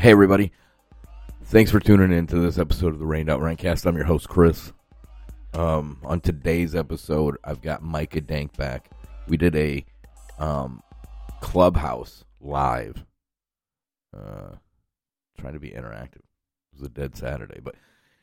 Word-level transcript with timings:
Hey, 0.00 0.12
everybody. 0.12 0.50
Thanks 1.44 1.70
for 1.70 1.78
tuning 1.78 2.10
in 2.10 2.26
to 2.28 2.38
this 2.38 2.56
episode 2.56 2.94
of 2.94 2.98
the 2.98 3.04
Rained 3.04 3.28
Out 3.28 3.42
Rantcast. 3.42 3.84
I'm 3.84 3.96
your 3.96 4.06
host, 4.06 4.30
Chris. 4.30 4.72
Um, 5.52 5.98
on 6.02 6.22
today's 6.22 6.74
episode, 6.74 7.36
I've 7.44 7.60
got 7.60 7.82
Micah 7.82 8.22
Dank 8.22 8.56
back. 8.56 8.90
We 9.28 9.36
did 9.36 9.54
a 9.54 9.84
um, 10.38 10.82
clubhouse 11.42 12.24
live. 12.40 13.04
Uh, 14.16 14.54
trying 15.38 15.52
to 15.52 15.60
be 15.60 15.68
interactive. 15.68 16.22
It 16.22 16.78
was 16.78 16.82
a 16.84 16.88
dead 16.88 17.14
Saturday, 17.14 17.60
but 17.62 17.74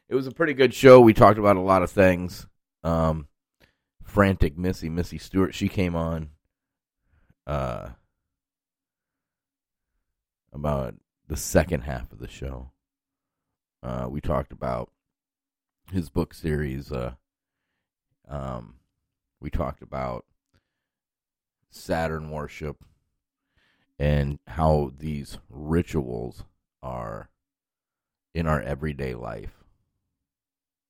it 0.10 0.16
was 0.16 0.26
a 0.26 0.32
pretty 0.32 0.56
good 0.56 0.74
show. 0.74 1.00
We 1.00 1.14
talked 1.14 1.38
about 1.38 1.58
a 1.58 1.62
lot 1.62 1.84
of 1.84 1.92
things. 1.92 2.48
Um, 2.84 3.28
frantic 4.04 4.58
Missy, 4.58 4.90
Missy 4.90 5.20
Stewart, 5.20 5.54
she 5.54 5.70
came 5.70 5.96
on. 5.96 6.30
Uh, 7.46 7.90
about 10.52 10.96
the 11.28 11.38
second 11.38 11.82
half 11.82 12.12
of 12.12 12.20
the 12.20 12.28
show. 12.28 12.72
Uh, 13.84 14.08
we 14.10 14.22
talked 14.22 14.52
about 14.52 14.90
his 15.92 16.10
book 16.10 16.34
series. 16.34 16.92
Uh, 16.92 17.14
um, 18.28 18.76
we 19.40 19.50
talked 19.50 19.82
about 19.82 20.26
Saturn 21.70 22.32
worship 22.32 22.84
and 24.00 24.40
how 24.48 24.92
these 24.98 25.38
rituals 25.50 26.44
are 26.82 27.30
in 28.34 28.48
our 28.48 28.62
everyday 28.62 29.14
life. 29.14 29.64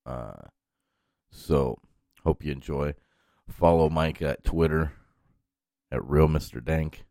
Uh, 0.06 0.48
so 1.32 1.80
hope 2.24 2.44
you 2.44 2.52
enjoy. 2.52 2.94
Follow 3.50 3.90
Mike 3.90 4.22
at 4.22 4.44
Twitter 4.44 4.94
at 5.92 6.04
Real 6.08 6.28
Mr. 6.28 6.64
Dank. 6.64 7.06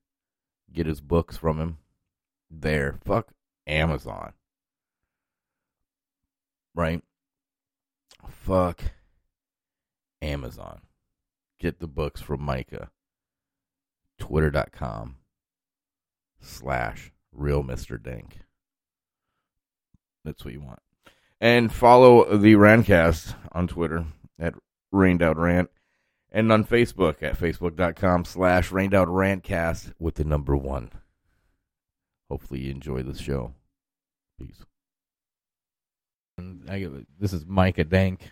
Get 0.73 0.87
his 0.87 1.01
books 1.01 1.37
from 1.37 1.59
him 1.59 1.79
there. 2.51 2.99
Fuck 3.05 3.33
Amazon. 3.67 4.33
Right? 6.75 7.03
Fuck 8.29 8.83
Amazon. 10.21 10.81
Get 11.59 11.81
the 11.81 11.87
books 11.87 12.21
from 12.21 12.43
Micah. 12.43 12.91
Twitter.com 14.19 15.17
slash 16.41 17.13
real 17.33 17.63
Mr. 17.63 18.03
Dank. 18.03 18.41
That's 20.25 20.45
what 20.45 20.55
you 20.55 20.61
want. 20.61 20.81
And 21.41 21.73
follow 21.73 22.37
the 22.37 22.55
Rantcast 22.55 23.35
on 23.53 23.69
Twitter 23.69 24.07
at 24.39 24.55
Rained 24.91 25.23
Out 25.23 25.37
Rant 25.37 25.71
and 26.33 26.51
on 26.51 26.65
Facebook 26.65 27.23
at 27.23 27.39
facebook.com 27.39 28.25
slash 28.25 28.73
Rained 28.73 28.95
Out 28.95 29.09
Rantcast 29.09 29.93
with 29.99 30.15
the 30.15 30.25
number 30.25 30.57
one. 30.57 30.91
Hopefully 32.31 32.61
you 32.61 32.71
enjoy 32.71 33.03
the 33.03 33.17
show. 33.17 33.53
Peace. 34.39 34.65
And 36.39 36.69
I, 36.69 36.87
this 37.19 37.33
is 37.33 37.47
Micah 37.47 37.85
Dank, 37.85 38.31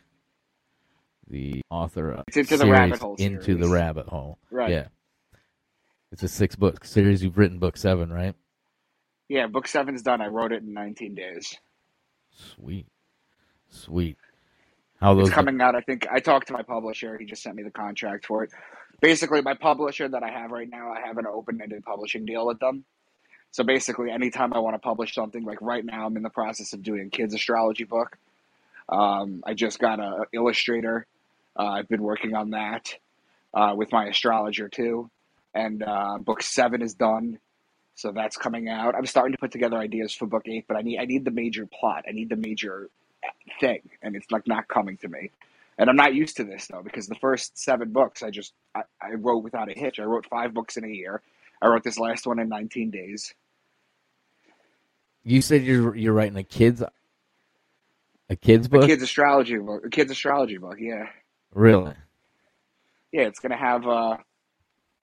the 1.29 1.63
author 1.71 2.13
of 2.13 2.25
It's 2.29 2.37
Into 2.37 2.57
the 2.57 2.65
series 2.65 2.73
Rabbit 2.73 2.99
Hole 3.01 3.17
Into 3.19 3.45
series. 3.45 3.61
the 3.61 3.69
Rabbit 3.73 4.07
Hole. 4.07 4.39
Right. 4.51 4.71
Yeah. 4.71 4.87
It's 6.13 6.23
a 6.23 6.29
six 6.29 6.55
book 6.55 6.85
series. 6.85 7.23
You've 7.23 7.39
written 7.39 7.59
book 7.59 7.77
seven, 7.77 8.13
right? 8.13 8.35
Yeah, 9.29 9.47
book 9.47 9.67
seven's 9.67 10.03
done. 10.03 10.21
I 10.21 10.27
wrote 10.27 10.53
it 10.53 10.63
in 10.63 10.75
19 10.75 11.15
days. 11.15 11.57
Sweet. 12.31 12.87
Sweet. 13.71 14.19
How 15.01 15.15
those 15.15 15.29
It's 15.29 15.35
coming 15.35 15.61
out. 15.61 15.75
I 15.75 15.81
think 15.81 16.07
I 16.11 16.21
talked 16.21 16.49
to 16.49 16.53
my 16.53 16.63
publisher. 16.63 17.17
He 17.19 17.25
just 17.25 17.43
sent 17.43 17.57
me 17.57 17.63
the 17.63 17.71
contract 17.71 18.27
for 18.27 18.45
it. 18.45 18.51
Basically, 19.01 19.41
my 19.43 19.55
publisher 19.55 20.09
that 20.09 20.23
I 20.23 20.31
have 20.31 20.51
right 20.51 20.69
now, 20.71 20.93
I 20.93 21.01
have 21.07 21.19
an 21.19 21.27
open-ended 21.27 21.83
publishing 21.85 22.25
deal 22.27 22.47
with 22.47 22.61
them. 22.61 22.85
So 23.55 23.63
basically, 23.63 24.11
anytime 24.11 24.53
I 24.53 24.59
want 24.59 24.75
to 24.75 24.81
publish 24.81 25.15
something, 25.15 25.45
like 25.45 25.63
right 25.63 25.85
now, 25.85 26.07
I'm 26.07 26.17
in 26.17 26.25
the 26.25 26.29
process 26.29 26.73
of 26.73 26.83
doing 26.83 27.07
a 27.07 27.09
kids 27.09 27.35
astrology 27.35 27.85
book. 27.85 28.19
Um, 28.89 29.45
I 29.47 29.55
just 29.55 29.79
got 29.79 30.01
a 30.01 30.25
illustrator. 30.33 31.07
Uh, 31.57 31.69
I've 31.69 31.89
been 31.89 32.03
working 32.03 32.35
on 32.35 32.51
that 32.51 32.93
uh, 33.55 33.75
with 33.77 33.93
my 33.93 34.07
astrologer 34.07 34.69
too, 34.69 35.09
and 35.55 35.85
uh, 35.85 36.19
book 36.19 36.43
seven 36.43 36.83
is 36.83 36.95
done. 36.95 37.39
So 37.95 38.11
that's 38.11 38.37
coming 38.37 38.69
out. 38.69 38.97
I'm 38.97 39.07
starting 39.07 39.35
to 39.35 39.39
put 39.39 39.53
together 39.53 39.77
ideas 39.77 40.13
for 40.13 40.27
book 40.27 40.49
eight, 40.49 40.65
but 40.67 40.77
I 40.77 40.81
need 40.81 40.99
I 40.99 41.05
need 41.05 41.25
the 41.25 41.31
major 41.31 41.65
plot. 41.65 42.07
I 42.09 42.11
need 42.11 42.31
the 42.31 42.37
major 42.37 42.91
thing, 43.61 43.89
and 44.03 44.17
it's 44.17 44.33
like 44.33 44.49
not 44.49 44.67
coming 44.67 44.97
to 44.97 45.09
me. 45.09 45.31
And 45.79 45.89
I'm 45.89 45.95
not 45.95 46.13
used 46.13 46.39
to 46.39 46.45
this 46.45 46.67
though, 46.67 46.83
because 46.83 47.07
the 47.07 47.15
first 47.15 47.57
seven 47.57 47.93
books 47.93 48.25
I 48.25 48.31
just 48.31 48.53
I, 48.75 48.83
I 49.01 49.13
wrote 49.13 49.45
without 49.45 49.71
a 49.71 49.79
hitch. 49.79 50.01
I 50.01 50.03
wrote 50.03 50.27
five 50.27 50.53
books 50.53 50.77
in 50.77 50.85
a 50.85 50.89
year. 50.89 51.23
I 51.63 51.69
wrote 51.69 51.85
this 51.85 52.01
last 52.01 52.27
one 52.27 52.41
in 52.41 52.49
19 52.49 52.91
days. 52.91 53.33
You 55.25 55.41
said 55.41 55.63
you're 55.63 55.95
you're 55.97 56.13
writing 56.13 56.37
a 56.37 56.43
kids 56.45 56.83
a 58.31 58.37
kids 58.37 58.69
book? 58.69 58.85
A 58.85 58.87
kids 58.87 59.03
astrology 59.03 59.57
book. 59.59 59.85
A 59.87 59.91
kids 59.91 60.11
astrology 60.11 60.59
book. 60.59 60.77
Yeah, 60.79 61.07
Really? 61.53 61.95
yeah. 63.13 63.23
It's 63.23 63.39
gonna 63.39 63.57
have 63.57 63.87
uh, 63.87 64.17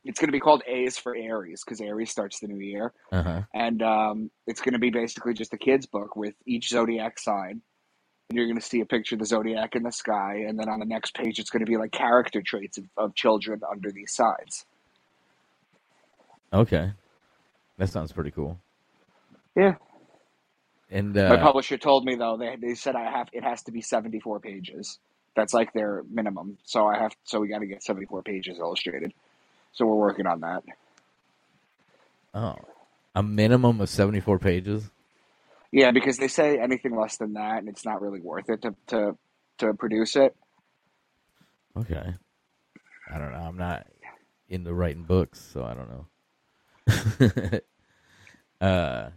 it's 0.03 0.19
gonna 0.19 0.31
be 0.31 0.39
called 0.39 0.63
A's 0.67 0.97
for 0.97 1.15
Aries 1.15 1.63
because 1.65 1.81
Aries 1.81 2.11
starts 2.11 2.39
the 2.39 2.47
new 2.47 2.59
year, 2.63 2.93
Uh 3.11 3.23
huh. 3.23 3.41
and 3.53 3.81
um, 3.81 4.31
it's 4.47 4.61
gonna 4.61 4.79
be 4.79 4.91
basically 4.91 5.33
just 5.33 5.53
a 5.53 5.57
kids 5.57 5.85
book 5.87 6.15
with 6.15 6.35
each 6.45 6.69
zodiac 6.69 7.19
sign. 7.19 7.61
And 8.29 8.37
you're 8.37 8.47
gonna 8.47 8.61
see 8.61 8.81
a 8.81 8.85
picture 8.85 9.15
of 9.15 9.19
the 9.19 9.25
zodiac 9.25 9.75
in 9.75 9.81
the 9.83 9.91
sky, 9.91 10.45
and 10.47 10.57
then 10.59 10.69
on 10.69 10.79
the 10.79 10.85
next 10.85 11.15
page, 11.15 11.39
it's 11.39 11.49
gonna 11.49 11.65
be 11.65 11.77
like 11.77 11.91
character 11.91 12.41
traits 12.43 12.77
of, 12.77 12.85
of 12.95 13.15
children 13.15 13.61
under 13.69 13.91
these 13.91 14.13
signs. 14.13 14.65
Okay. 16.53 16.91
That 17.77 17.89
sounds 17.89 18.11
pretty 18.11 18.31
cool. 18.31 18.59
Yeah. 19.55 19.75
And 20.91 21.15
My 21.15 21.37
uh, 21.37 21.41
publisher 21.41 21.77
told 21.77 22.05
me 22.05 22.15
though 22.15 22.37
they 22.37 22.57
they 22.61 22.75
said 22.75 22.95
I 22.95 23.09
have 23.11 23.29
it 23.33 23.43
has 23.43 23.63
to 23.63 23.71
be 23.71 23.81
74 23.81 24.41
pages. 24.41 24.99
That's 25.35 25.53
like 25.53 25.73
their 25.73 26.03
minimum. 26.11 26.57
So 26.63 26.87
I 26.87 26.97
have 26.99 27.13
so 27.23 27.39
we 27.39 27.47
got 27.49 27.59
to 27.59 27.67
get 27.67 27.83
74 27.83 28.23
pages 28.23 28.59
illustrated. 28.59 29.13
So 29.73 29.85
we're 29.85 29.95
working 29.95 30.27
on 30.27 30.41
that. 30.41 30.63
oh, 32.33 32.55
a 33.15 33.23
minimum 33.23 33.81
of 33.81 33.89
seventy 33.89 34.19
four 34.19 34.39
pages. 34.39 34.89
Yeah, 35.71 35.91
because 35.91 36.17
they 36.17 36.27
say 36.27 36.59
anything 36.59 36.95
less 36.97 37.17
than 37.17 37.33
that, 37.33 37.59
and 37.59 37.69
it's 37.69 37.85
not 37.85 38.01
really 38.01 38.21
worth 38.21 38.49
it 38.49 38.61
to 38.63 38.75
to 38.87 39.17
to 39.59 39.73
produce 39.73 40.15
it. 40.17 40.35
Okay. 41.77 42.15
I 43.13 43.17
don't 43.17 43.31
know. 43.31 43.39
I'm 43.39 43.57
not 43.57 43.87
into 44.49 44.73
writing 44.73 45.03
books, 45.03 45.39
so 45.53 45.63
I 45.63 45.73
don't 45.73 45.89
know. 47.29 47.59
uh, 48.61 49.09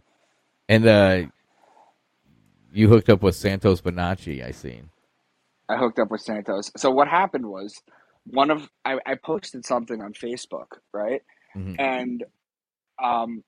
and 0.69 0.87
uh, 0.87 1.23
you 2.75 2.89
hooked 2.89 3.09
up 3.09 3.23
with 3.23 3.37
Santos 3.37 3.81
Bonacci. 3.81 4.45
I 4.45 4.51
seen. 4.51 4.91
I 5.69 5.77
hooked 5.77 5.99
up 5.99 6.11
with 6.11 6.21
Santos. 6.21 6.71
So 6.77 6.91
what 6.91 7.09
happened 7.09 7.47
was 7.47 7.81
one 8.27 8.51
of 8.51 8.69
I, 8.85 8.99
I 9.07 9.15
posted 9.15 9.65
something 9.65 10.03
on 10.03 10.13
Facebook, 10.13 10.79
right? 10.93 11.23
Mhm. 11.57 11.77
And 11.79 12.25
um 13.03 13.43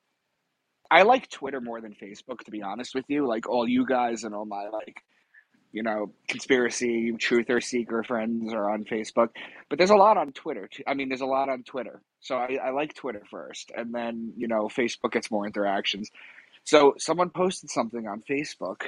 I 0.91 1.03
like 1.03 1.29
Twitter 1.29 1.61
more 1.61 1.81
than 1.81 1.95
Facebook, 1.95 2.41
to 2.45 2.51
be 2.51 2.63
honest 2.63 2.95
with 2.95 3.07
you. 3.09 3.27
Like 3.27 3.49
all 3.49 3.69
you 3.69 3.85
guys 3.85 4.23
and 4.23 4.35
all 4.35 4.45
my 4.45 4.69
like, 4.69 5.03
you 5.73 5.83
know, 5.83 6.13
conspiracy 6.29 7.13
truther 7.13 7.63
seeker 7.63 8.05
friends 8.05 8.53
are 8.55 8.71
on 8.71 8.85
Facebook, 8.85 9.31
but 9.69 9.79
there's 9.79 9.91
a 9.91 9.97
lot 9.97 10.17
on 10.17 10.33
Twitter. 10.33 10.69
I 10.87 10.95
mean, 10.95 11.09
there's 11.09 11.21
a 11.23 11.27
lot 11.27 11.49
on 11.49 11.65
Twitter, 11.65 12.01
so 12.21 12.37
I, 12.37 12.59
I 12.65 12.71
like 12.71 12.95
Twitter 12.95 13.23
first, 13.31 13.73
and 13.77 13.93
then 13.93 14.33
you 14.37 14.47
know, 14.47 14.69
Facebook 14.69 15.13
gets 15.13 15.31
more 15.31 15.45
interactions. 15.47 16.11
So 16.65 16.95
someone 16.99 17.31
posted 17.31 17.71
something 17.71 18.07
on 18.07 18.23
Facebook 18.29 18.83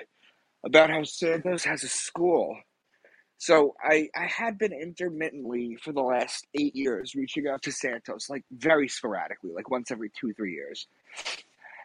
about 0.65 0.91
how 0.91 1.05
Santos 1.05 1.65
has 1.65 1.83
a 1.85 1.89
school. 1.89 2.57
So 3.39 3.75
I 3.83 4.09
I 4.17 4.27
had 4.27 4.59
been 4.59 4.73
intermittently 4.73 5.77
for 5.83 5.93
the 5.93 6.03
last 6.03 6.47
eight 6.55 6.75
years 6.75 7.15
reaching 7.15 7.47
out 7.47 7.63
to 7.63 7.73
Santos, 7.73 8.29
like 8.29 8.45
very 8.51 8.89
sporadically, 8.89 9.53
like 9.53 9.71
once 9.71 9.91
every 9.91 10.11
two 10.11 10.33
three 10.35 10.55
years. 10.55 10.89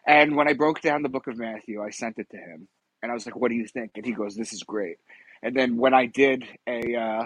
And 0.06 0.36
when 0.36 0.48
I 0.48 0.52
broke 0.52 0.80
down 0.80 1.02
the 1.02 1.08
book 1.08 1.28
of 1.28 1.38
Matthew, 1.38 1.82
I 1.82 1.90
sent 1.90 2.18
it 2.18 2.28
to 2.30 2.36
him, 2.36 2.68
and 3.02 3.10
I 3.10 3.14
was 3.14 3.24
like, 3.24 3.36
"What 3.36 3.50
do 3.50 3.54
you 3.54 3.66
think?" 3.66 3.92
And 3.94 4.04
he 4.04 4.12
goes, 4.12 4.34
"This 4.34 4.52
is 4.52 4.62
great." 4.64 4.98
And 5.42 5.54
then 5.56 5.76
when 5.76 5.94
I 5.94 6.06
did 6.06 6.44
a, 6.66 6.96
uh, 6.96 7.24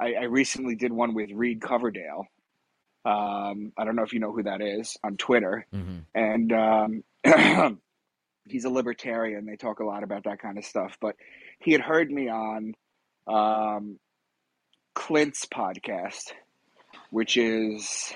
I, 0.00 0.14
I 0.14 0.22
recently 0.24 0.74
did 0.74 0.92
one 0.92 1.14
with 1.14 1.30
Reed 1.30 1.60
Coverdale. 1.60 2.26
Um, 3.04 3.72
I 3.76 3.84
don't 3.84 3.94
know 3.94 4.02
if 4.02 4.12
you 4.12 4.20
know 4.20 4.32
who 4.32 4.44
that 4.44 4.60
is 4.60 4.96
on 5.04 5.16
Twitter, 5.16 5.66
hmm 5.70 5.98
and 6.14 6.52
um, 6.52 7.04
he's 8.48 8.64
a 8.64 8.70
libertarian. 8.70 9.46
They 9.46 9.56
talk 9.56 9.80
a 9.80 9.84
lot 9.84 10.02
about 10.02 10.24
that 10.24 10.40
kind 10.40 10.58
of 10.58 10.64
stuff. 10.64 10.96
But 11.00 11.16
he 11.60 11.72
had 11.72 11.80
heard 11.80 12.10
me 12.10 12.28
on 12.28 12.74
um, 13.26 13.98
Clint's 14.94 15.46
podcast, 15.46 16.32
which 17.10 17.36
is 17.36 18.12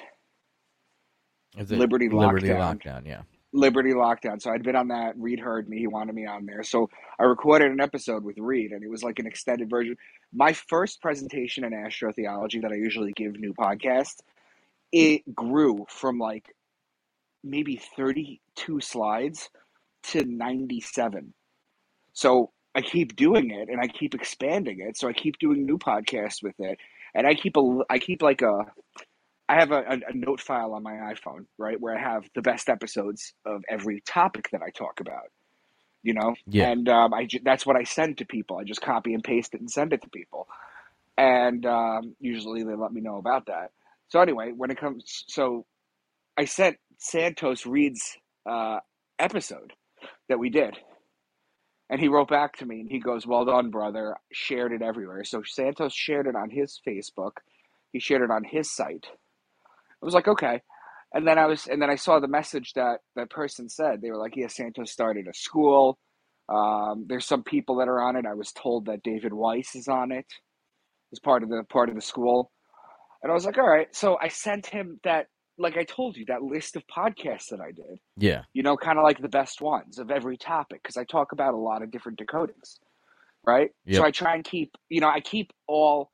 Is 1.56 1.71
it 1.71 1.79
Liberty 1.79 2.09
Liberty 2.09 2.49
Lockdown. 2.49 2.82
Lockdown. 2.82 3.06
Yeah. 3.06 3.23
Liberty 3.53 3.91
Lockdown. 3.91 4.41
So 4.41 4.50
I'd 4.50 4.62
been 4.62 4.77
on 4.77 4.88
that. 4.88 5.15
Reed 5.17 5.41
heard 5.41 5.69
me. 5.69 5.79
He 5.79 5.88
wanted 5.88 6.15
me 6.15 6.25
on 6.27 6.47
there. 6.47 6.62
So 6.62 6.88
I 7.19 7.25
recorded 7.25 7.73
an 7.73 7.81
episode 7.81 8.23
with 8.23 8.38
Reed, 8.38 8.71
and 8.71 8.85
it 8.85 8.91
was 8.91 9.03
like 9.03 9.19
an 9.19 9.27
extended 9.27 9.69
version. 9.69 9.97
My 10.32 10.53
first 10.53 11.03
presentation 11.03 11.65
in 11.65 11.73
astrotheology 11.73 12.62
that 12.62 12.71
I 12.71 12.77
usually 12.77 13.12
give 13.12 13.38
new 13.38 13.53
podcasts, 13.53 14.21
it 14.93 15.35
grew 15.35 15.85
from 15.88 16.19
like 16.19 16.55
maybe 17.43 17.81
32 17.97 18.81
slides 18.81 19.50
to 20.02 20.25
97. 20.25 21.32
So 22.12 22.50
I 22.75 22.82
keep 22.82 23.17
doing 23.17 23.50
it 23.50 23.69
and 23.69 23.81
I 23.81 23.88
keep 23.88 24.14
expanding 24.14 24.81
it. 24.81 24.97
So 24.97 25.08
I 25.08 25.12
keep 25.12 25.38
doing 25.38 25.67
new 25.67 25.79
podcasts 25.79 26.43
with 26.43 26.58
it. 26.58 26.79
And 27.14 27.26
I 27.26 27.35
keep 27.35 27.56
a, 27.56 27.79
I 27.88 27.99
keep 27.99 28.23
like 28.23 28.43
a, 28.43 28.67
I 29.49 29.55
have 29.55 29.73
a, 29.73 29.82
a, 30.08 30.14
note 30.14 30.41
file 30.41 30.75
on 30.75 30.85
my 30.85 30.93
iPhone, 30.93 31.47
right, 31.58 31.81
where 31.81 31.97
I 31.97 32.00
have 32.00 32.25
the 32.37 32.43
best 32.43 32.69
episodes 32.69 33.32
of 33.44 33.64
every 33.69 34.00
topic 34.02 34.49
that 34.52 34.62
I 34.62 34.70
talk 34.70 35.00
about. 35.00 35.32
You 36.03 36.14
know, 36.14 36.35
yeah. 36.46 36.70
and 36.70 36.88
um, 36.88 37.12
I 37.12 37.29
that's 37.43 37.67
what 37.67 37.76
I 37.76 37.82
send 37.82 38.19
to 38.19 38.25
people. 38.25 38.56
I 38.56 38.64
just 38.64 38.81
copy 38.81 39.12
and 39.12 39.23
paste 39.23 39.53
it 39.53 39.61
and 39.61 39.70
send 39.70 39.93
it 39.93 40.00
to 40.00 40.08
people, 40.08 40.49
and 41.19 41.67
um, 41.67 42.17
usually 42.20 42.62
they 42.62 42.75
let 42.75 42.91
me 42.91 43.03
know 43.03 43.19
about 43.19 43.46
that. 43.46 43.73
So 44.08 44.19
anyway, 44.19 44.53
when 44.56 44.70
it 44.70 44.79
comes, 44.81 45.25
so 45.29 45.67
I 46.38 46.46
sent 46.46 46.79
Santos 46.96 47.67
Reed's 47.67 48.17
uh, 48.46 48.79
episode 49.19 49.75
that 50.28 50.38
we 50.38 50.50
did, 50.50 50.76
and 51.90 52.00
he 52.00 52.08
wrote 52.08 52.28
back 52.30 52.56
to 52.58 52.66
me 52.66 52.80
and 52.80 52.90
he 52.90 53.00
goes, 53.00 53.26
"Well 53.26 53.44
done, 53.44 53.70
brother." 53.70 54.16
Shared 54.32 54.72
it 54.72 54.82
everywhere. 54.82 55.24
So 55.24 55.42
Santos 55.44 55.94
shared 55.94 56.26
it 56.28 56.36
on 56.36 56.50
his 56.50 56.80
Facebook. 56.86 57.32
He 57.92 58.00
shared 58.00 58.22
it 58.22 58.30
on 58.30 58.44
his 58.44 58.70
site 58.74 59.06
I 60.02 60.06
was 60.06 60.14
like, 60.14 60.28
okay. 60.28 60.62
And 61.14 61.26
then 61.26 61.38
I 61.38 61.46
was, 61.46 61.66
and 61.66 61.82
then 61.82 61.90
I 61.90 61.96
saw 61.96 62.20
the 62.20 62.28
message 62.28 62.74
that 62.74 62.98
that 63.16 63.30
person 63.30 63.68
said. 63.68 64.00
They 64.00 64.10
were 64.10 64.18
like, 64.18 64.36
yeah, 64.36 64.48
Santos 64.48 64.92
started 64.92 65.26
a 65.28 65.34
school. 65.34 65.98
Um, 66.48 67.06
there's 67.08 67.26
some 67.26 67.42
people 67.42 67.76
that 67.78 67.88
are 67.88 68.00
on 68.00 68.16
it. 68.16 68.26
I 68.26 68.34
was 68.34 68.52
told 68.52 68.86
that 68.86 69.02
David 69.02 69.32
Weiss 69.32 69.74
is 69.74 69.88
on 69.88 70.12
it, 70.12 70.26
as 71.12 71.18
part 71.20 71.42
of 71.42 71.48
the 71.48 71.64
part 71.70 71.88
of 71.88 71.94
the 71.96 72.00
school. 72.02 72.52
And 73.22 73.30
I 73.30 73.34
was 73.34 73.44
like, 73.46 73.58
all 73.58 73.68
right. 73.68 73.88
So 73.94 74.18
I 74.20 74.28
sent 74.28 74.66
him 74.66 75.00
that, 75.04 75.26
like 75.60 75.76
I 75.76 75.84
told 75.84 76.16
you, 76.16 76.24
that 76.26 76.42
list 76.42 76.74
of 76.74 76.86
podcasts 76.86 77.48
that 77.50 77.60
I 77.60 77.70
did. 77.70 78.00
Yeah. 78.16 78.42
You 78.52 78.62
know, 78.62 78.76
kind 78.76 78.98
of 78.98 79.04
like 79.04 79.20
the 79.20 79.28
best 79.28 79.60
ones 79.60 79.98
of 79.98 80.10
every 80.10 80.36
topic 80.36 80.82
because 80.82 80.96
I 80.96 81.04
talk 81.04 81.32
about 81.32 81.54
a 81.54 81.58
lot 81.58 81.82
of 81.82 81.90
different 81.90 82.18
decodings, 82.18 82.78
right? 83.46 83.70
Yep. 83.84 83.96
So 83.96 84.04
I 84.04 84.10
try 84.10 84.34
and 84.34 84.44
keep, 84.44 84.76
you 84.88 85.00
know, 85.00 85.08
I 85.08 85.20
keep 85.20 85.52
all 85.66 86.10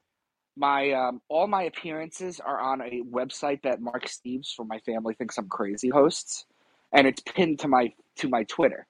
my 0.57 0.91
um, 0.93 1.21
all 1.29 1.47
my 1.47 1.65
appearances 1.65 2.41
are 2.41 2.59
on 2.59 2.81
a 2.81 3.03
website 3.03 3.63
that 3.63 3.81
Mark 3.81 4.07
Steves 4.07 4.55
from 4.55 4.69
my 4.69 4.81
family 4.81 5.15
thinks 5.15 5.39
I'm 5.39 5.49
crazy 5.49 5.91
hosts, 5.91 6.47
and 6.93 7.07
it's 7.07 7.21
pinned 7.21 7.61
to 7.61 7.69
my 7.69 7.93
to 8.17 8.29
my 8.29 8.45
Twitter. 8.45 8.87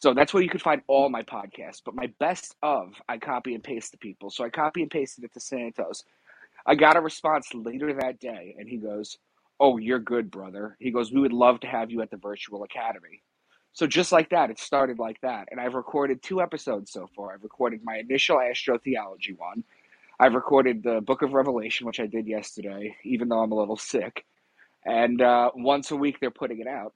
So 0.00 0.14
that's 0.14 0.32
where 0.32 0.42
you 0.42 0.48
could 0.48 0.62
find 0.62 0.82
all 0.86 1.08
my 1.10 1.22
podcasts. 1.22 1.82
But 1.84 1.94
my 1.94 2.12
best 2.18 2.54
of, 2.62 2.94
I 3.08 3.18
copy 3.18 3.54
and 3.54 3.62
paste 3.62 3.92
to 3.92 3.98
people. 3.98 4.30
So 4.30 4.44
I 4.44 4.50
copy 4.50 4.82
and 4.82 4.90
pasted 4.90 5.24
it 5.24 5.32
to 5.34 5.40
Santos. 5.40 6.04
I 6.66 6.74
got 6.74 6.96
a 6.96 7.00
response 7.00 7.52
later 7.54 7.92
that 7.94 8.20
day, 8.20 8.54
and 8.58 8.68
he 8.68 8.76
goes, 8.76 9.18
"Oh, 9.60 9.78
you're 9.78 10.00
good, 10.00 10.30
brother." 10.32 10.76
He 10.80 10.92
goes, 10.92 11.12
"We 11.12 11.20
would 11.22 11.34
love 11.34 11.60
to 11.62 11.68
have 11.68 11.92
you 11.92 12.02
at 12.02 12.10
the 12.10 12.18
virtual 12.18 12.64
academy." 12.64 13.22
So 13.74 13.86
just 13.86 14.12
like 14.12 14.30
that, 14.30 14.50
it 14.50 14.58
started 14.60 14.98
like 15.00 15.20
that, 15.22 15.48
and 15.52 15.60
I've 15.60 15.74
recorded 15.74 16.22
two 16.22 16.42
episodes 16.42 16.92
so 16.92 17.08
far. 17.16 17.34
I've 17.34 17.44
recorded 17.44 17.82
my 17.84 17.98
initial 17.98 18.38
astrotheology 18.38 19.38
one, 19.38 19.64
I've 20.18 20.34
recorded 20.34 20.82
the 20.82 21.00
Book 21.02 21.22
of 21.22 21.32
Revelation, 21.34 21.86
which 21.86 22.00
I 22.00 22.06
did 22.06 22.26
yesterday, 22.26 22.96
even 23.04 23.28
though 23.28 23.40
I'm 23.40 23.52
a 23.52 23.56
little 23.56 23.76
sick. 23.76 24.24
And 24.86 25.22
uh, 25.22 25.50
once 25.54 25.90
a 25.90 25.96
week, 25.96 26.18
they're 26.20 26.30
putting 26.30 26.60
it 26.60 26.66
out, 26.66 26.94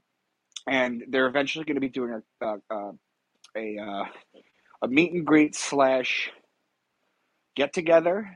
and 0.68 1.04
they're 1.08 1.26
eventually 1.26 1.64
going 1.64 1.76
to 1.76 1.80
be 1.80 1.88
doing 1.90 2.22
a 2.42 2.46
a, 3.56 3.78
uh, 3.78 4.04
a 4.82 4.88
meet 4.88 5.12
and 5.12 5.26
greet 5.26 5.54
slash 5.56 6.30
get 7.56 7.72
together 7.72 8.30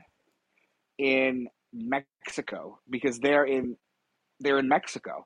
in 0.97 1.47
Mexico 1.73 2.79
because 2.89 3.19
they're 3.19 3.45
in 3.45 3.77
they're 4.39 4.59
in 4.59 4.67
Mexico, 4.67 5.25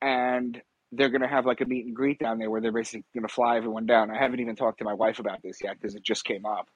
and 0.00 0.60
they're 0.92 1.10
going 1.10 1.22
to 1.22 1.28
have 1.28 1.46
like 1.46 1.60
a 1.60 1.64
meet 1.64 1.86
and 1.86 1.96
greet 1.96 2.18
down 2.18 2.38
there 2.38 2.50
where 2.50 2.60
they're 2.60 2.72
basically 2.72 3.04
going 3.14 3.26
to 3.26 3.32
fly 3.32 3.56
everyone 3.56 3.86
down. 3.86 4.10
I 4.10 4.18
haven't 4.18 4.40
even 4.40 4.56
talked 4.56 4.78
to 4.78 4.84
my 4.84 4.94
wife 4.94 5.18
about 5.18 5.42
this 5.42 5.58
yet 5.62 5.80
because 5.80 5.94
it 5.94 6.02
just 6.02 6.24
came 6.24 6.44
up. 6.44 6.68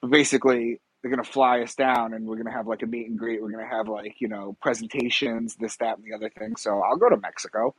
But 0.00 0.10
basically, 0.10 0.80
they're 1.02 1.10
gonna 1.10 1.24
fly 1.24 1.60
us 1.60 1.74
down 1.74 2.14
and 2.14 2.26
we're 2.26 2.36
gonna 2.36 2.52
have 2.52 2.66
like 2.66 2.82
a 2.82 2.86
meet 2.86 3.08
and 3.08 3.18
greet. 3.18 3.42
We're 3.42 3.50
gonna 3.50 3.66
have 3.66 3.88
like 3.88 4.16
you 4.20 4.28
know 4.28 4.56
presentations, 4.60 5.56
this, 5.56 5.76
that, 5.76 5.96
and 5.96 6.04
the 6.04 6.14
other 6.14 6.30
thing. 6.30 6.56
So 6.56 6.82
I'll 6.82 6.96
go 6.96 7.08
to 7.08 7.16
Mexico. 7.16 7.74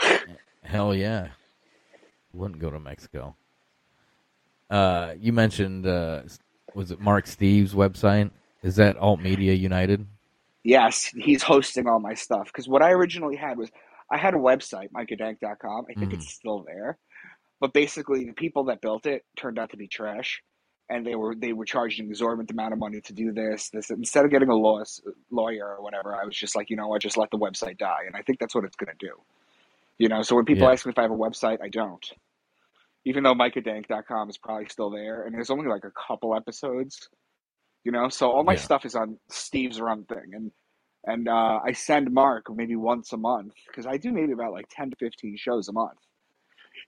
Hell 0.62 0.94
yeah, 0.94 1.28
wouldn't 2.32 2.60
go 2.60 2.70
to 2.70 2.78
Mexico. 2.78 3.36
Uh, 4.70 5.14
you 5.18 5.32
mentioned 5.32 5.86
uh, 5.86 6.22
was 6.74 6.90
it 6.90 7.00
Mark 7.00 7.26
Steves' 7.26 7.70
website? 7.70 8.30
Is 8.62 8.76
that 8.76 8.96
Alt 8.96 9.20
Media 9.20 9.52
United? 9.52 10.06
Yes, 10.66 11.04
he's 11.16 11.44
hosting 11.44 11.86
all 11.86 12.00
my 12.00 12.14
stuff. 12.14 12.46
Because 12.46 12.68
what 12.68 12.82
I 12.82 12.90
originally 12.90 13.36
had 13.36 13.56
was 13.56 13.70
I 14.10 14.18
had 14.18 14.34
a 14.34 14.38
website, 14.38 14.90
micahdank.com. 14.90 15.86
I 15.88 15.94
think 15.94 16.10
mm. 16.10 16.14
it's 16.14 16.34
still 16.34 16.64
there. 16.66 16.98
But 17.60 17.72
basically, 17.72 18.24
the 18.24 18.32
people 18.32 18.64
that 18.64 18.80
built 18.80 19.06
it 19.06 19.24
turned 19.36 19.58
out 19.58 19.70
to 19.70 19.76
be 19.76 19.86
trash 19.86 20.42
and 20.88 21.06
they 21.06 21.14
were 21.14 21.34
they 21.34 21.52
were 21.52 21.64
charging 21.64 22.06
an 22.06 22.10
exorbitant 22.10 22.50
amount 22.50 22.72
of 22.72 22.78
money 22.78 23.00
to 23.00 23.12
do 23.12 23.32
this. 23.32 23.70
This 23.70 23.90
instead 23.90 24.24
of 24.24 24.30
getting 24.30 24.48
a 24.48 24.54
law, 24.54 24.82
lawyer 25.30 25.76
or 25.76 25.82
whatever, 25.82 26.14
I 26.14 26.24
was 26.24 26.36
just 26.36 26.56
like, 26.56 26.70
you 26.70 26.76
know 26.76 26.88
what, 26.88 27.02
just 27.02 27.16
let 27.16 27.30
the 27.30 27.38
website 27.38 27.78
die, 27.78 28.02
and 28.06 28.16
I 28.16 28.22
think 28.22 28.38
that's 28.38 28.54
what 28.54 28.64
it's 28.64 28.76
going 28.76 28.92
to 28.96 29.06
do. 29.06 29.14
You 29.98 30.08
know, 30.08 30.22
so 30.22 30.36
when 30.36 30.44
people 30.44 30.66
yeah. 30.66 30.72
ask 30.72 30.84
me 30.84 30.90
if 30.90 30.98
I 30.98 31.02
have 31.02 31.10
a 31.10 31.14
website, 31.14 31.58
I 31.62 31.68
don't. 31.68 32.04
Even 33.04 33.22
though 33.22 33.34
micahdank.com 33.34 34.30
is 34.30 34.36
probably 34.36 34.66
still 34.66 34.90
there, 34.90 35.24
and 35.24 35.34
there's 35.34 35.50
only 35.50 35.68
like 35.68 35.84
a 35.84 35.92
couple 35.92 36.34
episodes, 36.34 37.08
you 37.86 37.92
know, 37.92 38.08
so 38.08 38.30
all 38.30 38.44
my 38.44 38.54
yeah. 38.54 38.60
stuff 38.60 38.84
is 38.84 38.94
on 38.94 39.18
Steve's 39.30 39.80
Run 39.80 40.04
thing, 40.04 40.32
and 40.34 40.50
and 41.04 41.28
uh, 41.28 41.60
I 41.64 41.72
send 41.72 42.12
Mark 42.12 42.46
maybe 42.54 42.76
once 42.76 43.12
a 43.12 43.16
month 43.16 43.54
because 43.68 43.86
I 43.86 43.96
do 43.96 44.12
maybe 44.12 44.32
about 44.32 44.52
like 44.52 44.66
ten 44.70 44.90
to 44.90 44.96
fifteen 44.96 45.36
shows 45.38 45.68
a 45.68 45.72
month 45.72 45.98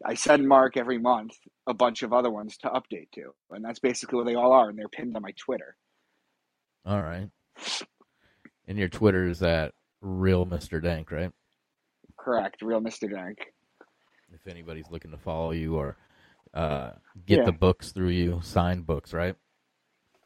I 0.05 0.15
send 0.15 0.47
Mark 0.47 0.77
every 0.77 0.99
month 0.99 1.33
a 1.67 1.75
bunch 1.75 2.03
of 2.03 2.13
other 2.13 2.31
ones 2.31 2.57
to 2.59 2.69
update 2.69 3.11
to, 3.15 3.33
and 3.51 3.65
that's 3.65 3.79
basically 3.79 4.17
what 4.17 4.27
they 4.27 4.35
all 4.35 4.53
are, 4.53 4.69
and 4.69 4.79
they're 4.79 4.89
pinned 4.89 5.17
on 5.17 5.23
my 5.23 5.33
Twitter. 5.33 5.77
All 6.87 7.03
right. 7.03 7.29
And 8.67 8.79
your 8.79 8.89
Twitter 8.89 9.29
is 9.29 9.43
at 9.43 9.73
real 10.01 10.47
Mr. 10.47 10.83
Dank, 10.83 11.11
right? 11.11 11.33
Correct, 12.19 12.63
real 12.63 12.81
Mr. 12.81 13.11
Dank. 13.11 13.39
If 14.33 14.47
anybody's 14.47 14.91
looking 14.91 15.11
to 15.11 15.17
follow 15.17 15.53
you 15.53 15.77
or 15.77 15.97
uh, 16.55 16.91
get 17.27 17.39
yeah. 17.39 17.45
the 17.47 17.53
books 17.53 17.93
through 17.93 18.11
you, 18.11 18.41
signed 18.43 18.87
books, 18.87 19.13
right? 19.13 19.35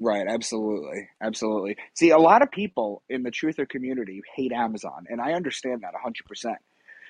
Right, 0.02 0.26
absolutely, 0.26 1.08
absolutely. 1.20 1.76
See, 1.94 2.10
a 2.10 2.18
lot 2.18 2.42
of 2.42 2.50
people 2.50 3.04
in 3.08 3.22
the 3.22 3.30
truther 3.30 3.68
community 3.68 4.20
hate 4.34 4.50
Amazon, 4.50 5.06
and 5.08 5.20
I 5.20 5.34
understand 5.34 5.82
that 5.82 5.94
hundred 5.94 6.26
percent. 6.26 6.58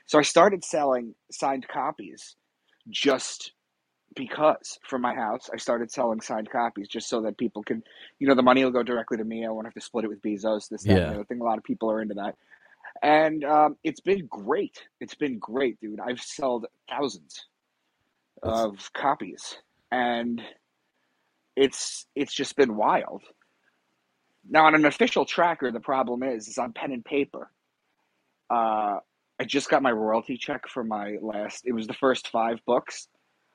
So 0.04 0.18
I 0.18 0.22
started 0.22 0.62
selling 0.62 1.14
signed 1.30 1.66
copies 1.68 2.36
just 2.90 3.52
because 4.14 4.78
from 4.86 5.00
my 5.00 5.14
house 5.14 5.48
I 5.54 5.56
started 5.56 5.90
selling 5.90 6.20
signed 6.20 6.50
copies 6.50 6.86
just 6.86 7.08
so 7.08 7.22
that 7.22 7.38
people 7.38 7.62
can, 7.62 7.82
you 8.18 8.26
know, 8.26 8.34
the 8.34 8.42
money 8.42 8.62
will 8.62 8.72
go 8.72 8.82
directly 8.82 9.16
to 9.16 9.24
me. 9.24 9.46
I 9.46 9.48
won't 9.48 9.66
have 9.66 9.72
to 9.72 9.80
split 9.80 10.04
it 10.04 10.08
with 10.08 10.20
Bezos. 10.20 10.68
This, 10.68 10.82
that, 10.82 11.14
yeah. 11.14 11.18
I 11.18 11.22
think 11.22 11.40
a 11.40 11.44
lot 11.44 11.56
of 11.56 11.64
people 11.64 11.90
are 11.90 12.02
into 12.02 12.14
that, 12.14 12.36
and 13.02 13.42
um, 13.42 13.76
it's 13.84 14.00
been 14.00 14.26
great. 14.26 14.86
It's 15.00 15.14
been 15.14 15.38
great, 15.38 15.80
dude. 15.80 15.98
I've 15.98 16.20
sold 16.20 16.66
thousands 16.90 17.46
That's... 18.42 18.60
of 18.60 18.92
copies, 18.92 19.56
and 19.90 20.42
it's 21.56 22.06
it's 22.14 22.34
just 22.34 22.56
been 22.56 22.76
wild. 22.76 23.22
Now 24.48 24.66
on 24.66 24.74
an 24.74 24.84
official 24.84 25.24
tracker, 25.24 25.70
the 25.70 25.80
problem 25.80 26.22
is 26.22 26.48
is 26.48 26.58
on 26.58 26.72
pen 26.72 26.92
and 26.92 27.04
paper. 27.04 27.50
Uh, 28.50 28.98
I 29.40 29.44
just 29.44 29.68
got 29.68 29.82
my 29.82 29.90
royalty 29.90 30.36
check 30.36 30.68
for 30.68 30.84
my 30.84 31.16
last. 31.20 31.62
It 31.64 31.72
was 31.72 31.86
the 31.86 31.94
first 31.94 32.28
five 32.28 32.60
books. 32.66 33.08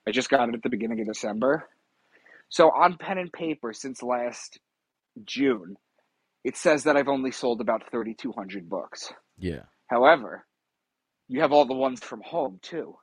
I 0.07 0.11
just 0.11 0.29
got 0.29 0.49
it 0.49 0.55
at 0.55 0.63
the 0.63 0.69
beginning 0.69 1.01
of 1.01 1.07
December. 1.07 1.67
So 2.49 2.69
on 2.71 2.97
pen 2.97 3.17
and 3.17 3.31
paper 3.31 3.73
since 3.73 4.01
last 4.01 4.59
June, 5.25 5.75
it 6.43 6.55
says 6.55 6.85
that 6.85 6.95
I've 6.95 7.09
only 7.09 7.31
sold 7.31 7.61
about 7.61 7.89
3,200 7.91 8.69
books. 8.69 9.11
Yeah. 9.37 9.63
However, 9.87 10.45
you 11.27 11.41
have 11.41 11.51
all 11.51 11.65
the 11.65 11.73
ones 11.73 12.01
from 12.03 12.21
home 12.21 12.59
too. 12.61 12.97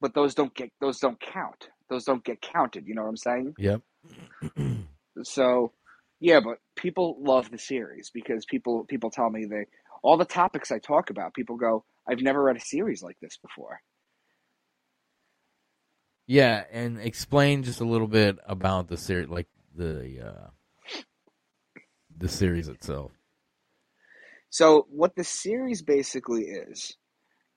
But 0.00 0.14
those 0.14 0.34
don't 0.34 0.54
get 0.54 0.70
those 0.80 0.98
don't 0.98 1.20
count. 1.20 1.68
Those 1.88 2.04
don't 2.04 2.24
get 2.24 2.40
counted. 2.40 2.86
You 2.86 2.94
know 2.94 3.02
what 3.02 3.08
I'm 3.08 3.16
saying? 3.16 3.54
Yep. 3.58 3.82
so, 5.22 5.72
yeah, 6.20 6.40
but 6.40 6.58
people 6.76 7.16
love 7.20 7.50
the 7.50 7.58
series 7.58 8.10
because 8.12 8.44
people 8.46 8.84
people 8.88 9.10
tell 9.10 9.30
me 9.30 9.46
they 9.46 9.66
all 10.02 10.16
the 10.16 10.24
topics 10.24 10.70
I 10.70 10.78
talk 10.78 11.10
about, 11.10 11.34
people 11.34 11.56
go, 11.56 11.84
I've 12.08 12.20
never 12.20 12.42
read 12.42 12.56
a 12.56 12.60
series 12.60 13.02
like 13.02 13.18
this 13.20 13.36
before. 13.36 13.80
Yeah, 16.26 16.64
and 16.70 17.00
explain 17.00 17.62
just 17.62 17.80
a 17.80 17.86
little 17.86 18.06
bit 18.06 18.36
about 18.46 18.88
the 18.88 18.96
series, 18.96 19.28
like 19.28 19.48
the 19.74 20.20
uh, 20.28 21.00
the 22.16 22.28
series 22.28 22.68
itself. 22.68 23.12
So, 24.50 24.86
what 24.90 25.16
the 25.16 25.24
series 25.24 25.82
basically 25.82 26.42
is 26.42 26.96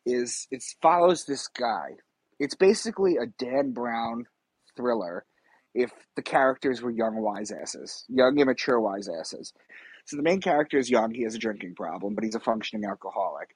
is 0.06 0.48
it 0.52 0.64
follows 0.82 1.26
this 1.26 1.48
guy. 1.48 1.98
It's 2.42 2.56
basically 2.56 3.18
a 3.18 3.28
Dan 3.28 3.72
Brown 3.72 4.26
thriller 4.76 5.26
if 5.76 5.92
the 6.16 6.24
characters 6.24 6.82
were 6.82 6.90
young 6.90 7.22
wise 7.22 7.52
asses, 7.52 8.04
young 8.10 8.40
immature 8.40 8.82
wise 8.82 9.08
asses. 9.08 9.54
So 10.06 10.18
the 10.18 10.24
main 10.24 10.42
character 10.42 10.80
is 10.80 10.90
young. 10.90 11.14
He 11.14 11.22
has 11.22 11.36
a 11.36 11.40
drinking 11.40 11.76
problem, 11.76 12.16
but 12.16 12.24
he's 12.24 12.34
a 12.34 12.40
functioning 12.40 12.90
alcoholic. 12.90 13.50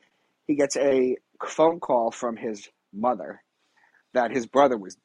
He 0.45 0.53
gets 0.53 0.77
a 0.77 1.17
phone 1.43 1.79
call 1.79 2.11
from 2.11 2.37
his 2.37 2.69
mother 2.93 3.41
that 4.13 4.29
his 4.29 4.45
brother 4.45 4.77
was 4.77 4.97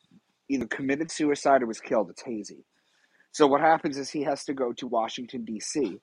either 0.50 0.66
committed 0.66 1.10
suicide 1.10 1.62
or 1.62 1.66
was 1.66 1.80
killed. 1.80 2.10
It's 2.10 2.22
hazy. 2.22 2.66
So 3.32 3.46
what 3.46 3.62
happens 3.62 3.96
is 3.96 4.10
he 4.10 4.24
has 4.24 4.44
to 4.44 4.52
go 4.52 4.74
to 4.74 4.86
Washington 4.86 5.46
D.C. 5.46 6.00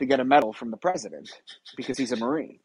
to 0.00 0.06
get 0.06 0.20
a 0.20 0.24
medal 0.24 0.52
from 0.52 0.70
the 0.70 0.76
president 0.76 1.30
because 1.78 1.96
he's 1.96 2.12
a 2.12 2.16
Marine. 2.16 2.58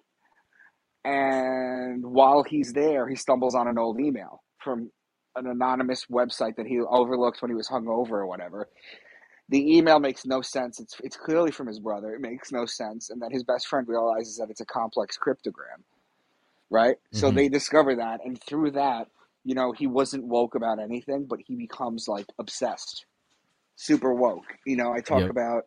And 1.04 2.06
while 2.06 2.44
he's 2.44 2.74
there, 2.74 3.08
he 3.08 3.16
stumbles 3.16 3.56
on 3.56 3.68
an 3.68 3.78
old 3.78 4.00
email 4.00 4.44
from 4.64 4.92
an 5.36 5.48
anonymous 5.48 6.06
website 6.12 6.58
that 6.58 6.68
he 6.68 6.80
overlooked 6.80 7.42
when 7.42 7.50
he 7.50 7.56
was 7.56 7.70
hungover 7.70 8.12
or 8.12 8.28
whatever. 8.28 8.70
The 9.50 9.78
email 9.78 10.00
makes 10.00 10.26
no 10.26 10.42
sense. 10.42 10.80
It's 10.80 10.96
it's 11.04 11.18
clearly 11.18 11.52
from 11.52 11.68
his 11.68 11.80
brother. 11.80 12.14
It 12.16 12.22
makes 12.22 12.52
no 12.52 12.66
sense, 12.66 13.10
and 13.10 13.22
then 13.22 13.32
his 13.32 13.44
best 13.44 13.68
friend 13.68 13.88
realizes 13.88 14.38
that 14.38 14.50
it's 14.50 14.62
a 14.62 14.66
complex 14.66 15.18
cryptogram, 15.18 15.84
right? 16.70 16.98
So 17.12 17.32
Mhm. 17.32 17.32
they 17.32 17.50
discover 17.50 17.96
that, 17.98 18.22
and 18.26 18.42
through 18.42 18.72
that, 18.72 19.08
you 19.44 19.56
know, 19.56 19.72
he 19.74 19.88
wasn't 19.88 20.26
woke 20.28 20.56
about 20.56 20.80
anything, 20.80 21.26
but 21.30 21.40
he 21.46 21.56
becomes 21.56 22.08
like 22.08 22.28
obsessed, 22.40 23.06
super 23.76 24.14
woke. 24.14 24.58
You 24.66 24.78
know, 24.78 24.94
I 24.94 25.02
talk 25.02 25.30
Yep. 25.30 25.32
about 25.32 25.66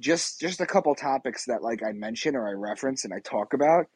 just 0.00 0.40
just 0.40 0.60
a 0.60 0.66
couple 0.66 0.94
topics 0.94 1.46
that 1.46 1.62
like 1.62 1.82
I 1.82 1.92
mention 1.92 2.36
or 2.36 2.48
I 2.48 2.52
reference 2.52 3.04
and 3.04 3.14
I 3.14 3.20
talk 3.20 3.54
about 3.54 3.86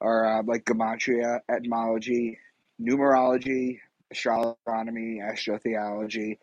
are 0.00 0.38
uh, 0.38 0.42
like 0.44 0.64
gematria, 0.64 1.40
etymology, 1.48 2.38
numerology, 2.80 3.78
astronomy, 4.10 5.20
astrotheology, 5.22 6.38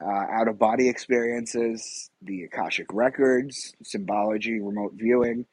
uh, 0.00 0.24
out 0.30 0.48
of 0.48 0.58
body 0.58 0.88
experiences, 0.88 2.10
the 2.22 2.44
Akashic 2.44 2.86
records, 2.92 3.74
symbology, 3.82 4.60
remote 4.60 4.92
viewing, 4.94 5.46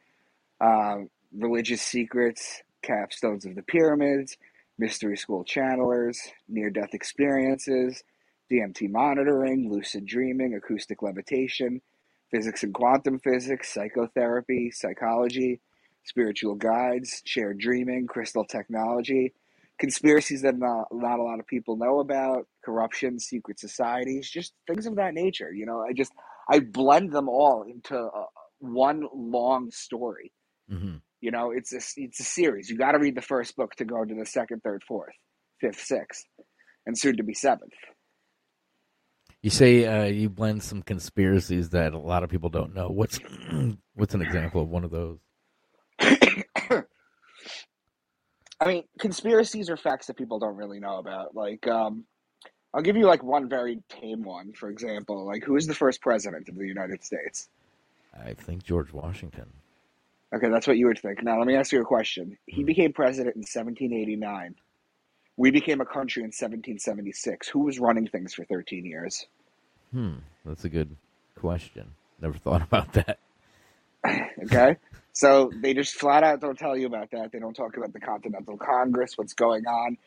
uh, 0.60 0.98
religious 1.36 1.82
secrets, 1.82 2.62
capstones 2.84 3.46
of 3.46 3.56
the 3.56 3.64
pyramids, 3.64 4.38
mystery 4.78 5.18
school 5.18 5.46
channelers, 5.46 6.18
near 6.50 6.70
death 6.70 6.94
experiences, 6.94 8.04
DMT 8.52 8.90
monitoring, 8.90 9.72
lucid 9.72 10.06
dreaming, 10.06 10.54
acoustic 10.56 11.02
levitation, 11.02 11.82
physics 12.30 12.64
and 12.64 12.74
quantum 12.74 13.20
physics, 13.20 13.74
psychotherapy, 13.74 14.72
psychology, 14.72 15.62
spiritual 16.04 16.56
guides, 16.56 17.22
shared 17.26 17.60
dreaming, 17.60 18.08
crystal 18.08 18.46
technology, 18.46 19.34
conspiracies 19.80 20.42
that 20.44 20.58
not, 20.58 20.88
not 20.92 21.20
a 21.20 21.24
lot 21.24 21.40
of 21.40 21.48
people 21.48 21.78
know 21.78 22.00
about, 22.00 22.48
corruption, 22.64 23.20
secret 23.20 23.60
societies, 23.60 24.30
just 24.30 24.54
things 24.68 24.86
of 24.86 24.96
that 24.96 25.14
nature. 25.14 25.52
You 25.54 25.66
know, 25.66 25.82
I 25.82 25.94
just 25.94 26.12
I 26.50 26.60
blend 26.60 27.12
them 27.14 27.30
all 27.30 27.64
into 27.64 27.98
uh, 27.98 28.26
one 28.60 29.04
long 29.14 29.72
story. 29.72 30.32
hmm 30.70 30.98
You 31.22 31.32
know, 31.32 31.52
it's 31.52 31.74
a 31.74 31.82
it's 31.98 32.20
a 32.20 32.24
series. 32.24 32.70
You 32.70 32.78
got 32.78 32.94
to 32.94 33.00
read 33.00 33.16
the 33.16 33.22
first 33.22 33.56
book 33.56 33.76
to 33.76 33.86
go 33.86 34.04
to 34.04 34.14
the 34.14 34.26
second, 34.26 34.62
third, 34.64 34.84
fourth, 34.88 35.14
fifth, 35.62 35.80
sixth, 35.82 36.26
and 36.86 36.98
soon 36.98 37.18
to 37.18 37.24
be 37.24 37.34
seventh. 37.34 37.74
You 39.42 39.50
say 39.50 39.86
uh, 39.86 40.06
you 40.06 40.30
blend 40.30 40.64
some 40.64 40.82
conspiracies 40.82 41.70
that 41.70 41.94
a 41.94 41.98
lot 42.00 42.24
of 42.24 42.30
people 42.30 42.50
don't 42.50 42.74
know. 42.74 42.88
What's 42.90 43.20
what's 43.94 44.14
an 44.16 44.22
example 44.22 44.62
of 44.62 44.70
one 44.70 44.86
of 44.86 44.92
those? 44.92 45.20
I 48.64 48.68
mean, 48.68 48.84
conspiracies 48.98 49.70
are 49.70 49.76
facts 49.78 50.08
that 50.08 50.16
people 50.18 50.40
don't 50.40 50.56
really 50.56 50.80
know 50.80 50.98
about. 50.98 51.36
Like, 51.36 51.68
um, 51.68 52.06
I'll 52.74 52.82
give 52.82 52.96
you 52.96 53.06
like 53.06 53.22
one 53.24 53.50
very 53.50 53.80
tame 53.90 54.24
one. 54.24 54.54
For 54.54 54.70
example, 54.70 55.26
like 55.26 55.44
who 55.44 55.58
is 55.58 55.68
the 55.68 55.76
first 55.76 56.02
president 56.02 56.48
of 56.48 56.56
the 56.56 56.66
United 56.66 57.04
States? 57.04 57.50
I 58.26 58.34
think 58.34 58.64
George 58.64 58.94
Washington. 58.94 59.50
Okay, 60.34 60.50
that's 60.50 60.66
what 60.66 60.78
you 60.78 60.88
would 60.88 60.98
think. 61.00 61.22
Now, 61.24 61.38
let 61.38 61.46
me 61.46 61.56
ask 61.56 61.72
you 61.72 61.82
a 61.82 61.86
question. 61.86 62.38
He 62.48 62.62
Hmm. 62.62 62.68
became 62.68 62.94
president 62.94 63.36
in 63.36 63.42
1789. 63.44 64.56
We 65.36 65.52
became 65.52 65.82
a 65.82 65.86
country 65.86 66.22
in 66.24 66.28
1776. 66.32 67.50
Who 67.50 67.60
was 67.60 67.80
running 67.80 68.08
things 68.08 68.34
for 68.34 68.46
13 68.46 68.86
years? 68.86 69.26
Hmm, 69.92 70.16
that's 70.46 70.64
a 70.64 70.70
good 70.70 70.96
question. 71.36 71.92
Never 72.22 72.38
thought 72.38 72.62
about 72.70 72.94
that. 72.94 73.20
Okay? 74.46 74.78
So 75.14 75.52
they 75.62 75.74
just 75.74 75.96
flat 75.96 76.24
out 76.24 76.42
don't 76.42 76.58
tell 76.58 76.76
you 76.76 76.88
about 76.88 77.12
that. 77.12 77.32
They 77.32 77.40
don't 77.40 77.56
talk 77.56 77.78
about 77.78 77.94
the 77.94 78.00
Continental 78.00 78.58
Congress, 78.58 79.14
what's 79.18 79.34
going 79.34 79.66
on. 79.68 79.98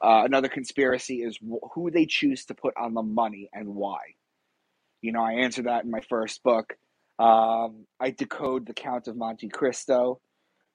Uh, 0.00 0.22
another 0.24 0.48
conspiracy 0.48 1.22
is 1.22 1.36
wh- 1.38 1.66
who 1.74 1.90
they 1.90 2.06
choose 2.06 2.46
to 2.46 2.54
put 2.54 2.74
on 2.76 2.94
the 2.94 3.02
money 3.02 3.48
and 3.52 3.74
why. 3.74 3.98
You 5.00 5.12
know, 5.12 5.22
I 5.22 5.34
answer 5.34 5.62
that 5.62 5.84
in 5.84 5.90
my 5.90 6.00
first 6.08 6.42
book. 6.42 6.74
Um, 7.18 7.86
I 8.00 8.10
decode 8.10 8.66
the 8.66 8.74
Count 8.74 9.08
of 9.08 9.16
Monte 9.16 9.48
Cristo 9.48 10.20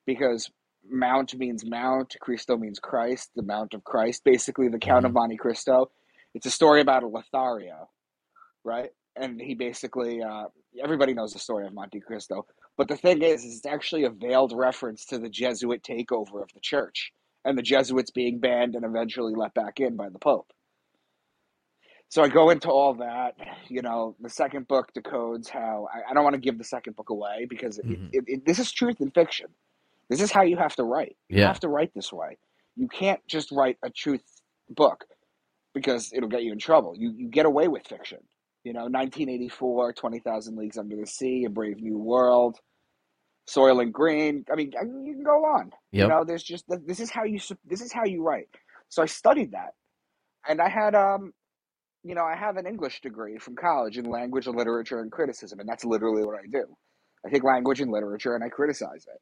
because 0.06 0.50
Mount 0.89 1.36
means 1.36 1.65
Mount, 1.65 2.15
Cristo 2.22 2.58
means 2.58 2.79
Christ, 2.79 3.32
the 3.36 3.44
Mount 3.44 3.74
of 3.74 3.84
Christ. 3.84 4.24
Basically, 4.24 4.70
the 4.70 4.79
Count 4.79 5.06
of 5.06 5.13
Monte 5.13 5.38
Cristo. 5.38 5.91
It's 6.34 6.46
a 6.46 6.51
story 6.51 6.82
about 6.82 7.03
a 7.03 7.08
Lothario, 7.08 7.89
right? 8.63 8.91
And 9.15 9.41
he 9.41 9.56
basically, 9.56 10.22
uh, 10.22 10.46
everybody 10.82 11.13
knows 11.13 11.34
the 11.34 11.39
story 11.39 11.65
of 11.67 11.74
Monte 11.74 12.01
Cristo. 12.01 12.46
But 12.77 12.88
the 12.88 12.98
thing 12.98 13.22
is, 13.24 13.43
is 13.43 13.57
it's 13.57 13.65
actually 13.65 14.03
a 14.05 14.10
veiled 14.10 14.53
reference 14.55 15.05
to 15.07 15.19
the 15.19 15.29
Jesuit 15.29 15.84
takeover 15.84 16.41
of 16.43 16.53
the 16.53 16.60
church 16.62 17.12
and 17.46 17.57
the 17.57 17.63
Jesuits 17.63 18.12
being 18.12 18.39
banned 18.39 18.75
and 18.75 18.86
eventually 18.86 19.34
let 19.36 19.53
back 19.53 19.79
in 19.79 19.96
by 19.96 20.10
the 20.10 20.19
Pope. 20.19 20.51
So 22.10 22.24
I 22.24 22.29
go 22.29 22.50
into 22.51 22.69
all 22.69 22.93
that. 22.96 23.36
You 23.67 23.81
know, 23.81 24.15
the 24.22 24.29
second 24.29 24.67
book 24.67 24.91
decodes 24.98 25.50
how 25.50 25.88
I, 25.93 26.12
I 26.12 26.13
don't 26.13 26.24
want 26.24 26.36
to 26.36 26.39
give 26.41 26.57
the 26.57 26.63
second 26.63 26.96
book 26.96 27.10
away 27.10 27.46
because 27.50 27.79
it, 27.79 27.88
Mhm. 27.88 28.10
it, 28.13 28.24
it, 28.27 28.46
this 28.46 28.60
is 28.60 28.72
truth 28.72 29.01
and 29.01 29.13
fiction. 29.13 29.48
This 30.10 30.22
is 30.22 30.31
how 30.31 30.43
you 30.43 30.57
have 30.57 30.75
to 30.77 30.84
write. 30.84 31.17
You 31.29 31.39
Yeah. 31.41 31.48
have 31.48 31.60
to 31.62 31.69
write 31.69 31.93
this 31.93 32.13
way. 32.13 32.38
You 32.75 32.88
can't 32.88 33.25
just 33.27 33.51
write 33.51 33.77
a 33.84 33.89
truth 33.89 34.24
book 34.69 35.05
because 35.74 36.13
it'll 36.13 36.29
get 36.29 36.43
you 36.43 36.51
in 36.53 36.60
trouble. 36.60 36.96
You 36.98 37.12
you 37.17 37.29
get 37.29 37.46
away 37.46 37.67
with 37.67 37.88
fiction. 37.88 38.19
You 38.67 38.74
know, 38.74 38.81
1984, 38.81 39.93
20,000 39.93 40.57
Leagues 40.57 40.77
Under 40.77 40.97
the 40.97 41.07
Sea, 41.07 41.45
A 41.45 41.50
Brave 41.50 41.79
New 41.79 41.97
World, 41.97 42.57
Soylent 43.50 43.93
Green. 43.93 44.43
I 44.51 44.55
mean, 44.55 44.74
you 45.05 45.13
can 45.13 45.24
go 45.24 45.45
on. 45.45 45.71
You 46.03 46.09
know, 46.09 46.25
there's 46.25 46.43
just 46.43 46.65
this 46.86 47.00
is 47.00 47.09
how 47.09 47.24
you 47.24 47.39
this 47.63 47.79
is 47.79 47.93
how 47.93 48.03
you 48.03 48.21
write. 48.21 48.50
So 48.89 49.01
I 49.01 49.05
studied 49.05 49.53
that, 49.53 49.71
and 50.50 50.59
I 50.59 50.67
had 50.67 50.95
um, 50.95 51.31
you 52.03 52.13
know, 52.13 52.25
I 52.25 52.36
have 52.36 52.57
an 52.57 52.67
English 52.67 53.00
degree 53.00 53.38
from 53.38 53.55
college 53.55 53.97
in 53.97 54.03
language, 54.03 54.47
and 54.47 54.57
literature, 54.57 55.00
and 55.00 55.13
criticism, 55.13 55.62
and 55.62 55.69
that's 55.69 55.86
literally 55.86 56.25
what 56.25 56.36
I 56.36 56.47
do. 56.51 56.65
I 57.25 57.29
take 57.29 57.45
language 57.45 57.79
and 57.79 57.89
literature 57.89 58.36
and 58.36 58.43
I 58.43 58.50
criticize 58.50 59.05
it. 59.07 59.21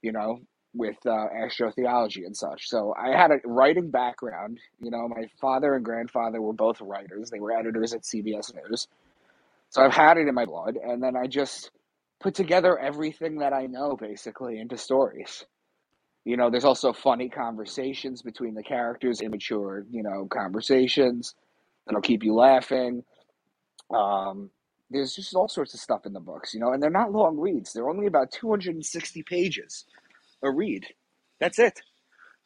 You 0.00 0.12
know, 0.12 0.38
with 0.74 0.96
uh, 1.06 1.26
astrotheology 1.34 2.26
and 2.26 2.36
such. 2.36 2.68
So 2.68 2.94
I 2.96 3.16
had 3.16 3.30
a 3.30 3.38
writing 3.44 3.90
background. 3.90 4.58
You 4.80 4.90
know, 4.90 5.08
my 5.08 5.26
father 5.40 5.74
and 5.74 5.84
grandfather 5.84 6.40
were 6.40 6.52
both 6.52 6.80
writers. 6.80 7.30
They 7.30 7.40
were 7.40 7.52
editors 7.52 7.94
at 7.94 8.02
CBS 8.02 8.54
News. 8.54 8.86
So 9.70 9.82
I've 9.82 9.94
had 9.94 10.16
it 10.16 10.28
in 10.28 10.34
my 10.34 10.44
blood, 10.44 10.76
and 10.76 11.02
then 11.02 11.16
I 11.16 11.26
just 11.26 11.70
put 12.20 12.34
together 12.34 12.78
everything 12.78 13.38
that 13.38 13.52
I 13.52 13.66
know 13.66 13.96
basically 13.96 14.58
into 14.58 14.76
stories. 14.76 15.44
You 16.24 16.36
know, 16.36 16.50
there's 16.50 16.64
also 16.64 16.92
funny 16.92 17.28
conversations 17.28 18.22
between 18.22 18.54
the 18.54 18.62
characters, 18.62 19.20
immature, 19.20 19.86
you 19.90 20.02
know, 20.02 20.26
conversations 20.30 21.34
that'll 21.86 22.00
keep 22.00 22.24
you 22.24 22.34
laughing. 22.34 23.04
Um, 23.94 24.50
there's 24.90 25.14
just 25.14 25.34
all 25.34 25.48
sorts 25.48 25.74
of 25.74 25.80
stuff 25.80 26.06
in 26.06 26.12
the 26.12 26.20
books, 26.20 26.54
you 26.54 26.60
know, 26.60 26.72
and 26.72 26.82
they're 26.82 26.90
not 26.90 27.12
long 27.12 27.38
reads. 27.38 27.72
They're 27.72 27.88
only 27.88 28.06
about 28.06 28.32
260 28.32 29.22
pages 29.22 29.84
a 30.42 30.50
read. 30.50 30.86
That's 31.40 31.58
it. 31.58 31.80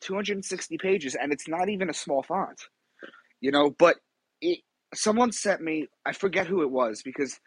260 0.00 0.78
pages, 0.78 1.14
and 1.14 1.32
it's 1.32 1.48
not 1.48 1.68
even 1.68 1.90
a 1.90 1.94
small 1.94 2.22
font, 2.22 2.60
you 3.40 3.50
know. 3.50 3.70
But 3.70 3.96
it, 4.40 4.60
someone 4.94 5.32
sent 5.32 5.60
me, 5.60 5.88
I 6.06 6.12
forget 6.12 6.46
who 6.46 6.62
it 6.62 6.70
was, 6.70 7.02
because 7.02 7.38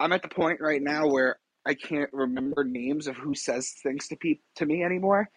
I'm 0.00 0.12
at 0.12 0.22
the 0.22 0.28
point 0.28 0.60
right 0.60 0.82
now 0.82 1.06
where 1.06 1.38
I 1.66 1.74
can't 1.74 2.10
remember 2.12 2.64
names 2.64 3.06
of 3.06 3.16
who 3.16 3.34
says 3.34 3.74
things 3.82 4.08
to 4.08 4.16
pe- 4.16 4.40
to 4.56 4.66
me 4.66 4.82
anymore 4.82 5.28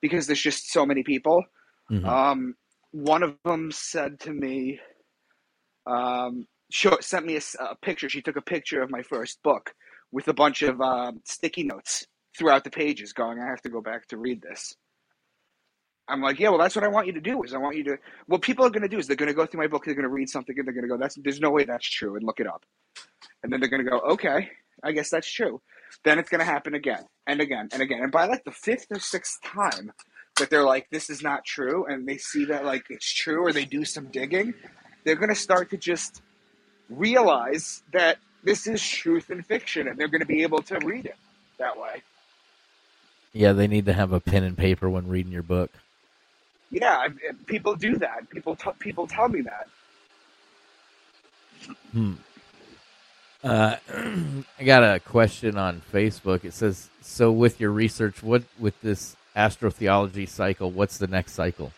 because 0.00 0.26
there's 0.26 0.42
just 0.42 0.70
so 0.70 0.86
many 0.86 1.02
people. 1.02 1.44
Mhm. 1.90 2.06
Um, 2.06 2.54
one 2.92 3.22
of 3.22 3.36
them 3.44 3.70
said 3.70 4.20
to 4.20 4.32
me, 4.32 4.80
um, 5.86 6.46
sent 7.00 7.26
me 7.26 7.38
a 7.58 7.76
picture. 7.76 8.08
She 8.08 8.22
took 8.22 8.36
a 8.36 8.42
picture 8.42 8.82
of 8.82 8.90
my 8.90 9.02
first 9.02 9.42
book 9.42 9.74
with 10.12 10.28
a 10.28 10.34
bunch 10.34 10.62
of 10.62 10.80
um, 10.80 11.20
sticky 11.24 11.64
notes 11.64 12.06
throughout 12.36 12.64
the 12.64 12.70
pages, 12.70 13.12
going, 13.12 13.40
"I 13.40 13.46
have 13.46 13.62
to 13.62 13.68
go 13.68 13.80
back 13.80 14.08
to 14.08 14.16
read 14.16 14.42
this." 14.42 14.74
I'm 16.08 16.22
like, 16.22 16.38
yeah, 16.38 16.50
well, 16.50 16.58
that's 16.58 16.76
what 16.76 16.84
I 16.84 16.88
want 16.88 17.08
you 17.08 17.14
to 17.14 17.20
do. 17.20 17.42
Is 17.42 17.52
I 17.52 17.58
want 17.58 17.76
you 17.76 17.84
to. 17.84 17.98
What 18.26 18.42
people 18.42 18.64
are 18.64 18.70
going 18.70 18.82
to 18.82 18.88
do 18.88 18.98
is 18.98 19.06
they're 19.06 19.16
going 19.16 19.28
to 19.28 19.34
go 19.34 19.44
through 19.44 19.60
my 19.60 19.66
book, 19.66 19.84
they're 19.84 19.94
going 19.94 20.04
to 20.04 20.08
read 20.08 20.28
something, 20.28 20.56
and 20.56 20.66
they're 20.66 20.74
going 20.74 20.84
to 20.84 20.88
go, 20.88 20.96
"That's 20.96 21.16
there's 21.16 21.40
no 21.40 21.50
way 21.50 21.64
that's 21.64 21.88
true," 21.88 22.14
and 22.16 22.24
look 22.24 22.38
it 22.38 22.46
up, 22.46 22.64
and 23.42 23.52
then 23.52 23.60
they're 23.60 23.68
going 23.68 23.84
to 23.84 23.90
go, 23.90 23.98
"Okay, 23.98 24.50
I 24.84 24.92
guess 24.92 25.10
that's 25.10 25.30
true." 25.30 25.60
Then 26.04 26.18
it's 26.18 26.28
going 26.28 26.40
to 26.40 26.44
happen 26.44 26.74
again 26.74 27.04
and 27.26 27.40
again 27.40 27.68
and 27.72 27.82
again, 27.82 28.00
and 28.02 28.12
by 28.12 28.26
like 28.26 28.44
the 28.44 28.52
fifth 28.52 28.86
or 28.90 29.00
sixth 29.00 29.40
time 29.42 29.92
that 30.38 30.48
they're 30.48 30.64
like, 30.64 30.88
"This 30.90 31.10
is 31.10 31.22
not 31.22 31.44
true," 31.44 31.86
and 31.86 32.06
they 32.06 32.18
see 32.18 32.44
that 32.46 32.64
like 32.64 32.84
it's 32.88 33.12
true, 33.12 33.44
or 33.44 33.52
they 33.52 33.64
do 33.64 33.84
some 33.84 34.06
digging, 34.06 34.54
they're 35.04 35.16
going 35.16 35.30
to 35.30 35.34
start 35.34 35.70
to 35.70 35.76
just 35.76 36.22
realize 36.88 37.82
that 37.92 38.18
this 38.44 38.68
is 38.68 38.86
truth 38.86 39.30
and 39.30 39.44
fiction, 39.44 39.88
and 39.88 39.98
they're 39.98 40.08
going 40.08 40.20
to 40.20 40.26
be 40.26 40.42
able 40.44 40.62
to 40.62 40.78
read 40.84 41.06
it 41.06 41.16
that 41.58 41.76
way. 41.78 42.02
Yeah, 43.36 43.52
they 43.52 43.66
need 43.66 43.84
to 43.84 43.92
have 43.92 44.12
a 44.12 44.20
pen 44.20 44.44
and 44.44 44.56
paper 44.56 44.88
when 44.88 45.08
reading 45.08 45.30
your 45.30 45.42
book. 45.42 45.70
Yeah, 46.70 47.08
people 47.44 47.76
do 47.76 47.98
that. 47.98 48.30
People 48.30 48.56
t- 48.56 48.70
people 48.78 49.06
tell 49.06 49.28
me 49.28 49.42
that. 49.42 49.68
Hmm. 51.92 52.14
Uh, 53.44 53.76
I 54.58 54.64
got 54.64 54.82
a 54.82 55.00
question 55.00 55.58
on 55.58 55.82
Facebook. 55.92 56.46
It 56.46 56.54
says, 56.54 56.88
"So 57.02 57.30
with 57.30 57.60
your 57.60 57.72
research, 57.72 58.22
what 58.22 58.42
with 58.58 58.80
this 58.80 59.16
astrotheology 59.36 60.26
cycle, 60.26 60.70
what's 60.70 60.96
the 60.96 61.06
next 61.06 61.32
cycle?" 61.32 61.72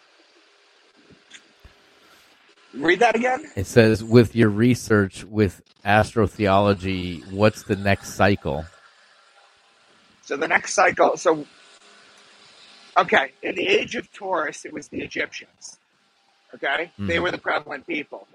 Read 2.73 3.00
that 3.00 3.17
again. 3.17 3.50
It 3.57 3.67
says, 3.67 4.05
"With 4.05 4.37
your 4.37 4.49
research 4.49 5.25
with 5.25 5.61
astrotheology, 5.85 7.33
what's 7.33 7.65
the 7.65 7.77
next 7.77 8.15
cycle?" 8.15 8.65
So 10.28 10.37
the 10.37 10.47
next 10.47 10.75
cycle. 10.75 11.16
So 11.16 11.47
okay, 12.99 13.32
in 13.42 13.54
the 13.54 13.66
age 13.66 13.94
of 13.97 14.12
Taurus, 14.12 14.66
it 14.66 14.75
was 14.75 14.88
the 14.88 15.00
Egyptians. 15.00 15.78
Okay, 16.54 16.92
they 16.99 17.16
Mhm. 17.16 17.23
were 17.23 17.30
the 17.30 17.38
prevalent 17.38 17.87
people. 17.87 18.28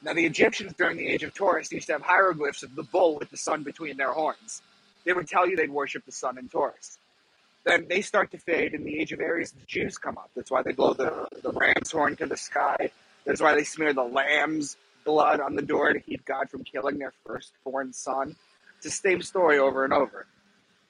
Now 0.00 0.14
the 0.14 0.24
Egyptians 0.24 0.72
during 0.72 0.96
the 0.96 1.06
age 1.06 1.22
of 1.22 1.34
Taurus 1.34 1.70
used 1.70 1.88
to 1.88 1.92
have 1.92 2.00
hieroglyphs 2.02 2.62
of 2.62 2.74
the 2.74 2.82
bull 2.82 3.18
with 3.18 3.28
the 3.28 3.36
sun 3.36 3.62
between 3.62 3.98
their 3.98 4.12
horns. 4.12 4.62
They 5.04 5.12
would 5.12 5.28
tell 5.28 5.46
you 5.46 5.54
they'd 5.54 5.70
worship 5.70 6.06
the 6.06 6.12
sun 6.12 6.38
in 6.38 6.48
Taurus. 6.48 6.96
Then 7.64 7.88
they 7.88 8.00
start 8.00 8.30
to 8.30 8.38
fade. 8.38 8.72
In 8.72 8.84
the 8.84 8.98
age 8.98 9.12
of 9.12 9.20
Aries, 9.20 9.52
the 9.52 9.66
Jews 9.66 9.98
come 9.98 10.16
up. 10.16 10.30
That's 10.34 10.50
why 10.50 10.62
they 10.62 10.72
blow 10.72 10.94
the, 10.94 11.28
the 11.42 11.52
ram's 11.52 11.92
horn 11.92 12.16
to 12.16 12.26
the 12.26 12.38
sky. 12.38 12.90
That's 13.26 13.42
why 13.42 13.54
they 13.54 13.64
smear 13.64 13.92
the 13.92 14.02
lamb's 14.02 14.78
blood 15.04 15.40
on 15.40 15.56
the 15.56 15.62
door 15.62 15.92
to 15.92 16.00
keep 16.00 16.24
God 16.24 16.48
from 16.48 16.64
killing 16.64 16.98
their 16.98 17.12
firstborn 17.26 17.92
son. 17.92 18.34
It's 18.76 18.84
the 18.84 18.90
same 18.90 19.20
story 19.20 19.58
over 19.58 19.84
and 19.84 19.92
over. 19.92 20.26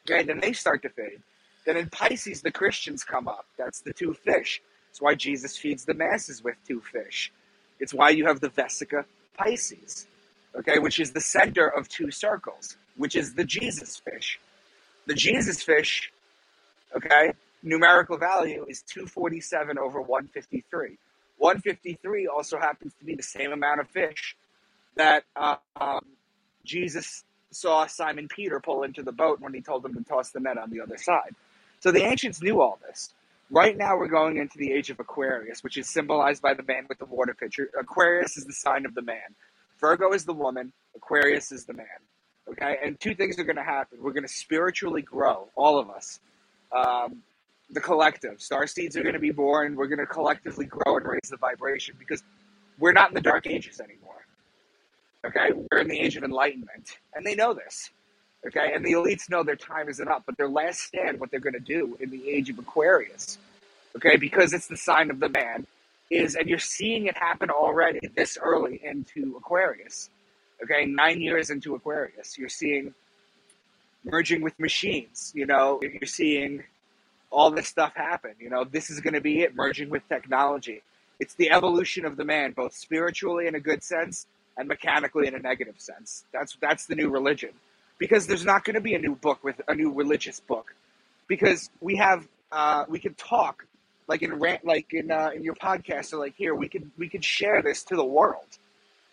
Okay, 0.08 0.22
then 0.22 0.40
they 0.40 0.52
start 0.52 0.82
to 0.82 0.88
fade. 0.90 1.20
Then 1.64 1.76
in 1.76 1.88
Pisces, 1.88 2.42
the 2.42 2.50
Christians 2.50 3.04
come 3.04 3.26
up. 3.26 3.46
That's 3.56 3.80
the 3.80 3.92
two 3.92 4.14
fish. 4.14 4.60
That's 4.88 5.00
why 5.00 5.14
Jesus 5.14 5.56
feeds 5.56 5.84
the 5.84 5.94
masses 5.94 6.44
with 6.44 6.56
two 6.68 6.80
fish. 6.80 7.32
It's 7.80 7.94
why 7.94 8.10
you 8.10 8.26
have 8.26 8.40
the 8.40 8.50
Vesica 8.50 9.04
Piscis, 9.38 10.06
okay, 10.54 10.78
which 10.78 11.00
is 11.00 11.12
the 11.12 11.20
center 11.20 11.66
of 11.66 11.88
two 11.88 12.10
circles, 12.10 12.76
which 12.96 13.16
is 13.16 13.34
the 13.34 13.44
Jesus 13.44 13.96
fish. 13.96 14.38
The 15.06 15.14
Jesus 15.14 15.62
fish, 15.62 16.12
okay, 16.94 17.32
numerical 17.62 18.18
value 18.18 18.64
is 18.68 18.82
247 18.82 19.78
over 19.78 20.00
153. 20.00 20.98
153 21.38 22.26
also 22.26 22.58
happens 22.58 22.92
to 22.98 23.04
be 23.04 23.14
the 23.14 23.22
same 23.22 23.52
amount 23.52 23.80
of 23.80 23.88
fish 23.88 24.36
that 24.96 25.24
uh, 25.34 25.56
um, 25.80 26.04
Jesus 26.64 27.24
saw 27.54 27.86
Simon 27.86 28.28
Peter 28.28 28.60
pull 28.60 28.82
into 28.82 29.02
the 29.02 29.12
boat 29.12 29.40
when 29.40 29.54
he 29.54 29.60
told 29.60 29.84
him 29.84 29.94
to 29.94 30.02
toss 30.02 30.30
the 30.30 30.40
net 30.40 30.58
on 30.58 30.70
the 30.70 30.80
other 30.80 30.96
side. 30.96 31.34
So 31.80 31.92
the 31.92 32.02
ancients 32.02 32.42
knew 32.42 32.60
all 32.60 32.78
this. 32.86 33.12
Right 33.50 33.76
now, 33.76 33.96
we're 33.96 34.08
going 34.08 34.38
into 34.38 34.58
the 34.58 34.72
age 34.72 34.90
of 34.90 34.98
Aquarius, 35.00 35.62
which 35.62 35.76
is 35.76 35.88
symbolized 35.88 36.42
by 36.42 36.54
the 36.54 36.62
man 36.62 36.86
with 36.88 36.98
the 36.98 37.04
water 37.04 37.34
pitcher. 37.34 37.70
Aquarius 37.78 38.36
is 38.36 38.44
the 38.44 38.52
sign 38.52 38.86
of 38.86 38.94
the 38.94 39.02
man. 39.02 39.34
Virgo 39.80 40.12
is 40.12 40.24
the 40.24 40.32
woman. 40.32 40.72
Aquarius 40.96 41.52
is 41.52 41.64
the 41.64 41.74
man. 41.74 41.86
Okay, 42.48 42.76
and 42.82 42.98
two 43.00 43.14
things 43.14 43.38
are 43.38 43.44
going 43.44 43.56
to 43.56 43.62
happen. 43.62 43.98
We're 44.02 44.12
going 44.12 44.26
to 44.26 44.32
spiritually 44.32 45.02
grow, 45.02 45.48
all 45.56 45.78
of 45.78 45.90
us. 45.90 46.20
Um, 46.72 47.22
the 47.70 47.80
collective 47.80 48.40
star 48.40 48.66
seeds 48.66 48.96
are 48.96 49.02
going 49.02 49.14
to 49.14 49.20
be 49.20 49.30
born. 49.30 49.76
We're 49.76 49.88
going 49.88 49.98
to 49.98 50.06
collectively 50.06 50.66
grow 50.66 50.96
and 50.96 51.06
raise 51.06 51.30
the 51.30 51.36
vibration 51.36 51.96
because 51.98 52.22
we're 52.78 52.92
not 52.92 53.10
in 53.10 53.14
the 53.14 53.20
dark 53.20 53.46
ages 53.46 53.80
anymore. 53.80 54.23
Okay, 55.24 55.50
we're 55.52 55.78
in 55.78 55.88
the 55.88 55.98
age 55.98 56.16
of 56.16 56.24
enlightenment, 56.24 56.98
and 57.14 57.24
they 57.24 57.34
know 57.34 57.54
this. 57.54 57.90
Okay, 58.46 58.72
and 58.74 58.84
the 58.84 58.92
elites 58.92 59.30
know 59.30 59.42
their 59.42 59.56
time 59.56 59.88
isn't 59.88 60.06
up, 60.06 60.24
but 60.26 60.36
their 60.36 60.48
last 60.48 60.80
stand, 60.80 61.18
what 61.18 61.30
they're 61.30 61.40
going 61.40 61.54
to 61.54 61.60
do 61.60 61.96
in 61.98 62.10
the 62.10 62.28
age 62.28 62.50
of 62.50 62.58
Aquarius, 62.58 63.38
okay, 63.96 64.16
because 64.16 64.52
it's 64.52 64.66
the 64.66 64.76
sign 64.76 65.10
of 65.10 65.20
the 65.20 65.30
man, 65.30 65.66
is, 66.10 66.34
and 66.34 66.46
you're 66.46 66.58
seeing 66.58 67.06
it 67.06 67.16
happen 67.16 67.48
already 67.48 68.00
this 68.14 68.36
early 68.40 68.80
into 68.84 69.34
Aquarius. 69.38 70.10
Okay, 70.62 70.84
nine 70.84 71.22
years 71.22 71.48
into 71.48 71.74
Aquarius, 71.74 72.36
you're 72.36 72.50
seeing 72.50 72.92
merging 74.04 74.42
with 74.42 74.58
machines. 74.60 75.32
You 75.34 75.46
know, 75.46 75.80
you're 75.82 76.06
seeing 76.06 76.62
all 77.30 77.50
this 77.50 77.68
stuff 77.68 77.94
happen. 77.94 78.32
You 78.38 78.50
know, 78.50 78.64
this 78.64 78.90
is 78.90 79.00
going 79.00 79.14
to 79.14 79.22
be 79.22 79.40
it, 79.40 79.54
merging 79.54 79.88
with 79.88 80.06
technology. 80.08 80.82
It's 81.18 81.34
the 81.34 81.50
evolution 81.50 82.04
of 82.04 82.16
the 82.18 82.24
man, 82.24 82.52
both 82.52 82.74
spiritually 82.74 83.46
in 83.46 83.54
a 83.54 83.60
good 83.60 83.82
sense 83.82 84.26
and 84.56 84.68
mechanically 84.68 85.26
in 85.26 85.34
a 85.34 85.38
negative 85.38 85.74
sense. 85.78 86.24
That's 86.32 86.56
that's 86.60 86.86
the 86.86 86.94
new 86.94 87.10
religion, 87.10 87.50
because 87.98 88.26
there's 88.26 88.44
not 88.44 88.64
going 88.64 88.74
to 88.74 88.80
be 88.80 88.94
a 88.94 88.98
new 88.98 89.14
book 89.14 89.42
with 89.42 89.60
a 89.68 89.74
new 89.74 89.92
religious 89.92 90.40
book, 90.40 90.74
because 91.28 91.70
we 91.80 91.96
have 91.96 92.26
uh, 92.52 92.84
we 92.88 92.98
can 92.98 93.14
talk 93.14 93.66
like 94.06 94.22
in 94.22 94.34
rant 94.34 94.64
like 94.64 94.92
in 94.92 95.10
uh, 95.10 95.30
in 95.34 95.42
your 95.42 95.54
podcast 95.54 96.12
or 96.12 96.18
like 96.18 96.34
here 96.36 96.54
we 96.54 96.68
could 96.68 96.90
we 96.98 97.08
could 97.08 97.24
share 97.24 97.62
this 97.62 97.82
to 97.84 97.96
the 97.96 98.04
world. 98.04 98.46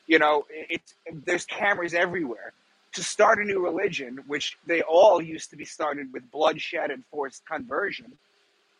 You 0.07 0.19
know, 0.19 0.45
it's 0.49 0.93
there's 1.25 1.45
cameras 1.45 1.93
everywhere. 1.93 2.53
To 2.95 3.03
start 3.03 3.39
a 3.39 3.45
new 3.45 3.63
religion, 3.63 4.19
which 4.27 4.57
they 4.67 4.81
all 4.81 5.21
used 5.21 5.51
to 5.51 5.55
be 5.55 5.63
started 5.63 6.11
with 6.11 6.29
bloodshed 6.29 6.91
and 6.91 7.05
forced 7.09 7.45
conversion, 7.45 8.11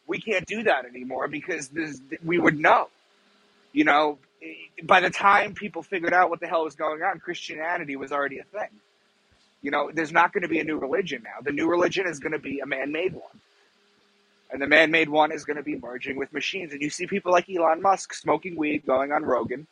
we 0.06 0.20
can't 0.20 0.46
do 0.46 0.64
that 0.64 0.84
anymore 0.84 1.30
because 1.30 1.72
we 2.22 2.38
would 2.38 2.60
know. 2.60 2.90
You 3.72 3.86
know, 3.86 4.18
by 4.84 5.00
the 5.00 5.10
time 5.10 5.54
people 5.54 5.84
figured 5.84 6.14
out 6.14 6.30
what 6.30 6.40
the 6.40 6.48
hell 6.48 6.64
was 6.64 6.76
going 6.76 7.02
on, 7.04 7.20
Christianity 7.20 7.96
was 7.96 8.12
already 8.12 8.40
a 8.40 8.44
thing. 8.44 8.70
You 9.62 9.72
know, 9.72 9.92
there's 9.94 10.12
not 10.12 10.34
going 10.34 10.42
to 10.42 10.48
be 10.48 10.60
a 10.60 10.64
new 10.64 10.78
religion 10.78 11.22
now. 11.24 11.42
The 11.44 11.52
new 11.52 11.70
religion 11.70 12.08
is 12.08 12.20
going 12.20 12.32
to 12.32 12.40
be 12.40 12.60
a 12.60 12.66
man 12.66 12.92
made 12.92 13.14
one. 13.14 13.40
And 14.52 14.62
the 14.62 14.68
man 14.68 14.92
made 14.92 15.08
one 15.08 15.32
is 15.32 15.46
going 15.46 15.58
to 15.58 15.64
be 15.64 15.78
merging 15.78 16.18
with 16.18 16.34
machines. 16.34 16.74
And 16.74 16.82
you 16.82 16.90
see 16.90 17.08
people 17.08 17.32
like 17.32 17.50
Elon 17.50 17.82
Musk 17.82 18.14
smoking 18.14 18.56
weed, 18.56 18.86
going 18.86 19.12
on 19.12 19.24
Rogan. 19.24 19.68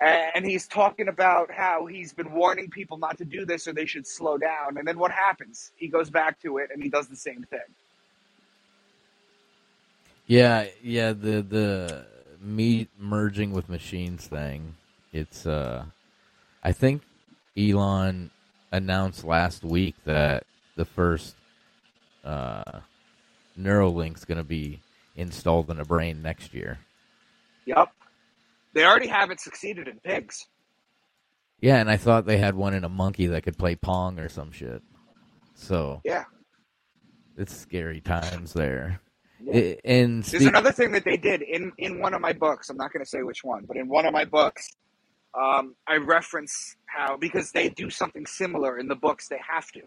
And 0.00 0.44
he's 0.44 0.66
talking 0.66 1.08
about 1.08 1.50
how 1.50 1.86
he's 1.86 2.12
been 2.12 2.32
warning 2.32 2.70
people 2.70 2.98
not 2.98 3.18
to 3.18 3.24
do 3.24 3.46
this 3.46 3.66
or 3.66 3.72
they 3.72 3.86
should 3.86 4.06
slow 4.06 4.36
down. 4.36 4.76
And 4.76 4.86
then 4.86 4.98
what 4.98 5.12
happens? 5.12 5.72
He 5.76 5.88
goes 5.88 6.10
back 6.10 6.40
to 6.42 6.58
it 6.58 6.70
and 6.72 6.82
he 6.82 6.88
does 6.88 7.08
the 7.08 7.16
same 7.16 7.44
thing. 7.44 7.60
Yeah, 10.26 10.66
yeah, 10.82 11.12
the 11.12 11.42
the 11.42 12.06
meat 12.42 12.88
merging 12.98 13.52
with 13.52 13.68
machines 13.68 14.26
thing. 14.26 14.74
It's 15.12 15.46
uh 15.46 15.84
I 16.62 16.72
think 16.72 17.02
Elon 17.56 18.30
announced 18.72 19.24
last 19.24 19.62
week 19.64 19.94
that 20.04 20.44
the 20.76 20.84
first 20.84 21.34
uh 22.24 22.80
Neuralink's 23.58 24.24
going 24.24 24.38
to 24.38 24.44
be 24.44 24.80
installed 25.14 25.70
in 25.70 25.78
a 25.78 25.84
brain 25.84 26.22
next 26.22 26.54
year. 26.54 26.78
Yep. 27.66 27.90
They 28.72 28.84
already 28.84 29.08
have 29.08 29.30
it 29.30 29.40
succeeded 29.40 29.88
in 29.88 29.98
pigs. 30.00 30.46
Yeah, 31.60 31.76
and 31.76 31.90
I 31.90 31.98
thought 31.98 32.24
they 32.24 32.38
had 32.38 32.54
one 32.54 32.72
in 32.74 32.82
a 32.84 32.88
monkey 32.88 33.26
that 33.26 33.42
could 33.42 33.58
play 33.58 33.74
pong 33.76 34.18
or 34.18 34.28
some 34.30 34.50
shit. 34.52 34.82
So, 35.54 36.00
Yeah. 36.04 36.24
it's 37.36 37.54
scary 37.54 38.00
times 38.00 38.54
there. 38.54 39.00
Yeah. 39.44 39.74
And 39.84 40.22
There's 40.24 40.46
another 40.46 40.72
thing 40.72 40.92
that 40.92 41.04
they 41.04 41.16
did 41.16 41.42
in, 41.42 41.72
in 41.78 42.00
one 42.00 42.14
of 42.14 42.20
my 42.20 42.32
books. 42.32 42.70
I'm 42.70 42.76
not 42.76 42.92
going 42.92 43.04
to 43.04 43.08
say 43.08 43.22
which 43.22 43.44
one, 43.44 43.64
but 43.66 43.76
in 43.76 43.88
one 43.88 44.06
of 44.06 44.12
my 44.12 44.24
books, 44.24 44.68
um, 45.34 45.74
I 45.86 45.96
reference 45.96 46.76
how, 46.86 47.16
because 47.16 47.52
they 47.52 47.68
do 47.68 47.90
something 47.90 48.26
similar 48.26 48.78
in 48.78 48.88
the 48.88 48.94
books, 48.94 49.28
they 49.28 49.40
have 49.48 49.70
to. 49.72 49.82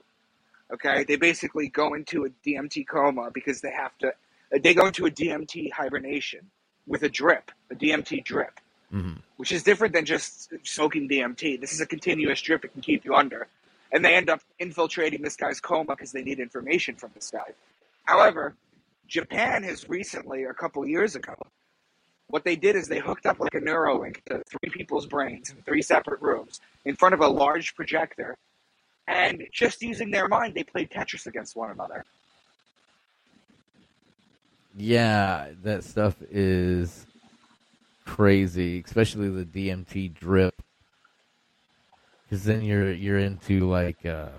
Okay? 0.74 1.04
They 1.04 1.16
basically 1.16 1.70
go 1.70 1.94
into 1.94 2.26
a 2.26 2.30
DMT 2.46 2.88
coma 2.88 3.30
because 3.34 3.62
they 3.62 3.72
have 3.72 3.98
to, 4.00 4.14
they 4.62 4.74
go 4.74 4.88
into 4.88 5.06
a 5.06 5.12
DMT 5.12 5.72
hibernation 5.72 6.50
with 6.88 7.04
a 7.04 7.10
drip, 7.10 7.52
a 7.72 7.76
DMT 7.76 8.24
drip. 8.24 8.60
Mhm. 8.94 9.18
which 9.38 9.52
is 9.52 9.64
different 9.64 9.94
than 9.96 10.06
just 10.06 10.54
soaking 10.64 11.10
DMT. 11.10 11.60
This 11.60 11.74
is 11.74 11.82
a 11.82 11.88
continuous 11.88 12.40
drip; 12.40 12.64
it 12.64 12.72
can 12.72 12.82
keep 12.82 13.04
you 13.04 13.16
under. 13.16 13.48
And 13.92 14.06
they 14.06 14.14
end 14.14 14.30
up 14.30 14.42
infiltrating 14.60 15.24
this 15.24 15.36
guy's 15.36 15.60
coma 15.60 15.96
because 15.96 16.12
they 16.12 16.24
need 16.24 16.40
information 16.40 16.96
from 16.96 17.10
this 17.16 17.32
guy. 17.32 17.54
However, 18.04 18.56
Japan 19.08 19.64
has 19.64 19.88
recently, 19.88 20.44
a 20.44 20.54
couple 20.54 20.86
years 20.88 21.16
ago, 21.16 21.36
what 22.28 22.44
they 22.44 22.56
did 22.56 22.76
is 22.76 22.88
they 22.88 23.00
hooked 23.00 23.26
up 23.26 23.40
like 23.40 23.54
a 23.54 23.60
Neuralink 23.60 24.24
to 24.26 24.42
three 24.50 24.70
people's 24.72 25.06
brains 25.06 25.52
in 25.52 25.58
three 25.58 25.82
separate 25.82 26.22
rooms 26.22 26.60
in 26.84 26.96
front 26.96 27.14
of 27.14 27.22
a 27.22 27.28
large 27.28 27.76
projector, 27.76 28.36
and 29.08 29.44
just 29.52 29.82
using 29.82 30.10
their 30.12 30.28
mind, 30.28 30.56
they 30.56 30.64
played 30.64 30.90
Tetris 30.90 31.28
against 31.28 31.56
one 31.56 31.70
another. 31.70 32.04
Yeah, 34.76 35.50
that 35.64 35.84
stuff 35.84 36.16
is 36.32 37.06
crazy, 38.06 38.82
especially 38.86 39.30
the 39.30 39.46
DMT 39.46 40.14
drip. 40.14 40.62
Because 42.24 42.44
then 42.44 42.64
you're 42.64 42.92
you're 42.92 43.20
into 43.20 43.70
like 43.70 44.06
uh, 44.06 44.30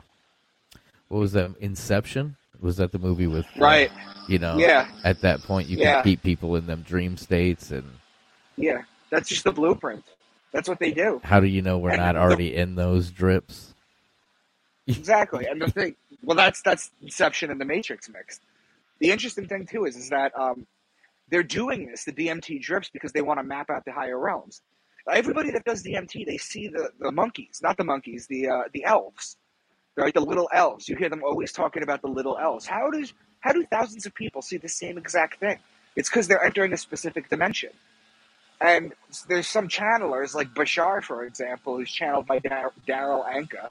what 1.08 1.20
was 1.20 1.32
that? 1.32 1.56
Inception? 1.60 2.36
Was 2.60 2.76
that 2.78 2.92
the 2.92 2.98
movie 2.98 3.26
with 3.26 3.46
uh, 3.56 3.60
Right? 3.60 3.90
You 4.28 4.38
know, 4.38 4.58
Yeah, 4.58 4.88
at 5.04 5.20
that 5.20 5.42
point 5.42 5.68
you 5.68 5.76
Yeah. 5.78 5.94
can 5.96 6.04
keep 6.04 6.22
people 6.22 6.56
in 6.56 6.66
them 6.66 6.82
dream 6.82 7.16
states, 7.16 7.70
and 7.70 7.88
yeah. 8.56 8.82
That's 9.10 9.28
just 9.28 9.44
the 9.44 9.52
blueprint. 9.52 10.04
That's 10.52 10.68
what 10.68 10.78
they 10.80 10.90
do. 10.92 11.20
how 11.22 11.38
do 11.40 11.46
you 11.46 11.62
know 11.62 11.78
we're 11.78 11.90
And 11.90 12.00
not 12.00 12.14
the- 12.14 12.20
already 12.20 12.54
in 12.56 12.74
those 12.74 13.10
drips? 13.10 13.74
Exactly. 14.86 15.46
And 15.46 15.60
the 15.60 15.70
thing, 15.70 15.96
well, 16.22 16.36
that's 16.36 16.62
that's 16.62 16.90
Inception 17.02 17.50
and 17.50 17.60
the 17.60 17.64
Matrix 17.64 18.08
mixed. 18.08 18.40
The 19.00 19.10
interesting 19.10 19.46
thing 19.48 19.66
too 19.66 19.84
is 19.84 19.96
is 19.96 20.08
that 20.10 20.32
um, 20.38 20.66
they're 21.28 21.42
doing 21.42 21.86
this, 21.86 22.04
the 22.04 22.12
DMT 22.12 22.60
drips, 22.62 22.88
because 22.92 23.12
they 23.12 23.20
want 23.22 23.38
to 23.40 23.44
map 23.44 23.68
out 23.70 23.84
the 23.84 23.92
higher 23.92 24.18
realms. 24.18 24.62
Everybody 25.12 25.50
that 25.52 25.64
does 25.64 25.84
DMT, 25.84 26.26
they 26.26 26.36
see 26.38 26.66
the, 26.68 26.90
the 26.98 27.12
monkeys, 27.12 27.60
not 27.62 27.76
the 27.76 27.84
monkeys, 27.84 28.26
the 28.28 28.48
uh, 28.48 28.62
the 28.72 28.84
elves. 28.84 29.36
They're 29.96 30.04
like 30.04 30.14
the 30.14 30.20
little 30.20 30.48
elves. 30.52 30.88
You 30.88 30.96
hear 30.96 31.08
them 31.08 31.22
always 31.24 31.52
talking 31.52 31.82
about 31.82 32.02
the 32.02 32.08
little 32.08 32.38
elves. 32.38 32.66
How 32.66 32.90
does 32.90 33.12
how 33.40 33.52
do 33.52 33.64
thousands 33.70 34.06
of 34.06 34.14
people 34.14 34.42
see 34.42 34.58
the 34.58 34.68
same 34.68 34.98
exact 34.98 35.40
thing? 35.40 35.58
It's 35.96 36.10
because 36.10 36.28
they're 36.28 36.44
entering 36.44 36.72
a 36.72 36.76
specific 36.76 37.30
dimension. 37.30 37.70
And 38.60 38.92
there's 39.28 39.46
some 39.46 39.68
channelers, 39.68 40.34
like 40.34 40.48
Bashar, 40.48 41.02
for 41.02 41.24
example, 41.24 41.76
who's 41.76 41.90
channeled 41.90 42.26
by 42.26 42.38
Dar- 42.38 42.72
Darryl 42.88 43.26
Anka, 43.26 43.68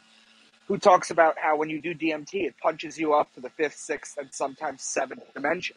who 0.68 0.78
talks 0.78 1.12
about 1.12 1.38
how 1.40 1.58
when 1.58 1.70
you 1.70 1.82
do 1.82 1.94
DMT, 1.94 2.34
it 2.34 2.56
punches 2.62 2.98
you 2.98 3.14
up 3.14 3.34
to 3.34 3.42
the 3.42 3.50
fifth, 3.50 3.76
sixth, 3.76 4.18
and 4.18 4.30
sometimes 4.32 4.84
seventh 4.84 5.24
dimension. 5.34 5.76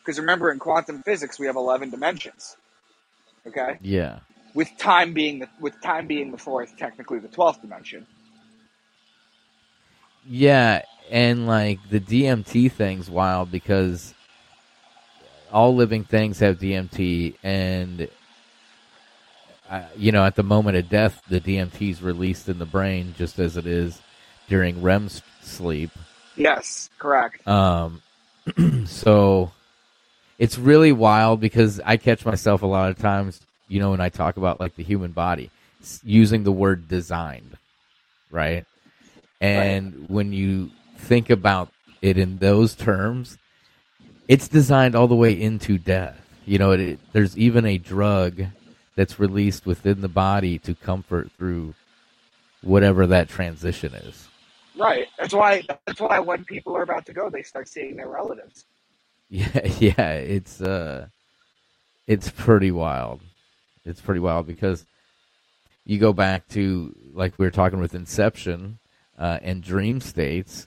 Because 0.00 0.18
remember, 0.18 0.52
in 0.52 0.58
quantum 0.58 1.02
physics, 1.02 1.38
we 1.38 1.46
have 1.46 1.56
11 1.56 1.90
dimensions. 1.90 2.56
Okay? 3.46 3.78
Yeah. 3.80 4.20
With 4.54 4.76
time 4.78 5.14
being 5.14 5.40
the, 5.40 5.48
with 5.60 5.80
time 5.82 6.06
being 6.06 6.30
the 6.30 6.38
fourth, 6.38 6.76
technically 6.76 7.18
the 7.18 7.28
12th 7.28 7.60
dimension. 7.60 8.06
Yeah, 10.26 10.82
and 11.10 11.46
like 11.46 11.78
the 11.90 12.00
DMT 12.00 12.70
thing's 12.70 13.10
wild 13.10 13.50
because 13.50 14.14
all 15.52 15.74
living 15.74 16.04
things 16.04 16.40
have 16.40 16.58
DMT, 16.58 17.34
and 17.42 18.08
uh, 19.70 19.82
you 19.96 20.12
know, 20.12 20.24
at 20.24 20.34
the 20.34 20.42
moment 20.42 20.76
of 20.76 20.88
death, 20.88 21.22
the 21.28 21.40
DMT 21.40 21.90
is 21.90 22.02
released 22.02 22.48
in 22.48 22.58
the 22.58 22.66
brain 22.66 23.14
just 23.16 23.38
as 23.38 23.56
it 23.56 23.66
is 23.66 24.00
during 24.48 24.82
REM 24.82 25.08
sleep. 25.40 25.90
Yes, 26.36 26.90
correct. 26.98 27.46
Um, 27.46 28.02
so 28.86 29.52
it's 30.38 30.58
really 30.58 30.92
wild 30.92 31.40
because 31.40 31.80
I 31.84 31.96
catch 31.96 32.24
myself 32.24 32.62
a 32.62 32.66
lot 32.66 32.90
of 32.90 32.98
times, 32.98 33.40
you 33.68 33.80
know, 33.80 33.90
when 33.90 34.00
I 34.00 34.08
talk 34.08 34.36
about 34.36 34.60
like 34.60 34.76
the 34.76 34.82
human 34.82 35.12
body, 35.12 35.50
using 36.02 36.44
the 36.44 36.52
word 36.52 36.88
designed, 36.88 37.56
right? 38.30 38.64
And 39.40 39.94
right. 39.94 40.10
when 40.10 40.32
you 40.32 40.70
think 40.96 41.30
about 41.30 41.70
it 42.02 42.18
in 42.18 42.38
those 42.38 42.74
terms, 42.74 43.38
it's 44.28 44.48
designed 44.48 44.94
all 44.94 45.08
the 45.08 45.14
way 45.14 45.38
into 45.38 45.78
death. 45.78 46.20
You 46.46 46.58
know, 46.58 46.72
it, 46.72 46.80
it, 46.80 47.00
there's 47.12 47.36
even 47.36 47.64
a 47.64 47.78
drug 47.78 48.44
that's 48.96 49.18
released 49.18 49.66
within 49.66 50.00
the 50.00 50.08
body 50.08 50.58
to 50.60 50.74
comfort 50.74 51.30
through 51.36 51.74
whatever 52.62 53.06
that 53.06 53.28
transition 53.28 53.94
is. 53.94 54.28
Right. 54.76 55.06
That's 55.18 55.34
why. 55.34 55.62
That's 55.86 56.00
why 56.00 56.18
when 56.18 56.44
people 56.44 56.76
are 56.76 56.82
about 56.82 57.06
to 57.06 57.12
go, 57.12 57.30
they 57.30 57.42
start 57.42 57.68
seeing 57.68 57.96
their 57.96 58.08
relatives. 58.08 58.64
Yeah, 59.30 59.66
yeah. 59.80 60.12
It's 60.12 60.60
uh, 60.60 61.06
it's 62.06 62.30
pretty 62.30 62.70
wild. 62.70 63.20
It's 63.84 64.00
pretty 64.00 64.20
wild 64.20 64.46
because 64.46 64.84
you 65.84 65.98
go 65.98 66.12
back 66.12 66.46
to 66.48 66.94
like 67.14 67.32
we 67.38 67.46
were 67.46 67.50
talking 67.50 67.80
with 67.80 67.94
Inception 67.94 68.78
uh, 69.18 69.38
and 69.42 69.62
dream 69.62 70.00
states. 70.00 70.66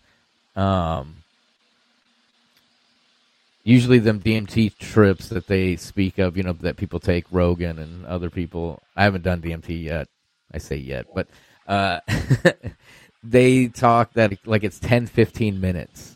Um, 0.56 1.18
usually, 3.64 4.00
them 4.00 4.20
DMT 4.20 4.78
trips 4.78 5.30
that 5.30 5.48
they 5.48 5.76
speak 5.76 6.18
of, 6.18 6.38
you 6.38 6.44
know, 6.44 6.54
that 6.54 6.78
people 6.78 7.00
take, 7.00 7.26
Rogan 7.32 7.80
and 7.80 8.06
other 8.06 8.30
people. 8.30 8.82
I 8.96 9.04
haven't 9.04 9.24
done 9.24 9.42
DMT 9.42 9.84
yet. 9.84 10.08
I 10.52 10.60
say 10.60 10.78
yet, 10.78 11.08
but 11.14 11.28
uh, 11.68 12.00
they 13.24 13.68
talk 13.68 14.14
that 14.14 14.48
like 14.48 14.64
it's 14.64 14.80
10, 14.80 15.08
15 15.08 15.60
minutes 15.60 16.16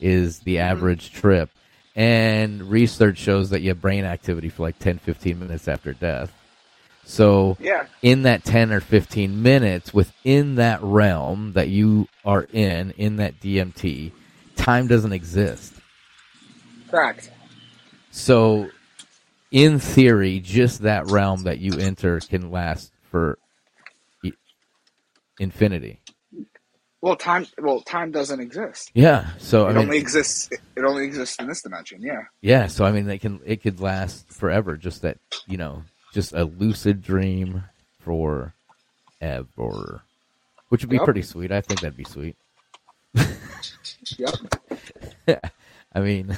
is 0.00 0.40
the 0.40 0.56
mm-hmm. 0.56 0.70
average 0.70 1.12
trip. 1.12 1.50
And 1.94 2.70
research 2.70 3.18
shows 3.18 3.50
that 3.50 3.60
you 3.60 3.68
have 3.68 3.80
brain 3.80 4.04
activity 4.04 4.48
for 4.48 4.62
like 4.62 4.78
10, 4.78 4.98
15 4.98 5.38
minutes 5.38 5.68
after 5.68 5.92
death. 5.92 6.32
So, 7.04 7.56
yeah. 7.60 7.86
in 8.00 8.22
that 8.22 8.44
10 8.44 8.72
or 8.72 8.80
15 8.80 9.42
minutes, 9.42 9.92
within 9.92 10.54
that 10.56 10.82
realm 10.82 11.52
that 11.54 11.68
you 11.68 12.08
are 12.24 12.46
in, 12.52 12.92
in 12.92 13.16
that 13.16 13.40
DMT, 13.40 14.12
time 14.56 14.86
doesn't 14.86 15.12
exist. 15.12 15.74
Correct. 16.90 17.30
So, 18.10 18.68
in 19.50 19.78
theory, 19.78 20.40
just 20.40 20.82
that 20.82 21.10
realm 21.10 21.44
that 21.44 21.58
you 21.58 21.78
enter 21.78 22.20
can 22.20 22.50
last 22.50 22.92
for 23.10 23.38
infinity. 25.38 26.00
Well, 27.02 27.16
time. 27.16 27.46
Well, 27.58 27.80
time 27.80 28.12
doesn't 28.12 28.38
exist. 28.38 28.92
Yeah. 28.94 29.30
So 29.38 29.66
it 29.66 29.70
I 29.70 29.72
mean, 29.74 29.84
only 29.84 29.98
exists. 29.98 30.48
It 30.52 30.84
only 30.84 31.04
exists 31.04 31.36
in 31.40 31.48
this 31.48 31.62
dimension. 31.62 32.00
Yeah. 32.00 32.22
Yeah. 32.40 32.68
So 32.68 32.84
I 32.84 32.92
mean, 32.92 33.10
it 33.10 33.20
can 33.20 33.40
it 33.44 33.60
could 33.60 33.80
last 33.80 34.28
forever. 34.28 34.76
Just 34.76 35.02
that 35.02 35.18
you 35.48 35.56
know 35.56 35.82
just 36.12 36.32
a 36.32 36.44
lucid 36.44 37.02
dream 37.02 37.64
for 38.00 38.54
ever, 39.20 40.02
which 40.68 40.82
would 40.82 40.90
be 40.90 40.96
yep. 40.96 41.04
pretty 41.04 41.22
sweet. 41.22 41.50
I 41.50 41.60
think 41.60 41.80
that'd 41.80 41.96
be 41.96 42.04
sweet. 42.04 42.36
yep. 44.18 44.34
I 45.94 46.00
mean, 46.00 46.36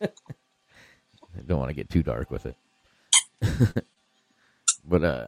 I 0.00 0.08
don't 1.46 1.58
want 1.58 1.70
to 1.70 1.74
get 1.74 1.90
too 1.90 2.02
dark 2.02 2.30
with 2.30 2.46
it, 2.46 2.56
but 4.88 5.04
uh, 5.04 5.26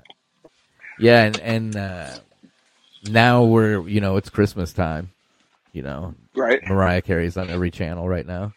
yeah, 0.99 1.25
and 1.25 1.41
and 1.41 1.77
uh, 1.77 2.11
now 3.09 3.45
we're 3.45 3.87
you 3.89 4.01
know 4.01 4.17
it's 4.17 4.31
Christmas 4.31 4.73
time, 4.73 5.11
you 5.73 5.83
know, 5.83 6.15
right? 6.35 6.61
Mariah 6.69 7.03
Carey's 7.03 7.37
on 7.37 7.51
every 7.51 7.71
channel 7.71 8.09
right 8.09 8.27
now, 8.27 8.53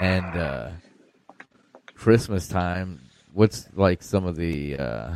and 0.00 0.36
uh, 0.36 0.70
Christmas 1.94 2.48
time 2.48 3.01
what's 3.32 3.68
like 3.74 4.02
some 4.02 4.24
of 4.24 4.36
the 4.36 4.76
uh, 4.78 5.14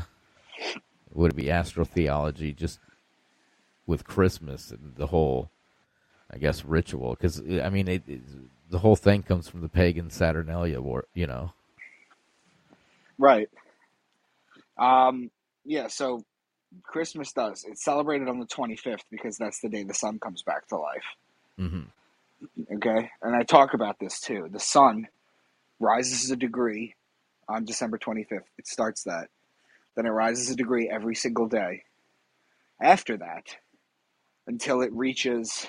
would 1.13 1.33
it 1.33 1.37
be 1.37 1.45
astrotheology 1.45 2.55
just 2.55 2.79
with 3.87 4.05
Christmas 4.05 4.71
and 4.71 4.95
the 4.97 5.07
whole, 5.07 5.51
I 6.31 6.39
guess, 6.39 6.65
ritual? 6.65 7.11
Because 7.11 7.41
I 7.41 7.69
mean, 7.71 7.89
it, 7.89 8.03
it, 8.07 8.21
the 8.71 8.79
whole 8.79 8.97
thing 8.97 9.23
comes 9.23 9.49
from 9.49 9.61
the 9.61 9.69
pagan 9.69 10.11
Saturnalia 10.11 10.81
war, 10.81 11.07
you 11.15 11.27
know. 11.27 11.53
Right. 13.19 13.49
Um. 14.79 15.31
Yeah. 15.65 15.89
So 15.89 16.25
Christmas 16.83 17.33
does. 17.33 17.65
It's 17.67 17.85
celebrated 17.85 18.29
on 18.29 18.39
the 18.39 18.47
25th 18.47 19.05
because 19.11 19.39
that's 19.39 19.61
the 19.61 19.69
day 19.69 19.85
the 19.85 19.95
sun 19.95 20.19
comes 20.19 20.43
back 20.43 20.69
to 20.69 20.77
life. 20.77 21.05
Mm-hmm. 21.59 22.75
Okay. 22.75 23.11
And 23.23 23.35
I 23.35 23.43
talk 23.43 23.73
about 23.73 23.99
this 23.99 24.21
too. 24.21 24.49
The 24.51 24.61
sun 24.61 25.09
rises 25.81 26.31
a 26.31 26.37
degree 26.37 26.95
on 27.49 27.65
December 27.65 27.99
25th. 27.99 28.43
It 28.59 28.67
starts 28.67 29.05
that. 29.05 29.29
Then 29.97 30.07
it 30.07 30.11
rises 30.11 30.51
a 30.51 30.57
degree 30.57 30.91
every 30.91 31.15
single 31.15 31.49
day. 31.49 31.83
After 32.81 33.17
that, 33.17 33.57
until 34.47 34.83
it 34.83 34.93
reaches 34.93 35.67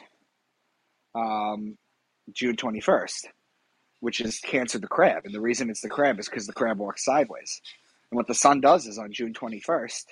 um, 1.16 1.78
June 2.34 2.56
21st, 2.56 3.28
which 4.00 4.22
is 4.22 4.40
Cancer 4.40 4.80
the 4.80 4.88
crab. 4.88 5.26
And 5.26 5.34
the 5.34 5.42
reason 5.42 5.70
it's 5.70 5.82
the 5.82 5.90
crab 5.90 6.20
is 6.20 6.30
because 6.30 6.46
the 6.46 6.54
crab 6.54 6.78
walks 6.78 7.06
sideways. 7.06 7.62
And 8.12 8.18
what 8.18 8.28
the 8.28 8.34
sun 8.34 8.62
does 8.62 8.86
is 8.86 8.98
on 8.98 9.12
June 9.12 9.34
21st, 9.34 10.06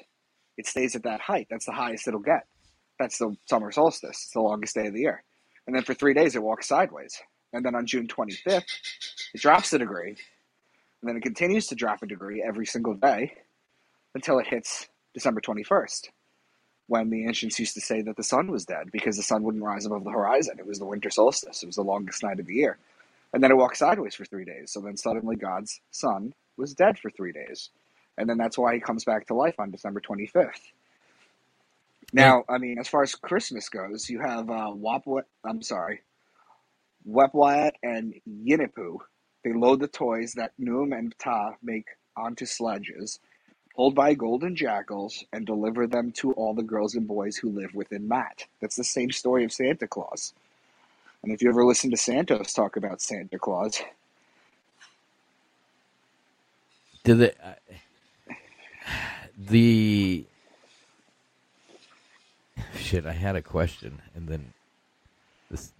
it 0.57 0.67
stays 0.67 0.95
at 0.95 1.03
that 1.03 1.21
height. 1.21 1.47
That's 1.49 1.65
the 1.65 1.71
highest 1.71 2.07
it'll 2.07 2.19
get. 2.19 2.47
That's 2.99 3.17
the 3.17 3.35
summer 3.45 3.71
solstice. 3.71 4.23
It's 4.23 4.31
the 4.31 4.41
longest 4.41 4.75
day 4.75 4.87
of 4.87 4.93
the 4.93 5.01
year. 5.01 5.23
And 5.67 5.75
then 5.75 5.83
for 5.83 5.93
three 5.93 6.13
days, 6.13 6.35
it 6.35 6.43
walks 6.43 6.67
sideways. 6.67 7.21
And 7.53 7.65
then 7.65 7.75
on 7.75 7.85
June 7.85 8.07
25th, 8.07 8.63
it 9.33 9.41
drops 9.41 9.73
a 9.73 9.79
degree 9.79 10.15
and 11.05 11.09
then 11.11 11.17
it 11.17 11.21
continues 11.21 11.67
to 11.67 11.75
drop 11.75 12.01
a 12.01 12.07
degree 12.07 12.41
every 12.41 12.65
single 12.65 12.95
day 12.95 13.35
until 14.15 14.39
it 14.39 14.47
hits 14.47 14.87
December 15.13 15.39
21st, 15.39 16.09
when 16.87 17.11
the 17.11 17.27
ancients 17.27 17.59
used 17.59 17.75
to 17.75 17.81
say 17.81 18.01
that 18.01 18.17
the 18.17 18.23
sun 18.23 18.49
was 18.49 18.65
dead 18.65 18.91
because 18.91 19.15
the 19.15 19.21
sun 19.21 19.43
wouldn't 19.43 19.63
rise 19.63 19.85
above 19.85 20.03
the 20.03 20.09
horizon. 20.09 20.55
It 20.57 20.65
was 20.65 20.79
the 20.79 20.85
winter 20.87 21.11
solstice, 21.11 21.61
it 21.61 21.67
was 21.67 21.75
the 21.75 21.83
longest 21.83 22.23
night 22.23 22.39
of 22.39 22.47
the 22.47 22.55
year. 22.55 22.79
And 23.31 23.43
then 23.43 23.51
it 23.51 23.55
walked 23.55 23.77
sideways 23.77 24.15
for 24.15 24.25
three 24.25 24.45
days. 24.45 24.71
So 24.71 24.79
then 24.79 24.97
suddenly 24.97 25.35
God's 25.35 25.79
sun 25.91 26.33
was 26.57 26.73
dead 26.73 26.97
for 26.97 27.11
three 27.11 27.31
days. 27.31 27.69
And 28.17 28.27
then 28.27 28.39
that's 28.39 28.57
why 28.57 28.73
he 28.73 28.79
comes 28.79 29.05
back 29.05 29.27
to 29.27 29.35
life 29.35 29.59
on 29.59 29.69
December 29.69 30.01
25th. 30.01 30.71
Now, 32.13 32.45
I 32.49 32.57
mean, 32.57 32.79
as 32.79 32.87
far 32.87 33.03
as 33.03 33.13
Christmas 33.13 33.69
goes, 33.69 34.09
you 34.09 34.21
have 34.21 34.49
uh, 34.49 34.73
I'm 35.43 35.61
sorry, 35.61 36.01
Wepwat 37.07 37.73
and 37.83 38.15
Yinipu 38.27 39.01
they 39.45 39.53
load 39.53 39.79
the 39.79 39.87
toys 39.87 40.33
that 40.33 40.53
Khnum 40.59 40.97
and 40.97 41.15
Ptah 41.19 41.53
make 41.61 41.85
onto 42.17 42.47
sledges, 42.47 43.19
pulled 43.75 43.93
by 43.93 44.15
golden 44.15 44.55
jackals, 44.55 45.23
and 45.31 45.45
deliver 45.45 45.85
them 45.85 46.11
to 46.13 46.33
all 46.33 46.55
the 46.55 46.63
girls 46.63 46.95
and 46.95 47.07
boys 47.07 47.37
who 47.37 47.51
live 47.51 47.75
within 47.75 48.07
Maat. 48.07 48.47
That's 48.59 48.75
the 48.75 48.83
same 48.83 49.11
story 49.11 49.45
of 49.45 49.53
Santa 49.53 49.87
Claus. 49.87 50.33
And 51.21 51.31
if 51.31 51.43
you 51.43 51.49
ever 51.49 51.63
listen 51.63 51.91
to 51.91 51.97
Santos 51.97 52.53
talk 52.53 52.75
about 52.75 53.01
Santa 53.01 53.37
Claus, 53.37 53.83
did 57.03 57.19
the 57.19 57.47
uh, 57.47 58.33
the 59.37 60.25
shit? 62.75 63.05
I 63.05 63.11
had 63.11 63.35
a 63.35 63.43
question, 63.43 64.01
and 64.15 64.27
then 64.27 64.53
this 65.51 65.71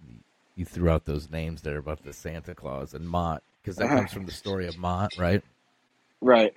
you 0.54 0.64
threw 0.64 0.88
out 0.88 1.04
those 1.04 1.30
names 1.32 1.62
there 1.62 1.78
about 1.78 2.04
the 2.04 2.12
Santa 2.12 2.54
Claus 2.54 2.94
and 2.94 3.08
Mott 3.08 3.42
because 3.66 3.76
that 3.78 3.88
comes 3.88 4.12
from 4.12 4.26
the 4.26 4.32
story 4.32 4.68
of 4.68 4.78
Mont, 4.78 5.18
right? 5.18 5.42
Right. 6.20 6.54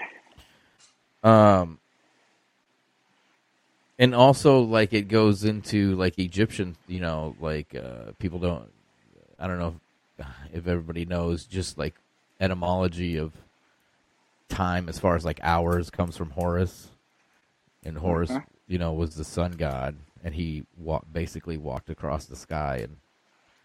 Um, 1.23 1.79
and 3.97 4.13
also 4.13 4.59
like 4.61 4.93
it 4.93 5.07
goes 5.07 5.43
into 5.43 5.95
like 5.95 6.19
Egyptian, 6.19 6.75
you 6.87 6.99
know, 6.99 7.35
like 7.39 7.73
uh, 7.75 8.11
people 8.19 8.37
don't. 8.37 8.69
I 9.39 9.47
don't 9.47 9.57
know 9.57 9.75
if, 10.19 10.27
if 10.53 10.67
everybody 10.67 11.05
knows, 11.05 11.45
just 11.45 11.79
like 11.79 11.95
etymology 12.39 13.17
of 13.17 13.33
time 14.49 14.87
as 14.87 14.99
far 14.99 15.15
as 15.15 15.25
like 15.25 15.39
hours 15.41 15.89
comes 15.89 16.15
from 16.15 16.29
Horus, 16.29 16.89
and 17.83 17.97
Horus, 17.97 18.29
Uh-huh. 18.29 18.41
you 18.67 18.77
know, 18.77 18.93
was 18.93 19.15
the 19.15 19.23
sun 19.23 19.53
god, 19.53 19.95
and 20.23 20.35
he 20.35 20.63
wa- 20.77 21.01
basically 21.11 21.57
walked 21.57 21.89
across 21.89 22.25
the 22.25 22.35
sky 22.35 22.81
and 22.83 22.97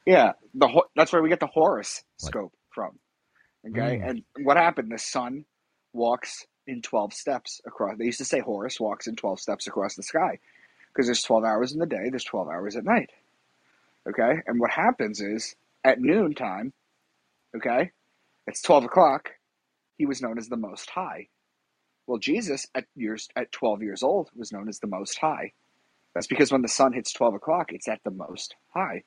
Yeah, 0.07 0.33
the 0.55 0.69
Ho- 0.69 0.87
that's 0.97 1.13
where 1.13 1.23
we 1.23 1.29
get 1.29 1.41
the 1.41 1.47
Horus 1.49 2.03
Like- 2.23 2.31
scope 2.31 2.53
from. 2.71 2.99
Okay, 3.67 3.99
Mm. 3.99 4.09
and 4.09 4.25
what 4.47 4.57
happened? 4.57 4.93
The 4.93 4.99
sun 4.99 5.45
walks 5.93 6.47
in 6.67 6.83
twelve 6.83 7.13
steps 7.13 7.61
across. 7.67 7.97
They 7.99 8.05
used 8.07 8.19
to 8.19 8.25
say 8.25 8.41
Horus 8.41 8.81
walks 8.81 9.07
in 9.07 9.17
twelve 9.17 9.41
steps 9.41 9.67
across 9.67 9.95
the 9.97 10.03
sky 10.03 10.39
because 10.89 11.07
there's 11.07 11.23
twelve 11.23 11.45
hours 11.45 11.73
in 11.73 11.79
the 11.79 11.87
day. 11.87 12.11
There's 12.11 12.25
twelve 12.25 12.49
hours 12.49 12.77
at 12.77 12.85
night. 12.85 13.11
Okay, 14.07 14.41
and 14.47 14.61
what 14.61 14.71
happens 14.71 15.21
is 15.21 15.57
at 15.85 16.01
noon 16.01 16.35
time. 16.35 16.73
Okay, 17.57 17.91
it's 18.47 18.63
twelve 18.63 18.85
o'clock. 18.85 19.31
He 19.99 20.07
was 20.07 20.21
known 20.23 20.39
as 20.39 20.49
the 20.49 20.57
Most 20.57 20.91
High. 20.91 21.29
Well, 22.07 22.19
Jesus 22.19 22.67
at 22.75 22.87
years 22.97 23.29
at 23.37 23.53
twelve 23.53 23.83
years 23.83 24.03
old 24.03 24.31
was 24.37 24.53
known 24.53 24.69
as 24.69 24.81
the 24.81 24.87
Most 24.89 25.19
High. 25.19 25.53
That's 26.15 26.27
because 26.27 26.53
when 26.53 26.63
the 26.63 26.69
sun 26.69 26.93
hits 26.93 27.13
twelve 27.13 27.35
o'clock, 27.35 27.73
it's 27.73 27.89
at 27.89 28.03
the 28.05 28.11
Most 28.11 28.57
High. 28.75 29.05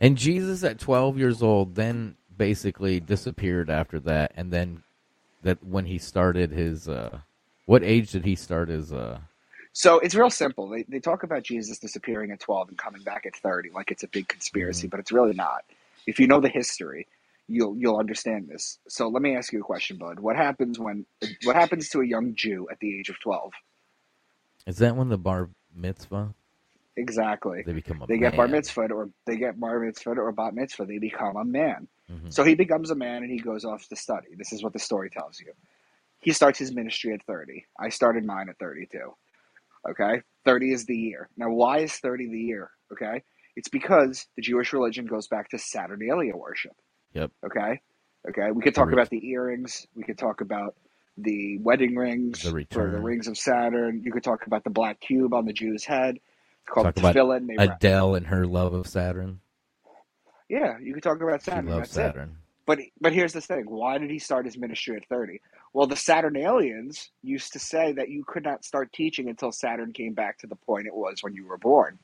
And 0.00 0.18
Jesus 0.18 0.64
at 0.64 0.80
12 0.80 1.16
years 1.18 1.42
old 1.42 1.76
then 1.76 2.16
basically 2.36 3.00
disappeared 3.00 3.70
after 3.70 4.00
that 4.00 4.32
and 4.36 4.52
then 4.52 4.82
that 5.42 5.62
when 5.64 5.86
he 5.86 5.98
started 5.98 6.52
his 6.52 6.88
uh 6.88 7.18
what 7.66 7.82
age 7.84 8.12
did 8.12 8.24
he 8.24 8.34
start 8.34 8.68
his 8.68 8.92
uh 8.92 9.18
So 9.72 9.98
it's 10.00 10.14
real 10.14 10.30
simple. 10.30 10.68
They, 10.68 10.84
they 10.84 11.00
talk 11.00 11.22
about 11.24 11.44
Jesus 11.44 11.78
disappearing 11.78 12.32
at 12.32 12.40
12 12.40 12.70
and 12.70 12.78
coming 12.78 13.02
back 13.02 13.26
at 13.26 13.36
30 13.36 13.70
like 13.74 13.90
it's 13.90 14.02
a 14.04 14.08
big 14.08 14.28
conspiracy, 14.28 14.88
but 14.88 15.00
it's 15.00 15.12
really 15.12 15.34
not. 15.34 15.64
If 16.06 16.20
you 16.20 16.26
know 16.26 16.40
the 16.40 16.48
history, 16.50 17.08
you'll 17.48 17.76
you'll 17.76 17.98
understand 17.98 18.48
this. 18.48 18.78
So 18.88 19.08
let 19.08 19.22
me 19.22 19.36
ask 19.36 19.52
you 19.52 19.60
a 19.60 19.64
question, 19.64 19.98
Bud. 19.98 20.20
What 20.20 20.36
happens 20.36 20.78
when 20.78 21.06
what 21.44 21.56
happens 21.56 21.88
to 21.90 22.00
a 22.00 22.06
young 22.06 22.34
Jew 22.36 22.68
at 22.70 22.80
the 22.80 22.98
age 22.98 23.08
of 23.10 23.20
12? 23.20 23.52
is 24.66 24.78
that 24.78 24.96
when 24.96 25.08
the 25.08 25.18
bar 25.18 25.50
mitzvah 25.74 26.34
Exactly. 26.96 27.62
they 27.64 27.72
become 27.72 28.02
a 28.02 28.06
They 28.06 28.18
get 28.18 28.36
bar 28.36 28.48
mitzvah 28.48 28.92
or 28.92 29.10
they 29.26 29.36
get 29.38 29.58
bar 29.60 29.80
mitzvah 29.80 30.12
or 30.12 30.32
bat 30.32 30.54
mitzvah. 30.54 30.86
They 30.86 30.98
become 30.98 31.36
a 31.36 31.44
man. 31.44 31.88
Mhm. 32.12 32.32
So 32.32 32.44
he 32.44 32.54
becomes 32.54 32.90
a 32.90 32.94
man 32.94 33.22
and 33.22 33.30
he 33.30 33.38
goes 33.38 33.64
off 33.64 33.88
to 33.88 33.96
study. 33.96 34.34
This 34.36 34.52
is 34.52 34.62
what 34.62 34.72
the 34.72 34.78
story 34.78 35.10
tells 35.10 35.40
you. 35.40 35.52
He 36.20 36.32
starts 36.32 36.58
his 36.58 36.72
ministry 36.72 37.12
at 37.14 37.22
30. 37.24 37.66
I 37.78 37.88
started 37.88 38.24
mine 38.24 38.48
at 38.48 38.58
32. 38.58 39.14
Okay? 39.88 40.22
30 40.44 40.72
is 40.72 40.86
the 40.86 40.96
year. 40.96 41.28
Now, 41.36 41.50
why 41.50 41.78
is 41.78 41.94
30 41.96 42.28
the 42.28 42.38
year? 42.38 42.70
Okay? 42.92 43.22
It's 43.56 43.68
because 43.68 44.26
the 44.36 44.42
Jewish 44.42 44.72
religion 44.72 45.06
goes 45.06 45.26
back 45.26 45.48
to 45.50 45.58
Saturnalia 45.58 46.36
worship. 46.36 46.76
Yep. 47.12 47.32
Okay? 47.44 47.80
Okay? 48.28 48.50
We 48.52 48.62
could 48.62 48.74
talk 48.74 48.92
about 48.92 49.10
the 49.10 49.26
earrings. 49.28 49.86
We 49.94 50.04
could 50.04 50.18
talk 50.18 50.40
about 50.40 50.76
the 51.18 51.58
wedding 51.58 51.96
rings 51.96 52.42
The 52.42 52.66
for 52.70 52.90
the 52.90 53.00
rings 53.00 53.28
of 53.28 53.36
Saturn. 53.36 54.02
You 54.02 54.12
could 54.12 54.24
talk 54.24 54.46
about 54.46 54.64
the 54.64 54.70
black 54.70 55.00
cube 55.00 55.34
on 55.34 55.44
the 55.44 55.52
Jew's 55.52 55.84
head. 55.84 56.16
It's 56.16 56.70
called 56.72 56.86
Talk 56.86 56.96
about 56.96 57.14
tefillin. 57.14 57.48
They 57.48 57.56
Adele 57.56 58.14
and 58.14 58.26
her 58.28 58.46
love 58.46 58.72
of 58.72 58.86
Saturn 58.86 59.40
yeah, 60.52 60.78
you 60.78 60.92
could 60.94 61.02
talk 61.02 61.20
about 61.20 61.42
Saturn. 61.42 61.66
loves 61.66 61.92
That's 61.94 61.96
it. 61.96 62.14
Saturn 62.14 62.36
But 62.66 62.78
but 63.00 63.12
here's 63.12 63.32
the 63.32 63.40
thing: 63.40 63.64
why 63.68 63.98
did 63.98 64.10
he 64.10 64.18
start 64.18 64.44
his 64.44 64.56
ministry 64.58 64.96
at 64.96 65.08
thirty? 65.08 65.40
Well, 65.72 65.86
the 65.86 65.96
Saturnalians 65.96 67.10
used 67.22 67.54
to 67.54 67.58
say 67.58 67.92
that 67.92 68.10
you 68.10 68.24
could 68.26 68.44
not 68.44 68.64
start 68.64 68.92
teaching 68.92 69.28
until 69.30 69.50
Saturn 69.52 69.92
came 69.94 70.12
back 70.12 70.38
to 70.40 70.46
the 70.46 70.54
point 70.56 70.86
it 70.86 70.94
was 70.94 71.22
when 71.22 71.34
you 71.34 71.46
were 71.46 71.58
born. 71.58 71.98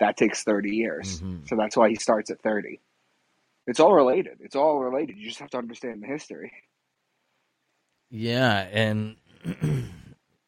That 0.00 0.16
takes 0.16 0.42
thirty 0.42 0.74
years, 0.74 1.20
Mhm. 1.20 1.46
so 1.48 1.54
that's 1.56 1.76
why 1.76 1.90
he 1.90 1.94
starts 1.96 2.30
at 2.30 2.40
thirty. 2.40 2.80
It's 3.66 3.78
all 3.78 3.92
related. 3.92 4.38
It's 4.40 4.56
all 4.56 4.80
related. 4.80 5.18
You 5.18 5.28
just 5.28 5.38
have 5.40 5.50
to 5.50 5.58
understand 5.58 6.02
the 6.02 6.06
history. 6.08 6.50
yeah 8.10 8.68
and 8.72 9.16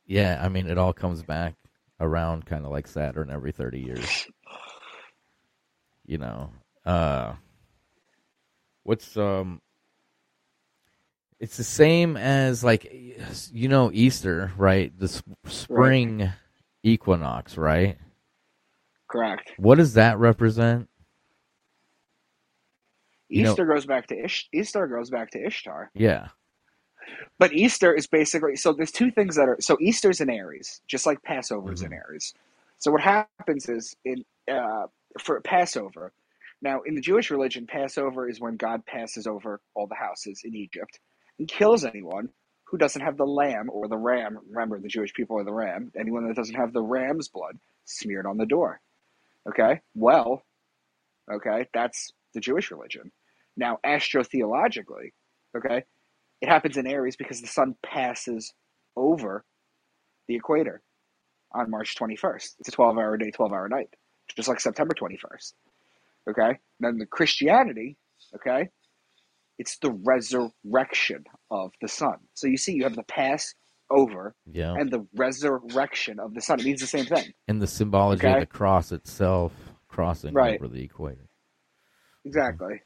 yeah 0.06 0.40
I 0.42 0.48
mean 0.48 0.66
it 0.68 0.78
all 0.78 0.92
comes 0.92 1.22
back 1.22 1.54
around 2.00 2.44
kind 2.46 2.64
of 2.66 2.70
like 2.72 2.86
Saturn 2.86 3.30
every 3.30 3.52
30 3.52 3.80
years 3.80 4.26
you 6.06 6.18
know 6.18 6.50
uh 6.86 7.34
what's 8.84 9.16
um 9.16 9.60
it's 11.40 11.56
the 11.56 11.64
same 11.64 12.16
as 12.16 12.64
like 12.64 12.86
you 13.52 13.68
know 13.68 13.90
easter 13.92 14.52
right 14.56 14.98
the 14.98 15.06
s- 15.06 15.22
spring 15.46 16.32
equinox 16.84 17.56
right 17.58 17.98
Correct. 19.10 19.52
what 19.56 19.76
does 19.78 19.94
that 19.94 20.18
represent 20.18 20.88
You 23.28 23.44
know- 23.44 23.52
Easter 23.52 23.66
goes 23.66 23.86
back 23.86 24.08
to 24.08 24.24
Ish- 24.24 24.48
Easter 24.52 24.86
goes 24.86 25.10
back 25.10 25.30
to 25.32 25.44
Ishtar. 25.44 25.90
yeah 25.94 26.28
But 27.38 27.52
Easter 27.54 27.94
is 27.94 28.06
basically 28.06 28.56
so 28.56 28.72
there's 28.72 28.92
two 28.92 29.10
things 29.10 29.36
that 29.36 29.48
are 29.48 29.58
so 29.60 29.76
Easter's 29.80 30.20
in 30.20 30.30
Aries, 30.30 30.82
just 30.88 31.06
like 31.06 31.22
Passover 31.22 31.72
is 31.72 31.82
in. 31.82 31.92
Aries. 31.92 32.34
So 32.78 32.92
what 32.92 33.00
happens 33.02 33.68
is 33.68 33.96
in 34.04 34.24
uh, 34.50 34.86
for 35.20 35.40
Passover. 35.42 36.12
Now 36.64 36.80
in 36.80 36.94
the 36.94 37.02
Jewish 37.02 37.30
religion, 37.30 37.66
Passover 37.66 38.26
is 38.26 38.40
when 38.40 38.56
God 38.56 38.86
passes 38.86 39.26
over 39.26 39.60
all 39.74 39.86
the 39.86 39.94
houses 39.94 40.40
in 40.44 40.56
Egypt 40.56 40.98
and 41.38 41.46
kills 41.46 41.84
anyone 41.84 42.30
who 42.64 42.78
doesn't 42.78 43.02
have 43.02 43.18
the 43.18 43.26
lamb 43.26 43.68
or 43.70 43.86
the 43.86 43.98
ram. 43.98 44.38
Remember, 44.48 44.80
the 44.80 44.88
Jewish 44.88 45.12
people 45.12 45.38
are 45.38 45.44
the 45.44 45.52
ram. 45.52 45.92
Anyone 45.94 46.26
that 46.26 46.36
doesn't 46.36 46.54
have 46.54 46.72
the 46.72 46.82
ram's 46.82 47.28
blood 47.28 47.58
smeared 47.84 48.24
on 48.24 48.38
the 48.38 48.46
door. 48.46 48.80
Okay, 49.46 49.82
well, 49.94 50.42
okay, 51.30 51.68
that's 51.74 52.14
the 52.32 52.40
Jewish 52.40 52.70
religion. 52.70 53.12
Now, 53.58 53.78
astrotheologically, 53.84 55.12
okay, 55.54 55.84
it 56.40 56.48
happens 56.48 56.78
in 56.78 56.86
Aries 56.86 57.16
because 57.16 57.42
the 57.42 57.46
sun 57.46 57.76
passes 57.84 58.54
over 58.96 59.44
the 60.28 60.36
equator 60.36 60.80
on 61.52 61.70
March 61.70 61.94
21st. 61.94 62.54
It's 62.58 62.68
a 62.68 62.72
12 62.72 62.96
hour 62.96 63.18
day, 63.18 63.30
12 63.30 63.52
hour 63.52 63.68
night, 63.68 63.90
just 64.34 64.48
like 64.48 64.60
September 64.60 64.94
21st. 64.94 65.52
Okay? 66.30 66.58
Then 66.80 66.98
the 66.98 67.06
Christianity, 67.06 67.96
okay, 68.36 68.68
it's 69.58 69.78
the 69.78 69.92
resurrection 69.92 71.24
of 71.50 71.72
the 71.82 71.88
sun. 71.88 72.16
So 72.34 72.46
you 72.48 72.56
see, 72.58 72.74
you 72.74 72.84
have 72.84 72.96
the 72.96 73.04
pass 73.04 73.54
over 73.90 74.34
yeah 74.46 74.80
and 74.80 74.90
the 74.90 75.06
resurrection 75.14 76.20
of 76.20 76.34
the 76.34 76.42
sun. 76.42 76.60
It 76.60 76.66
means 76.66 76.80
the 76.80 76.86
same 76.88 77.06
thing. 77.06 77.32
and 77.48 77.62
the 77.62 77.66
symbology 77.66 78.28
Okay. 78.28 78.32
of 78.32 78.38
the 78.38 78.46
cross 78.46 78.92
itself 78.92 79.52
crossing 79.88 80.38
Right. 80.38 80.60
over 80.60 80.68
the 80.68 80.82
equator 80.84 81.28
Exactly. 82.24 82.82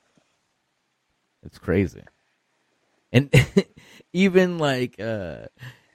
It's 1.45 1.59
crazy. 1.59 2.03
And 3.13 3.33
even 4.15 4.59
like 4.59 5.01
uh 5.01 5.47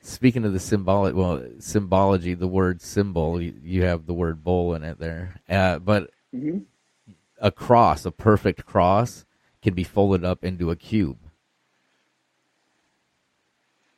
speaking 0.01 0.45
of 0.45 0.53
the 0.53 0.59
symbolic 0.59 1.15
well 1.15 1.43
symbology, 1.59 2.33
the 2.35 2.47
word 2.47 2.81
symbol, 2.81 3.41
you, 3.41 3.55
you 3.63 3.83
have 3.83 4.05
the 4.05 4.13
word 4.13 4.43
bowl 4.43 4.75
in 4.75 4.83
it 4.83 4.99
there. 4.99 5.41
Uh 5.49 5.79
but 5.79 6.11
hmm 6.33 6.59
a 7.43 7.51
cross, 7.51 8.05
a 8.07 8.11
perfect 8.11 8.65
cross 8.65 9.25
can 9.61 9.75
be 9.75 9.85
folded 9.85 10.25
up 10.25 10.43
into 10.45 10.71
a 10.71 10.77
cube, 10.77 11.19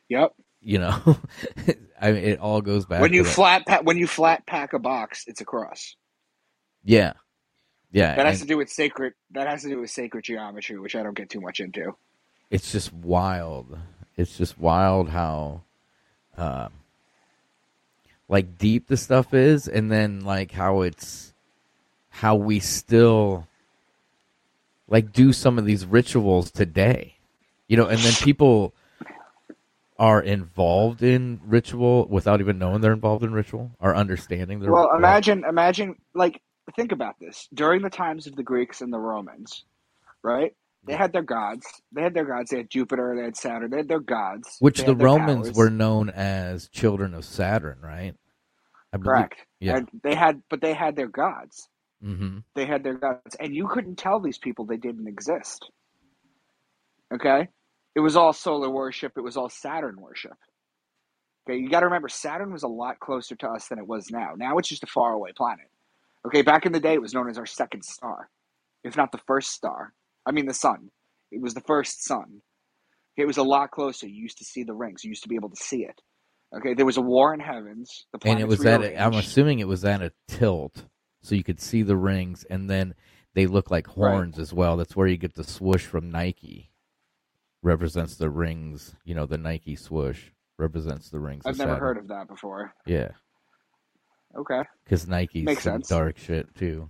Yep. 0.10 0.34
you 0.62 0.80
know. 0.80 1.02
I 2.02 2.12
mean 2.12 2.24
it 2.26 2.40
all 2.40 2.62
goes 2.62 2.86
back 2.86 3.02
When 3.02 3.14
you 3.14 3.24
to 3.24 3.30
flat 3.30 3.66
pa- 3.68 3.82
when 3.84 3.98
you 3.98 4.08
flat 4.08 4.46
pack 4.46 4.74
a 4.74 4.80
box, 4.80 5.26
it's 5.28 5.42
a 5.42 5.46
cross. 5.46 5.96
Yeah. 6.84 7.14
Yeah. 7.92 8.16
That 8.16 8.26
has 8.26 8.42
to 8.42 8.48
do 8.48 8.58
with 8.58 8.70
sacred. 8.70 9.14
That 9.32 9.48
has 9.48 9.64
to 9.64 9.70
do 9.70 9.80
with 9.82 9.90
sacred 9.92 10.24
geometry, 10.26 10.80
which 10.80 10.96
I 10.96 11.04
don't 11.04 11.16
get 11.18 11.30
too 11.30 11.42
much 11.42 11.62
into. 11.62 11.96
it's 12.52 12.72
just 12.72 12.94
wild. 12.94 13.78
It's 14.18 14.38
just 14.38 14.60
wild 14.60 15.10
how 15.10 15.62
uh, 16.38 16.70
like 18.30 18.58
deep 18.58 18.88
the 18.88 18.98
stuff 18.98 19.34
is 19.34 19.68
and 19.68 19.92
then 19.92 20.22
like 20.22 20.52
how 20.52 20.82
it's 20.82 21.34
how 22.16 22.36
we 22.36 22.60
still 22.60 23.46
like 24.88 25.12
do 25.12 25.34
some 25.34 25.58
of 25.58 25.66
these 25.66 25.86
rituals 25.86 26.50
today. 26.50 27.16
You 27.68 27.76
know, 27.76 27.88
and 27.88 28.00
then 28.00 28.14
people 28.14 28.74
are 30.00 30.22
involved 30.22 31.04
in 31.04 31.42
ritual 31.46 32.06
without 32.08 32.40
even 32.40 32.58
knowing 32.58 32.80
they're 32.82 32.94
involved 32.94 33.24
in 33.24 33.34
ritual 33.34 33.72
or 33.80 33.96
understanding 33.96 34.60
their 34.60 34.72
Well, 34.72 34.92
imagine, 34.96 35.44
imagine, 35.48 35.96
like, 36.14 36.42
think 36.76 36.92
about 36.92 37.20
this. 37.20 37.48
During 37.54 37.82
the 37.82 37.90
times 37.90 38.28
of 38.28 38.36
the 38.36 38.44
Greeks 38.44 38.82
and 38.82 38.94
the 38.94 39.00
Romans, 39.00 39.66
right? 40.22 40.56
They 40.86 40.94
had 40.96 41.12
their 41.12 41.24
gods. 41.24 41.66
They 41.92 42.04
had 42.04 42.14
their 42.14 42.26
gods. 42.26 42.52
They 42.52 42.58
had 42.58 42.70
Jupiter. 42.70 43.16
They 43.18 43.24
had 43.24 43.36
Saturn. 43.36 43.72
They 43.72 43.78
had 43.78 43.88
their 43.88 44.00
gods. 44.00 44.58
which 44.60 44.84
the 44.84 44.96
Romans 44.96 45.48
powers. 45.48 45.56
were 45.58 45.70
known 45.70 46.10
as 46.12 46.70
children 46.70 47.14
of 47.14 47.26
Saturn, 47.26 47.80
right? 47.82 48.14
I 48.94 48.98
believe- 48.98 49.06
correct. 49.06 49.46
Yeah. 49.60 49.78
And 49.78 49.90
they 50.04 50.14
had, 50.14 50.44
but 50.50 50.62
they 50.62 50.74
had 50.74 50.96
their 50.96 51.08
gods. 51.08 51.68
Mhm. 52.06 52.44
They 52.54 52.66
had 52.66 52.84
their 52.84 52.94
gods, 52.94 53.36
and 53.40 53.56
you 53.56 53.68
couldn't 53.68 53.96
tell 53.96 54.20
these 54.20 54.38
people 54.38 54.66
they 54.66 54.78
didn't 54.78 55.08
exist. 55.08 55.70
Okay, 57.14 57.48
it 57.96 58.00
was 58.00 58.16
all 58.16 58.34
solar 58.34 58.70
worship. 58.70 59.14
It 59.18 59.22
was 59.22 59.38
all 59.38 59.50
Saturn 59.50 60.00
worship. 60.00 60.38
Okay, 61.48 61.60
you 61.60 61.70
got 61.70 61.82
to 61.82 61.88
remember 61.88 62.10
Saturn 62.10 62.52
was 62.52 62.64
a 62.64 62.68
lot 62.68 63.00
closer 63.00 63.36
to 63.36 63.50
us 63.50 63.68
than 63.68 63.80
it 63.80 63.88
was 63.88 64.10
now. 64.12 64.34
Now 64.36 64.58
it's 64.58 64.70
just 64.70 64.84
a 64.84 64.88
faraway 64.88 65.32
planet. 65.36 65.70
Okay, 66.26 66.42
back 66.42 66.66
in 66.66 66.72
the 66.72 66.80
day, 66.80 66.94
it 66.94 67.02
was 67.02 67.14
known 67.14 67.30
as 67.30 67.38
our 67.38 67.46
second 67.46 67.84
star, 67.84 68.30
if 68.84 68.98
not 68.98 69.12
the 69.12 69.20
first 69.28 69.52
star. 69.52 69.94
I 70.26 70.32
mean, 70.32 70.48
the 70.48 70.54
sun. 70.54 70.90
It 71.32 71.42
was 71.42 71.54
the 71.54 71.62
first 71.62 72.04
sun. 72.04 72.42
It 73.18 73.26
was 73.26 73.38
a 73.38 73.44
lot 73.44 73.72
closer. 73.72 74.08
You 74.08 74.22
used 74.24 74.40
to 74.40 74.46
see 74.46 74.64
the 74.64 74.74
rings. 74.74 75.04
You 75.04 75.10
used 75.10 75.24
to 75.24 75.30
be 75.30 75.36
able 75.36 75.50
to 75.50 75.56
see 75.56 75.86
it. 75.86 76.02
Okay, 76.56 76.74
there 76.74 76.86
was 76.86 76.98
a 76.98 77.02
war 77.02 77.34
in 77.34 77.40
heavens. 77.40 78.06
The 78.12 78.28
and 78.28 78.40
it 78.40 78.48
was 78.48 78.66
at. 78.66 78.82
A, 78.82 79.00
I'm 79.00 79.14
assuming 79.14 79.60
it 79.60 79.68
was 79.68 79.86
at 79.86 80.02
a 80.02 80.12
tilt, 80.28 80.86
so 81.26 81.36
you 81.36 81.44
could 81.44 81.60
see 81.60 81.82
the 81.82 81.98
rings, 81.98 82.44
and 82.50 82.70
then 82.70 82.94
they 83.34 83.48
look 83.48 83.72
like 83.72 83.88
horns 83.88 84.40
as 84.40 84.54
well. 84.54 84.78
That's 84.78 84.96
where 84.96 85.08
you 85.08 85.18
get 85.18 85.34
the 85.36 85.44
swoosh 85.44 85.86
from 85.86 86.10
Nike. 86.12 86.70
Represents 87.64 88.16
the 88.16 88.30
rings. 88.30 88.96
You 89.06 89.16
know, 89.16 89.26
the 89.26 89.38
Nike 89.38 89.76
swoosh 89.76 90.26
represents 90.58 91.10
the 91.10 91.20
rings. 91.20 91.44
I've 91.46 91.58
never 91.58 91.72
Saturn. 91.72 91.80
heard 91.84 91.98
of 91.98 92.08
that 92.10 92.28
before. 92.28 92.74
Yeah, 92.86 93.10
Okay, 94.38 94.62
because 94.84 95.08
Nike's 95.08 95.46
Makes 95.46 95.64
some 95.64 95.74
sense. 95.76 95.88
dark 95.90 96.18
shit 96.18 96.54
too. 96.56 96.90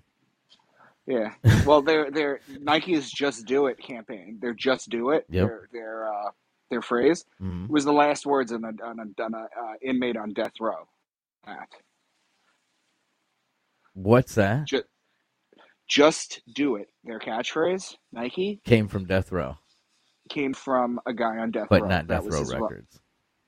yeah. 1.08 1.34
Well, 1.66 1.82
their 1.82 2.12
their 2.12 2.40
Nike's 2.60 3.10
"Just 3.12 3.46
Do 3.46 3.68
It" 3.68 3.78
campaign. 3.80 4.38
Their 4.42 4.54
"Just 4.54 4.90
Do 4.90 5.12
It." 5.12 5.26
Yep. 5.30 5.48
Their 5.48 5.70
their 5.72 6.14
uh, 6.14 6.30
their 6.70 6.82
phrase 6.82 7.24
hmm 7.40 7.68
was 7.68 7.86
the 7.86 7.94
last 7.94 8.26
words 8.26 8.52
on 8.52 8.64
a 8.66 8.84
on 8.84 9.00
a, 9.00 9.24
on 9.24 9.34
a 9.34 9.38
uh, 9.38 9.74
inmate 9.82 10.18
on 10.18 10.34
death 10.34 10.54
row. 10.60 10.88
That 11.46 11.70
What's 13.96 14.36
that? 14.36 14.66
just 14.68 14.86
just 15.90 16.42
do 16.54 16.76
it. 16.78 16.90
Their 17.04 17.20
catchphrase, 17.20 17.96
Nike, 18.12 18.62
Came 18.66 18.88
from 18.88 19.06
Death 19.06 19.32
Row, 19.32 19.58
came 20.30 20.54
from 20.54 21.00
a 21.06 21.14
guy 21.14 21.38
on 21.38 21.52
death 21.52 21.64
Row. 21.64 21.68
but 21.70 21.82
row. 21.84 21.88
not 21.90 22.08
Death 22.08 22.26
Row 22.28 22.40
his 22.40 22.54
ro- 22.54 22.60
Records. 22.62 23.00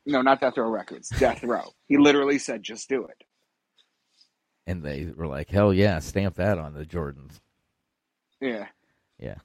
No, 0.06 0.22
not 0.22 0.40
death 0.40 0.58
row 0.58 0.70
records. 0.70 1.10
Death 1.20 1.44
row. 1.44 1.66
He 1.88 1.98
literally 1.98 2.40
said, 2.40 2.64
"Just 2.64 2.88
do 2.88 3.04
it." 3.08 3.24
And 4.66 4.82
they 4.82 5.12
were 5.14 5.28
like, 5.28 5.50
"Hell 5.50 5.74
yeah, 5.74 6.00
stamp 6.00 6.36
that 6.36 6.58
on 6.58 6.74
the 6.74 6.86
Jordans." 6.86 7.42
Yeah. 8.40 8.68
Yeah. 9.20 9.36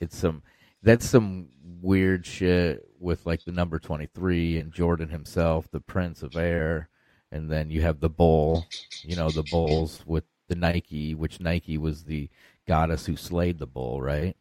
it's 0.00 0.16
some 0.16 0.42
that's 0.82 1.04
some 1.06 1.48
weird 1.82 2.24
shit 2.24 2.88
with 3.00 3.26
like 3.26 3.44
the 3.44 3.52
number 3.52 3.78
23 3.80 4.58
and 4.58 4.72
Jordan 4.72 5.08
himself, 5.10 5.68
the 5.70 5.80
Prince 5.80 6.22
of 6.22 6.36
Air, 6.36 6.88
and 7.32 7.50
then 7.50 7.68
you 7.68 7.82
have 7.82 8.00
the 8.00 8.08
bull, 8.08 8.64
you 9.02 9.16
know, 9.16 9.28
the 9.28 9.42
bulls 9.50 10.02
with 10.06 10.24
the 10.48 10.56
Nike, 10.56 11.14
which 11.14 11.40
Nike 11.40 11.78
was 11.78 12.04
the 12.04 12.28
goddess 12.66 13.06
who 13.06 13.16
slayed 13.16 13.58
the 13.58 13.66
bull, 13.66 14.00
right? 14.02 14.36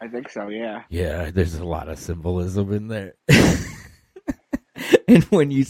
I 0.00 0.08
think 0.08 0.28
so. 0.28 0.48
Yeah. 0.48 0.82
Yeah, 0.88 1.30
there's 1.30 1.54
a 1.54 1.64
lot 1.64 1.88
of 1.88 1.98
symbolism 1.98 2.72
in 2.72 2.88
there. 2.88 3.14
and 5.08 5.22
when 5.24 5.50
you 5.50 5.64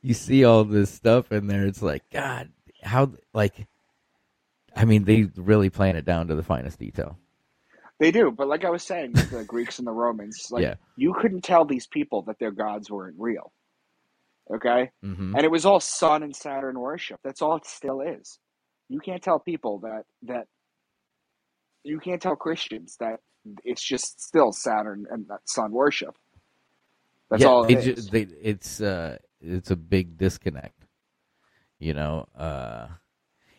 you 0.00 0.14
see 0.14 0.44
all 0.44 0.64
this 0.64 0.90
stuff 0.90 1.30
in 1.30 1.46
there, 1.46 1.64
it's 1.66 1.82
like 1.82 2.02
God, 2.10 2.50
how 2.82 3.12
like, 3.32 3.66
I 4.74 4.84
mean, 4.84 5.04
they 5.04 5.28
really 5.36 5.70
plan 5.70 5.94
it 5.96 6.04
down 6.04 6.26
to 6.28 6.34
the 6.34 6.42
finest 6.42 6.78
detail. 6.78 7.18
They 8.00 8.10
do, 8.10 8.32
but 8.32 8.48
like 8.48 8.64
I 8.64 8.70
was 8.70 8.82
saying, 8.82 9.12
the 9.12 9.44
Greeks 9.46 9.78
and 9.78 9.86
the 9.86 9.92
Romans, 9.92 10.48
like 10.50 10.62
Yeah. 10.62 10.74
you 10.96 11.14
couldn't 11.14 11.42
tell 11.42 11.64
these 11.64 11.86
people 11.86 12.22
that 12.22 12.38
their 12.40 12.50
gods 12.50 12.90
weren't 12.90 13.14
real. 13.18 13.52
Okay, 14.54 14.90
hmm 15.02 15.34
and 15.34 15.44
it 15.44 15.50
was 15.50 15.64
all 15.64 15.80
Sun 15.80 16.22
and 16.22 16.36
Saturn 16.36 16.78
worship. 16.78 17.20
That's 17.24 17.42
all 17.42 17.56
it 17.56 17.66
still 17.66 18.00
is. 18.00 18.38
You 18.88 19.00
can't 19.00 19.22
tell 19.22 19.38
people 19.38 19.80
that 19.80 20.04
that 20.24 20.46
you 21.84 21.98
can't 22.00 22.20
tell 22.20 22.36
Christians 22.36 22.96
that 23.00 23.20
it's 23.64 23.82
just 23.82 24.20
still 24.20 24.52
Saturn 24.52 25.06
and 25.10 25.26
Sun 25.46 25.72
worship. 25.72 26.14
That's 27.30 27.42
yeah, 27.42 27.48
all 27.48 27.64
it 27.64 28.10
they, 28.10 28.26
it's 28.42 28.80
uh, 28.80 29.18
it's 29.40 29.70
a 29.70 29.76
big 29.76 30.18
disconnect. 30.18 30.86
You 31.78 31.94
know, 31.94 32.28
uh, 32.36 32.88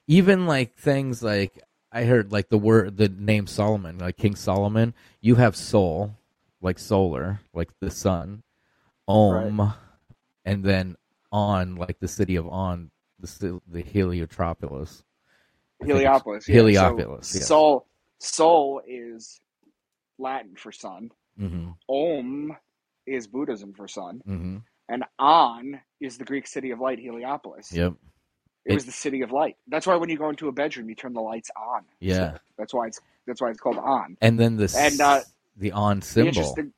even 0.08 0.46
like 0.46 0.76
things 0.76 1.24
like 1.24 1.60
I 1.92 2.06
heard 2.06 2.32
like 2.32 2.50
the 2.50 2.58
word 2.58 2.98
the 2.98 3.10
name 3.10 3.48
Solomon, 3.48 3.98
like 4.00 4.18
King 4.18 4.36
Solomon. 4.36 4.94
You 5.22 5.36
have 5.36 5.56
soul, 5.56 6.16
like 6.62 6.80
solar, 6.80 7.42
like 7.54 7.70
the 7.80 7.92
sun, 7.92 8.44
Om, 9.08 9.74
and 10.46 10.64
then 10.64 10.96
on, 11.32 11.76
like 11.76 12.00
the 12.00 12.08
city 12.08 12.36
of 12.36 12.48
On, 12.48 12.92
the 13.20 13.62
the 13.68 13.82
Heliotropolis. 13.82 15.04
I 15.82 15.86
think 15.86 15.90
it's- 15.90 16.00
Heliopolis. 16.00 16.48
yeah. 16.48 16.54
Heliopolis, 16.56 17.28
So 17.28 17.38
yes. 17.40 17.48
Sol, 17.48 17.88
Sol 18.20 18.82
is 18.88 19.40
Latin 20.18 20.56
for 20.56 20.72
sun. 20.72 21.12
hmm 21.38 21.70
Om 21.90 22.56
is 23.06 23.28
Buddhism 23.28 23.74
for 23.74 23.88
sun, 23.88 24.22
hmm 24.26 24.58
and 24.90 25.04
On 25.20 25.80
is 26.00 26.18
the 26.18 26.26
Greek 26.26 26.46
city 26.48 26.72
of 26.72 26.80
light, 26.80 27.00
Heliopolis. 27.00 27.72
Yep. 27.72 27.94
It 28.66 28.74
was 28.76 28.86
the 28.86 28.92
city 28.94 29.22
of 29.22 29.32
light. 29.32 29.58
That's 29.68 29.86
why 29.88 29.96
when 29.98 30.10
you 30.10 30.18
go 30.18 30.30
into 30.30 30.48
a 30.48 30.52
bedroom, 30.54 30.88
you 30.88 30.96
turn 30.96 31.14
the 31.14 31.22
lights 31.22 31.50
on. 31.58 31.84
Yeah. 32.00 32.34
So 32.34 32.40
that's 32.58 32.74
why 32.74 32.88
it's 32.88 33.02
that's 33.26 33.42
why 33.42 33.50
it's 33.50 33.60
called 33.60 33.78
on. 33.78 34.18
And 34.22 34.40
then 34.40 34.56
the 34.58 34.74
And, 34.78 35.00
uh, 35.02 35.22
the 35.58 35.72
on 35.72 36.00
The 36.00 36.06
symbol. 36.06 36.28
interesting- 36.30 36.74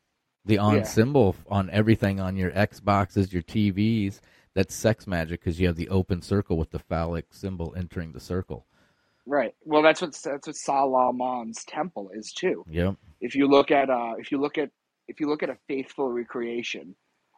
the 0.45 0.57
on 0.57 0.77
Yeah. 0.77 0.83
symbol 0.83 1.35
on 1.49 1.69
everything 1.71 2.19
on 2.19 2.37
your 2.37 2.51
Xboxes, 2.51 3.33
your 3.33 3.43
TVs. 3.43 4.21
That's 4.53 4.73
sex 4.75 5.05
magic 5.07 5.41
because 5.41 5.59
you 5.59 5.67
have 5.67 5.75
the 5.75 5.89
open 5.89 6.21
circle 6.21 6.57
with 6.57 6.71
the 6.71 6.79
phallic 6.79 7.33
symbol 7.33 7.73
entering 7.77 8.13
the 8.13 8.19
circle. 8.19 8.65
right. 9.25 9.53
Well, 9.63 9.81
that's 9.81 10.01
what 10.01 10.13
that's 10.13 10.47
what 10.47 10.55
Solomon's 10.55 11.63
temple 11.65 12.11
is 12.13 12.31
too. 12.31 12.65
Yep. 12.69 12.95
If 13.21 13.35
you 13.35 13.47
look 13.47 13.71
at 13.71 13.89
uh, 13.89 14.13
if 14.19 14.31
you 14.31 14.39
look 14.39 14.57
at 14.57 14.69
if 15.07 15.19
you 15.19 15.27
look 15.27 15.43
at 15.43 15.49
a 15.49 15.57
faithful 15.67 16.09
recreation 16.09 16.95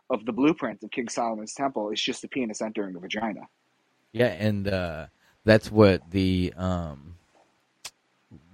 of 0.09 0.25
the 0.25 0.31
blueprint 0.33 0.83
of 0.83 0.91
King 0.91 1.09
Solomon's 1.09 1.53
temple, 1.53 1.89
it's 1.91 2.01
just 2.01 2.23
a 2.23 2.27
penis 2.27 2.61
entering 2.61 2.95
a 2.95 2.99
vagina. 2.99 3.41
Yeah, 4.13 4.27
and 4.27 4.67
uh, 4.67 5.07
that's 5.45 5.71
what 5.71 6.09
the 6.11 6.53
um, 6.57 7.15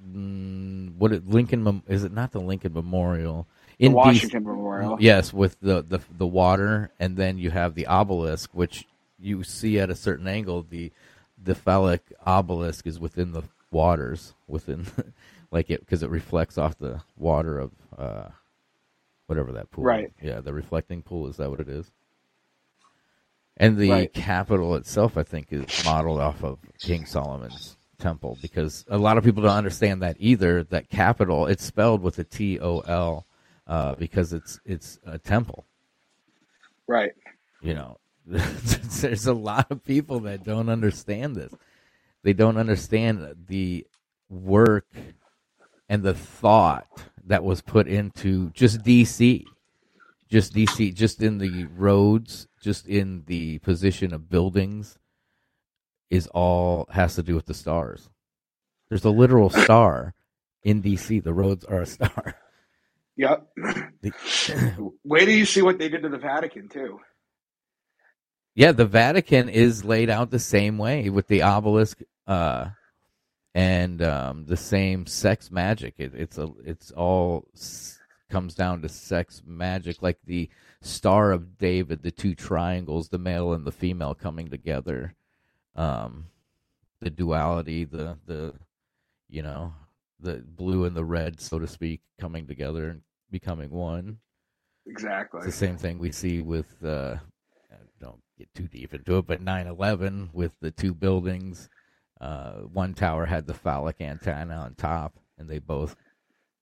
mm, 0.08 0.96
what 0.98 1.12
it, 1.12 1.28
Lincoln 1.28 1.84
is 1.88 2.04
it 2.04 2.12
not 2.12 2.32
the 2.32 2.42
Lincoln 2.42 2.74
Memorial 2.74 3.48
The 3.63 3.63
in 3.84 3.92
DC 3.92 3.96
Washington 3.96 4.44
Memorial. 4.44 4.98
Yes, 5.00 5.34
with 5.34 5.60
the, 5.62 5.82
the 5.84 6.00
the 6.18 6.28
water, 6.28 6.92
and 7.00 7.18
then 7.18 7.38
you 7.38 7.52
have 7.52 7.76
the 7.76 7.88
obelisk, 7.88 8.50
which 8.54 8.88
you 9.20 9.44
see 9.44 9.80
at 9.80 9.90
a 9.90 9.96
certain 9.96 10.28
angle. 10.28 10.64
The 10.70 10.92
the 11.42 11.56
phallic 11.56 12.02
obelisk 12.26 12.88
is 12.88 13.00
within 13.00 13.32
the 13.32 13.44
waters, 13.72 14.34
within 14.48 14.86
like 15.52 15.70
it 15.70 15.82
because 15.82 16.04
it 16.04 16.10
reflects 16.10 16.58
off 16.58 16.78
the 16.78 17.02
water 17.18 17.60
of 17.60 17.72
uh, 17.98 18.30
whatever 19.28 19.52
that 19.54 19.72
pool. 19.72 19.84
Right. 19.84 20.12
Yeah, 20.22 20.40
the 20.42 20.54
reflecting 20.54 21.02
pool 21.02 21.28
is 21.28 21.38
that 21.38 21.50
what 21.50 21.60
it 21.60 21.70
is? 21.70 21.92
And 23.58 23.78
the 23.78 23.92
Right. 23.92 24.14
capital 24.14 24.76
itself, 24.76 25.16
I 25.18 25.24
think, 25.24 25.48
is 25.52 25.86
modeled 25.86 26.20
off 26.20 26.44
of 26.44 26.58
King 26.80 27.06
Solomon's 27.06 27.78
temple 28.00 28.38
because 28.42 28.84
a 28.90 28.98
lot 28.98 29.18
of 29.18 29.24
people 29.24 29.44
don't 29.44 29.52
understand 29.56 30.02
that 30.02 30.16
either. 30.20 30.64
That 30.64 30.90
capital, 30.90 31.46
it's 31.46 31.64
spelled 31.64 32.02
with 32.02 32.18
a 32.18 32.24
T 32.24 32.60
O 32.60 32.80
L 32.80 33.26
uh, 33.68 33.96
because 33.96 34.34
it's 34.34 34.60
it's 34.66 35.00
a 35.06 35.18
temple. 35.18 35.66
Right. 36.88 37.14
You 37.62 37.74
know, 37.74 37.98
there's 38.26 39.28
a 39.28 39.34
lot 39.34 39.72
of 39.72 39.84
people 39.84 40.22
that 40.22 40.44
don't 40.44 40.70
understand 40.70 41.36
this. 41.36 41.54
They 42.24 42.34
don't 42.34 42.58
understand 42.58 43.36
the 43.48 43.86
work 44.30 44.88
and 45.90 46.04
the 46.04 46.14
thought 46.14 46.88
that 47.26 47.44
was 47.44 47.62
put 47.62 47.88
into 47.88 48.50
just 48.52 48.82
DC, 48.84 49.44
just 50.30 50.54
DC, 50.54 50.94
just 50.94 51.22
in 51.22 51.38
the 51.38 51.66
roads, 51.66 52.48
just 52.62 52.88
in 52.88 53.24
the 53.28 53.60
position 53.60 54.14
of 54.14 54.30
buildings, 54.30 54.98
is 56.10 56.28
all 56.28 56.88
has 56.92 57.16
to 57.16 57.24
do 57.24 57.36
with 57.36 57.46
the 57.46 57.54
stars. 57.54 58.10
There's 58.90 59.06
a 59.06 59.10
literal 59.10 59.50
star 59.50 60.14
in 60.64 60.82
DC. 60.82 61.24
The 61.24 61.34
roads 61.34 61.66
are 61.66 61.82
a 61.82 61.86
star. 61.86 62.36
Yep. 63.18 63.48
Wait 65.04 65.26
till 65.26 65.30
you 65.36 65.46
see 65.46 65.62
what 65.62 65.78
they 65.80 65.90
did 65.90 66.04
to 66.04 66.10
the 66.10 66.18
Vatican 66.18 66.70
too. 66.70 67.00
Yeah, 68.56 68.72
the 68.72 68.86
Vatican 68.86 69.50
is 69.50 69.84
laid 69.84 70.10
out 70.10 70.30
the 70.32 70.40
same 70.40 70.78
way 70.78 71.10
with 71.10 71.28
the 71.28 71.42
obelisk 71.44 72.02
uh, 72.28 72.70
and 73.56 74.02
um, 74.02 74.46
the 74.46 74.58
same 74.58 75.06
sex 75.08 75.52
magic. 75.52 75.96
It, 75.98 76.14
it's 76.16 76.38
a 76.38 76.50
it's 76.66 76.92
all 76.92 77.48
s- 77.56 78.00
comes 78.30 78.56
down 78.56 78.82
to 78.82 78.90
sex 78.90 79.42
magic, 79.46 80.02
like 80.02 80.20
the 80.26 80.50
Star 80.82 81.32
of 81.32 81.58
David, 81.58 82.04
the 82.04 82.12
two 82.12 82.36
triangles, 82.36 83.10
the 83.10 83.18
male 83.18 83.54
and 83.54 83.66
the 83.66 83.72
female 83.72 84.14
coming 84.14 84.50
together, 84.50 85.16
um, 85.76 86.26
the 87.02 87.10
duality, 87.10 87.86
the 87.86 88.18
the 88.26 88.54
you 89.30 89.42
know 89.42 89.74
the 90.24 90.44
blue 90.46 90.86
and 90.86 90.96
the 90.96 91.06
red, 91.06 91.40
so 91.40 91.60
to 91.60 91.68
speak, 91.68 92.02
coming 92.20 92.48
together 92.48 92.90
and 92.90 93.02
becoming 93.30 93.70
one. 93.70 94.18
Exactly. 94.88 95.40
It's 95.40 95.46
the 95.46 95.52
same 95.52 95.78
thing 95.78 96.00
we 96.00 96.12
see 96.12 96.42
with 96.42 96.84
uh, 96.84 97.18
don't 98.04 98.22
get 98.38 98.54
too 98.54 98.68
deep 98.68 98.94
into 98.94 99.18
it, 99.18 99.28
but 99.28 99.42
9/11 99.42 100.34
with 100.34 100.54
the 100.60 100.72
two 100.72 100.94
buildings. 100.94 101.70
Uh, 102.20 102.62
one 102.62 102.94
tower 102.94 103.26
had 103.26 103.48
the 103.48 103.54
phallic 103.54 104.00
antenna 104.00 104.56
on 104.56 104.76
top, 104.76 105.20
and 105.38 105.50
they 105.50 105.60
both 105.60 105.96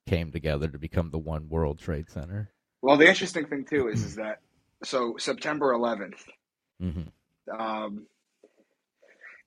came 0.08 0.32
together 0.32 0.68
to 0.68 0.78
become 0.78 1.10
the 1.10 1.18
one 1.18 1.50
World 1.50 1.80
Trade 1.80 2.10
Center. 2.10 2.52
Well, 2.82 2.98
the 2.98 3.08
interesting 3.08 3.46
thing 3.46 3.66
too 3.66 3.88
is 3.88 4.04
is 4.04 4.16
that 4.16 4.40
so 4.84 5.16
September 5.18 5.74
11th 5.74 6.24
hmm 6.80 7.02
um, 7.58 8.08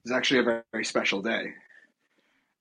is 0.05 0.11
actually 0.11 0.39
a 0.39 0.43
very, 0.43 0.61
very 0.71 0.85
special 0.85 1.21
day 1.21 1.53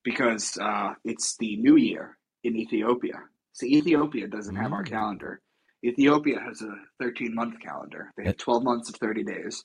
because 0.04 0.56
uh, 0.60 0.94
it's 1.04 1.36
the 1.38 1.56
New 1.56 1.76
Year 1.76 2.18
in 2.44 2.56
Ethiopia. 2.56 3.18
So 3.52 3.66
Ethiopia 3.66 4.28
doesn't 4.28 4.56
have 4.56 4.72
our 4.72 4.84
Mm. 4.84 4.90
calendar. 4.90 5.40
Ethiopia 5.84 6.40
has 6.40 6.62
a 6.62 6.74
13 7.00 7.34
month 7.34 7.60
calendar. 7.60 8.12
They 8.16 8.24
have 8.24 8.36
12 8.38 8.64
months 8.64 8.88
of 8.88 8.96
30 8.96 9.24
days, 9.24 9.64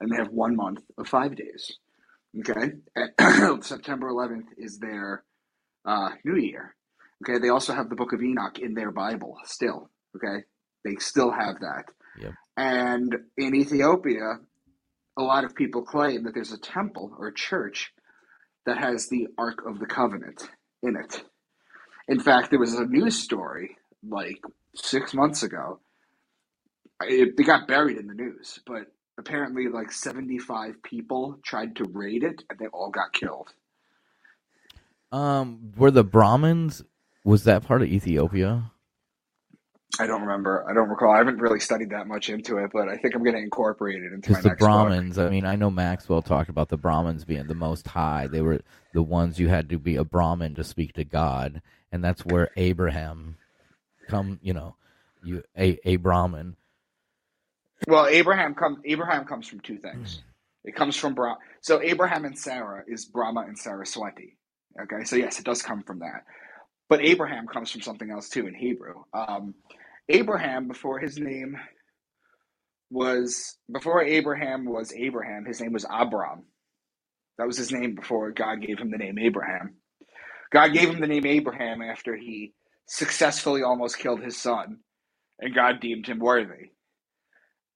and 0.00 0.10
they 0.10 0.16
have 0.16 0.28
one 0.30 0.56
month 0.56 0.80
of 0.98 1.08
five 1.08 1.36
days. 1.36 1.78
Okay, 2.40 2.72
September 3.62 4.08
11th 4.10 4.48
is 4.58 4.78
their 4.78 5.24
uh, 5.86 6.10
New 6.24 6.36
Year. 6.36 6.74
Okay, 7.24 7.38
they 7.38 7.48
also 7.50 7.72
have 7.72 7.88
the 7.88 7.96
Book 7.96 8.12
of 8.12 8.22
Enoch 8.22 8.58
in 8.58 8.74
their 8.74 8.90
Bible 8.90 9.36
still. 9.44 9.90
Okay, 10.16 10.44
they 10.84 10.96
still 10.98 11.30
have 11.30 11.60
that. 11.60 11.84
Yep. 12.20 12.32
And 12.56 13.16
in 13.38 13.54
Ethiopia, 13.54 14.38
a 15.18 15.22
lot 15.22 15.44
of 15.44 15.54
people 15.54 15.82
claim 15.82 16.24
that 16.24 16.34
there's 16.34 16.52
a 16.52 16.58
temple 16.58 17.14
or 17.18 17.28
a 17.28 17.34
church 17.34 17.92
that 18.66 18.78
has 18.78 19.08
the 19.08 19.28
Ark 19.38 19.66
of 19.66 19.78
the 19.78 19.86
Covenant 19.86 20.48
in 20.82 20.96
it. 20.96 21.22
In 22.08 22.20
fact, 22.20 22.50
there 22.50 22.58
was 22.58 22.74
a 22.74 22.84
news 22.84 23.16
story 23.22 23.76
like 24.06 24.40
six 24.74 25.14
months 25.14 25.42
ago. 25.42 25.80
It, 27.02 27.36
they 27.36 27.42
got 27.42 27.68
buried 27.68 27.98
in 27.98 28.06
the 28.06 28.14
news, 28.14 28.60
but 28.66 28.86
apparently, 29.18 29.68
like 29.68 29.92
75 29.92 30.82
people 30.82 31.38
tried 31.42 31.76
to 31.76 31.84
raid 31.84 32.22
it 32.22 32.44
and 32.48 32.58
they 32.58 32.66
all 32.66 32.90
got 32.90 33.12
killed. 33.12 33.48
Um, 35.12 35.72
were 35.76 35.90
the 35.90 36.04
Brahmins? 36.04 36.82
Was 37.24 37.44
that 37.44 37.64
part 37.64 37.82
of 37.82 37.88
Ethiopia? 37.88 38.72
I 39.98 40.06
don't 40.06 40.22
remember. 40.22 40.64
I 40.68 40.74
don't 40.74 40.88
recall. 40.88 41.12
I 41.12 41.18
haven't 41.18 41.38
really 41.38 41.60
studied 41.60 41.90
that 41.90 42.06
much 42.06 42.28
into 42.28 42.58
it, 42.58 42.70
but 42.72 42.88
I 42.88 42.96
think 42.96 43.14
I'm 43.14 43.22
going 43.22 43.36
to 43.36 43.42
incorporate 43.42 44.02
it 44.02 44.12
into 44.12 44.32
my 44.32 44.38
Because 44.38 44.42
the 44.42 44.48
next 44.50 44.60
book. 44.60 44.68
Brahmins, 44.68 45.18
I 45.18 45.28
mean, 45.28 45.44
I 45.44 45.56
know 45.56 45.70
Maxwell 45.70 46.22
talked 46.22 46.48
about 46.48 46.68
the 46.68 46.76
Brahmins 46.76 47.24
being 47.24 47.46
the 47.46 47.54
most 47.54 47.86
high. 47.86 48.26
They 48.26 48.42
were 48.42 48.60
the 48.92 49.02
ones 49.02 49.38
you 49.38 49.48
had 49.48 49.68
to 49.70 49.78
be 49.78 49.96
a 49.96 50.04
Brahmin 50.04 50.54
to 50.56 50.64
speak 50.64 50.94
to 50.94 51.04
God, 51.04 51.62
and 51.92 52.02
that's 52.04 52.24
where 52.24 52.50
Abraham 52.56 53.36
come. 54.08 54.38
You 54.42 54.54
know, 54.54 54.76
you 55.22 55.42
a 55.56 55.78
a 55.84 55.96
Brahmin. 55.96 56.56
Well, 57.86 58.06
Abraham 58.06 58.54
comes. 58.54 58.78
Abraham 58.84 59.24
comes 59.24 59.46
from 59.46 59.60
two 59.60 59.78
things. 59.78 60.22
It 60.64 60.74
comes 60.74 60.96
from 60.96 61.14
Bra. 61.14 61.36
So 61.60 61.80
Abraham 61.82 62.24
and 62.24 62.38
Sarah 62.38 62.84
is 62.88 63.04
Brahma 63.04 63.42
and 63.42 63.58
Saraswati. 63.58 64.36
Okay, 64.80 65.04
so 65.04 65.16
yes, 65.16 65.38
it 65.38 65.44
does 65.44 65.62
come 65.62 65.82
from 65.82 66.00
that. 66.00 66.24
But 66.88 67.00
Abraham 67.02 67.46
comes 67.46 67.70
from 67.70 67.82
something 67.82 68.10
else 68.10 68.28
too 68.28 68.46
in 68.46 68.54
Hebrew. 68.54 69.04
Um, 69.12 69.54
Abraham, 70.08 70.68
before 70.68 71.00
his 71.00 71.18
name 71.18 71.56
was 72.90 73.56
before 73.72 74.02
Abraham 74.04 74.66
was 74.66 74.92
Abraham, 74.92 75.44
his 75.46 75.60
name 75.60 75.72
was 75.72 75.86
Abram. 75.90 76.44
That 77.38 77.46
was 77.46 77.58
his 77.58 77.72
name 77.72 77.94
before 77.96 78.32
God 78.32 78.60
gave 78.62 78.78
him 78.78 78.90
the 78.90 78.98
name 78.98 79.18
Abraham. 79.18 79.76
God 80.52 80.72
gave 80.72 80.90
him 80.90 81.00
the 81.00 81.06
name 81.08 81.26
Abraham 81.26 81.82
after 81.82 82.16
he 82.16 82.54
successfully 82.88 83.62
almost 83.62 83.98
killed 83.98 84.22
his 84.22 84.36
son, 84.36 84.78
and 85.40 85.54
God 85.54 85.80
deemed 85.80 86.06
him 86.06 86.20
worthy. 86.20 86.72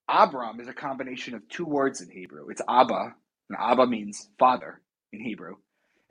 Abram 0.08 0.60
is 0.60 0.68
a 0.68 0.74
combination 0.74 1.34
of 1.34 1.48
two 1.48 1.64
words 1.66 2.00
in 2.00 2.10
Hebrew. 2.10 2.48
It's 2.50 2.62
Abba, 2.68 3.14
and 3.50 3.58
Abba 3.58 3.86
means 3.86 4.28
father 4.38 4.80
in 5.12 5.20
Hebrew, 5.22 5.56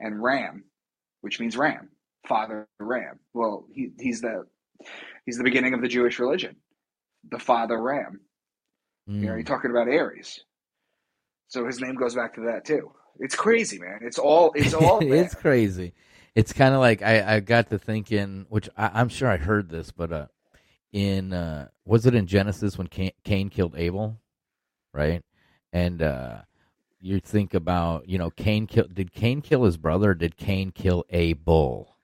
and 0.00 0.22
Ram, 0.22 0.64
which 1.20 1.40
means 1.40 1.56
ram, 1.56 1.90
father 2.28 2.68
ram. 2.80 3.20
Well, 3.34 3.66
he, 3.72 3.90
he's 4.00 4.20
the 4.20 4.44
he's 5.26 5.36
the 5.38 5.44
beginning 5.44 5.74
of 5.74 5.82
the 5.82 5.88
Jewish 5.88 6.18
religion, 6.18 6.56
the 7.30 7.38
father 7.38 7.80
ram. 7.80 8.20
You 9.06 9.14
know, 9.14 9.32
Mm. 9.32 9.36
you're 9.36 9.42
talking 9.42 9.70
about 9.70 9.88
Aries, 9.88 10.44
so 11.46 11.66
his 11.66 11.80
name 11.80 11.94
goes 11.94 12.14
back 12.14 12.34
to 12.34 12.42
that 12.42 12.64
too. 12.66 12.92
It's 13.20 13.34
crazy, 13.34 13.78
man. 13.78 14.00
It's 14.02 14.18
all 14.18 14.52
it's 14.54 14.74
all 14.74 14.98
it's 15.02 15.34
crazy. 15.34 15.94
It's 16.34 16.52
kind 16.52 16.74
of 16.74 16.80
like 16.80 17.00
I, 17.02 17.36
I 17.36 17.40
got 17.40 17.70
to 17.70 17.78
thinking, 17.78 18.44
which 18.50 18.68
I, 18.76 18.90
I'm 18.94 19.08
sure 19.08 19.28
I 19.28 19.38
heard 19.38 19.70
this, 19.70 19.90
but 19.90 20.12
uh, 20.12 20.26
in 20.92 21.32
uh, 21.32 21.68
was 21.86 22.04
it 22.06 22.14
in 22.14 22.26
Genesis 22.26 22.76
when 22.76 22.86
Cain, 22.86 23.12
Cain 23.24 23.48
killed 23.48 23.74
Abel, 23.76 24.20
right? 24.92 25.22
And 25.72 26.02
uh, 26.02 26.42
you 27.00 27.18
think 27.18 27.54
about, 27.54 28.08
you 28.08 28.18
know, 28.18 28.30
Cain 28.30 28.66
kill 28.66 28.86
did 28.92 29.12
Cain 29.12 29.40
kill 29.40 29.64
his 29.64 29.78
brother? 29.78 30.10
Or 30.10 30.14
did 30.14 30.36
Cain 30.36 30.70
kill 30.70 31.04
a 31.10 31.32
bull? 31.32 31.96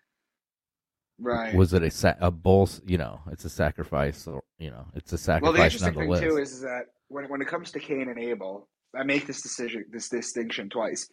Right. 1.18 1.54
Was 1.54 1.72
it 1.74 1.82
a 1.82 1.90
sa- 1.90 2.14
a 2.20 2.30
bull? 2.30 2.68
You 2.86 2.98
know, 2.98 3.20
it's 3.30 3.44
a 3.44 3.50
sacrifice, 3.50 4.26
or 4.26 4.42
you 4.58 4.70
know, 4.70 4.86
it's 4.94 5.12
a 5.12 5.18
sacrifice. 5.18 5.42
Well, 5.42 5.52
the 5.52 5.64
interesting 5.64 5.94
thing 5.94 6.30
too 6.30 6.38
is, 6.38 6.52
is 6.52 6.60
that 6.62 6.86
when 7.08 7.28
when 7.28 7.40
it 7.40 7.48
comes 7.48 7.70
to 7.72 7.78
Cain 7.78 8.08
and 8.08 8.18
Abel, 8.18 8.68
I 8.94 9.04
make 9.04 9.26
this 9.26 9.42
decision 9.42 9.84
this 9.90 10.08
distinction 10.08 10.68
twice. 10.68 11.08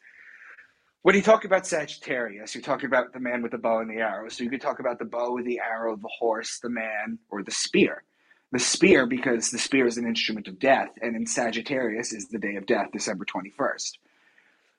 When 1.03 1.15
you 1.15 1.23
talk 1.23 1.45
about 1.45 1.65
Sagittarius, 1.65 2.53
you're 2.53 2.61
talking 2.61 2.85
about 2.85 3.11
the 3.11 3.19
man 3.19 3.41
with 3.41 3.53
the 3.53 3.57
bow 3.57 3.79
and 3.79 3.89
the 3.89 4.01
arrow. 4.01 4.29
So 4.29 4.43
you 4.43 4.51
could 4.51 4.61
talk 4.61 4.79
about 4.79 4.99
the 4.99 5.05
bow, 5.05 5.33
with 5.33 5.45
the 5.45 5.59
arrow, 5.59 5.95
the 5.95 6.09
horse, 6.19 6.59
the 6.59 6.69
man, 6.69 7.17
or 7.29 7.41
the 7.41 7.51
spear. 7.51 8.03
The 8.51 8.59
spear, 8.59 9.07
because 9.07 9.49
the 9.49 9.57
spear 9.57 9.87
is 9.87 9.97
an 9.97 10.05
instrument 10.05 10.47
of 10.47 10.59
death, 10.59 10.89
and 11.01 11.15
in 11.15 11.25
Sagittarius 11.25 12.13
is 12.13 12.27
the 12.27 12.37
day 12.37 12.55
of 12.55 12.67
death, 12.67 12.89
December 12.91 13.25
21st. 13.25 13.97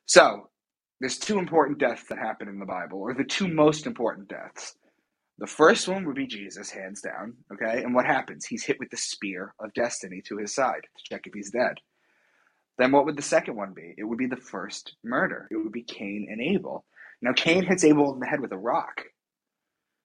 So 0.06 0.50
there's 1.00 1.18
two 1.18 1.38
important 1.38 1.78
deaths 1.78 2.04
that 2.08 2.18
happen 2.18 2.48
in 2.48 2.60
the 2.60 2.66
Bible, 2.66 3.00
or 3.00 3.14
the 3.14 3.24
two 3.24 3.48
most 3.48 3.86
important 3.86 4.28
deaths. 4.28 4.76
The 5.43 5.49
first 5.49 5.88
one 5.88 6.07
would 6.07 6.16
be 6.16 6.28
Jesus, 6.28 6.70
hands 6.70 7.03
down. 7.03 7.34
Okay, 7.53 7.84
and 7.84 7.95
what 7.95 8.07
happens? 8.07 8.47
He's 8.47 8.64
hit 8.64 8.80
with 8.80 8.90
the 8.90 8.99
spear 8.99 9.55
of 9.61 9.74
destiny 9.74 10.22
to 10.28 10.38
his 10.38 10.55
side 10.55 10.84
to 10.84 11.05
check 11.05 11.26
if 11.26 11.34
he's 11.34 11.53
dead. 11.53 11.76
Then 12.78 12.93
what 12.93 13.07
would 13.07 13.16
the 13.16 13.22
second 13.22 13.57
one 13.57 13.74
be? 13.74 13.95
It 13.99 14.05
would 14.05 14.18
be 14.18 14.26
the 14.26 14.36
first 14.36 14.97
murder. 15.05 15.49
It 15.53 15.57
would 15.59 15.72
be 15.72 15.84
Cain 15.84 16.28
and 16.30 16.43
Abel. 16.43 16.86
Now 17.22 17.34
Cain 17.34 17.64
hits 17.64 17.84
Abel 17.84 18.14
in 18.14 18.20
the 18.20 18.26
head 18.26 18.40
with 18.40 18.53
a 18.53 18.59
rock, 18.59 19.03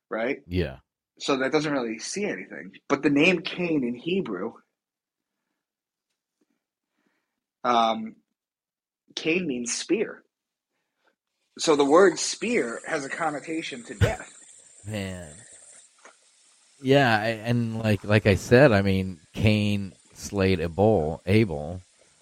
right? 0.09 0.39
yeah, 0.47 0.77
So 1.19 1.37
that 1.37 1.51
doesn't 1.53 1.73
really 1.73 1.99
see 1.99 2.25
anything. 2.25 2.73
But 2.89 3.03
the 3.03 3.11
name 3.11 3.41
Cain 3.41 3.83
in 3.85 3.95
Hebrew, 3.95 4.53
um, 7.63 8.17
Cain 9.15 9.47
means 9.47 9.73
spear. 9.73 10.23
So 11.59 11.75
the 11.75 11.85
word 11.85 12.19
spear 12.19 12.81
has 12.87 13.05
a 13.05 13.09
connotation 13.09 13.83
to 13.85 13.95
death. 13.95 14.36
Man. 14.87 15.29
Yeah, 16.81 17.17
I- 17.19 17.27
and 17.29 17.79
like 17.79 18.03
like 18.03 18.25
I 18.27 18.35
said, 18.35 18.71
I 18.71 18.81
mean, 18.81 19.19
Cain 19.33 19.93
slayed 20.13 20.59
Abel. 20.59 21.21
Abel, 21.25 21.81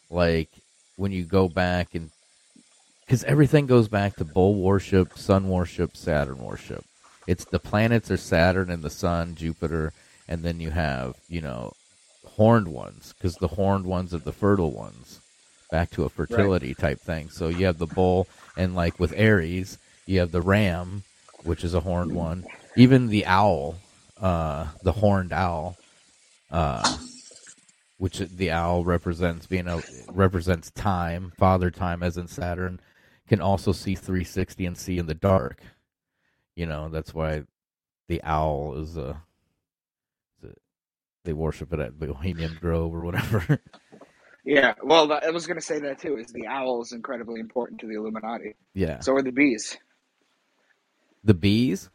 like 0.10 0.50
when 0.98 1.12
you 1.12 1.24
go 1.26 1.50
back 1.50 1.94
and 1.94 2.10
because 3.06 3.24
everything 3.26 3.68
goes 3.68 3.88
back 3.88 4.16
to 4.16 4.26
bull 4.26 4.56
worship, 4.56 5.18
sun 5.18 5.50
worship, 5.50 5.96
Saturn 5.96 6.38
worship. 6.40 6.84
It's 7.28 7.46
the 7.46 7.60
planets 7.60 8.10
are 8.12 8.18
Saturn 8.18 8.70
and 8.70 8.82
the 8.84 8.90
sun, 8.90 9.36
Jupiter, 9.36 9.92
and 10.28 10.44
then 10.44 10.60
you 10.60 10.72
have 10.72 11.16
you 11.28 11.42
know 11.42 11.74
horned 12.26 12.68
ones 12.70 13.14
because 13.18 13.36
the 13.36 13.50
horned 13.50 13.86
ones 13.86 14.14
are 14.14 14.20
the 14.20 14.32
fertile 14.32 14.72
ones. 14.72 15.20
Back 15.72 15.90
to 15.92 16.04
a 16.06 16.10
fertility 16.10 16.74
type 16.74 17.00
thing. 17.02 17.30
So 17.30 17.50
you 17.50 17.66
have 17.66 17.80
the 17.80 17.88
bull, 17.88 18.28
and 18.56 18.74
like 18.76 19.00
with 19.00 19.14
Aries, 19.18 19.78
you 20.06 20.20
have 20.20 20.32
the 20.32 20.42
ram, 20.42 21.04
which 21.46 21.64
is 21.64 21.74
a 21.74 21.80
horned 21.80 22.14
one. 22.14 22.46
Even 22.76 23.08
the 23.08 23.26
owl, 23.26 23.76
uh, 24.20 24.68
the 24.84 24.92
horned 24.92 25.32
owl, 25.32 25.78
uh, 26.52 26.98
which 27.98 28.18
the 28.20 28.52
owl 28.52 28.84
represents 28.84 29.46
being 29.48 29.68
a 29.68 29.82
represents 30.12 30.72
time, 30.72 31.32
father 31.38 31.72
time, 31.72 32.04
as 32.04 32.18
in 32.18 32.28
Saturn, 32.28 32.80
can 33.28 33.40
also 33.42 33.72
see 33.72 33.96
360 33.96 34.66
and 34.66 34.78
see 34.78 34.98
in 34.98 35.06
the 35.08 35.14
dark. 35.14 35.62
You 36.56 36.66
know 36.66 36.90
that's 36.90 37.14
why 37.14 37.44
the 38.08 38.22
owl 38.24 38.76
is 38.78 38.98
a. 38.98 39.22
is 40.44 40.50
a- 40.52 40.56
They 41.24 41.34
worship 41.34 41.74
it 41.74 41.80
at 41.80 41.98
Bohemian 42.00 42.58
Grove 42.60 42.94
or 42.94 43.02
whatever. 43.02 43.60
Yeah, 44.48 44.76
well, 44.84 45.12
I 45.12 45.32
was 45.32 45.48
going 45.48 45.58
to 45.58 45.66
say 45.66 45.80
that 45.80 45.98
too. 45.98 46.18
Is 46.18 46.28
the 46.28 46.46
owl 46.46 46.84
is 46.84 46.92
incredibly 46.92 47.40
important 47.40 47.80
to 47.82 47.88
the 47.88 47.96
Illuminati. 47.96 48.54
yeah, 48.76 49.00
So 49.00 49.16
are 49.16 49.24
the 49.24 49.32
bees. 49.32 49.76
The 51.26 51.34
bees. 51.34 51.90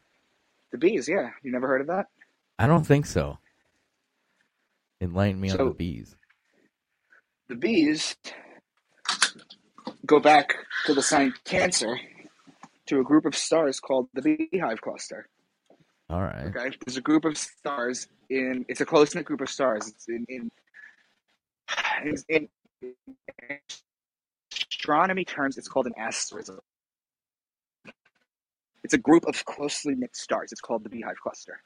The 0.72 0.78
bees, 0.78 1.08
yeah. 1.08 1.30
You 1.42 1.52
never 1.52 1.66
heard 1.66 1.80
of 1.80 1.86
that? 1.86 2.06
I 2.58 2.66
don't 2.66 2.86
think 2.86 3.06
so. 3.06 3.38
Enlighten 5.00 5.40
me 5.40 5.50
on 5.50 5.56
the 5.56 5.70
bees. 5.70 6.14
The 7.48 7.56
bees 7.56 8.16
go 10.04 10.20
back 10.20 10.54
to 10.86 10.94
the 10.94 11.02
sign 11.02 11.32
Cancer 11.44 11.98
to 12.86 13.00
a 13.00 13.02
group 13.02 13.24
of 13.24 13.34
stars 13.34 13.80
called 13.80 14.08
the 14.12 14.20
Beehive 14.20 14.80
Cluster. 14.82 15.28
All 16.10 16.20
right. 16.20 16.46
Okay, 16.46 16.76
there's 16.84 16.96
a 16.96 17.00
group 17.00 17.24
of 17.24 17.38
stars 17.38 18.08
in. 18.28 18.66
It's 18.68 18.80
a 18.80 18.86
close 18.86 19.14
knit 19.14 19.24
group 19.24 19.40
of 19.40 19.48
stars. 19.48 19.88
It's 19.88 20.08
in 20.08 20.26
in, 20.28 20.50
in, 22.28 22.48
in 23.48 23.58
astronomy 24.52 25.24
terms. 25.24 25.56
It's 25.56 25.68
called 25.68 25.86
an 25.86 25.94
asterism. 25.96 26.58
It's 28.84 28.94
a 28.94 28.98
group 28.98 29.26
of 29.26 29.44
closely 29.44 29.94
knit 29.94 30.16
stars. 30.16 30.52
It's 30.52 30.60
called 30.60 30.84
the 30.84 30.88
Beehive 30.88 31.20
Cluster. 31.22 31.60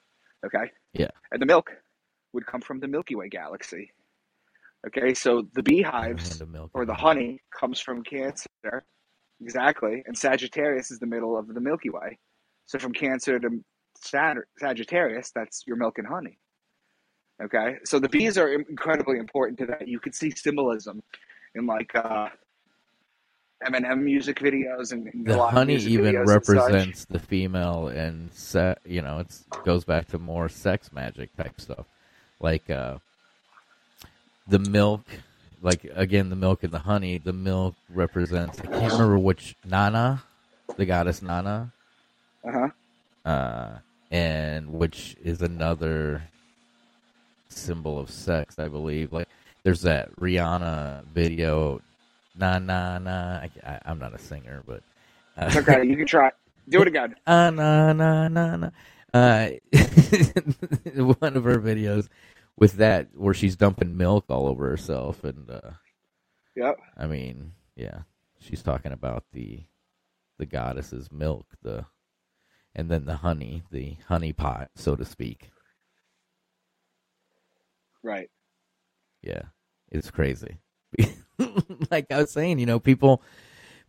Okay. 0.44 0.70
Yeah. 0.92 1.10
And 1.30 1.40
the 1.40 1.46
milk 1.46 1.70
would 2.32 2.46
come 2.46 2.60
from 2.60 2.80
the 2.80 2.88
Milky 2.88 3.14
Way 3.14 3.28
galaxy. 3.28 3.92
Okay, 4.86 5.14
so 5.14 5.48
the 5.54 5.62
beehives 5.62 6.42
of 6.42 6.50
milk 6.50 6.70
or 6.74 6.84
the 6.84 6.94
honey 6.94 7.40
comes 7.58 7.80
from 7.80 8.02
Cancer. 8.02 8.84
Exactly. 9.40 10.02
And 10.06 10.16
Sagittarius 10.16 10.90
is 10.90 10.98
the 10.98 11.06
middle 11.06 11.38
of 11.38 11.48
the 11.48 11.60
Milky 11.60 11.88
Way. 11.88 12.18
So 12.66 12.78
from 12.78 12.92
Cancer 12.92 13.38
to 13.38 13.48
Sag- 13.96 14.44
Sagittarius, 14.58 15.30
that's 15.34 15.62
your 15.66 15.76
milk 15.76 15.98
and 15.98 16.06
honey. 16.06 16.38
Okay, 17.42 17.78
so 17.84 17.98
the 17.98 18.08
bees 18.08 18.38
are 18.38 18.52
incredibly 18.52 19.18
important 19.18 19.58
to 19.58 19.66
that. 19.66 19.88
You 19.88 19.98
could 19.98 20.14
see 20.14 20.30
symbolism 20.30 21.02
in 21.54 21.66
like 21.66 21.90
uh, 21.94 22.28
Eminem 23.66 24.02
music 24.02 24.38
videos 24.40 24.92
and, 24.92 25.06
and 25.08 25.26
the 25.26 25.40
honey 25.46 25.76
even 25.76 26.14
videos 26.14 26.20
and 26.20 26.28
such. 26.28 26.56
represents 26.56 27.04
the 27.06 27.18
female 27.18 27.88
and 27.88 28.32
se- 28.32 28.76
you 28.84 29.00
know 29.02 29.18
it 29.20 29.28
goes 29.64 29.84
back 29.84 30.06
to 30.08 30.18
more 30.18 30.48
sex 30.48 30.92
magic 30.92 31.34
type 31.36 31.60
stuff 31.60 31.86
like 32.40 32.68
uh 32.70 32.98
the 34.46 34.58
milk 34.58 35.06
like 35.62 35.84
again 35.94 36.28
the 36.28 36.36
milk 36.36 36.62
and 36.62 36.72
the 36.72 36.78
honey 36.80 37.16
the 37.18 37.32
milk 37.32 37.74
represents 37.88 38.60
i 38.60 38.66
can't 38.66 38.92
remember 38.92 39.18
which 39.18 39.56
nana 39.64 40.22
the 40.76 40.84
goddess 40.84 41.22
nana 41.22 41.72
Uh-huh. 42.46 42.68
uh 43.30 43.78
and 44.10 44.70
which 44.70 45.16
is 45.22 45.40
another 45.40 46.22
symbol 47.48 47.98
of 47.98 48.10
sex 48.10 48.58
i 48.58 48.68
believe 48.68 49.12
like 49.12 49.28
there's 49.62 49.82
that 49.82 50.14
rihanna 50.16 51.04
video 51.06 51.80
na 52.36 52.58
na 52.58 52.98
na 52.98 53.40
I, 53.42 53.50
I, 53.64 53.80
i'm 53.86 53.98
not 53.98 54.14
a 54.14 54.18
singer 54.18 54.62
but 54.66 54.82
uh, 55.36 55.52
okay. 55.56 55.84
You 55.84 55.96
can 55.96 56.06
try. 56.06 56.30
Do 56.68 56.82
it 56.82 56.88
again. 56.88 57.14
Ah, 57.26 57.50
na 57.50 57.92
na 57.92 58.28
na 58.28 58.56
na. 58.56 58.70
Uh, 59.12 59.50
one 61.20 61.36
of 61.36 61.44
her 61.44 61.58
videos 61.58 62.08
with 62.56 62.74
that 62.74 63.08
where 63.14 63.34
she's 63.34 63.56
dumping 63.56 63.96
milk 63.96 64.26
all 64.28 64.46
over 64.46 64.68
herself, 64.68 65.24
and 65.24 65.50
uh, 65.50 65.70
Yep. 66.56 66.76
I 66.96 67.06
mean, 67.06 67.52
yeah, 67.76 68.02
she's 68.40 68.62
talking 68.62 68.92
about 68.92 69.24
the 69.32 69.64
the 70.38 70.46
goddess's 70.46 71.10
milk, 71.12 71.46
the 71.62 71.86
and 72.74 72.90
then 72.90 73.04
the 73.04 73.16
honey, 73.16 73.62
the 73.70 73.96
honey 74.08 74.32
pot, 74.32 74.70
so 74.76 74.96
to 74.96 75.04
speak. 75.04 75.50
Right. 78.02 78.30
Yeah, 79.22 79.42
it's 79.90 80.10
crazy. 80.10 80.58
like 81.90 82.10
I 82.10 82.18
was 82.18 82.30
saying, 82.30 82.58
you 82.58 82.66
know, 82.66 82.78
people 82.78 83.22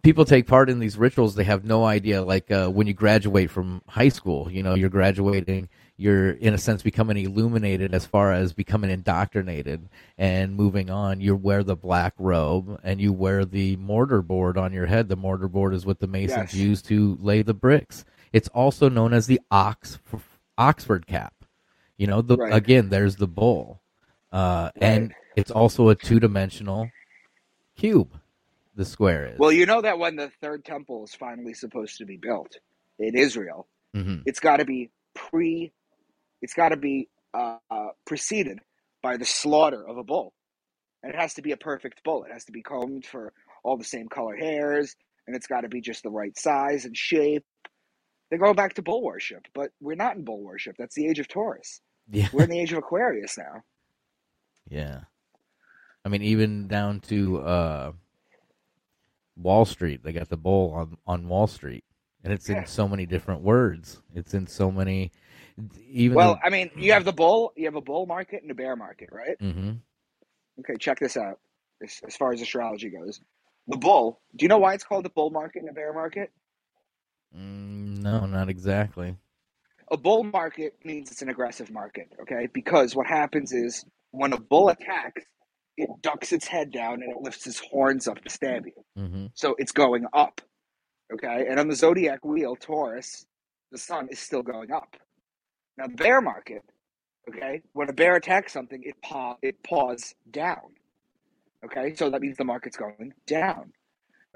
people 0.04 0.24
take 0.24 0.46
part 0.46 0.70
in 0.70 0.80
these 0.80 0.98
rituals. 0.98 1.36
They 1.36 1.44
have 1.46 1.66
no 1.66 1.84
idea. 1.84 2.22
Like 2.22 2.52
uh, 2.52 2.70
when 2.70 2.88
you 2.88 2.94
graduate 2.94 3.50
from 3.50 3.82
high 3.88 4.10
school, 4.10 4.52
you 4.52 4.62
know, 4.64 4.76
you're 4.76 4.90
graduating. 4.90 5.68
You're 5.98 6.32
in 6.32 6.54
a 6.54 6.58
sense 6.58 6.84
becoming 6.84 7.18
illuminated 7.18 7.94
as 7.94 8.06
far 8.06 8.34
as 8.34 8.52
becoming 8.54 8.92
indoctrinated 8.92 9.88
and 10.18 10.54
moving 10.56 10.90
on. 10.90 11.22
You 11.22 11.36
wear 11.36 11.64
the 11.64 11.76
black 11.76 12.14
robe 12.20 12.80
and 12.84 13.00
you 13.00 13.14
wear 13.14 13.46
the 13.46 13.78
mortar 13.78 14.22
board 14.22 14.58
on 14.58 14.74
your 14.74 14.88
head. 14.88 15.08
The 15.08 15.16
mortar 15.16 15.48
board 15.48 15.74
is 15.74 15.86
what 15.86 16.00
the 16.00 16.08
masons 16.08 16.54
Yes. 16.54 16.54
use 16.54 16.82
to 16.84 17.18
lay 17.22 17.42
the 17.42 17.54
bricks. 17.54 18.04
It's 18.34 18.50
also 18.50 18.90
known 18.90 19.14
as 19.14 19.28
the 19.28 19.40
ox 19.50 20.00
Oxford 20.58 21.08
cap. 21.08 21.34
You 21.98 22.08
know, 22.08 22.22
the 22.22 22.38
Right. 22.38 22.54
again, 22.54 22.90
there's 22.90 23.16
the 23.16 23.28
bull, 23.28 23.82
uh, 24.32 24.72
and 24.82 25.14
it's 25.38 25.52
also 25.52 25.88
a 25.90 25.96
two 25.96 26.20
dimensional 26.20 26.90
cube. 27.76 28.14
The 28.76 28.86
square 28.86 29.28
is. 29.34 29.40
Well, 29.40 29.52
you 29.52 29.66
know 29.66 29.82
that 29.82 30.00
when 30.00 30.16
the 30.16 30.32
third 30.42 30.66
temple 30.66 31.06
is 31.06 31.16
finally 31.16 31.54
supposed 31.54 31.98
to 32.00 32.06
be 32.06 32.18
built 32.18 32.58
in 33.00 33.16
Israel, 33.18 33.68
hmm 33.94 34.18
it's 34.26 34.40
got 34.40 34.58
to 34.58 34.66
be 34.66 34.92
pre, 35.16 35.72
it's 36.42 36.54
got 36.54 36.70
to 36.70 36.78
be 36.78 37.10
uh, 37.34 37.58
uh, 37.72 37.90
preceded 38.06 38.60
by 39.04 39.18
the 39.18 39.26
slaughter 39.26 39.88
of 39.88 39.98
a 39.98 40.04
bull, 40.04 40.34
and 41.04 41.14
it 41.14 41.20
has 41.20 41.36
to 41.36 41.42
be 41.44 41.52
a 41.54 41.58
perfect 41.58 42.04
bull. 42.04 42.26
It 42.26 42.34
has 42.34 42.46
to 42.46 42.52
be 42.54 42.64
combed 42.64 43.06
for 43.06 43.34
all 43.64 43.78
the 43.78 43.86
same 43.86 44.10
color 44.10 44.36
hairs, 44.36 44.96
and 45.28 45.36
it's 45.36 45.48
got 45.48 45.62
to 45.62 45.70
be 45.70 45.82
just 45.82 46.04
the 46.04 46.12
right 46.12 46.38
size 46.38 46.86
and 46.86 46.98
shape. 46.98 47.46
They 48.32 48.38
go 48.38 48.54
back 48.54 48.76
to 48.76 48.82
bull 48.84 49.04
worship, 49.04 49.48
but 49.56 49.72
we're 49.82 49.96
not 49.96 50.18
in 50.18 50.26
bull 50.26 50.44
worship. 50.44 50.76
That's 50.80 50.96
the 50.96 51.08
age 51.08 51.20
of 51.20 51.28
Taurus. 51.30 51.82
Yeah, 52.12 52.30
We're 52.32 52.44
in 52.46 52.50
the 52.52 52.60
age 52.60 52.72
of 52.74 52.80
Aquarius 52.80 53.38
now. 53.38 53.64
yeah. 54.70 55.02
I 56.06 56.10
mean, 56.10 56.22
even 56.22 56.68
down 56.68 57.00
to 57.02 57.40
uh, 57.40 57.92
Wall 59.36 59.66
Street, 59.66 60.04
they 60.04 60.14
got 60.14 60.30
the 60.30 60.38
bull 60.38 60.72
on 60.74 60.98
on 61.08 61.28
Wall 61.28 61.48
Street, 61.48 61.84
and 62.24 62.32
it's 62.32 62.48
in 62.48 62.66
so 62.68 62.88
many 62.88 63.08
different 63.08 63.42
words. 63.42 64.02
It's 64.14 64.36
in 64.36 64.46
so 64.46 64.72
many. 64.72 65.12
Even 65.90 66.16
Well, 66.16 66.40
I 66.44 66.50
mean, 66.50 66.70
you 66.76 66.92
have 66.94 67.06
the 67.06 67.14
bull, 67.14 67.54
you 67.56 67.66
have 67.66 67.76
a 67.76 67.82
bull 67.82 68.06
market 68.06 68.44
and 68.44 68.52
a 68.52 68.54
bear 68.54 68.76
market, 68.76 69.10
right? 69.12 69.38
Mm-hmm. 69.40 69.72
Okay, 70.60 70.76
check 70.80 71.00
this 71.00 71.18
out. 71.18 71.40
As, 71.82 72.02
as 72.06 72.16
far 72.16 72.34
as 72.34 72.42
astrology 72.42 72.90
goes, 72.90 73.20
the 73.68 73.78
bull. 73.78 74.20
Do 74.36 74.44
you 74.44 74.50
know 74.50 74.58
why 74.58 74.74
it's 74.74 74.84
called 74.84 75.06
the 75.06 75.10
bull 75.10 75.32
market 75.32 75.60
and 75.60 75.68
the 75.68 75.74
bear 75.74 75.92
market? 75.92 76.32
mm, 77.36 77.98
no, 78.02 78.26
not 78.26 78.50
exactly. 78.50 79.18
A 79.92 79.98
bull 79.98 80.24
market 80.24 80.76
means 80.84 81.12
it's 81.12 81.22
an 81.22 81.30
aggressive 81.30 81.72
market. 81.72 82.10
Okay, 82.22 82.48
because 82.54 82.96
what 82.96 83.08
happens 83.08 83.54
is 83.54 83.86
when 84.12 84.34
a 84.34 84.40
bull 84.40 84.70
attacks, 84.70 85.24
it 85.78 85.90
ducks 86.02 86.32
its 86.32 86.48
head 86.48 86.72
down 86.72 87.02
and 87.02 87.12
it 87.12 87.18
lifts 87.22 87.48
its 87.48 87.60
horns 87.60 88.08
up 88.08 88.24
to 88.24 88.30
stab 88.30 88.66
you. 88.66 88.74
hmm 88.96 89.26
So 89.34 89.56
it's 89.58 89.72
going 89.72 90.06
up. 90.14 90.42
Okay, 91.14 91.46
and 91.50 91.60
on 91.60 91.68
the 91.68 91.76
zodiac 91.76 92.26
wheel, 92.26 92.56
Taurus, 92.56 93.26
the 93.72 93.78
sun 93.78 94.08
is 94.10 94.20
still 94.20 94.42
going 94.42 94.72
up. 94.72 94.96
Now, 95.78 95.88
the 95.88 95.96
bear 95.96 96.22
market. 96.22 96.64
Okay, 97.30 97.62
when 97.74 97.90
a 97.90 97.94
bear 97.94 98.16
attacks 98.16 98.54
something, 98.54 98.82
it 98.84 98.96
paw 99.04 99.36
it 99.42 99.62
paws 99.64 100.16
down. 100.30 100.74
Okay, 101.64 101.96
so 101.96 102.10
that 102.10 102.22
means 102.22 102.38
the 102.38 102.44
market's 102.46 102.78
going 102.78 103.14
down. 103.28 103.74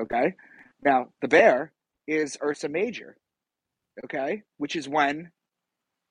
Okay, 0.02 0.36
now 0.84 1.10
the 1.22 1.28
bear 1.28 1.72
is 2.08 2.38
Ursa 2.44 2.70
Major. 2.70 3.16
Okay, 4.04 4.44
which 4.58 4.76
is 4.76 4.88
when 4.90 5.32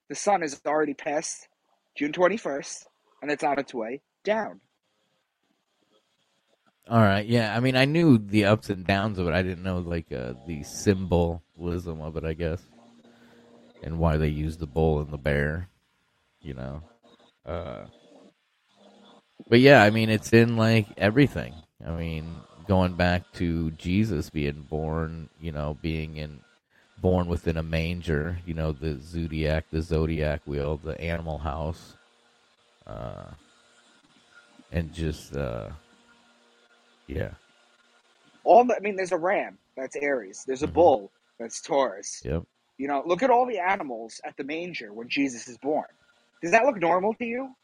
the 0.09 0.14
sun 0.14 0.43
is 0.43 0.61
already 0.66 0.95
past 0.95 1.49
June 1.97 2.12
twenty 2.12 2.37
first, 2.37 2.87
and 3.22 3.31
it's 3.31 3.45
on 3.45 3.59
its 3.59 3.74
way 3.74 4.01
down. 4.24 4.61
All 6.91 7.01
right, 7.01 7.26
yeah. 7.26 7.55
I 7.55 7.61
mean, 7.61 7.76
I 7.76 7.84
knew 7.84 8.16
the 8.16 8.47
ups 8.47 8.70
and 8.70 8.86
downs 8.86 9.18
of 9.18 9.28
it. 9.28 9.34
I 9.34 9.43
didn't 9.43 9.62
know 9.62 9.80
like 9.80 10.11
uh, 10.11 10.32
the 10.47 10.62
symbolism 10.62 12.01
of 12.01 12.16
it, 12.16 12.24
I 12.24 12.32
guess, 12.32 12.62
and 13.82 13.99
why 13.99 14.16
they 14.16 14.28
use 14.28 14.57
the 14.57 14.66
bull 14.66 15.01
and 15.01 15.11
the 15.11 15.18
bear. 15.18 15.68
You 16.41 16.55
know, 16.55 16.82
uh, 17.45 17.84
but 19.51 19.61
yeah, 19.61 19.82
I 19.82 19.91
mean, 19.91 20.09
it's 20.09 20.32
in 20.32 20.57
like 20.57 20.86
everything. 20.97 21.53
I 21.86 21.91
mean, 21.91 22.34
going 22.66 22.95
back 22.95 23.30
to 23.34 23.70
Jesus 23.72 24.30
being 24.30 24.62
born, 24.62 25.28
you 25.43 25.53
know, 25.53 25.76
being 25.82 26.16
in 26.16 26.41
born 27.03 27.26
within 27.26 27.59
a 27.59 27.62
manger. 27.62 28.39
You 28.47 28.55
know, 28.55 28.72
the 28.72 28.99
zodiac, 29.03 29.66
the 29.70 29.82
zodiac 29.82 30.41
wheel, 30.47 30.80
the 30.82 30.99
animal 30.99 31.36
house, 31.36 31.99
uh, 32.86 33.26
and 34.72 34.91
just. 34.95 35.36
Uh, 35.36 35.68
yeah. 37.09 37.31
All 38.45 38.65
the, 38.65 38.77
I 38.77 38.81
mean, 38.81 38.95
there's 38.97 39.13
a 39.13 39.19
ram 39.19 39.59
that's 39.77 39.97
Aries. 39.97 40.45
There's 40.47 40.63
a 40.63 40.69
Mhm. 40.69 40.73
bull 40.75 41.13
that's 41.39 41.61
Taurus. 41.61 42.23
Yep. 42.25 42.45
You 42.79 42.87
know, 42.89 43.03
look 43.05 43.23
at 43.25 43.31
all 43.31 43.45
the 43.47 43.59
animals 43.59 44.21
at 44.25 44.37
the 44.37 44.45
manger 44.45 44.93
when 44.93 45.09
Jesus 45.09 45.49
is 45.49 45.59
born. 45.59 45.87
Does 46.43 46.53
that 46.53 46.65
look 46.65 46.77
normal 46.79 47.15
to 47.15 47.25
you? 47.25 47.55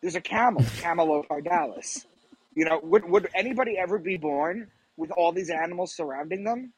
There's 0.00 0.14
a 0.14 0.20
camel, 0.20 0.62
Camelopardalis. 0.78 2.06
You 2.54 2.64
know, 2.64 2.78
would 2.82 3.04
would 3.04 3.28
anybody 3.34 3.76
ever 3.78 3.98
be 3.98 4.16
born 4.16 4.70
with 4.96 5.10
all 5.12 5.32
these 5.32 5.50
animals 5.50 5.94
surrounding 5.94 6.44
them? 6.44 6.72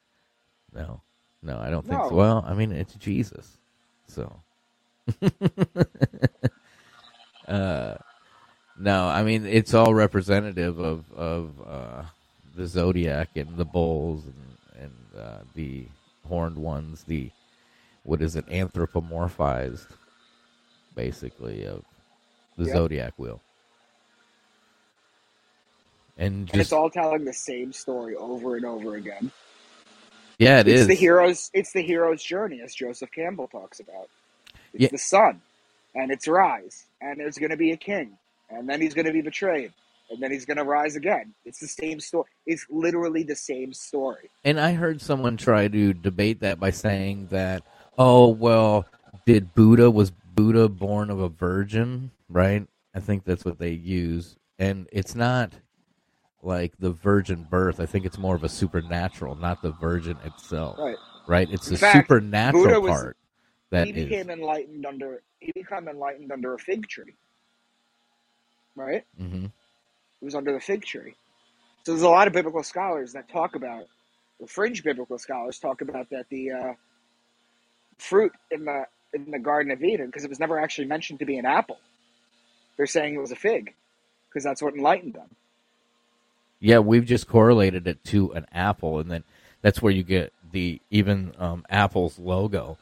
No. 0.73 1.03
No, 1.43 1.59
I 1.59 1.71
don't 1.71 1.87
think 1.87 2.01
No. 2.01 2.09
so. 2.09 2.15
Well, 2.15 2.45
I 2.47 2.55
mean, 2.55 2.73
it's 2.73 2.95
Jesus. 2.95 3.59
So. 4.07 4.41
uh, 7.49 7.95
no, 8.83 9.07
I 9.09 9.25
mean, 9.25 9.47
it's 9.47 9.75
all 9.75 9.95
representative 9.95 10.79
of, 10.81 11.13
of 11.13 11.63
uh, 11.67 12.05
the 12.55 12.67
zodiac 12.69 13.31
and 13.37 13.59
the 13.59 13.67
bulls 13.67 14.27
and, 14.27 14.59
and 14.75 14.95
uh, 15.19 15.41
the 15.55 15.89
horned 16.27 16.59
ones, 16.59 17.05
the, 17.05 17.33
what 18.05 18.23
is 18.23 18.37
it, 18.37 18.47
anthropomorphized, 18.49 19.89
basically, 20.95 21.67
of 21.67 21.85
the 22.57 22.67
Yep. 22.67 22.69
zodiac 22.69 23.15
wheel. 23.19 23.43
And 26.17 26.51
And 26.53 26.61
it's 26.61 26.73
all 26.73 26.91
telling 26.91 27.25
the 27.25 27.35
same 27.35 27.73
story 27.73 28.17
over 28.17 28.57
and 28.57 28.67
over 28.67 28.97
again. 28.97 29.33
yeah, 30.39 30.61
it 30.61 30.69
it's 30.69 30.87
is. 30.87 30.87
the 30.87 30.95
hero's 30.95 31.51
it's 31.55 31.73
the 31.73 31.83
hero's 31.83 32.23
journey, 32.23 32.61
as 32.63 32.75
Joseph 32.75 33.11
Campbell 33.13 33.49
talks 33.49 33.81
about. 33.81 34.11
It's 34.75 34.87
Yeah. 34.87 34.91
the 34.91 34.99
sun 34.99 35.43
and 35.95 36.13
its 36.13 36.29
rise, 36.29 36.87
and 37.01 37.21
there's 37.21 37.39
going 37.39 37.51
to 37.53 37.59
be 37.59 37.73
a 37.73 37.79
king, 37.79 38.19
and 38.57 38.69
then 38.69 38.81
he's 38.81 38.95
going 38.95 39.07
to 39.07 39.13
be 39.13 39.21
betrayed, 39.23 39.73
and 40.11 40.23
then 40.23 40.31
he's 40.31 40.45
going 40.45 40.57
to 40.57 40.65
rise 40.65 40.97
again. 40.97 41.35
It's 41.45 41.59
the 41.61 41.67
same 41.69 42.01
story. 42.01 42.29
It's 42.47 42.67
literally 42.71 43.23
the 43.23 43.37
same 43.37 43.73
story. 43.73 44.31
And 44.45 44.61
I 44.61 44.73
heard 44.73 45.01
someone 45.01 45.37
try 45.37 45.69
to 45.69 45.93
debate 45.93 46.41
that 46.41 46.59
by 46.61 46.71
saying 46.71 47.29
that, 47.31 47.63
Oh 47.99 48.29
well, 48.29 48.87
did 49.27 49.55
Buddha 49.55 49.91
was 49.91 50.11
Buddha 50.35 50.69
born 50.69 51.11
of 51.11 51.21
a 51.21 51.29
virgin? 51.29 52.11
Right. 52.29 52.67
I 52.95 53.01
think 53.01 53.25
that's 53.25 53.45
what 53.45 53.59
they 53.59 53.71
use, 53.73 54.37
and 54.59 54.87
it's 54.93 55.15
not 55.15 55.53
like 56.43 56.73
the 56.79 56.91
virgin 56.91 57.47
birth. 57.49 57.81
I 57.81 57.87
think 57.87 58.05
it's 58.05 58.19
more 58.19 58.35
of 58.35 58.45
a 58.45 58.49
supernatural, 58.49 59.35
not 59.37 59.63
the 59.63 59.71
virgin 59.73 60.17
itself. 60.25 60.77
Right. 60.79 60.97
Right. 61.27 61.49
It's 61.51 61.69
In 61.69 61.75
the 61.75 61.79
fact, 61.79 62.09
supernatural 62.09 62.83
was- 62.83 62.91
part 62.91 63.17
that 63.71 63.87
he 63.87 63.93
is. 63.95 64.09
became 64.09 64.29
enlightened 64.31 64.85
under 64.85 65.23
he 65.41 65.53
became 65.53 65.89
enlightened 65.89 66.31
under 66.33 66.55
a 66.55 66.59
fig 66.59 66.87
tree. 66.89 67.15
Right? 68.77 69.05
hmm 69.19 69.47
It 70.23 70.25
was 70.25 70.35
under 70.35 70.53
the 70.53 70.61
fig 70.61 70.85
tree. 70.85 71.15
So 71.85 71.93
there's 71.93 72.03
a 72.03 72.09
lot 72.09 72.27
of 72.29 72.35
biblical 72.35 72.63
scholars 72.63 73.13
that 73.15 73.29
talk 73.31 73.57
about, 73.57 73.87
the 74.41 74.47
fringe 74.47 74.85
biblical 74.85 75.19
scholars 75.19 75.59
talk 75.59 75.83
about 75.83 76.11
that 76.11 76.27
the 76.31 76.53
uh, 76.53 76.73
fruit 77.99 78.33
in 78.51 78.65
the 78.67 78.85
in 79.15 79.31
the 79.31 79.39
Garden 79.39 79.73
of 79.73 79.83
Eden, 79.83 80.07
because 80.07 80.25
it 80.25 80.31
was 80.31 80.41
never 80.41 80.59
actually 80.61 80.87
mentioned 80.87 81.21
to 81.21 81.27
be 81.27 81.39
an 81.39 81.47
apple. 81.47 81.79
They're 82.77 82.87
saying 82.87 83.15
it 83.15 83.21
was 83.21 83.33
a 83.33 83.37
fig, 83.37 83.75
because 84.29 84.45
that's 84.45 84.63
what 84.63 84.75
enlightened 84.75 85.15
them. 85.15 85.31
Yeah, 86.61 86.79
we've 86.81 87.05
just 87.05 87.29
correlated 87.29 87.87
it 87.87 88.05
to 88.07 88.33
an 88.33 88.47
apple, 88.53 89.01
and 89.01 89.11
then 89.11 89.25
that's 89.63 89.83
where 89.83 89.93
you 89.93 90.03
get 90.03 90.33
the 90.53 90.81
even 90.91 91.35
um, 91.39 91.65
Apple's 91.71 92.19
logo. 92.19 92.79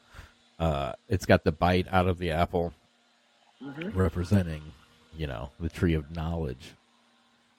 Uh, 0.59 0.93
it's 1.09 1.25
got 1.25 1.43
the 1.43 1.51
bite 1.51 1.87
out 1.91 2.07
of 2.07 2.19
the 2.19 2.31
apple, 2.31 2.73
Mm-hmm. 3.63 3.89
representing, 3.91 4.73
you 5.15 5.27
know, 5.27 5.49
the 5.59 5.69
tree 5.69 5.93
of 5.93 6.15
knowledge, 6.15 6.71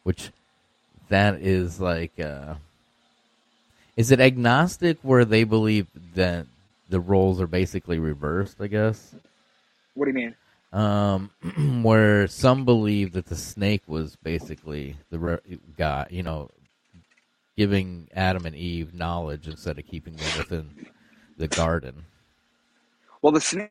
which 0.03 0.31
that 1.09 1.37
is 1.37 1.81
like, 1.81 2.19
uh, 2.19 2.55
is 3.97 4.11
it 4.11 4.21
agnostic 4.21 4.99
where 5.03 5.25
they 5.25 5.45
believe 5.45 5.87
that 6.15 6.47
the 6.89 7.01
roles 7.01 7.41
are 7.41 7.47
basically 7.47 7.99
reversed? 7.99 8.57
I 8.61 8.67
guess. 8.67 9.15
What 9.95 10.07
do 10.07 10.11
you 10.11 10.15
mean? 10.15 10.35
um, 10.73 11.31
where 11.83 12.27
some 12.27 12.65
believe 12.65 13.13
that 13.13 13.27
the 13.27 13.37
snake 13.37 13.83
was 13.87 14.17
basically 14.17 14.97
the 15.11 15.19
re- 15.19 15.59
God, 15.77 16.09
you 16.11 16.23
know, 16.23 16.51
giving 17.57 18.09
Adam 18.15 18.47
and 18.47 18.57
Eve 18.57 18.95
knowledge 18.95 19.47
instead 19.47 19.79
of 19.79 19.87
keeping 19.87 20.17
them 20.17 20.39
within 20.39 20.87
the 21.37 21.49
garden. 21.49 22.07
Well, 23.21 23.33
the 23.33 23.41
snake. 23.41 23.71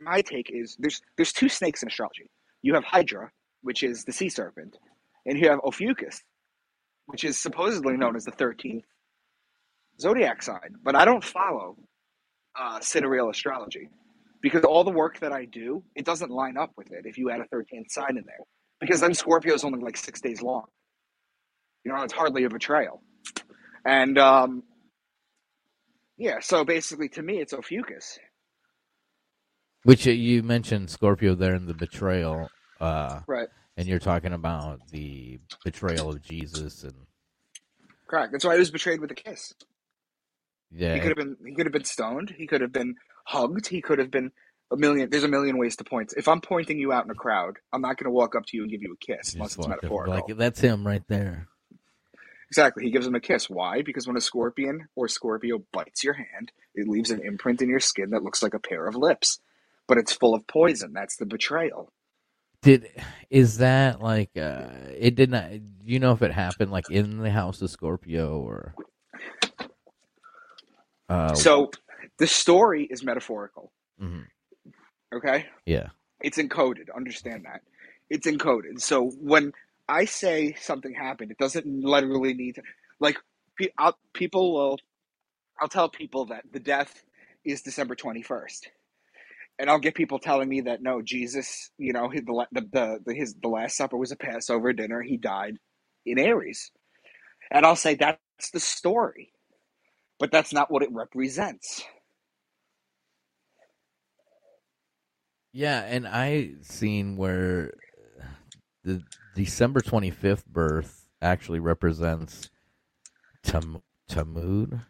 My 0.00 0.20
take 0.22 0.50
is 0.52 0.76
there's 0.78 1.00
there's 1.16 1.32
two 1.32 1.48
snakes 1.48 1.82
in 1.82 1.88
astrology. 1.88 2.30
You 2.62 2.74
have 2.74 2.84
Hydra, 2.84 3.30
which 3.62 3.82
is 3.82 4.04
the 4.04 4.12
sea 4.12 4.28
serpent, 4.28 4.76
and 5.24 5.38
you 5.38 5.48
have 5.48 5.60
Ophiuchus, 5.64 6.22
which 7.06 7.24
is 7.24 7.38
supposedly 7.38 7.96
known 7.96 8.16
as 8.16 8.24
the 8.24 8.32
thirteenth 8.32 8.84
zodiac 10.00 10.42
sign. 10.42 10.76
But 10.82 10.96
I 10.96 11.04
don't 11.04 11.24
follow 11.24 11.76
uh, 12.58 12.80
sidereal 12.80 13.30
astrology 13.30 13.88
because 14.42 14.64
all 14.64 14.84
the 14.84 14.90
work 14.90 15.20
that 15.20 15.32
I 15.32 15.46
do 15.46 15.82
it 15.94 16.04
doesn't 16.04 16.30
line 16.30 16.56
up 16.56 16.72
with 16.76 16.92
it. 16.92 17.06
If 17.06 17.18
you 17.18 17.30
add 17.30 17.40
a 17.40 17.46
thirteenth 17.46 17.90
sign 17.90 18.16
in 18.18 18.24
there, 18.26 18.44
because 18.80 19.00
then 19.00 19.14
Scorpio 19.14 19.54
is 19.54 19.64
only 19.64 19.80
like 19.80 19.96
six 19.96 20.20
days 20.20 20.42
long. 20.42 20.64
You 21.84 21.92
know, 21.92 22.02
it's 22.02 22.12
hardly 22.12 22.44
a 22.44 22.50
betrayal, 22.50 23.02
and 23.86 24.18
um, 24.18 24.62
yeah. 26.18 26.40
So 26.40 26.64
basically, 26.64 27.08
to 27.10 27.22
me, 27.22 27.40
it's 27.40 27.52
Ophiuchus. 27.54 28.18
Which 29.86 30.06
uh, 30.06 30.10
you 30.10 30.42
mentioned 30.42 30.90
Scorpio 30.90 31.34
there 31.34 31.54
in 31.54 31.66
the 31.66 31.74
betrayal, 31.74 32.48
uh, 32.80 33.20
Right. 33.26 33.48
and 33.76 33.86
you're 33.86 33.98
talking 34.00 34.32
about 34.32 34.80
the 34.90 35.38
betrayal 35.64 36.10
of 36.10 36.22
Jesus, 36.22 36.82
and 36.82 36.94
Correct. 38.08 38.32
That's 38.32 38.44
why 38.44 38.54
he 38.54 38.58
was 38.58 38.70
betrayed 38.70 39.00
with 39.00 39.10
a 39.10 39.14
kiss. 39.14 39.52
Yeah, 40.70 40.94
He 40.94 41.00
could 41.00 41.08
have 41.08 41.16
been. 41.16 41.36
He 41.46 41.54
could 41.54 41.66
have 41.66 41.72
been 41.72 41.84
stoned. 41.84 42.34
He 42.36 42.46
could 42.46 42.60
have 42.60 42.72
been 42.72 42.96
hugged. 43.24 43.68
He 43.68 43.80
could 43.80 43.98
have 43.98 44.10
been 44.10 44.30
a 44.72 44.76
million. 44.76 45.08
There's 45.10 45.24
a 45.24 45.28
million 45.28 45.58
ways 45.58 45.76
to 45.76 45.84
point. 45.84 46.12
If 46.16 46.26
I'm 46.28 46.40
pointing 46.40 46.78
you 46.78 46.92
out 46.92 47.04
in 47.04 47.10
a 47.10 47.14
crowd, 47.14 47.58
I'm 47.72 47.80
not 47.80 47.96
going 47.96 48.06
to 48.06 48.10
walk 48.10 48.34
up 48.34 48.44
to 48.46 48.56
you 48.56 48.62
and 48.64 48.70
give 48.70 48.82
you 48.82 48.94
a 48.94 48.96
kiss 49.04 49.34
you 49.34 49.38
unless 49.38 49.56
it's 49.56 49.64
up 49.64 49.70
metaphorical. 49.70 50.14
like 50.14 50.36
that's 50.36 50.60
him 50.60 50.86
right 50.86 51.02
there. 51.08 51.48
Exactly. 52.50 52.84
He 52.84 52.90
gives 52.90 53.06
him 53.06 53.14
a 53.14 53.20
kiss. 53.20 53.48
Why? 53.50 53.82
Because 53.82 54.06
when 54.06 54.16
a 54.16 54.20
scorpion 54.20 54.86
or 54.94 55.08
Scorpio 55.08 55.64
bites 55.72 56.04
your 56.04 56.14
hand, 56.14 56.52
it 56.74 56.86
leaves 56.88 57.10
an 57.10 57.20
imprint 57.24 57.60
in 57.62 57.68
your 57.68 57.80
skin 57.80 58.10
that 58.10 58.22
looks 58.22 58.42
like 58.42 58.54
a 58.54 58.60
pair 58.60 58.86
of 58.86 58.94
lips, 58.94 59.40
but 59.88 59.98
it's 59.98 60.12
full 60.12 60.34
of 60.34 60.46
poison. 60.46 60.92
That's 60.92 61.16
the 61.16 61.26
betrayal. 61.26 61.92
Did 62.62 62.88
is 63.30 63.58
that 63.58 64.00
like 64.00 64.30
uh 64.36 64.68
it 64.96 65.14
did 65.14 65.30
not? 65.30 65.50
You 65.84 66.00
know 66.00 66.12
if 66.12 66.22
it 66.22 66.32
happened 66.32 66.72
like 66.72 66.90
in 66.90 67.18
the 67.18 67.30
house 67.30 67.62
of 67.62 67.70
Scorpio 67.70 68.38
or? 68.40 68.74
Uh, 71.08 71.34
So 71.34 71.70
the 72.18 72.26
story 72.26 72.84
is 72.84 73.04
metaphorical. 73.04 73.72
Mm-hmm. 74.02 74.22
Okay. 75.16 75.46
yeah. 75.64 75.88
It's 76.20 76.38
encoded. 76.38 76.86
Understand 76.94 77.44
that. 77.44 77.60
It's 78.10 78.26
encoded. 78.26 78.80
So 78.80 79.10
when 79.20 79.52
I 79.88 80.06
say 80.06 80.54
something 80.60 80.94
happened, 80.94 81.30
it 81.30 81.38
doesn't 81.38 81.66
literally 81.84 82.34
need 82.34 82.56
to. 82.56 82.62
Like 82.98 83.18
I'll, 83.78 83.96
people 84.14 84.54
will, 84.54 84.78
I'll 85.60 85.68
tell 85.68 85.88
people 85.88 86.26
that 86.26 86.44
the 86.52 86.60
death 86.60 87.02
is 87.44 87.62
December 87.62 87.94
twenty 87.94 88.22
first, 88.22 88.68
and 89.58 89.70
I'll 89.70 89.80
get 89.80 89.96
people 89.96 90.20
telling 90.20 90.48
me 90.48 90.62
that 90.62 90.82
no, 90.82 91.02
Jesus, 91.02 91.70
you 91.78 91.94
know, 91.94 92.10
his, 92.10 92.22
the, 92.24 92.46
the 92.52 93.00
the 93.06 93.14
his 93.14 93.34
the 93.42 93.48
Last 93.48 93.76
Supper 93.76 93.98
was 93.98 94.12
a 94.12 94.16
Passover 94.16 94.72
dinner. 94.74 95.02
He 95.02 95.18
died 95.18 95.58
in 96.06 96.18
Aries, 96.18 96.72
and 97.50 97.66
I'll 97.66 97.76
say 97.76 97.96
that's 97.96 98.50
the 98.52 98.60
story, 98.60 99.32
but 100.20 100.32
that's 100.32 100.52
not 100.54 100.70
what 100.70 100.82
it 100.84 100.90
represents. 100.92 101.84
Yeah, 105.52 105.82
and 105.82 106.08
I 106.08 106.52
seen 106.62 107.16
where 107.16 107.74
uh, 108.22 108.26
the 108.84 109.04
December 109.34 109.82
25th 109.82 110.46
birth 110.46 111.08
actually 111.22 111.60
represents 111.60 112.50
Tam- 113.44 113.82
Tamud. 114.10 114.82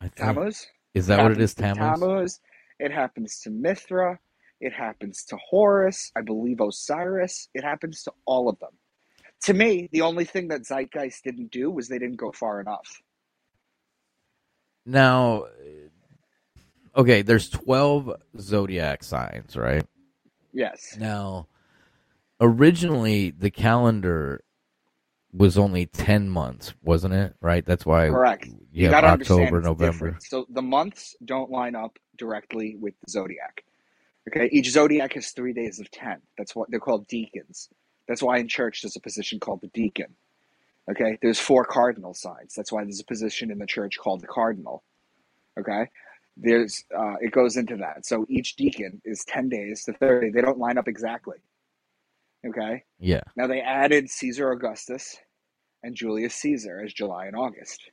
I 0.00 0.08
think. 0.08 0.44
Tammuz. 0.44 0.66
Is 0.94 1.08
that 1.08 1.22
what 1.22 1.32
it 1.32 1.40
is, 1.40 1.54
Tammuz? 1.54 2.08
Tammuz. 2.12 2.40
It 2.80 2.92
happens 2.92 3.38
to 3.40 3.50
Mithra. 3.50 4.18
It 4.60 4.72
happens 4.72 5.24
to 5.26 5.36
Horus. 5.36 6.10
I 6.16 6.22
believe 6.22 6.60
Osiris. 6.60 7.48
It 7.54 7.62
happens 7.62 8.02
to 8.04 8.12
all 8.24 8.48
of 8.48 8.58
them. 8.58 8.72
To 9.44 9.54
me, 9.54 9.88
the 9.92 10.00
only 10.00 10.24
thing 10.24 10.48
that 10.48 10.62
Zeitgeist 10.62 11.22
didn't 11.22 11.50
do 11.50 11.70
was 11.70 11.88
they 11.88 11.98
didn't 11.98 12.16
go 12.16 12.32
far 12.32 12.60
enough. 12.60 13.02
Now, 14.86 15.44
okay, 16.96 17.22
there's 17.22 17.50
12 17.50 18.12
zodiac 18.38 19.04
signs, 19.04 19.56
right? 19.56 19.84
Yes. 20.52 20.96
Now, 20.98 21.48
originally 22.40 23.30
the 23.30 23.50
calendar 23.50 24.42
was 25.32 25.56
only 25.58 25.86
10 25.86 26.28
months, 26.28 26.74
wasn't 26.82 27.14
it? 27.14 27.34
Right? 27.40 27.64
That's 27.64 27.86
why 27.86 28.08
Correct. 28.08 28.48
you, 28.72 28.88
gotta 28.90 29.08
understand 29.08 29.42
October, 29.42 29.60
November. 29.60 29.92
different. 29.92 30.22
So 30.22 30.46
the 30.50 30.62
months 30.62 31.14
don't 31.24 31.50
line 31.50 31.76
up 31.76 31.98
directly 32.20 32.76
with 32.78 32.94
the 33.04 33.10
zodiac. 33.10 33.64
Okay, 34.28 34.48
each 34.52 34.70
zodiac 34.70 35.14
has 35.14 35.30
three 35.30 35.52
days 35.54 35.80
of 35.80 35.90
ten. 35.90 36.18
That's 36.38 36.54
what 36.54 36.70
they're 36.70 36.78
called 36.78 37.08
deacons. 37.08 37.68
That's 38.06 38.22
why 38.22 38.38
in 38.38 38.46
church 38.48 38.82
there's 38.82 38.94
a 38.96 39.00
position 39.00 39.40
called 39.40 39.62
the 39.62 39.68
deacon. 39.68 40.14
Okay, 40.90 41.18
there's 41.22 41.40
four 41.40 41.64
cardinal 41.64 42.14
signs. 42.14 42.54
That's 42.54 42.70
why 42.70 42.84
there's 42.84 43.00
a 43.00 43.04
position 43.04 43.50
in 43.50 43.58
the 43.58 43.66
church 43.66 43.98
called 43.98 44.20
the 44.20 44.26
cardinal. 44.26 44.82
Okay, 45.58 45.88
there's 46.36 46.84
uh, 46.96 47.14
it 47.20 47.32
goes 47.32 47.56
into 47.56 47.76
that. 47.78 48.06
So 48.06 48.26
each 48.28 48.56
deacon 48.56 49.00
is 49.04 49.24
ten 49.24 49.48
days 49.48 49.84
to 49.86 49.94
thirty. 49.94 50.30
They 50.30 50.42
don't 50.42 50.58
line 50.58 50.78
up 50.78 50.86
exactly. 50.86 51.38
Okay, 52.46 52.84
Yeah. 52.98 53.22
now 53.36 53.46
they 53.46 53.60
added 53.60 54.08
Caesar 54.10 54.50
Augustus 54.52 55.16
and 55.82 55.94
Julius 55.94 56.34
Caesar 56.36 56.80
as 56.84 56.92
July 56.92 57.26
and 57.26 57.36
August. 57.36 57.90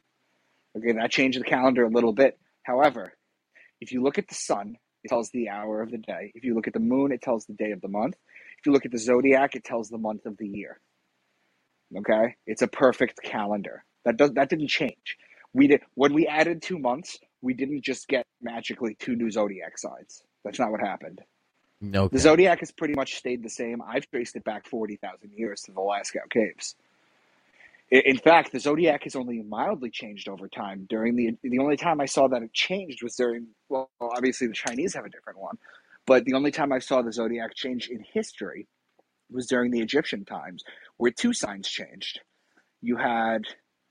Okay, 0.78 0.91
that 0.93 1.11
changed 1.11 1.39
the 1.39 1.43
calendar 1.43 1.84
a 1.84 1.89
little 1.89 2.13
bit. 2.13 2.38
However, 2.63 3.13
if 3.82 3.91
you 3.91 4.01
look 4.01 4.17
at 4.17 4.28
the 4.28 4.36
sun, 4.36 4.78
it 5.03 5.09
tells 5.09 5.30
the 5.30 5.49
hour 5.49 5.82
of 5.82 5.91
the 5.91 5.97
day. 5.97 6.32
If 6.36 6.43
you 6.43 6.55
look 6.55 6.67
at 6.67 6.73
the 6.73 6.80
moon, 6.80 7.11
it 7.11 7.21
tells 7.21 7.45
the 7.45 7.53
day 7.53 7.71
of 7.71 7.82
the 7.82 7.88
month. 7.88 8.15
If 8.59 8.65
you 8.65 8.71
look 8.71 8.86
at 8.86 8.91
the 8.91 8.97
zodiac, 8.97 9.55
it 9.55 9.63
tells 9.63 9.89
the 9.89 9.97
month 9.97 10.25
of 10.25 10.38
the 10.38 10.47
year. 10.47 10.80
Okay, 11.95 12.36
it's 12.45 12.61
a 12.61 12.67
perfect 12.67 13.21
calendar. 13.23 13.86
That 14.03 14.17
does 14.17 14.34
that 14.34 14.49
didn't 14.49 14.67
change. 14.67 15.17
We 15.53 15.67
did 15.67 15.82
when 15.93 16.13
we 16.13 16.28
added 16.28 16.61
two 16.61 16.80
months. 16.80 17.17
We 17.41 17.53
didn't 17.53 17.84
just 17.84 18.07
get 18.07 18.25
magically 18.41 18.95
two 18.99 19.15
new 19.15 19.30
zodiac 19.32 19.78
signs. 19.78 20.23
That's 20.43 20.59
not 20.59 20.71
what 20.71 20.82
happened. 20.82 21.21
Okay. 21.84 22.09
The 22.11 22.19
zodiac 22.19 22.59
has 22.61 22.71
pretty 22.71 22.95
much 22.95 23.15
stayed 23.15 23.43
the 23.43 23.49
same. 23.49 23.82
I've 23.82 24.09
traced 24.09 24.36
it 24.36 24.43
back 24.43 24.65
40,000 24.65 25.32
years 25.36 25.61
to 25.63 25.71
the 25.71 25.80
Lascaux 25.80 26.30
Caves. 26.30 26.75
In 27.90 28.18
fact, 28.18 28.52
the 28.52 28.60
zodiac 28.60 29.04
has 29.04 29.16
only 29.16 29.42
mildly 29.44 29.90
changed 29.92 30.28
over 30.28 30.50
time. 30.50 30.86
During 30.90 31.16
the 31.16 31.38
the 31.44 31.60
only 31.60 31.78
time 31.78 32.02
I 32.02 32.06
saw 32.06 32.28
that 32.28 32.44
it 32.44 32.54
changed 32.54 33.02
was 33.04 33.16
during 33.16 33.48
well, 33.70 33.90
obviously 34.02 34.48
the 34.48 34.54
Chinese 34.54 34.94
have 34.96 35.06
a 35.06 35.10
different 35.10 35.40
one, 35.40 35.58
but 36.06 36.26
the 36.26 36.34
only 36.34 36.52
time 36.52 36.74
I 36.74 36.80
saw 36.80 37.02
the 37.02 37.14
zodiac 37.14 37.56
change 37.56 37.90
in 37.90 38.04
history 38.14 38.68
was 39.32 39.48
during 39.48 39.72
the 39.72 39.82
Egyptian 39.82 40.26
times, 40.26 40.64
where 40.98 41.12
two 41.12 41.34
signs 41.34 41.70
changed. 41.70 42.22
You 42.82 42.98
had 42.98 43.44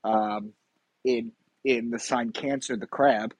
um, 0.03 0.53
in 1.05 1.33
in 1.65 1.91
the 1.91 1.99
sign 1.99 2.31
Cancer, 2.31 2.77
the 2.77 2.87
crab, 2.87 3.33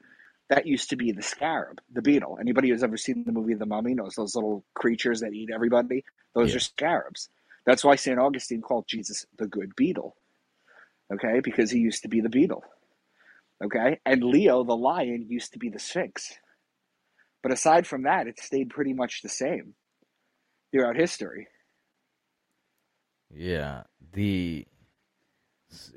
that 0.49 0.67
used 0.67 0.89
to 0.91 0.97
be 0.97 1.11
the 1.11 1.21
scarab, 1.23 1.81
the 1.93 2.01
beetle. 2.01 2.37
Anybody 2.41 2.69
who's 2.69 2.83
ever 2.83 2.97
seen 2.97 3.23
the 3.25 3.31
movie 3.31 3.55
The 3.55 3.65
Mummy 3.65 3.93
knows 3.95 4.15
those 4.15 4.35
little 4.35 4.65
creatures 4.75 5.21
that 5.21 5.33
eat 5.33 5.49
everybody. 5.53 6.03
Those 6.35 6.53
Yeah. 6.53 6.57
are 6.57 6.59
scarabs. 6.59 7.29
That's 7.65 7.83
why 7.83 7.95
St. 7.95 8.19
Augustine 8.19 8.61
called 8.61 8.85
Jesus 8.87 9.25
the 9.37 9.47
good 9.47 9.75
beetle. 9.75 10.17
Okay, 11.13 11.41
because 11.43 11.71
he 11.71 11.79
used 11.79 12.03
to 12.03 12.09
be 12.09 12.21
the 12.21 12.29
beetle. 12.29 12.63
Okay, 13.63 13.99
and 14.05 14.23
Leo 14.23 14.63
the 14.63 14.75
lion 14.77 15.27
used 15.29 15.53
to 15.53 15.59
be 15.59 15.69
the 15.69 15.79
sphinx. 15.79 16.33
But 17.43 17.53
aside 17.53 17.87
from 17.87 18.03
that, 18.03 18.27
it 18.27 18.39
stayed 18.39 18.69
pretty 18.71 18.93
much 18.93 19.21
the 19.21 19.29
same 19.29 19.75
throughout 20.71 20.95
history. 20.97 21.47
Yeah, 23.33 23.83
the 24.13 24.67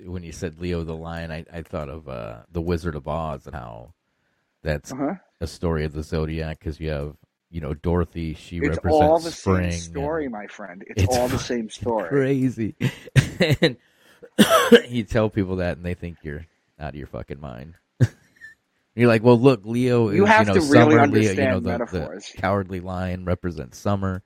when 0.05 0.23
you 0.25 0.33
said 0.33 0.61
Leo 0.61 0.85
the 0.85 0.97
Lion, 0.97 1.31
I, 1.33 1.45
I 1.53 1.63
thought 1.63 1.89
of 1.89 2.09
uh, 2.09 2.41
the 2.51 2.61
Wizard 2.63 2.97
of 2.97 3.09
Oz 3.09 3.47
and 3.47 3.55
how 3.55 3.95
that's 4.63 4.93
Uh-huh. 4.93 5.15
a 5.41 5.47
story 5.47 5.85
of 5.85 5.93
the 5.95 6.03
zodiac 6.03 6.61
because 6.61 6.81
you 6.81 6.91
have 6.91 7.17
you 7.51 7.61
know 7.61 7.75
Dorothy. 7.75 8.35
She 8.35 8.61
It's 8.61 8.79
represents 8.79 8.85
all 8.85 9.21
the 9.21 9.33
spring. 9.33 9.33
same 9.33 9.71
story, 9.73 10.29
my 10.29 10.47
friend. 10.49 10.85
It's, 10.89 11.05
It's 11.05 11.07
all 11.07 11.29
the 11.29 11.39
same 11.41 11.71
story. 11.71 12.23
Crazy, 12.29 12.77
and 13.61 13.77
you 14.89 15.05
tell 15.05 15.29
people 15.31 15.57
that, 15.57 15.77
and 15.77 15.85
they 15.87 15.95
think 15.95 16.19
you're 16.23 16.47
out 16.79 16.91
of 16.91 16.95
your 16.97 17.07
fucking 17.07 17.41
mind. 17.41 17.75
You're 18.97 19.09
like, 19.09 19.23
well, 19.23 19.39
look, 19.39 19.65
Leo 19.65 20.09
is 20.09 20.17
You 20.17 20.25
have 20.25 20.47
know 20.49 20.55
to 20.55 20.61
really 20.61 20.73
summer. 20.73 20.91
Leo, 20.91 21.03
understand 21.03 21.39
you 21.39 21.45
know, 21.47 21.61
the, 21.61 21.71
metaphors. 21.71 22.33
the 22.35 22.41
cowardly 22.43 22.81
lion 22.81 23.25
represents 23.25 23.79
summer. 23.79 24.23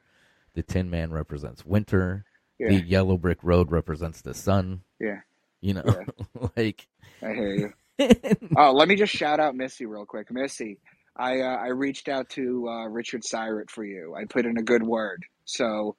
The 0.55 0.63
Tin 0.63 0.89
Man 0.91 1.11
represents 1.13 1.65
winter. 1.67 2.25
Yeah, 2.59 2.69
The 2.69 2.81
yellow 2.83 3.19
brick 3.19 3.39
road 3.43 3.71
represents 3.71 4.23
the 4.23 4.33
sun. 4.35 4.81
yeah, 5.01 5.21
You 5.61 5.75
know, 5.75 5.83
like 6.57 6.87
I 7.23 7.33
hear 7.35 7.55
you. 7.55 7.73
Oh, 8.57 8.73
let 8.73 8.89
me 8.89 8.97
just 8.97 9.13
shout 9.13 9.39
out 9.39 9.55
Missy 9.55 9.87
real 9.87 10.07
quick. 10.07 10.31
Missy, 10.33 10.79
I 11.17 11.41
uh, 11.41 11.57
I 11.57 11.69
reached 11.69 12.09
out 12.09 12.29
to 12.31 12.67
uh, 12.69 12.87
Richard 12.89 13.23
Syrett 13.23 13.71
for 13.71 13.85
you. 13.85 14.15
I 14.17 14.25
put 14.25 14.47
in 14.47 14.57
a 14.59 14.63
good 14.63 14.83
word, 14.83 15.23
so 15.45 15.95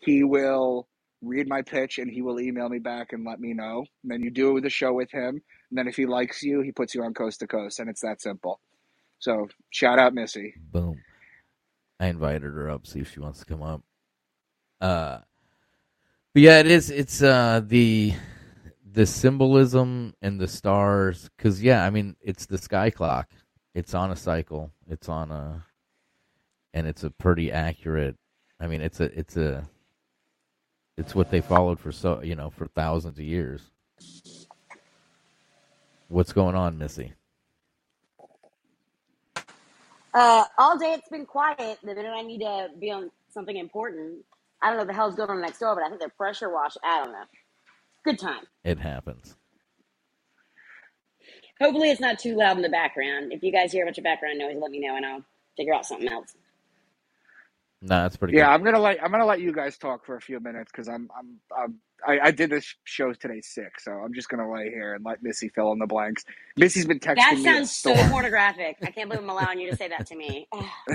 he 0.00 0.24
will 0.24 0.88
read 1.22 1.48
my 1.48 1.62
pitch 1.62 1.98
and 1.98 2.10
he 2.10 2.22
will 2.22 2.40
email 2.40 2.68
me 2.68 2.78
back 2.78 3.12
and 3.12 3.24
let 3.24 3.40
me 3.40 3.52
know. 3.54 3.84
And 4.02 4.10
then 4.12 4.22
you 4.22 4.30
do 4.30 4.60
the 4.60 4.70
show 4.70 4.92
with 4.92 5.10
him, 5.10 5.40
and 5.70 5.78
then 5.78 5.88
if 5.88 5.96
he 5.96 6.06
likes 6.06 6.42
you, 6.42 6.60
he 6.60 6.72
puts 6.72 6.94
you 6.94 7.02
on 7.02 7.14
coast 7.14 7.40
to 7.40 7.46
coast, 7.46 7.80
and 7.80 7.90
it's 7.90 8.02
that 8.02 8.20
simple. 8.20 8.60
So 9.18 9.48
shout 9.70 9.98
out 9.98 10.14
Missy. 10.14 10.54
boom. 10.56 11.02
I 12.00 12.06
invited 12.06 12.42
her 12.42 12.70
up, 12.70 12.86
see 12.86 13.00
if 13.00 13.12
she 13.12 13.20
wants 13.20 13.40
to 13.40 13.44
come 13.46 13.62
up. 13.62 13.82
Uh, 14.80 15.18
but 16.32 16.42
yeah, 16.42 16.60
it 16.60 16.66
is. 16.66 16.90
It's 16.90 17.22
uh 17.22 17.60
the 17.64 18.14
the 18.90 19.06
symbolism 19.06 20.14
and 20.22 20.40
the 20.40 20.48
stars, 20.48 21.28
because 21.36 21.62
yeah, 21.62 21.84
I 21.84 21.90
mean, 21.90 22.16
it's 22.20 22.46
the 22.46 22.58
sky 22.58 22.90
clock. 22.90 23.30
It's 23.74 23.94
on 23.94 24.10
a 24.10 24.16
cycle. 24.16 24.72
It's 24.88 25.08
on 25.08 25.30
a, 25.32 25.64
and 26.72 26.86
it's 26.86 27.02
a 27.04 27.10
pretty 27.10 27.50
accurate. 27.50 28.16
I 28.60 28.68
mean, 28.68 28.80
it's 28.82 29.00
a 29.00 29.04
it's 29.18 29.36
a 29.36 29.68
it's 30.98 31.14
what 31.14 31.30
they 31.30 31.40
followed 31.40 31.78
for 31.78 31.92
so 31.92 32.20
you 32.22 32.34
know 32.34 32.50
for 32.50 32.66
thousands 32.66 33.18
of 33.18 33.24
years. 33.24 33.62
What's 36.08 36.32
going 36.32 36.54
on, 36.54 36.78
Missy? 36.78 37.12
Uh, 40.12 40.44
all 40.58 40.78
day 40.78 40.94
it's 40.94 41.08
been 41.08 41.26
quiet. 41.26 41.78
The 41.82 41.94
minute 41.94 42.12
I 42.14 42.22
need 42.22 42.40
to 42.40 42.68
be 42.78 42.90
on 42.90 43.10
something 43.30 43.56
important, 43.56 44.24
I 44.60 44.68
don't 44.68 44.76
know 44.76 44.82
what 44.82 44.88
the 44.88 44.94
hell's 44.94 45.14
going 45.14 45.30
on 45.30 45.40
next 45.40 45.60
door, 45.60 45.74
but 45.74 45.84
I 45.84 45.88
think 45.88 46.00
they're 46.00 46.08
pressure 46.08 46.52
wash. 46.52 46.74
I 46.82 47.04
don't 47.04 47.12
know. 47.12 47.24
Good 48.04 48.18
time. 48.18 48.44
It 48.64 48.78
happens. 48.78 49.36
Hopefully 51.60 51.90
it's 51.90 52.00
not 52.00 52.18
too 52.18 52.36
loud 52.36 52.56
in 52.56 52.62
the 52.62 52.68
background. 52.68 53.32
If 53.32 53.42
you 53.42 53.52
guys 53.52 53.70
hear 53.70 53.84
a 53.84 53.86
bunch 53.86 53.98
of 53.98 54.04
background 54.04 54.38
noise, 54.38 54.56
let 54.60 54.70
me 54.70 54.80
know 54.80 54.96
and 54.96 55.04
I'll 55.04 55.24
figure 55.56 55.74
out 55.74 55.86
something 55.86 56.08
else. 56.08 56.34
Nah, 57.82 58.06
it's 58.06 58.16
pretty 58.16 58.32
Yeah, 58.32 58.48
good. 58.48 58.50
I'm 58.50 58.64
gonna 58.64 58.80
let 58.80 59.02
I'm 59.02 59.10
gonna 59.12 59.26
let 59.26 59.40
you 59.40 59.52
guys 59.52 59.78
talk 59.78 60.06
for 60.06 60.16
a 60.16 60.20
few 60.20 60.40
minutes 60.40 60.70
because 60.72 60.88
I'm 60.88 61.08
I'm, 61.16 61.40
I'm 61.56 61.76
I, 62.06 62.28
I 62.28 62.30
did 62.32 62.50
this 62.50 62.74
show 62.84 63.12
today 63.14 63.40
sick, 63.42 63.80
so 63.80 63.92
I'm 63.92 64.14
just 64.14 64.28
gonna 64.28 64.50
lay 64.52 64.70
here 64.70 64.94
and 64.94 65.04
let 65.04 65.22
Missy 65.22 65.48
fill 65.50 65.72
in 65.72 65.78
the 65.78 65.86
blanks. 65.86 66.24
Missy's 66.56 66.86
been 66.86 67.00
texting 67.00 67.16
That 67.16 67.40
me. 67.40 67.44
sounds 67.44 67.72
so 67.76 68.04
pornographic. 68.04 68.78
I 68.84 68.90
can't 68.92 69.08
believe 69.10 69.24
I'm 69.24 69.30
allowing 69.30 69.60
you 69.60 69.68
to 69.70 69.76
say 69.76 69.88
that 69.88 70.06
to 70.06 70.16
me. 70.16 70.48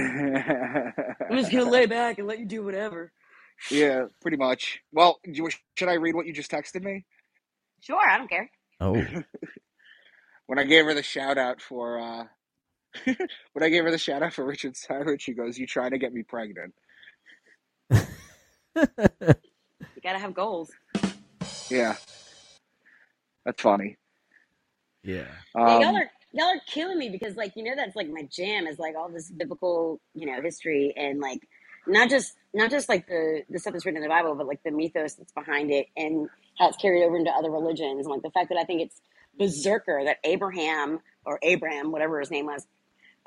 I'm 1.30 1.38
just 1.38 1.52
gonna 1.52 1.70
lay 1.70 1.86
back 1.88 2.20
and 2.20 2.28
let 2.28 2.40
you 2.40 2.46
do 2.46 2.64
whatever. 2.64 3.12
yeah, 3.70 4.06
pretty 4.22 4.38
much. 4.38 4.82
Well, 4.92 5.20
you- 5.26 5.50
should 5.78 5.90
I 5.90 5.96
read 5.96 6.16
what 6.16 6.28
you 6.28 6.34
just 6.34 6.52
texted 6.52 6.84
me? 6.84 7.06
Sure, 7.82 8.00
I 8.10 8.18
don't 8.18 8.30
care. 8.30 8.50
Oh, 8.82 9.08
When 10.48 10.60
I 10.60 10.64
gave 10.66 10.86
her 10.86 10.94
the 10.94 11.04
shout 11.04 11.38
out 11.38 11.62
for 11.62 12.00
uh 12.00 12.26
when 13.06 13.64
I 13.64 13.70
gave 13.70 13.84
her 13.84 13.92
the 13.92 13.98
shout 13.98 14.24
out 14.24 14.34
for 14.34 14.46
Richard 14.46 14.74
Syrett, 14.74 15.22
she 15.22 15.34
goes, 15.34 15.58
"You 15.58 15.68
trying 15.68 15.92
to 15.92 15.98
get 15.98 16.14
me 16.14 16.24
pregnant?" 16.24 16.74
You 19.96 20.02
gotta 20.04 20.20
have 20.20 20.34
goals. 20.34 20.72
Yeah, 21.70 21.96
that's 23.46 23.62
funny. 23.62 23.98
yeah. 25.04 25.26
Yeah, 25.66 25.76
y'all 25.76 25.96
Um, 25.96 25.96
are 25.96 26.12
y'all 26.34 26.48
are 26.50 26.62
killing 26.68 26.98
me 26.98 27.10
because 27.10 27.36
like 27.36 27.54
you 27.56 27.64
know 27.64 27.74
that's 27.76 27.96
like 27.96 28.10
my 28.10 28.24
jam 28.32 28.68
is 28.68 28.80
like 28.80 28.96
all 28.96 29.10
this 29.10 29.30
biblical 29.32 30.02
you 30.16 30.26
know 30.26 30.42
history 30.42 30.94
and 30.98 31.20
like 31.20 31.48
not 31.88 32.10
just 32.10 32.36
not 32.54 32.72
just 32.72 32.90
like 32.90 33.08
the 33.08 33.44
the 33.50 33.60
stuff 33.60 33.74
that's 33.74 33.86
written 33.86 33.98
in 33.98 34.04
the 34.04 34.10
Bible 34.14 34.36
but 34.36 34.48
like 34.48 34.64
the 34.64 34.72
mythos 34.72 35.16
that's 35.16 35.32
behind 35.34 35.72
it 35.72 35.88
and 35.98 36.30
how 36.60 36.70
it's 36.70 36.78
carried 36.78 37.04
over 37.06 37.18
into 37.18 37.32
other 37.32 37.52
religions 37.52 38.06
and 38.06 38.14
like 38.14 38.22
the 38.24 38.32
fact 38.32 38.50
that 38.50 38.58
I 38.58 38.64
think 38.66 38.82
it's 38.82 39.02
berserker 39.40 40.02
that 40.06 40.18
Abraham 40.24 41.00
or 41.26 41.40
Abram 41.44 41.92
whatever 41.92 42.20
his 42.20 42.32
name 42.32 42.46
was 42.48 42.66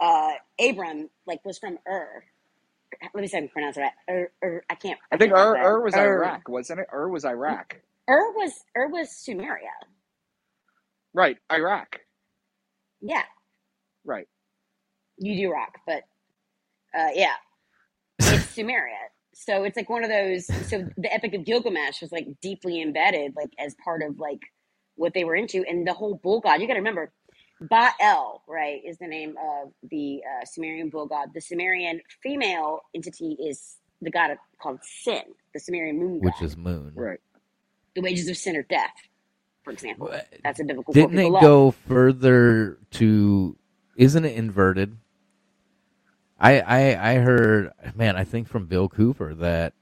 uh 0.00 0.32
Abram 0.60 1.10
like 1.26 1.44
was 1.44 1.58
from 1.58 1.78
Ur. 1.88 2.24
Let 3.14 3.22
me 3.22 3.28
see 3.28 3.36
if 3.36 3.42
I 3.42 3.46
can 3.46 3.50
pronounce 3.50 3.76
it 3.78 3.82
right. 3.82 3.92
Ur, 4.10 4.32
Ur, 4.44 4.64
I 4.70 4.76
can't. 4.76 5.00
I 5.12 5.18
think 5.18 5.32
can't 5.34 5.50
Ur. 5.56 5.56
Ur 5.56 5.82
was 5.82 5.96
Ur. 5.96 6.36
Iraq, 6.36 6.48
wasn't 6.48 6.80
it? 6.80 6.88
Ur 6.92 7.08
was 7.08 7.24
Iraq, 7.24 7.76
Ur 8.10 8.32
was 8.34 8.52
Ur 8.76 8.88
was 8.88 9.08
Sumeria. 9.10 9.74
right? 11.14 11.38
Iraq, 11.52 12.00
Yeah, 13.02 13.22
right? 14.04 14.28
you 15.18 15.36
do 15.36 15.52
rock, 15.52 15.78
but 15.86 16.02
uh, 16.98 17.10
yeah, 17.14 17.34
it's 18.30 18.56
Sumeria. 18.56 19.10
So 19.34 19.64
it's 19.64 19.76
like 19.76 19.90
one 19.90 20.04
of 20.04 20.10
those. 20.10 20.50
So 20.62 20.86
the 20.96 21.12
Epic 21.12 21.34
of 21.34 21.44
Gilgamesh 21.44 22.02
was 22.02 22.12
like 22.12 22.28
deeply 22.42 22.82
embedded, 22.82 23.34
like 23.36 23.50
as 23.58 23.76
part 23.84 24.02
of 24.02 24.18
like 24.20 24.40
what 24.96 25.14
they 25.14 25.24
were 25.24 25.36
into, 25.36 25.64
and 25.68 25.86
the 25.86 25.94
whole 25.94 26.20
bull 26.22 26.40
god. 26.40 26.60
You 26.60 26.66
got 26.68 26.74
to 26.74 26.80
remember, 26.80 27.12
Baal, 27.60 28.42
right, 28.48 28.82
is 28.84 28.98
the 28.98 29.06
name 29.06 29.36
of 29.38 29.72
the 29.90 30.22
uh, 30.24 30.44
Sumerian 30.46 30.90
bull 30.90 31.06
god. 31.06 31.30
The 31.34 31.40
Sumerian 31.40 32.00
female 32.22 32.82
entity 32.94 33.36
is 33.40 33.76
the 34.02 34.10
god 34.10 34.32
of, 34.32 34.38
called 34.62 34.80
Sin, 34.82 35.22
the 35.54 35.60
Sumerian 35.60 35.98
moon 35.98 36.20
god. 36.20 36.26
Which 36.26 36.42
is 36.42 36.56
moon. 36.56 36.92
Right. 36.94 37.20
the 37.94 38.02
wages 38.02 38.28
of 38.28 38.36
sin 38.36 38.56
are 38.56 38.62
death, 38.64 38.94
for 39.64 39.72
example. 39.72 40.08
What? 40.08 40.28
That's 40.44 40.60
a 40.60 40.64
biblical 40.64 40.96
quote 40.96 41.10
Didn't 41.10 41.20
it 41.20 41.24
people 41.24 41.32
love. 41.32 41.42
go 41.42 41.70
further 41.72 42.78
to? 42.92 43.56
Isn't 43.96 44.24
it 44.26 44.36
inverted? 44.36 44.98
I 46.40 46.60
I 46.60 47.12
I 47.12 47.14
heard, 47.16 47.72
man. 47.96 48.16
I 48.16 48.24
think 48.24 48.48
from 48.48 48.66
Bill 48.66 48.88
Cooper 48.88 49.34
that 49.36 49.74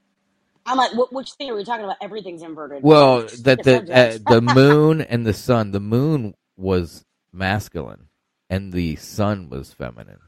I'm 0.65 0.77
like, 0.77 0.93
what, 0.95 1.13
which 1.13 1.33
thing 1.33 1.49
are 1.51 1.55
we 1.55 1.63
talking 1.65 1.85
about? 1.85 1.97
Everything's 2.01 2.43
inverted. 2.43 2.83
well 2.83 3.21
that 3.43 3.63
the 3.63 3.77
uh, 3.93 4.19
the 4.27 4.41
moon 4.41 5.01
and 5.01 5.25
the 5.25 5.33
sun. 5.33 5.71
The 5.71 5.79
moon 5.81 6.35
was 6.57 7.04
masculine, 7.35 8.07
and 8.49 8.73
the 8.73 8.95
sun 8.95 9.49
was 9.49 9.73
feminine. 9.73 10.19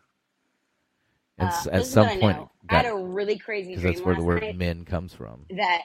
And 1.37 1.49
Uh, 1.49 1.69
at 1.71 1.85
some 1.85 2.07
I 2.07 2.17
point. 2.19 2.49
I 2.69 2.75
had 2.77 2.85
a 2.87 2.95
really 2.95 3.37
crazy 3.37 3.69
because 3.75 3.83
that's 3.83 4.01
where 4.01 4.15
the 4.15 4.23
word 4.23 4.55
"men" 4.55 4.85
comes 4.85 5.13
from. 5.13 5.45
that 5.51 5.81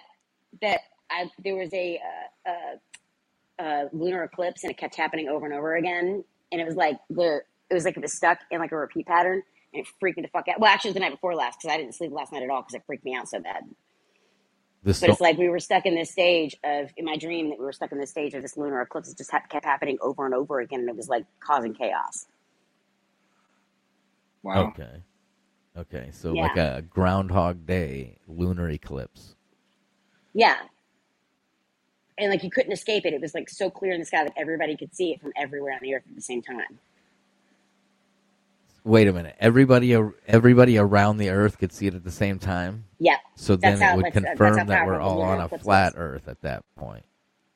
that 0.60 0.80
I 1.10 1.30
there 1.38 1.56
was 1.56 1.72
a 1.74 2.00
uh, 2.46 2.50
uh, 2.50 3.62
uh, 3.62 3.88
lunar 3.92 4.24
eclipse 4.24 4.64
and 4.64 4.70
it 4.70 4.78
kept 4.78 4.94
happening 4.96 5.28
over 5.28 5.44
and 5.46 5.54
over 5.54 5.76
again, 5.76 6.24
and 6.50 6.60
it 6.60 6.64
was 6.66 6.76
like 6.76 6.98
the 7.10 7.42
it 7.70 7.74
was 7.74 7.84
like 7.84 7.96
it 7.96 8.02
was 8.02 8.14
stuck 8.14 8.38
in 8.50 8.60
like 8.60 8.72
a 8.72 8.76
repeat 8.76 9.06
pattern, 9.06 9.42
and 9.74 9.82
it 9.82 9.86
freaked 10.00 10.16
me 10.18 10.22
the 10.22 10.28
fuck 10.28 10.48
out. 10.48 10.58
Well, 10.58 10.70
actually, 10.70 10.88
it 10.88 10.92
was 10.92 10.94
the 10.94 11.00
night 11.00 11.12
before 11.12 11.34
last 11.34 11.58
because 11.60 11.74
I 11.74 11.76
didn't 11.78 11.94
sleep 11.94 12.12
last 12.12 12.32
night 12.32 12.42
at 12.42 12.50
all 12.50 12.62
because 12.62 12.74
it 12.74 12.82
freaked 12.86 13.04
me 13.04 13.14
out 13.14 13.28
so 13.28 13.40
bad. 13.40 13.64
The 14.84 14.98
But 15.00 15.10
it's 15.10 15.20
like 15.20 15.38
we 15.38 15.48
were 15.48 15.60
stuck 15.60 15.86
in 15.86 15.94
this 15.94 16.10
stage 16.10 16.56
of 16.64 16.90
in 16.96 17.04
my 17.04 17.16
dream 17.16 17.50
that 17.50 17.58
we 17.58 17.64
were 17.64 17.72
stuck 17.72 17.92
in 17.92 17.98
this 17.98 18.10
stage 18.10 18.34
of 18.34 18.42
this 18.42 18.56
lunar 18.56 18.80
eclipse. 18.80 19.10
It 19.10 19.18
just 19.18 19.30
ha- 19.30 19.42
kept 19.48 19.64
happening 19.64 19.98
over 20.00 20.26
and 20.26 20.34
over 20.34 20.60
again, 20.60 20.80
and 20.80 20.88
it 20.88 20.96
was 20.96 21.08
like 21.08 21.24
causing 21.40 21.74
chaos. 21.74 22.26
Wow. 24.42 24.68
Okay. 24.68 25.02
Okay. 25.76 26.10
So 26.12 26.34
Yeah. 26.34 26.42
like 26.42 26.56
a 26.56 26.82
Groundhog 26.90 27.66
Day 27.66 28.18
lunar 28.28 28.70
eclipse. 28.70 29.36
Yeah. 30.34 30.58
And 32.18 32.30
like 32.30 32.44
you 32.44 32.50
couldn't 32.50 32.72
escape 32.72 33.06
it. 33.06 33.14
It 33.14 33.20
was 33.20 33.34
like 33.34 33.48
so 33.48 33.70
clear 33.70 33.92
in 33.92 34.00
the 34.00 34.06
sky 34.06 34.24
that 34.24 34.34
everybody 34.36 34.76
could 34.76 34.94
see 34.94 35.12
it 35.12 35.20
from 35.20 35.32
everywhere 35.36 35.74
on 35.74 35.80
the 35.82 35.94
earth 35.94 36.04
at 36.08 36.14
the 36.16 36.22
same 36.22 36.42
time. 36.42 36.78
Wait 38.84 39.06
a 39.06 39.12
minute. 39.12 39.36
Everybody 39.38 39.96
everybody 40.26 40.76
around 40.78 41.18
the 41.18 41.30
Earth 41.30 41.58
could 41.58 41.72
see 41.72 41.86
it 41.86 41.94
at 41.94 42.02
the 42.02 42.10
same 42.10 42.38
time. 42.40 42.84
Yeah, 42.98 43.16
So 43.36 43.54
then 43.56 43.78
That's 43.78 43.80
it 43.80 43.84
how- 43.84 43.96
would 43.96 44.04
that's- 44.06 44.22
that's 44.24 44.38
confirm 44.38 44.66
that 44.68 44.86
we're 44.86 45.00
all 45.00 45.22
on 45.22 45.40
a 45.40 45.48
flat. 45.48 45.92
Earth 45.96 46.26
at 46.28 46.40
that 46.42 46.64
point. 46.76 47.04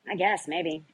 I 0.09 0.15
guess 0.15 0.47
maybe. 0.47 0.85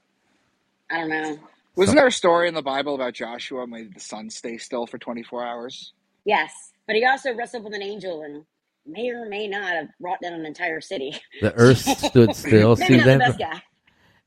I 0.89 0.97
don't 0.99 1.09
know. 1.09 1.39
Wasn't 1.75 1.95
there 1.95 2.07
a 2.07 2.11
story 2.11 2.47
in 2.47 2.53
the 2.53 2.61
Bible 2.61 2.95
about 2.95 3.13
Joshua 3.13 3.65
made 3.67 3.93
the 3.95 3.99
sun 3.99 4.29
stay 4.29 4.57
still 4.57 4.85
for 4.87 4.97
24 4.97 5.43
hours? 5.45 5.93
Yes, 6.25 6.51
but 6.87 6.95
he 6.95 7.05
also 7.05 7.33
wrestled 7.35 7.63
with 7.63 7.73
an 7.73 7.81
angel 7.83 8.21
and 8.23 8.43
may 8.85 9.09
or 9.09 9.25
may 9.27 9.47
not 9.47 9.71
have 9.73 9.87
brought 9.99 10.21
down 10.21 10.33
an 10.33 10.45
entire 10.45 10.81
city. 10.81 11.15
The 11.41 11.53
earth 11.55 11.77
stood 11.99 12.35
still. 12.35 12.75
Maybe 12.75 12.87
See 12.87 12.97
not 12.97 13.03
the 13.05 13.09
that 13.11 13.19
best 13.19 13.39
guy. 13.39 13.61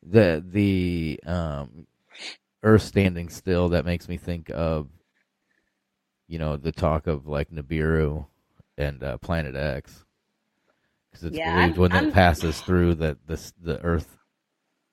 the 0.03 0.45
the 0.47 1.21
um 1.27 1.87
earth 2.63 2.83
standing 2.83 3.29
still 3.29 3.69
that 3.71 3.85
makes 3.85 4.09
me 4.09 4.17
think 4.17 4.51
of 4.53 4.89
you 6.29 6.39
know 6.39 6.57
the 6.57 6.73
talk 6.73 7.07
of 7.07 7.27
like 7.27 7.51
Nibiru 7.51 8.27
and 8.79 9.03
uh, 9.03 9.19
Planet 9.19 9.55
X 9.57 10.05
because 11.11 11.25
it's 11.25 11.37
Yeah, 11.37 11.55
believed 11.55 11.73
I'm- 11.75 11.81
when 11.81 11.93
I'm- 11.93 12.09
it 12.09 12.15
passes 12.15 12.61
through 12.61 12.97
that 12.97 13.27
the 13.27 13.53
the 13.61 13.81
earth 13.83 14.19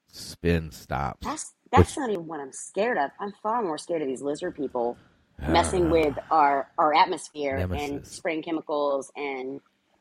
spin 0.07 0.71
stops. 0.71 1.25
That's 1.25 1.53
that's 1.71 1.97
not 1.97 2.09
even 2.11 2.27
what 2.27 2.39
I'm 2.39 2.51
scared 2.51 2.97
of. 2.97 3.11
I'm 3.19 3.33
far 3.41 3.63
more 3.63 3.77
scared 3.79 4.01
of 4.03 4.07
these 4.07 4.21
lizard 4.21 4.55
people 4.55 4.97
messing 5.39 5.89
with 5.89 6.17
our 6.31 6.69
our 6.77 6.93
atmosphere 6.93 7.57
and 7.57 8.05
spraying 8.05 8.43
chemicals 8.43 9.11
and 9.15 9.59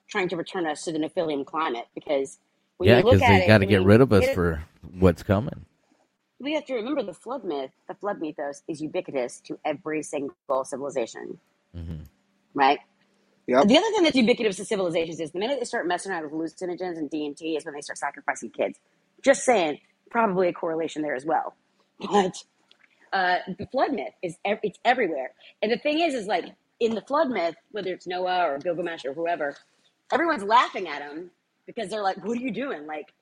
trying 0.08 0.28
to 0.28 0.36
return 0.36 0.66
us 0.66 0.84
to 0.84 0.92
the 0.92 0.98
Nephilium 0.98 1.46
climate. 1.46 1.86
Because 1.94 2.38
when 2.76 2.90
yeah, 2.90 3.00
because 3.00 3.20
they 3.20 3.46
got 3.46 3.58
to 3.58 3.66
get 3.66 3.82
rid 3.82 4.00
of 4.02 4.12
us 4.12 4.26
get 4.26 4.34
for 4.34 4.62
what's 4.98 5.22
coming. 5.22 5.64
We 6.42 6.54
have 6.54 6.66
to 6.66 6.74
remember 6.76 7.04
the 7.04 7.14
flood 7.14 7.44
myth. 7.44 7.72
The 7.88 7.94
flood 7.96 8.20
mythos 8.20 8.64
is 8.68 8.82
ubiquitous 8.82 9.40
to 9.46 9.58
every 9.64 10.02
single 10.04 10.64
civilization, 10.66 11.40
hmm 11.74 12.02
right? 12.54 12.80
Yep. 13.48 13.66
The 13.66 13.78
other 13.78 13.86
thing 13.92 14.04
that's 14.04 14.16
ubiquitous 14.16 14.56
to 14.58 14.64
civilizations 14.66 15.20
is 15.20 15.32
the 15.32 15.40
minute 15.40 15.58
they 15.60 15.66
start 15.66 15.86
messing 15.88 16.12
around 16.12 16.24
with 16.24 16.32
hallucinogens 16.32 16.98
and 16.98 17.10
DMT 17.10 17.56
is 17.58 17.64
when 17.66 17.74
they 17.74 17.82
start 17.82 17.98
sacrificing 17.98 18.50
kids. 18.50 18.78
Just 19.22 19.44
saying, 19.44 19.80
probably 20.10 20.48
a 20.48 20.54
correlation 20.54 21.02
there 21.02 21.14
as 21.16 21.26
well. 21.26 21.56
But 22.00 22.36
uh, 23.12 23.38
the 23.58 23.66
flood 23.66 23.92
myth 23.92 24.14
is 24.22 24.36
ev- 24.44 24.60
it's 24.62 24.78
everywhere, 24.84 25.32
and 25.62 25.72
the 25.72 25.78
thing 25.78 26.00
is, 26.00 26.14
is 26.14 26.26
like 26.26 26.46
in 26.80 26.94
the 26.94 27.02
flood 27.02 27.30
myth, 27.30 27.56
whether 27.72 27.92
it's 27.94 28.06
Noah 28.06 28.46
or 28.50 28.58
Gilgamesh 28.58 29.04
or 29.06 29.14
whoever, 29.14 29.56
everyone's 30.12 30.44
laughing 30.44 30.88
at 30.88 31.02
him 31.02 31.30
because 31.66 31.90
they're 31.90 32.02
like, 32.02 32.24
"What 32.24 32.38
are 32.38 32.42
you 32.42 32.52
doing?" 32.52 32.86
Like 32.86 33.12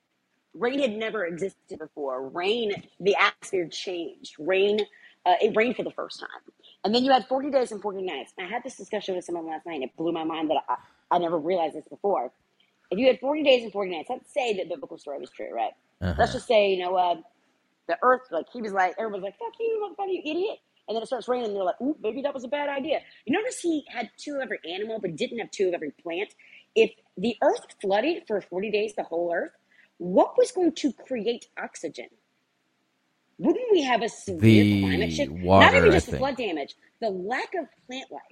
rain 0.55 0.81
had 0.81 0.93
never 0.93 1.25
existed 1.25 1.79
before. 1.79 2.29
Rain, 2.29 2.73
the 2.99 3.17
atmosphere 3.17 3.69
changed. 3.69 4.35
Rain, 4.39 4.81
uh, 5.27 5.35
it 5.41 5.57
rained 5.57 5.77
for 5.77 5.85
the 5.85 5.91
first 5.91 6.21
time. 6.21 6.29
And 6.85 6.95
then 6.95 7.05
you 7.05 7.13
had 7.13 7.27
40 7.27 7.51
days 7.51 7.73
and 7.73 7.83
40 7.83 8.03
nights. 8.03 8.33
And 8.39 8.47
I 8.47 8.51
had 8.51 8.63
this 8.63 8.77
discussion 8.77 9.15
with 9.17 9.25
someone 9.25 9.47
last 9.47 9.67
night, 9.67 9.75
and 9.75 9.85
it 9.85 9.97
blew 9.97 10.13
my 10.13 10.25
mind 10.25 10.51
that 10.51 10.59
I, 10.69 10.77
I 11.11 11.19
never 11.19 11.39
realized 11.39 11.77
this 11.77 11.89
before. 11.89 12.33
If 12.91 12.99
you 12.99 13.07
had 13.07 13.21
40 13.21 13.43
days 13.43 13.63
and 13.63 13.73
40 13.73 13.91
nights, 13.91 14.11
let's 14.11 14.33
say 14.33 14.55
the 14.55 14.65
biblical 14.65 14.99
story 14.99 15.19
was 15.19 15.31
true, 15.31 15.53
right? 15.55 15.73
Uh-huh. 16.01 16.15
Let's 16.19 16.33
just 16.33 16.47
say, 16.47 16.73
you 16.73 16.83
know, 16.83 16.97
uh, 16.97 17.17
the 17.87 17.97
earth, 18.03 18.23
like, 18.31 18.47
he 18.53 18.63
was 18.63 18.73
like, 18.73 18.95
everyone's 18.99 19.25
like, 19.25 19.39
fuck 19.39 19.53
you, 19.61 19.95
motherfucker, 19.99 20.13
you 20.13 20.23
idiot. 20.25 20.59
And 20.89 20.97
then 20.97 21.03
it 21.03 21.07
starts 21.07 21.29
raining, 21.29 21.49
and 21.49 21.57
they're 21.57 21.65
like, 21.65 21.81
ooh, 21.81 21.97
maybe 22.03 22.23
that 22.23 22.35
was 22.35 22.43
a 22.43 22.49
bad 22.49 22.69
idea. 22.69 23.01
You 23.25 23.37
notice 23.37 23.61
he 23.61 23.85
had 23.89 24.11
two 24.17 24.37
of 24.37 24.43
every 24.43 24.59
animal, 24.69 24.99
but 25.01 25.15
didn't 25.15 25.39
have 25.39 25.51
two 25.51 25.69
of 25.69 25.75
every 25.75 25.93
plant. 26.03 26.35
If 26.75 26.91
the 27.17 27.37
earth 27.43 27.67
flooded 27.81 28.25
for 28.27 28.41
40 28.41 28.71
days, 28.71 28.95
the 28.97 29.05
whole 29.05 29.33
earth, 29.33 29.53
what 30.01 30.37
was 30.39 30.51
going 30.51 30.73
to 30.73 30.93
create 30.95 31.47
oxygen? 31.63 32.07
Wouldn't 33.39 33.71
we 33.71 33.83
have 33.83 34.03
a 34.03 34.09
severe 34.09 34.65
The 34.65 34.81
climate 34.81 35.13
shift? 35.13 35.31
Not 35.33 35.75
even 35.75 35.93
just 35.93 36.11
the 36.11 36.17
flood 36.17 36.37
damage, 36.37 36.75
the 37.01 37.11
lack 37.11 37.55
of 37.55 37.67
plant 37.87 38.11
life. 38.11 38.23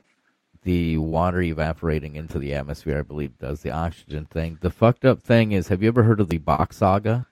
the 0.64 0.96
water 0.98 1.40
evaporating 1.42 2.16
into 2.16 2.38
the 2.38 2.54
atmosphere, 2.54 2.98
I 2.98 3.02
believe, 3.02 3.38
does 3.38 3.60
the 3.62 3.70
oxygen 3.70 4.24
thing. 4.26 4.58
The 4.62 4.70
fucked 4.70 5.04
up 5.04 5.20
thing 5.22 5.52
is, 5.52 5.68
have 5.68 5.82
you 5.82 5.88
ever 5.88 6.02
heard 6.04 6.20
of 6.20 6.28
the 6.30 6.38
Bach 6.38 6.72
saga? 6.72 7.26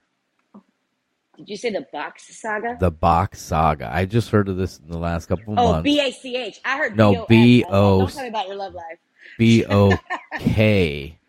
Did 1.37 1.49
you 1.49 1.57
say 1.57 1.69
the 1.71 1.85
box 1.93 2.35
saga? 2.39 2.77
The 2.79 2.89
Bach 2.91 3.35
saga. 3.35 3.91
I 3.93 4.05
just 4.05 4.29
heard 4.31 4.49
of 4.49 4.57
this 4.57 4.79
in 4.79 4.89
the 4.89 4.97
last 4.97 5.27
couple 5.27 5.53
of 5.53 5.59
Oh, 5.59 5.71
months. 5.73 5.83
B 5.83 5.99
A 5.99 6.11
C 6.11 6.35
H. 6.35 6.59
I 6.65 6.77
heard 6.77 6.95
No, 6.97 7.11
B-O-S. 7.11 7.27
B-O- 7.29 7.99
Don't 7.99 8.11
tell 8.11 8.23
me 8.23 8.29
about 8.29 8.47
your 8.47 8.55
love 8.55 8.73
life. 8.73 8.97
B 9.37 9.63
O 9.65 9.95
K. 10.39 11.19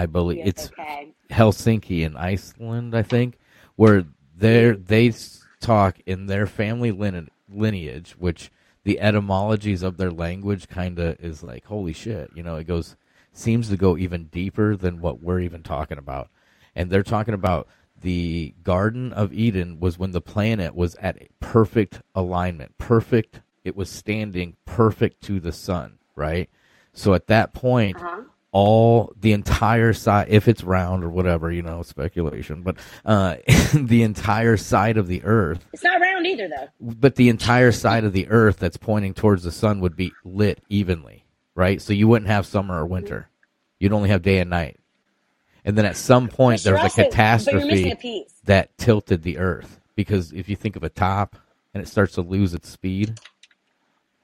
I 0.00 0.06
believe 0.06 0.38
Yes, 0.38 0.48
it's 0.48 0.66
okay. 0.68 1.12
Helsinki 1.30 2.00
in 2.00 2.16
Iceland, 2.16 2.94
I 2.94 3.02
think, 3.02 3.38
where 3.76 4.06
they 4.34 4.70
they 4.70 5.12
talk 5.60 5.98
in 6.06 6.26
their 6.26 6.46
family 6.46 6.90
lineage, 6.90 8.12
which 8.12 8.50
the 8.82 8.98
etymologies 8.98 9.82
of 9.82 9.98
their 9.98 10.10
language 10.10 10.68
kind 10.68 10.98
of 10.98 11.20
is 11.20 11.42
like 11.42 11.66
holy 11.66 11.92
shit. 11.92 12.30
You 12.34 12.42
know, 12.42 12.56
it 12.56 12.66
goes 12.66 12.96
seems 13.32 13.68
to 13.68 13.76
go 13.76 13.98
even 13.98 14.24
deeper 14.24 14.74
than 14.74 15.02
what 15.02 15.22
we're 15.22 15.40
even 15.40 15.62
talking 15.62 15.98
about, 15.98 16.30
and 16.74 16.88
they're 16.90 17.02
talking 17.02 17.34
about 17.34 17.68
the 18.00 18.54
Garden 18.62 19.12
of 19.12 19.34
Eden 19.34 19.80
was 19.80 19.98
when 19.98 20.12
the 20.12 20.22
planet 20.22 20.74
was 20.74 20.94
at 20.96 21.18
perfect 21.40 22.00
alignment, 22.14 22.78
perfect. 22.78 23.42
It 23.64 23.76
was 23.76 23.90
standing 23.90 24.56
perfect 24.64 25.20
to 25.24 25.38
the 25.40 25.52
sun, 25.52 25.98
right? 26.16 26.48
So 26.94 27.12
at 27.12 27.26
that 27.26 27.52
point, 27.52 27.98
Uh-huh. 27.98 28.22
All 28.52 29.12
the 29.20 29.32
entire 29.32 29.92
side 29.92 30.26
if 30.28 30.48
it's 30.48 30.64
round 30.64 31.04
or 31.04 31.08
whatever 31.08 31.52
you 31.52 31.62
know 31.62 31.82
speculation 31.82 32.62
but 32.62 32.76
uh 33.04 33.36
the 33.74 34.02
entire 34.02 34.56
side 34.56 34.96
of 34.96 35.06
the 35.06 35.22
earth 35.22 35.64
It's 35.72 35.84
not 35.84 36.00
round 36.00 36.26
either, 36.26 36.48
though. 36.48 36.66
but 36.80 37.14
the 37.14 37.28
entire 37.28 37.70
side 37.72 38.04
of 38.04 38.12
the 38.12 38.26
earth 38.28 38.58
that's 38.58 38.76
pointing 38.76 39.14
towards 39.14 39.44
the 39.44 39.52
sun 39.52 39.80
would 39.80 39.94
be 39.96 40.12
lit 40.24 40.62
evenly 40.68 41.24
right? 41.56 41.82
So 41.82 41.92
you 41.92 42.08
wouldn't 42.08 42.30
have 42.30 42.46
summer 42.46 42.78
or 42.80 42.86
winter. 42.86 43.28
You'd 43.80 43.92
only 43.92 44.08
have 44.08 44.22
day 44.22 44.38
and 44.38 44.48
night. 44.48 44.78
And 45.64 45.76
then 45.76 45.84
at 45.84 45.96
some 45.96 46.28
point 46.28 46.60
But 46.60 46.64
there 46.64 46.72
was 46.74 46.80
a 46.82 46.84
also- 46.84 47.04
catastrophe 47.04 47.90
a 47.90 48.26
that 48.44 48.78
tilted 48.78 49.22
the 49.24 49.36
earth. 49.36 49.78
Because 49.94 50.32
if 50.32 50.48
you 50.48 50.56
think 50.56 50.76
of 50.76 50.84
a 50.84 50.88
top 50.88 51.36
and 51.74 51.82
it 51.82 51.86
starts 51.88 52.14
to 52.14 52.22
lose 52.22 52.54
its 52.54 52.68
speed 52.70 53.18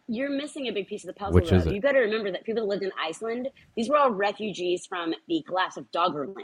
You're 0.09 0.31
missing 0.31 0.67
a 0.69 0.73
big 0.73 0.87
piece 0.87 1.05
of 1.05 1.09
the 1.09 1.15
puzzle. 1.15 1.35
Which 1.35 1.51
though. 1.51 1.57
is 1.57 1.67
it? 1.67 1.75
You 1.75 1.81
got 1.81 1.93
to 1.93 1.99
remember 2.01 2.31
that 2.33 2.45
people 2.45 2.63
that 2.63 2.69
lived 2.69 2.83
in 2.85 2.93
Iceland, 3.03 3.49
these 3.77 3.89
were 3.89 3.97
all 3.97 4.11
refugees 4.11 4.87
from 4.87 5.15
the 5.29 5.43
collapse 5.47 5.77
of 5.77 5.91
Doggerland. 5.93 6.35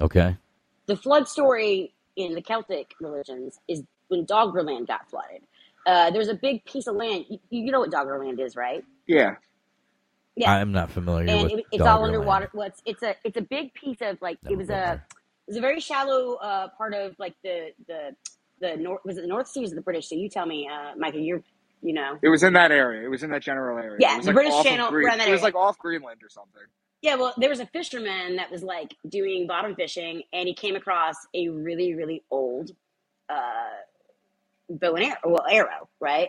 okay 0.00 0.36
The 0.86 0.96
flood 0.96 1.28
story 1.28 1.94
in 2.16 2.34
the 2.34 2.42
Celtic 2.42 2.94
religions 3.00 3.58
is 3.68 3.82
when 4.08 4.26
Doggerland 4.26 4.86
got 4.86 5.08
flooded. 5.10 5.42
Uh, 5.86 6.10
there's 6.10 6.28
a 6.28 6.34
big 6.34 6.64
piece 6.64 6.86
of 6.86 6.96
land. 6.96 7.26
You, 7.28 7.38
you 7.50 7.72
know 7.72 7.80
what 7.80 7.90
Doggerland 7.90 8.40
is, 8.40 8.56
right? 8.56 8.84
Yeah. 9.06 9.36
Yeah. 10.36 10.52
i'm 10.52 10.70
not 10.72 10.90
familiar 10.90 11.30
and 11.30 11.44
with 11.44 11.60
it, 11.60 11.66
it's 11.72 11.86
all 11.86 12.00
Doggerland. 12.02 12.06
underwater. 12.06 12.50
Well, 12.52 12.66
it's, 12.68 12.82
it's 12.84 13.02
a 13.02 13.16
it's 13.24 13.38
a 13.38 13.42
big 13.42 13.72
piece 13.74 13.98
of 14.02 14.20
like 14.20 14.38
Never 14.42 14.54
it 14.54 14.58
was 14.58 14.66
a 14.68 14.68
there. 14.68 15.06
it 15.46 15.48
was 15.48 15.56
a 15.56 15.60
very 15.60 15.80
shallow 15.80 16.34
uh, 16.34 16.68
part 16.76 16.94
of 16.94 17.14
like 17.18 17.34
the 17.42 17.70
the 17.88 18.14
the 18.60 18.76
north 18.76 19.00
was 19.04 19.18
it 19.18 19.22
the 19.22 19.26
North 19.28 19.48
Seas 19.48 19.72
or 19.72 19.76
the 19.76 19.82
British? 19.82 20.08
So 20.08 20.14
you 20.14 20.28
tell 20.28 20.46
me, 20.46 20.68
uh, 20.72 20.96
Micah, 20.96 21.20
you're 21.20 21.42
you 21.82 21.92
know 21.94 22.18
It 22.22 22.28
was 22.28 22.42
in 22.42 22.54
that 22.54 22.70
area. 22.72 23.04
It 23.04 23.08
was 23.10 23.22
in 23.22 23.30
that 23.30 23.42
general 23.42 23.78
area. 23.78 23.96
Yeah, 24.00 24.14
it 24.14 24.16
was 24.18 24.26
the 24.26 24.32
like 24.32 24.34
British 24.36 24.62
Channel, 24.62 24.90
Green- 24.90 25.06
around 25.08 25.18
that 25.18 25.28
It 25.28 25.32
was 25.32 25.42
like 25.42 25.54
off 25.54 25.78
Greenland 25.78 26.20
or 26.22 26.28
something. 26.28 26.62
yeah. 27.02 27.16
Well, 27.16 27.34
there 27.36 27.50
was 27.50 27.60
a 27.60 27.66
fisherman 27.66 28.36
that 28.36 28.50
was 28.50 28.62
like 28.62 28.94
doing 29.08 29.46
bottom 29.46 29.74
fishing, 29.74 30.22
and 30.32 30.48
he 30.48 30.54
came 30.54 30.76
across 30.76 31.16
a 31.34 31.48
really 31.48 31.94
really 31.94 32.22
old 32.30 32.70
uh, 33.28 33.76
bow 34.70 34.94
and 34.94 35.04
arrow, 35.04 35.16
well 35.26 35.44
arrow, 35.50 35.88
right? 36.00 36.28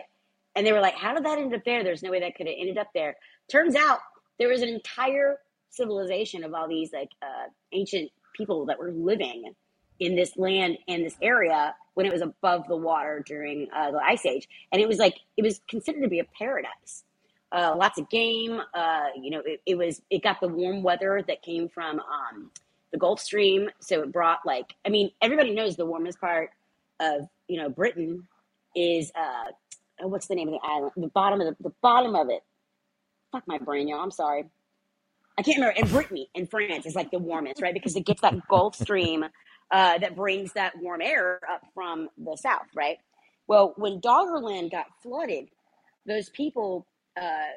And 0.54 0.66
they 0.66 0.72
were 0.72 0.80
like, 0.80 0.94
"How 0.94 1.14
did 1.14 1.24
that 1.24 1.38
end 1.38 1.54
up 1.54 1.64
there? 1.64 1.84
There's 1.84 2.02
no 2.02 2.10
way 2.10 2.20
that 2.20 2.34
could 2.34 2.46
have 2.46 2.56
ended 2.58 2.78
up 2.78 2.88
there." 2.94 3.16
Turns 3.50 3.74
out 3.76 4.00
there 4.38 4.48
was 4.48 4.62
an 4.62 4.68
entire 4.68 5.38
civilization 5.70 6.44
of 6.44 6.54
all 6.54 6.68
these 6.68 6.92
like 6.92 7.10
uh, 7.22 7.48
ancient 7.72 8.10
people 8.36 8.66
that 8.66 8.78
were 8.78 8.92
living 8.92 9.52
in 10.00 10.16
this 10.16 10.36
land 10.36 10.78
and 10.88 11.04
this 11.04 11.16
area 11.22 11.74
when 11.94 12.06
it 12.06 12.12
was 12.12 12.22
above 12.22 12.68
the 12.68 12.76
water 12.76 13.22
during 13.26 13.68
uh, 13.74 13.90
the 13.90 13.98
ice 13.98 14.24
age, 14.24 14.48
and 14.72 14.80
it 14.80 14.86
was 14.88 14.98
like 14.98 15.18
it 15.36 15.42
was 15.42 15.60
considered 15.68 16.02
to 16.02 16.08
be 16.08 16.20
a 16.20 16.24
paradise. 16.38 17.04
Uh, 17.50 17.74
lots 17.76 17.98
of 17.98 18.08
game. 18.10 18.60
Uh, 18.74 19.06
you 19.20 19.30
know, 19.30 19.42
it, 19.44 19.60
it 19.66 19.76
was 19.76 20.02
it 20.10 20.22
got 20.22 20.40
the 20.40 20.48
warm 20.48 20.82
weather 20.82 21.24
that 21.26 21.42
came 21.42 21.68
from 21.68 21.98
um, 22.00 22.50
the 22.92 22.98
Gulf 22.98 23.20
Stream, 23.20 23.70
so 23.80 24.02
it 24.02 24.12
brought 24.12 24.40
like 24.46 24.74
I 24.86 24.90
mean 24.90 25.10
everybody 25.22 25.54
knows 25.54 25.76
the 25.76 25.86
warmest 25.86 26.20
part 26.20 26.50
of 27.00 27.28
you 27.48 27.60
know 27.60 27.68
Britain 27.68 28.26
is 28.76 29.10
uh, 29.14 29.50
oh, 30.00 30.08
what's 30.08 30.26
the 30.26 30.34
name 30.34 30.48
of 30.48 30.54
the 30.54 30.60
island? 30.62 30.92
The 30.96 31.08
bottom 31.08 31.40
of 31.40 31.48
the, 31.48 31.62
the 31.68 31.74
bottom 31.82 32.14
of 32.14 32.28
it. 32.30 32.42
Fuck 33.32 33.44
my 33.46 33.58
brain, 33.58 33.88
y'all. 33.88 34.00
I'm 34.00 34.10
sorry. 34.10 34.44
I 35.38 35.42
can't 35.42 35.58
remember. 35.58 35.78
And 35.80 35.90
Brittany 35.90 36.28
in 36.34 36.46
France 36.46 36.86
is 36.86 36.94
like 36.94 37.10
the 37.10 37.18
warmest, 37.18 37.62
right? 37.62 37.74
Because 37.74 37.94
it 37.96 38.04
gets 38.04 38.20
that 38.22 38.34
Gulf 38.48 38.74
Stream 38.76 39.24
uh, 39.70 39.98
that 39.98 40.16
brings 40.16 40.52
that 40.54 40.78
warm 40.80 41.00
air 41.00 41.40
up 41.50 41.62
from 41.74 42.08
the 42.16 42.36
south, 42.36 42.66
right? 42.74 42.98
Well, 43.46 43.74
when 43.76 44.00
Doggerland 44.00 44.70
got 44.70 44.86
flooded, 45.02 45.48
those 46.06 46.28
people, 46.30 46.86
uh, 47.20 47.48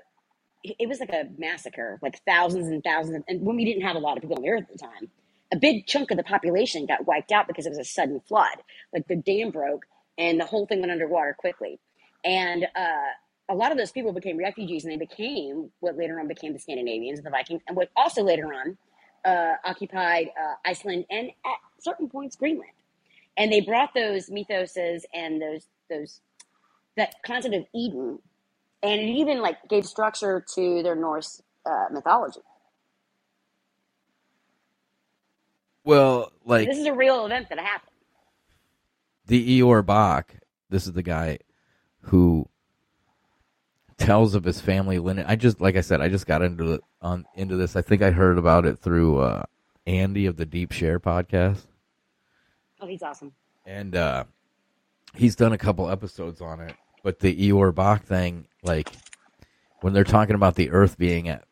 it 0.63 0.87
was 0.87 0.99
like 0.99 1.11
a 1.13 1.25
massacre, 1.37 1.99
like 2.01 2.21
thousands 2.25 2.67
and 2.67 2.83
thousands. 2.83 3.17
Of, 3.17 3.23
and 3.27 3.41
when 3.41 3.55
we 3.55 3.65
didn't 3.65 3.83
have 3.83 3.95
a 3.95 3.99
lot 3.99 4.17
of 4.17 4.21
people 4.21 4.37
on 4.37 4.43
the 4.43 4.49
earth 4.49 4.63
at 4.63 4.71
the 4.71 4.77
time, 4.77 5.09
a 5.51 5.57
big 5.57 5.85
chunk 5.85 6.11
of 6.11 6.17
the 6.17 6.23
population 6.23 6.85
got 6.85 7.05
wiped 7.05 7.31
out 7.31 7.47
because 7.47 7.65
it 7.65 7.69
was 7.69 7.77
a 7.79 7.83
sudden 7.83 8.21
flood. 8.21 8.57
Like 8.93 9.07
the 9.07 9.15
dam 9.15 9.51
broke 9.51 9.85
and 10.17 10.39
the 10.39 10.45
whole 10.45 10.65
thing 10.65 10.79
went 10.79 10.91
underwater 10.91 11.35
quickly. 11.37 11.79
And 12.23 12.65
uh, 12.75 13.11
a 13.49 13.55
lot 13.55 13.71
of 13.71 13.77
those 13.77 13.91
people 13.91 14.13
became 14.13 14.37
refugees 14.37 14.85
and 14.85 14.93
they 14.93 14.97
became 14.97 15.71
what 15.79 15.97
later 15.97 16.19
on 16.19 16.27
became 16.27 16.53
the 16.53 16.59
Scandinavians, 16.59 17.19
and 17.19 17.25
the 17.25 17.31
Vikings, 17.31 17.61
and 17.67 17.75
what 17.75 17.89
also 17.95 18.23
later 18.23 18.53
on 18.53 18.77
uh, 19.25 19.55
occupied 19.65 20.29
uh, 20.39 20.53
Iceland 20.65 21.05
and 21.09 21.31
certain 21.81 22.09
points 22.09 22.35
Greenland. 22.37 22.71
and 23.37 23.51
they 23.51 23.61
brought 23.61 23.93
those 23.95 24.29
mythoses 24.29 25.03
and 25.13 25.41
those 25.41 25.67
those 25.89 26.21
that 26.97 27.15
concept 27.25 27.55
of 27.55 27.65
Eden, 27.75 28.19
and 28.83 29.01
it 29.01 29.05
even 29.05 29.41
like 29.41 29.57
gave 29.69 29.85
structure 29.85 30.43
to 30.55 30.83
their 30.83 30.95
Norse 30.95 31.41
uh, 31.65 31.87
mythology. 31.91 32.41
Well, 35.83 36.31
like 36.45 36.67
This 36.67 36.77
is 36.79 36.85
a 36.87 36.93
real 36.93 37.25
event 37.25 37.49
that 37.49 37.59
happened. 37.59 37.91
the 39.27 39.61
Eeyore 39.61 39.85
Bach, 39.85 40.35
this 40.69 40.87
is 40.87 40.93
the 40.93 41.03
guy 41.03 41.39
who 42.03 42.47
tells 43.97 44.35
of 44.35 44.43
his 44.43 44.61
family 44.61 44.99
lineage. 44.99 45.27
I 45.29 45.35
just, 45.35 45.61
like 45.61 45.75
I 45.77 45.81
said, 45.81 46.01
I 46.01 46.09
just 46.09 46.27
got 46.27 46.41
into 46.41 46.73
it 46.73 46.81
on 47.01 47.25
into 47.35 47.55
this. 47.57 47.75
I 47.75 47.81
think 47.81 48.01
I 48.01 48.11
heard 48.11 48.37
about 48.37 48.65
it 48.65 48.79
through 48.79 49.19
uh, 49.19 49.43
Andy 49.87 50.25
of 50.27 50.37
the 50.37 50.45
Deep 50.45 50.71
Share 50.71 50.99
podcast, 50.99 51.65
Oh, 52.81 52.87
he's 52.87 53.03
awesome. 53.03 53.31
and 53.65 53.95
uh, 53.95 54.23
he's 55.15 55.35
done 55.35 55.53
a 55.53 55.57
couple 55.57 55.89
episodes 55.89 56.41
on 56.41 56.59
it. 56.61 56.75
But 57.03 57.19
the 57.19 57.47
Ior 57.49 57.71
Bock 57.71 58.03
thing, 58.03 58.47
like 58.63 58.89
when 59.81 59.93
they're 59.93 60.03
talking 60.03 60.35
about 60.35 60.55
the 60.55 60.71
Earth 60.71 60.97
being 60.97 61.27
at 61.29 61.43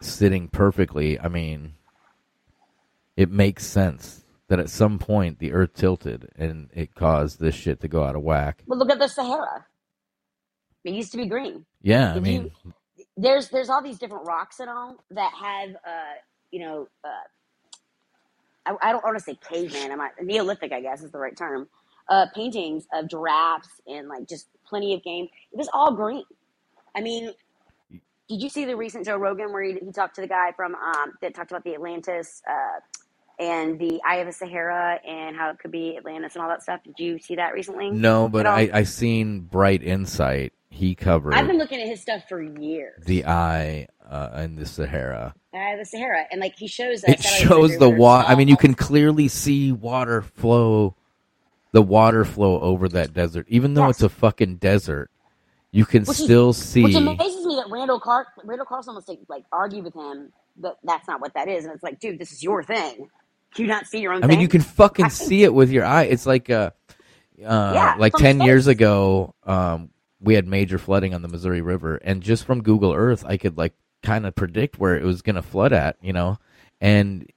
sitting 0.00 0.48
perfectly, 0.48 1.18
I 1.20 1.28
mean, 1.28 1.74
it 3.16 3.30
makes 3.30 3.66
sense 3.66 4.24
that 4.48 4.58
at 4.60 4.70
some 4.70 4.98
point 4.98 5.38
the 5.38 5.52
Earth 5.52 5.74
tilted 5.74 6.30
and 6.36 6.70
it 6.74 6.94
caused 6.94 7.38
this 7.40 7.54
shit 7.54 7.80
to 7.80 7.88
go 7.88 8.04
out 8.04 8.16
of 8.16 8.22
whack. 8.22 8.62
Well, 8.66 8.78
look 8.78 8.90
at 8.90 8.98
the 8.98 9.08
Sahara. 9.08 9.66
It 10.84 10.92
used 10.94 11.12
to 11.12 11.18
be 11.18 11.26
green. 11.26 11.66
Yeah, 11.82 12.14
I 12.14 12.20
mean, 12.20 12.50
There's 13.16 13.48
there's 13.50 13.68
all 13.68 13.82
these 13.82 13.98
different 13.98 14.26
rocks 14.26 14.60
and 14.60 14.70
all 14.70 14.96
that 15.10 15.32
have 15.34 15.70
uh 15.74 16.14
you 16.50 16.60
know 16.60 16.88
uh 17.04 17.08
I, 18.68 18.88
I 18.88 18.92
don't 18.92 19.04
want 19.04 19.18
to 19.18 19.24
say 19.24 19.38
caveman. 19.48 19.92
I'm 19.92 19.98
not 19.98 20.12
Neolithic. 20.22 20.72
I 20.72 20.80
guess 20.80 21.02
is 21.02 21.12
the 21.12 21.18
right 21.18 21.36
term. 21.36 21.68
Uh, 22.08 22.26
paintings 22.34 22.86
of 22.92 23.08
giraffes 23.08 23.68
and 23.86 24.08
like 24.08 24.28
just 24.28 24.48
plenty 24.66 24.94
of 24.94 25.02
game. 25.02 25.28
It 25.52 25.56
was 25.58 25.68
all 25.72 25.94
green. 25.94 26.24
I 26.96 27.00
mean, 27.02 27.32
did 28.28 28.42
you 28.42 28.48
see 28.48 28.64
the 28.64 28.76
recent 28.76 29.06
Joe 29.06 29.16
Rogan 29.16 29.52
where 29.52 29.62
he, 29.62 29.74
he 29.74 29.92
talked 29.92 30.16
to 30.16 30.22
the 30.22 30.28
guy 30.28 30.52
from 30.56 30.74
um, 30.74 31.14
that 31.22 31.34
talked 31.34 31.50
about 31.50 31.64
the 31.64 31.74
Atlantis 31.74 32.42
uh, 32.48 32.80
and 33.42 33.78
the 33.78 34.00
Eye 34.06 34.16
of 34.16 34.26
the 34.26 34.32
Sahara 34.32 35.00
and 35.06 35.36
how 35.36 35.50
it 35.50 35.58
could 35.58 35.70
be 35.70 35.96
Atlantis 35.96 36.34
and 36.34 36.42
all 36.42 36.48
that 36.48 36.62
stuff? 36.62 36.80
Did 36.84 36.98
you 36.98 37.18
see 37.18 37.36
that 37.36 37.54
recently? 37.54 37.90
no, 37.90 38.28
but? 38.28 38.46
I 38.46 38.70
I 38.72 38.82
seen 38.84 39.40
Bright 39.40 39.82
Insight. 39.82 40.52
He 40.70 40.94
covered 40.94 41.34
I've 41.34 41.46
been 41.46 41.58
looking 41.58 41.80
at 41.80 41.88
his 41.88 42.00
stuff 42.00 42.22
for 42.28 42.40
years. 42.42 43.02
the 43.04 43.24
eye 43.26 43.88
uh, 44.08 44.30
in 44.44 44.56
the 44.56 44.66
Sahara. 44.66 45.34
Of 45.54 45.78
the 45.78 45.84
Sahara, 45.84 46.24
and 46.30 46.40
like 46.40 46.56
he 46.56 46.68
shows 46.68 47.00
that 47.02 47.10
It 47.18 47.22
shows 47.22 47.78
the 47.78 47.88
water. 47.88 48.28
I 48.28 48.34
mean, 48.34 48.48
you 48.48 48.56
can 48.56 48.74
clearly 48.74 49.28
see 49.28 49.72
water 49.72 50.22
flow, 50.22 50.94
the 51.72 51.82
water 51.82 52.24
flow 52.24 52.60
over 52.60 52.88
that 52.90 53.12
desert. 53.12 53.46
Even 53.48 53.74
though 53.74 53.86
Yes. 53.86 53.96
it's 53.96 54.02
a 54.04 54.08
fucking 54.10 54.56
desert, 54.56 55.10
you 55.72 55.84
can 55.84 56.02
Which 56.02 56.18
is- 56.18 56.24
still 56.24 56.52
see. 56.52 56.84
Which 56.84 56.94
amazes 56.94 57.44
me 57.46 57.56
that 57.56 57.70
Randall 57.70 57.98
Car- 57.98 58.26
Randall 58.44 58.66
Carlson 58.66 58.90
almost 58.90 59.08
like, 59.08 59.20
like 59.28 59.44
argue 59.50 59.82
with 59.82 59.94
him 59.94 60.32
that 60.60 60.76
that's 60.84 61.08
not 61.08 61.20
what 61.20 61.34
that 61.34 61.48
is, 61.48 61.64
and 61.64 61.72
it's 61.74 61.82
like, 61.82 61.98
dude, 61.98 62.18
this 62.18 62.30
is 62.32 62.42
your 62.42 62.62
thing. 62.62 63.08
Do 63.54 63.62
you 63.62 63.68
not 63.68 63.86
see 63.86 64.00
your 64.00 64.12
own? 64.12 64.22
I 64.22 64.26
mean, 64.26 64.40
you 64.40 64.48
can 64.48 64.60
fucking 64.60 65.08
see 65.10 65.42
it 65.44 65.52
with 65.54 65.70
your 65.70 65.84
eye. 65.84 66.04
It's 66.04 66.26
like 66.26 66.50
uh, 66.50 66.70
uh 67.44 67.72
Yeah, 67.74 67.94
like 67.98 68.12
from 68.12 68.20
ten 68.20 68.40
years 68.42 68.66
ago, 68.66 69.34
um, 69.44 69.90
we 70.20 70.34
had 70.34 70.46
major 70.46 70.78
flooding 70.78 71.14
on 71.14 71.22
the 71.22 71.28
Missouri 71.28 71.60
River, 71.60 71.96
and 71.96 72.22
just 72.22 72.44
from 72.44 72.62
Google 72.62 72.92
Earth, 72.92 73.24
I 73.26 73.36
could 73.36 73.56
like 73.56 73.74
kind 74.02 74.26
of 74.26 74.34
predict 74.34 74.78
where 74.78 74.96
it 74.96 75.04
was 75.04 75.22
going 75.22 75.36
to 75.36 75.42
flood 75.42 75.72
at, 75.72 75.96
you 76.00 76.12
know, 76.12 76.38
and 76.80 77.30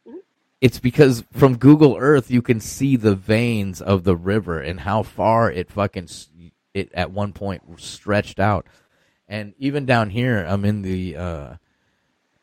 it's 0.60 0.80
because 0.80 1.24
from 1.32 1.58
Google 1.58 1.98
Earth 2.00 2.30
you 2.30 2.42
can 2.42 2.60
see 2.60 2.96
the 2.96 3.16
veins 3.16 3.82
of 3.82 4.04
the 4.04 4.16
river 4.16 4.60
and 4.60 4.80
how 4.80 5.04
far 5.04 5.52
it 5.52 5.72
fucking 5.72 6.08
it 6.74 6.92
at 6.94 7.12
one 7.12 7.34
point 7.34 7.64
stretched 7.80 8.40
out, 8.40 8.66
and 9.28 9.54
even 9.58 9.86
down 9.86 10.10
here, 10.10 10.46
I'm 10.48 10.66
in 10.66 10.82
the. 10.82 11.18
uh 11.18 11.56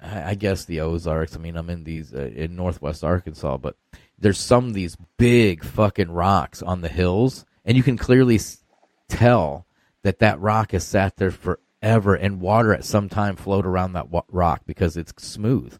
I 0.01 0.31
I 0.31 0.35
guess 0.35 0.65
the 0.65 0.81
Ozarks. 0.81 1.35
I 1.35 1.39
mean, 1.39 1.57
I'm 1.57 1.71
in 1.71 1.85
these 1.85 2.15
uh, 2.15 2.31
in 2.35 2.55
Northwest 2.57 3.03
Arkansas, 3.03 3.57
but 3.57 3.77
there's 4.19 4.39
some 4.39 4.67
of 4.67 4.75
these 4.75 4.97
big 5.17 5.65
fucking 5.65 6.11
rocks 6.11 6.63
on 6.63 6.81
the 6.81 6.89
hills, 6.89 7.45
and 7.65 7.77
you 7.77 7.83
can 7.83 7.97
clearly 7.97 8.39
tell 9.09 9.67
that 10.03 10.21
that 10.21 10.41
rock 10.41 10.73
has 10.73 10.87
sat 10.87 11.17
there 11.17 11.31
forever, 11.31 12.15
and 12.15 12.41
water 12.41 12.73
at 12.75 12.85
some 12.85 13.09
time 13.09 13.37
flowed 13.37 13.67
around 13.67 13.93
that 13.95 14.11
wa- 14.11 14.23
rock 14.31 14.63
because 14.67 14.97
it's 14.97 15.13
smooth. 15.23 15.79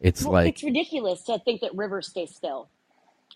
It's 0.00 0.22
Well, 0.24 0.32
like 0.34 0.48
it's 0.48 0.62
ridiculous 0.64 1.22
to 1.24 1.38
think 1.38 1.60
that 1.62 1.74
rivers 1.74 2.08
stay 2.08 2.26
still. 2.26 2.68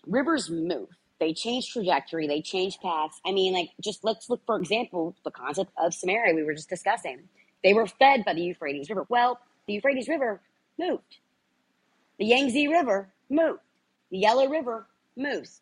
Rivers 0.07 0.49
move. 0.49 0.89
They 1.19 1.33
change 1.33 1.71
trajectory. 1.71 2.27
They 2.27 2.41
change 2.41 2.79
paths. 2.79 3.19
I 3.25 3.31
mean, 3.31 3.53
like, 3.53 3.69
just 3.81 4.03
let's 4.03 4.29
look, 4.29 4.41
for 4.45 4.57
example, 4.57 5.15
the 5.23 5.31
concept 5.31 5.71
of 5.77 5.91
Sumeria 5.93 6.35
we 6.35 6.43
were 6.43 6.53
just 6.55 6.69
discussing. 6.69 7.29
They 7.63 7.73
were 7.73 7.87
fed 7.87 8.25
by 8.25 8.33
the 8.33 8.41
Euphrates 8.41 8.89
River. 8.89 9.05
Well, 9.09 9.39
the 9.67 9.73
Euphrates 9.73 10.07
River 10.07 10.41
moved. 10.79 11.17
The 12.19 12.25
Yangtze 12.25 12.67
River 12.67 13.09
moved. 13.29 13.59
The 14.11 14.19
Yellow 14.19 14.47
River 14.49 14.87
moves. 15.15 15.61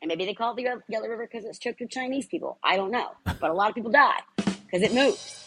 And 0.00 0.08
maybe 0.08 0.24
they 0.26 0.34
call 0.34 0.52
it 0.52 0.56
the 0.56 0.80
Yellow 0.88 1.08
River 1.08 1.28
because 1.30 1.44
it's 1.44 1.58
choked 1.58 1.80
with 1.80 1.90
Chinese 1.90 2.26
people. 2.26 2.58
I 2.62 2.76
don't 2.76 2.90
know. 2.90 3.08
But 3.40 3.50
a 3.50 3.54
lot 3.54 3.68
of 3.68 3.74
people 3.74 3.90
die 3.90 4.18
because 4.36 4.82
it 4.82 4.92
moves. 4.92 5.44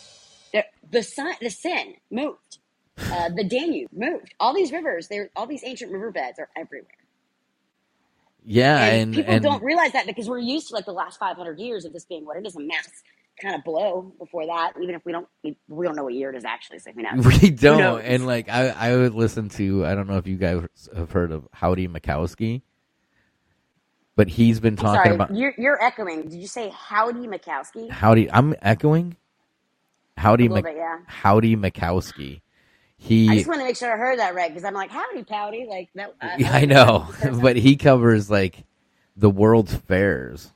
The, 0.53 0.65
the, 0.89 1.03
sun, 1.03 1.33
the 1.41 1.49
Seine 1.49 1.99
moved. 2.09 2.59
Uh, 2.97 3.29
the 3.35 3.43
Danube 3.43 3.89
moved. 3.93 4.33
All 4.39 4.53
these 4.53 4.71
rivers, 4.71 5.07
they're 5.07 5.29
all 5.35 5.47
these 5.47 5.63
ancient 5.65 5.91
riverbeds 5.91 6.39
are 6.39 6.49
everywhere. 6.57 6.87
yeah, 8.45 8.83
And, 8.85 9.01
and 9.01 9.13
people 9.15 9.33
and 9.33 9.43
don't 9.43 9.63
realize 9.63 9.91
that 9.93 10.05
because 10.05 10.29
we're 10.29 10.39
used 10.39 10.69
to 10.69 10.75
like 10.75 10.85
the 10.85 10.93
last 10.93 11.19
500 11.19 11.59
years 11.59 11.85
of 11.85 11.93
this 11.93 12.05
being 12.05 12.25
what 12.25 12.37
it 12.37 12.45
is 12.45 12.55
a 12.55 12.59
mass 12.59 12.89
kind 13.41 13.55
of 13.55 13.63
blow 13.63 14.13
before 14.19 14.45
that 14.45 14.73
even 14.81 14.93
if 14.93 15.03
we 15.03 15.11
don't 15.11 15.27
we, 15.43 15.57
we 15.67 15.85
don't 15.85 15.95
know 15.95 16.03
what 16.03 16.13
year 16.13 16.29
it 16.29 16.35
is 16.35 16.45
actually 16.45 16.77
so 16.77 16.91
knows 16.95 17.25
we 17.41 17.49
don't. 17.49 18.01
And 18.01 18.27
like 18.27 18.49
I, 18.49 18.69
I 18.69 18.95
would 18.95 19.13
listen 19.15 19.49
to. 19.49 19.85
I 19.85 19.95
don't 19.95 20.07
know 20.07 20.17
if 20.17 20.27
you 20.27 20.37
guys 20.37 20.61
have 20.95 21.11
heard 21.11 21.31
of 21.31 21.47
Howdy 21.53 21.87
Mikowski, 21.87 22.61
but 24.15 24.27
he's 24.27 24.59
been 24.59 24.73
I'm 24.73 24.77
talking 24.77 25.03
sorry 25.03 25.15
about 25.15 25.35
you're, 25.35 25.53
you're 25.57 25.81
echoing 25.83 26.23
did 26.23 26.33
you 26.33 26.47
say 26.47 26.69
howdy 26.69 27.27
Mikowski 27.27 27.89
Howdy. 27.89 28.29
I'm 28.31 28.55
echoing. 28.61 29.15
Howdy, 30.17 30.49
Mik- 30.49 30.65
bit 30.65 30.75
yeah 30.77 30.99
Howdy 31.07 31.55
Mikowski. 31.55 32.41
I 33.03 33.35
just 33.35 33.47
want 33.47 33.59
to 33.61 33.65
make 33.65 33.75
sure 33.77 33.91
I 33.91 33.97
heard 33.97 34.19
that 34.19 34.35
right 34.35 34.49
because 34.49 34.63
I'm 34.63 34.75
like 34.75 34.91
howdy 34.91 35.23
pouty 35.23 35.65
like 35.67 35.89
that 35.95 36.13
I, 36.21 36.61
I 36.61 36.65
know, 36.65 37.07
but 37.41 37.55
he 37.57 37.75
covers 37.75 38.29
like 38.29 38.63
the 39.15 39.29
world's 39.29 39.73
fairs 39.73 40.51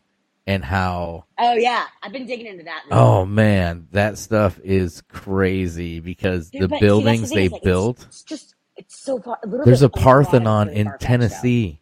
and 0.45 0.63
how. 0.63 1.25
oh 1.39 1.53
yeah 1.53 1.85
I've 2.03 2.11
been 2.11 2.27
digging 2.27 2.45
into 2.45 2.65
that 2.65 2.83
Oh 2.91 3.25
man, 3.25 3.87
that 3.91 4.19
stuff 4.19 4.59
is 4.63 5.01
crazy 5.09 5.99
because 5.99 6.51
Dude, 6.51 6.61
the 6.61 6.67
but 6.67 6.79
see, 6.79 6.85
buildings 6.85 7.29
thing, 7.29 7.35
they 7.35 7.49
like, 7.49 7.63
built. 7.63 8.05
it's, 8.05 8.21
just 8.21 8.53
it's 8.77 8.99
so 9.03 9.17
a 9.17 9.47
There's 9.65 9.81
a 9.81 9.89
Parthenon 9.89 10.69
in. 10.69 10.93
Tennessee, 10.99 11.79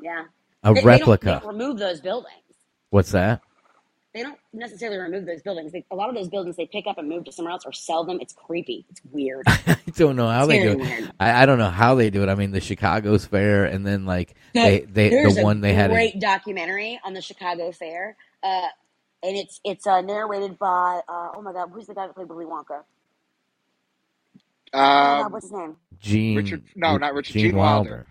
yeah 0.00 0.24
a 0.70 0.74
They- 0.74 0.80
they 0.80 0.80
don't- 0.82 0.84
they 0.84 0.98
replica. 0.98 1.42
remove 1.44 1.78
those 1.78 2.00
buildings 2.00 2.32
What's 2.90 3.10
that? 3.12 3.40
they 4.14 4.22
don't 4.22 4.38
necessarily 4.54 4.96
remove 4.96 5.26
those 5.26 5.42
buildings. 5.42 5.72
They, 5.72 5.84
a 5.90 5.94
lot 5.94 6.08
of 6.08 6.14
those 6.14 6.28
buildings 6.30 6.56
they 6.56 6.64
pick 6.64 6.86
up 6.86 6.96
and 6.96 7.06
move 7.06 7.24
to 7.24 7.32
somewhere 7.32 7.52
else 7.52 7.64
or 7.66 7.72
sell 7.74 8.02
them. 8.02 8.16
It's 8.22 8.32
creepy. 8.32 8.86
It's 8.88 9.02
weird. 9.12 9.42
I 9.46 9.76
don't 9.94 10.16
know 10.16 10.26
how 10.28 10.44
It's 10.44 10.48
they 10.48 10.58
very 10.60 10.76
do 10.76 10.82
it. 11.04 11.10
I, 11.20 11.42
I 11.42 11.44
don't 11.46 11.58
know 11.58 11.68
how 11.68 11.96
they 11.96 12.08
do 12.08 12.22
it. 12.22 12.30
I 12.30 12.34
mean, 12.34 12.50
the 12.50 12.60
Chicago's 12.62 13.26
fair, 13.26 13.66
and 13.66 13.86
then 13.86 14.06
like 14.06 14.34
they 14.54 14.86
they 14.88 15.10
the 15.10 15.42
one 15.42 15.60
they 15.60 15.74
had. 15.74 15.90
in- 15.90 15.96
great 15.96 16.18
documentary 16.18 16.98
on 17.04 17.12
the 17.12 17.20
Chicago 17.20 17.72
Fair, 17.72 18.16
uh, 18.42 18.62
and 19.22 19.36
it's 19.36 19.60
it's 19.64 19.86
uh, 19.86 20.00
narrated 20.00 20.58
by 20.58 21.02
uh, 21.06 21.32
oh 21.34 21.42
my 21.42 21.52
god, 21.52 21.68
who's 21.74 21.86
the 21.86 21.92
guy 21.94 22.06
that 22.06 22.14
played 22.14 22.30
Willy 22.30 22.46
Wonka? 22.46 22.84
Oh 24.72 24.78
my 24.78 24.80
god, 24.80 25.24
Um, 25.26 25.32
what's 25.32 25.44
his 25.44 25.52
name? 25.52 25.76
Gene. 26.00 26.36
Richard- 26.38 26.62
no, 26.74 26.96
not 26.96 27.12
Richard, 27.12 27.34
Gene, 27.34 27.42
Gene 27.50 27.56
Wilder. 27.56 27.90
Wilder. 27.90 28.06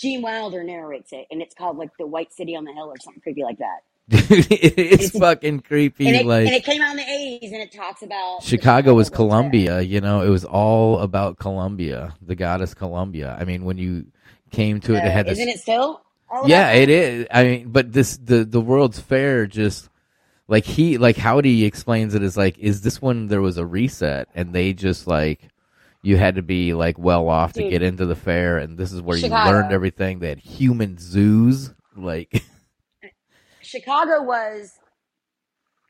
Gene 0.00 0.22
Wilder 0.22 0.64
narrates 0.64 1.12
it, 1.12 1.26
and 1.30 1.42
it's 1.42 1.54
called 1.54 1.76
like 1.76 1.90
the 1.98 2.06
White 2.06 2.32
City 2.32 2.56
on 2.56 2.64
the 2.64 2.72
Hill 2.72 2.86
or 2.88 2.96
something 2.98 3.22
creepy 3.22 3.42
like 3.42 3.58
that. 3.58 3.80
Dude, 4.28 4.50
it 4.50 4.78
is 4.78 5.00
It's 5.10 5.18
fucking 5.18 5.60
creepy. 5.60 6.08
And 6.08 6.16
it, 6.16 6.26
like 6.26 6.46
and 6.46 6.56
it 6.56 6.64
came 6.64 6.80
out 6.82 6.92
in 6.92 6.96
the 6.96 7.02
'80s, 7.04 7.52
and 7.52 7.62
it 7.62 7.72
talks 7.72 8.02
about 8.02 8.42
Chicago 8.42 8.94
was. 8.94 9.10
Columbia, 9.10 9.80
you 9.82 10.00
know, 10.00 10.22
it 10.22 10.28
was 10.30 10.44
all 10.44 10.98
about 11.00 11.38
Columbia, 11.38 12.14
the 12.22 12.34
goddess 12.34 12.74
Columbia. 12.74 13.36
I 13.38 13.44
mean, 13.44 13.64
when 13.64 13.78
you 13.78 14.06
came 14.50 14.80
to 14.80 14.94
it, 14.94 14.98
it 15.04 15.04
Uh, 15.04 15.10
had 15.10 15.26
this. 15.26 15.38
isn't 15.38 15.48
it 15.48 15.60
still? 15.60 16.02
all 16.28 16.48
yeah, 16.48 16.70
it 16.72 16.88
is. 16.88 17.26
I 17.30 17.44
mean, 17.44 17.68
but 17.70 17.92
this 17.92 18.16
the 18.16 18.44
the 18.44 18.60
World's 18.60 18.98
Fair 18.98 19.46
just 19.46 19.88
like 20.48 20.64
he 20.64 20.98
like 20.98 21.16
Howdy 21.16 21.64
explains 21.64 22.14
it 22.14 22.22
as 22.22 22.36
like, 22.36 22.58
is 22.58 22.80
this 22.82 23.00
when 23.00 23.28
there 23.28 23.40
was 23.40 23.58
a 23.58 23.66
reset 23.66 24.28
and 24.34 24.52
they 24.52 24.72
just 24.72 25.06
like 25.06 25.48
you 26.02 26.16
had 26.16 26.36
to 26.36 26.42
be 26.42 26.74
like 26.74 26.98
well 26.98 27.28
off 27.28 27.52
to 27.54 27.68
get 27.68 27.82
into 27.82 28.06
the 28.06 28.16
fair, 28.16 28.58
and 28.58 28.78
this 28.78 28.92
is 28.92 29.00
where 29.02 29.18
Chicago. 29.18 29.50
you 29.50 29.56
learned 29.56 29.72
everything. 29.72 30.18
They 30.18 30.28
had 30.30 30.38
human 30.38 30.96
zoos, 30.98 31.72
like 31.96 32.42
Chicago 33.62 34.22
was 34.22 34.72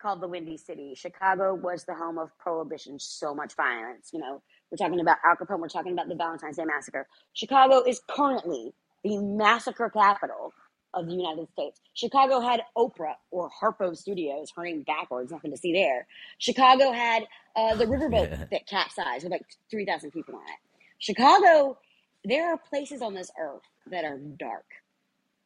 called 0.00 0.20
the 0.20 0.28
Windy 0.28 0.56
City. 0.56 0.94
Chicago 0.94 1.54
was 1.54 1.84
the 1.84 1.94
home 1.94 2.18
of 2.18 2.36
prohibition, 2.38 2.98
so 2.98 3.34
much 3.34 3.54
violence. 3.54 4.11
You 4.12 4.20
know, 4.20 4.42
we're 4.70 4.76
talking 4.76 5.00
about 5.00 5.18
Al 5.24 5.36
Capone, 5.36 5.61
we're 5.61 5.68
talking 5.68 5.92
about 5.92 6.08
the 6.08 6.14
Valentine's 6.14 6.56
Day 6.56 6.64
Massacre. 6.64 7.06
Chicago 7.34 7.82
is 7.86 8.00
currently 8.08 8.72
the 9.04 9.18
massacre 9.18 9.90
capital 9.90 10.52
of 10.95 11.07
the 11.07 11.14
United 11.14 11.49
States. 11.53 11.80
Chicago 11.95 12.41
had 12.41 12.62
Oprah 12.76 13.14
or 13.30 13.51
Harpo 13.51 13.97
Studios, 13.97 14.51
her 14.57 14.64
name 14.64 14.82
backwards, 14.82 15.32
nothing 15.32 15.51
to 15.53 15.57
see 15.57 15.72
there. 15.72 16.07
Chicago 16.38 16.93
had 16.93 17.24
uh, 17.57 17.74
the 17.76 17.86
riverboat 17.86 18.30
Yeah. 18.30 18.45
that 18.53 18.66
capsized 18.68 19.24
with 19.24 19.32
like 19.32 19.47
3,000 19.70 20.11
people 20.12 20.36
on 20.36 20.43
it. 20.43 20.59
Chicago, 20.99 21.78
there 22.24 22.53
are 22.53 22.59
places 22.59 23.03
on 23.03 23.14
this 23.14 23.30
earth 23.41 23.62
that 23.91 24.05
are 24.05 24.18
dark. 24.18 24.66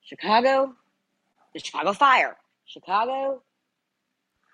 Chicago, 0.03 0.75
the 1.55 1.61
Chicago 1.61 1.93
fire. 1.95 2.37
Chicago, 2.67 3.43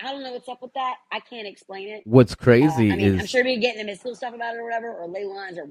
I 0.03 0.13
don't 0.13 0.23
know 0.23 0.33
what's 0.33 0.49
up 0.49 0.63
with 0.63 0.75
that. 0.75 0.97
I 1.13 1.21
can't 1.21 1.47
explain 1.47 1.89
it. 1.89 2.05
What's 2.05 2.35
Uh, 2.63 2.83
crazy 2.85 2.91
I 2.91 2.97
mean, 2.97 3.15
I'm 3.19 3.27
is 3.27 3.29
sure 3.29 3.45
we 3.45 3.59
get 3.59 3.77
into 3.77 3.87
mystical 3.87 4.15
stuff 4.17 4.35
about 4.35 4.55
it 4.55 4.59
or 4.59 4.65
whatever, 4.65 4.93
or 4.95 5.09
ley 5.09 5.25
lines, 5.25 5.59
or 5.59 5.67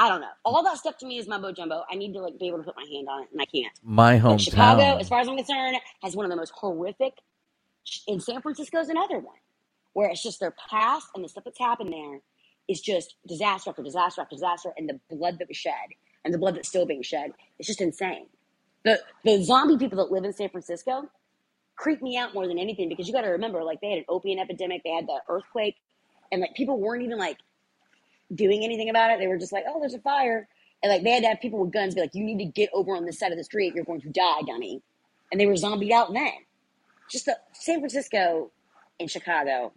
I 0.00 0.08
don't 0.10 0.22
know. 0.22 0.28
All 0.44 0.64
that 0.64 0.78
stuff 0.78 0.98
to 1.00 1.06
me 1.06 1.18
is 1.18 1.28
mumbo 1.28 1.52
jumbo. 1.52 1.84
I 1.90 1.96
need 1.96 2.14
to 2.14 2.20
like 2.22 2.38
be 2.40 2.48
able 2.48 2.58
to 2.60 2.64
put 2.64 2.76
my 2.76 2.86
hand 2.90 3.08
on 3.10 3.24
it, 3.24 3.30
and 3.32 3.42
I 3.42 3.46
can't. 3.46 3.74
my 3.82 4.18
But 4.28 4.40
Chicago, 4.40 4.98
as 4.98 5.08
far 5.08 5.20
as 5.20 5.28
I'm 5.28 5.36
concerned, 5.36 5.78
has 6.02 6.16
one 6.16 6.26
of 6.26 6.30
the 6.30 6.36
most 6.36 6.52
horrific. 6.56 7.14
In 8.08 8.20
San 8.20 8.42
Francisco 8.42 8.78
is 8.80 8.90
another 8.90 9.18
one 9.18 9.36
where 9.94 10.10
it's 10.10 10.22
just 10.22 10.40
their 10.40 10.54
past 10.70 11.08
and 11.14 11.24
the 11.24 11.28
stuff 11.28 11.44
that's 11.44 11.58
happened 11.58 11.92
there 11.92 12.20
is 12.68 12.80
just 12.80 13.16
disaster 13.28 13.70
after 13.70 13.82
disaster 13.82 14.22
after 14.22 14.36
disaster, 14.36 14.72
and 14.78 14.88
the 14.88 15.00
blood 15.14 15.38
that 15.40 15.48
was 15.48 15.56
shed 15.58 15.74
and 16.24 16.34
the 16.34 16.38
blood 16.38 16.56
that's 16.56 16.68
still 16.68 16.86
being 16.86 17.02
shed. 17.02 17.32
It's 17.58 17.68
just 17.68 17.82
insane. 17.82 18.26
The 18.84 19.00
the 19.24 19.42
zombie 19.44 19.78
people 19.78 19.98
that 19.98 20.12
live 20.12 20.24
in 20.24 20.32
San 20.34 20.50
Francisco 20.50 21.04
creep 21.76 22.02
me 22.02 22.16
out 22.18 22.34
more 22.34 22.48
than 22.48 22.58
anything 22.58 22.88
because 22.88 23.08
you 23.08 23.14
got 23.14 23.22
to 23.22 23.30
remember, 23.30 23.64
like 23.64 23.80
they 23.82 23.90
had 23.90 23.98
an 24.00 24.06
opium 24.08 24.40
epidemic, 24.40 24.82
they 24.84 24.90
had 24.92 25.06
the 25.08 25.20
earthquake, 25.28 25.76
and 26.32 26.40
like 26.42 26.54
people 26.54 26.80
weren't 26.80 27.04
even 27.04 27.18
like 27.18 27.38
doing 28.34 28.64
anything 28.64 28.90
about 28.90 29.10
it. 29.10 29.18
They 29.18 29.26
were 29.26 29.38
just 29.38 29.52
like, 29.52 29.64
oh, 29.68 29.80
there's 29.80 29.94
a 29.94 30.00
fire. 30.00 30.48
And 30.82 30.90
like 30.90 31.02
they 31.02 31.10
had 31.10 31.22
to 31.22 31.28
have 31.28 31.40
people 31.40 31.60
with 31.60 31.72
guns 31.72 31.94
be 31.94 32.00
like, 32.00 32.14
you 32.14 32.24
need 32.24 32.38
to 32.38 32.44
get 32.44 32.70
over 32.72 32.96
on 32.96 33.04
this 33.04 33.18
side 33.18 33.32
of 33.32 33.38
the 33.38 33.44
street. 33.44 33.74
You're 33.74 33.84
going 33.84 34.00
to 34.00 34.08
die, 34.08 34.42
dummy. 34.46 34.82
And 35.30 35.40
they 35.40 35.46
were 35.46 35.56
zombied 35.56 35.92
out 35.92 36.12
then. 36.12 36.32
Just 37.10 37.26
the 37.26 37.36
San 37.52 37.80
Francisco 37.80 38.50
and 38.98 39.10
Chicago 39.10 39.72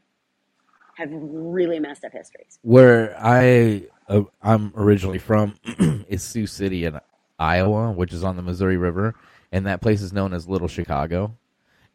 have 0.96 1.10
really 1.12 1.80
messed 1.80 2.06
up 2.06 2.12
histories. 2.12 2.60
Where 2.62 3.16
I 3.20 3.88
uh, 4.08 4.24
I'm 4.42 4.72
originally 4.76 5.20
from 5.20 5.56
is 6.08 6.24
Sioux 6.24 6.48
City 6.48 6.86
in 6.86 7.00
Iowa, 7.40 7.92
which 7.92 8.14
is 8.14 8.24
on 8.24 8.36
the 8.36 8.42
Missouri 8.42 8.78
River, 8.78 9.16
and 9.52 9.66
that 9.66 9.82
place 9.82 10.02
is 10.02 10.14
known 10.14 10.34
as 10.34 10.48
Little 10.48 10.68
Chicago. 10.68 11.36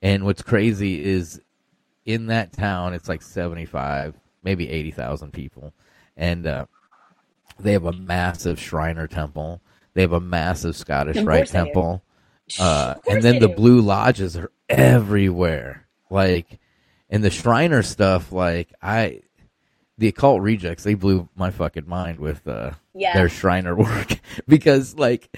And 0.03 0.25
what's 0.25 0.43
crazy 0.43 1.05
is 1.05 1.41
in 2.05 2.27
that 2.27 2.53
town, 2.53 2.95
it's 2.95 3.09
like 3.09 3.23
75, 3.23 4.15
maybe 4.43 4.69
80,000 4.69 5.33
people. 5.33 5.73
And 6.19 6.47
uh, 6.47 6.67
they 7.59 7.73
have 7.73 7.85
a 7.87 7.93
massive 7.93 8.61
Shriner 8.61 9.07
temple. 9.07 9.63
They 9.95 10.03
have 10.03 10.13
a 10.13 10.21
massive 10.21 10.77
Scottish 10.77 11.17
Rite 11.17 11.25
course 11.39 11.51
they 11.53 11.59
do. 11.61 11.65
temple. 11.65 12.03
Uh, 12.61 12.95
and 13.09 13.23
then 13.23 13.39
the 13.39 13.49
blue 13.49 13.81
lodges 13.81 14.37
are 14.37 14.51
everywhere. 14.69 15.87
Like, 16.11 16.59
and 17.11 17.23
the 17.25 17.31
Shriner 17.31 17.83
stuff, 17.83 18.33
like, 18.33 18.69
I, 18.83 19.23
the 19.97 20.09
occult 20.09 20.43
rejects, 20.43 20.85
they 20.85 20.95
blew 20.95 21.29
my 21.37 21.51
fucking 21.51 21.89
mind 21.89 22.19
with 22.19 22.47
uh, 22.49 22.73
Yeah. 22.95 23.15
their 23.15 23.29
Shriner 23.29 23.75
work 23.77 24.19
because, 24.47 24.95
like, 24.97 25.29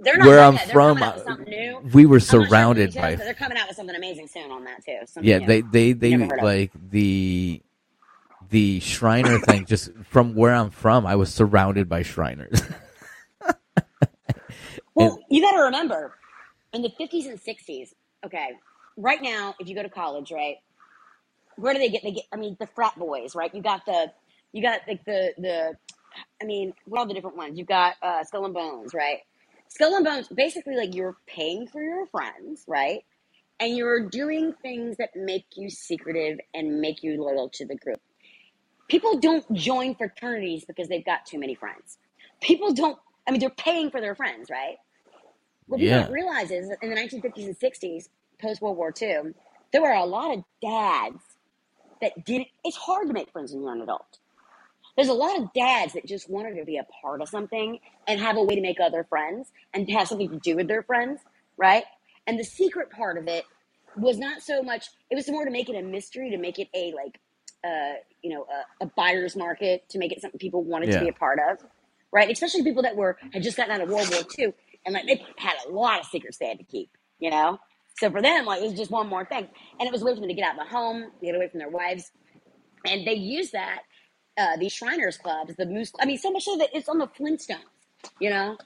They're 0.00 0.16
not 0.18 0.26
where 0.26 0.40
I'm 0.40 0.58
from, 0.70 0.98
coming 0.98 1.02
out 1.04 1.14
with 1.16 1.24
something 1.24 1.48
new. 1.48 1.80
we 1.92 2.06
were 2.06 2.16
I'm 2.16 2.20
not 2.20 2.26
sure 2.30 2.46
surrounded 2.46 2.94
by 2.94 3.14
they're 3.16 3.34
coming 3.34 3.56
out 3.58 3.68
with 3.68 3.76
something 3.76 3.94
amazing 3.96 4.26
soon 4.28 4.50
on 4.50 4.64
that 4.64 4.84
too. 4.84 4.98
Something 5.06 5.28
yeah 5.30 5.38
new. 5.38 5.46
they 5.46 5.60
they 5.62 5.92
they 5.92 6.10
Never 6.16 6.24
heard 6.34 6.38
of. 6.40 6.44
like 6.44 6.70
the 6.90 7.62
the 8.52 8.80
shriner 8.80 9.40
thing 9.40 9.66
just 9.66 9.92
from 10.04 10.36
where 10.36 10.54
i'm 10.54 10.70
from 10.70 11.06
i 11.06 11.16
was 11.16 11.34
surrounded 11.34 11.88
by 11.90 12.02
shriners 12.02 12.62
Well, 14.94 15.20
you 15.30 15.42
got 15.42 15.52
to 15.52 15.64
remember, 15.64 16.14
in 16.72 16.82
the 16.82 16.90
50s 16.90 17.26
and 17.28 17.40
60s, 17.40 17.90
okay, 18.26 18.50
right 18.96 19.22
now, 19.22 19.54
if 19.60 19.68
you 19.68 19.74
go 19.74 19.82
to 19.82 19.90
college, 19.90 20.32
right, 20.32 20.56
where 21.56 21.74
do 21.74 21.80
they 21.80 21.90
get? 21.90 22.02
They 22.04 22.12
get, 22.12 22.24
I 22.32 22.36
mean, 22.36 22.56
the 22.60 22.68
frat 22.68 22.98
boys, 22.98 23.34
right? 23.34 23.54
You 23.54 23.62
got 23.62 23.86
the, 23.86 24.12
you 24.52 24.62
got 24.62 24.80
like 24.88 25.04
the, 25.06 25.34
the, 25.38 25.74
I 26.42 26.46
mean, 26.46 26.74
what 26.86 27.00
are 27.02 27.08
the 27.08 27.14
different 27.14 27.36
ones? 27.36 27.58
You've 27.58 27.68
got 27.68 27.94
uh, 28.02 28.24
Skull 28.24 28.46
and 28.46 28.54
Bones, 28.54 28.94
right? 28.94 29.20
Skull 29.68 29.96
and 29.96 30.04
Bones, 30.04 30.28
basically, 30.28 30.76
like 30.76 30.94
you're 30.94 31.16
paying 31.26 31.66
for 31.68 31.82
your 31.82 32.06
friends, 32.06 32.64
right? 32.68 33.04
And 33.60 33.76
you're 33.76 34.08
doing 34.08 34.54
things 34.62 34.98
that 34.98 35.10
make 35.16 35.46
you 35.56 35.70
secretive 35.70 36.40
and 36.54 36.80
make 36.80 37.02
you 37.02 37.22
loyal 37.22 37.50
to 37.54 37.66
the 37.66 37.76
group. 37.76 38.00
People 38.92 39.16
don't 39.20 39.50
join 39.54 39.94
fraternities 39.94 40.66
because 40.66 40.86
they've 40.86 41.04
got 41.04 41.24
too 41.24 41.38
many 41.38 41.54
friends. 41.54 41.96
People 42.42 42.74
don't, 42.74 42.98
I 43.26 43.30
mean, 43.30 43.40
they're 43.40 43.48
paying 43.48 43.90
for 43.90 44.02
their 44.02 44.14
friends, 44.14 44.50
right? 44.50 44.76
What 45.66 45.78
people 45.78 45.96
Yeah. 45.96 46.02
don't 46.02 46.12
realize 46.12 46.50
is 46.50 46.70
in 46.82 46.90
the 46.90 46.96
1950s 46.96 47.46
and 47.46 47.58
60s, 47.58 48.10
post 48.38 48.60
World 48.60 48.76
War 48.76 48.92
II, 49.00 49.32
there 49.72 49.80
were 49.80 49.92
a 49.92 50.04
lot 50.04 50.36
of 50.36 50.44
dads 50.60 51.22
that 52.02 52.22
didn't. 52.26 52.48
It's 52.64 52.76
hard 52.76 53.08
to 53.08 53.14
make 53.14 53.32
friends 53.32 53.54
when 53.54 53.62
you're 53.62 53.72
an 53.72 53.80
adult. 53.80 54.18
There's 54.94 55.08
a 55.08 55.14
lot 55.14 55.40
of 55.40 55.54
dads 55.54 55.94
that 55.94 56.04
just 56.04 56.28
wanted 56.28 56.56
to 56.56 56.66
be 56.66 56.76
a 56.76 56.84
part 57.00 57.22
of 57.22 57.30
something 57.30 57.80
and 58.06 58.20
have 58.20 58.36
a 58.36 58.42
way 58.42 58.56
to 58.56 58.60
make 58.60 58.78
other 58.78 59.04
friends 59.04 59.52
and 59.72 59.88
have 59.90 60.06
something 60.06 60.28
to 60.28 60.38
do 60.38 60.54
with 60.56 60.68
their 60.68 60.82
friends, 60.82 61.22
right? 61.56 61.84
And 62.26 62.38
the 62.38 62.44
secret 62.44 62.90
part 62.90 63.16
of 63.16 63.26
it 63.26 63.46
was 63.96 64.18
not 64.18 64.42
so 64.42 64.62
much. 64.62 64.88
It 65.10 65.14
was 65.14 65.30
more 65.30 65.46
to 65.46 65.50
make 65.50 65.70
it 65.70 65.76
a 65.76 65.82
mystery, 65.82 66.28
to 66.32 66.36
make 66.36 66.58
it 66.58 66.68
a 66.74 66.92
like, 66.92 67.20
uh, 67.64 67.94
you 68.22 68.30
know, 68.30 68.46
a, 68.80 68.84
a 68.84 68.86
buyer's 68.96 69.36
market, 69.36 69.88
to 69.90 69.98
make 69.98 70.12
it 70.12 70.20
something 70.20 70.38
people 70.38 70.62
wanted 70.64 70.90
to 70.92 71.00
be 71.00 71.08
a 71.08 71.12
part 71.12 71.38
of, 71.38 71.58
right? 72.12 72.30
Especially 72.30 72.62
people 72.62 72.82
that 72.82 72.96
were 72.96 73.18
had 73.32 73.42
just 73.42 73.56
gotten 73.56 73.74
out 73.74 73.80
of 73.80 73.88
World 73.88 74.08
War 74.10 74.22
II 74.38 74.52
and 74.84 74.94
like 74.94 75.06
they 75.06 75.24
had 75.36 75.54
a 75.66 75.70
lot 75.70 76.00
of 76.00 76.06
secrets 76.06 76.38
they 76.38 76.48
had 76.48 76.58
to 76.58 76.64
keep, 76.64 76.90
you 77.18 77.30
know. 77.30 77.58
So 77.98 78.10
for 78.10 78.22
them, 78.22 78.46
like 78.46 78.62
it 78.62 78.64
was 78.64 78.74
just 78.74 78.90
one 78.90 79.08
more 79.08 79.24
thing, 79.24 79.48
and 79.78 79.86
it 79.86 79.92
was 79.92 80.02
a 80.02 80.04
way 80.04 80.14
for 80.14 80.20
them 80.20 80.28
to 80.28 80.34
get 80.34 80.46
out 80.46 80.58
of 80.58 80.66
the 80.66 80.70
home, 80.70 81.10
get 81.22 81.34
away 81.34 81.48
from 81.48 81.58
their 81.58 81.68
wives, 81.68 82.10
and 82.86 83.06
they 83.06 83.14
use 83.14 83.50
that 83.52 83.82
uh, 84.38 84.56
these 84.58 84.72
Shriners 84.72 85.18
clubs, 85.18 85.54
the 85.56 85.66
Moose. 85.66 85.92
I 86.00 86.06
mean, 86.06 86.18
so 86.18 86.30
much 86.30 86.44
so 86.44 86.56
that 86.56 86.70
it's 86.72 86.88
on 86.88 86.98
the 86.98 87.06
Flintstones. 87.06 87.58
You 88.18 88.30
know, 88.30 88.56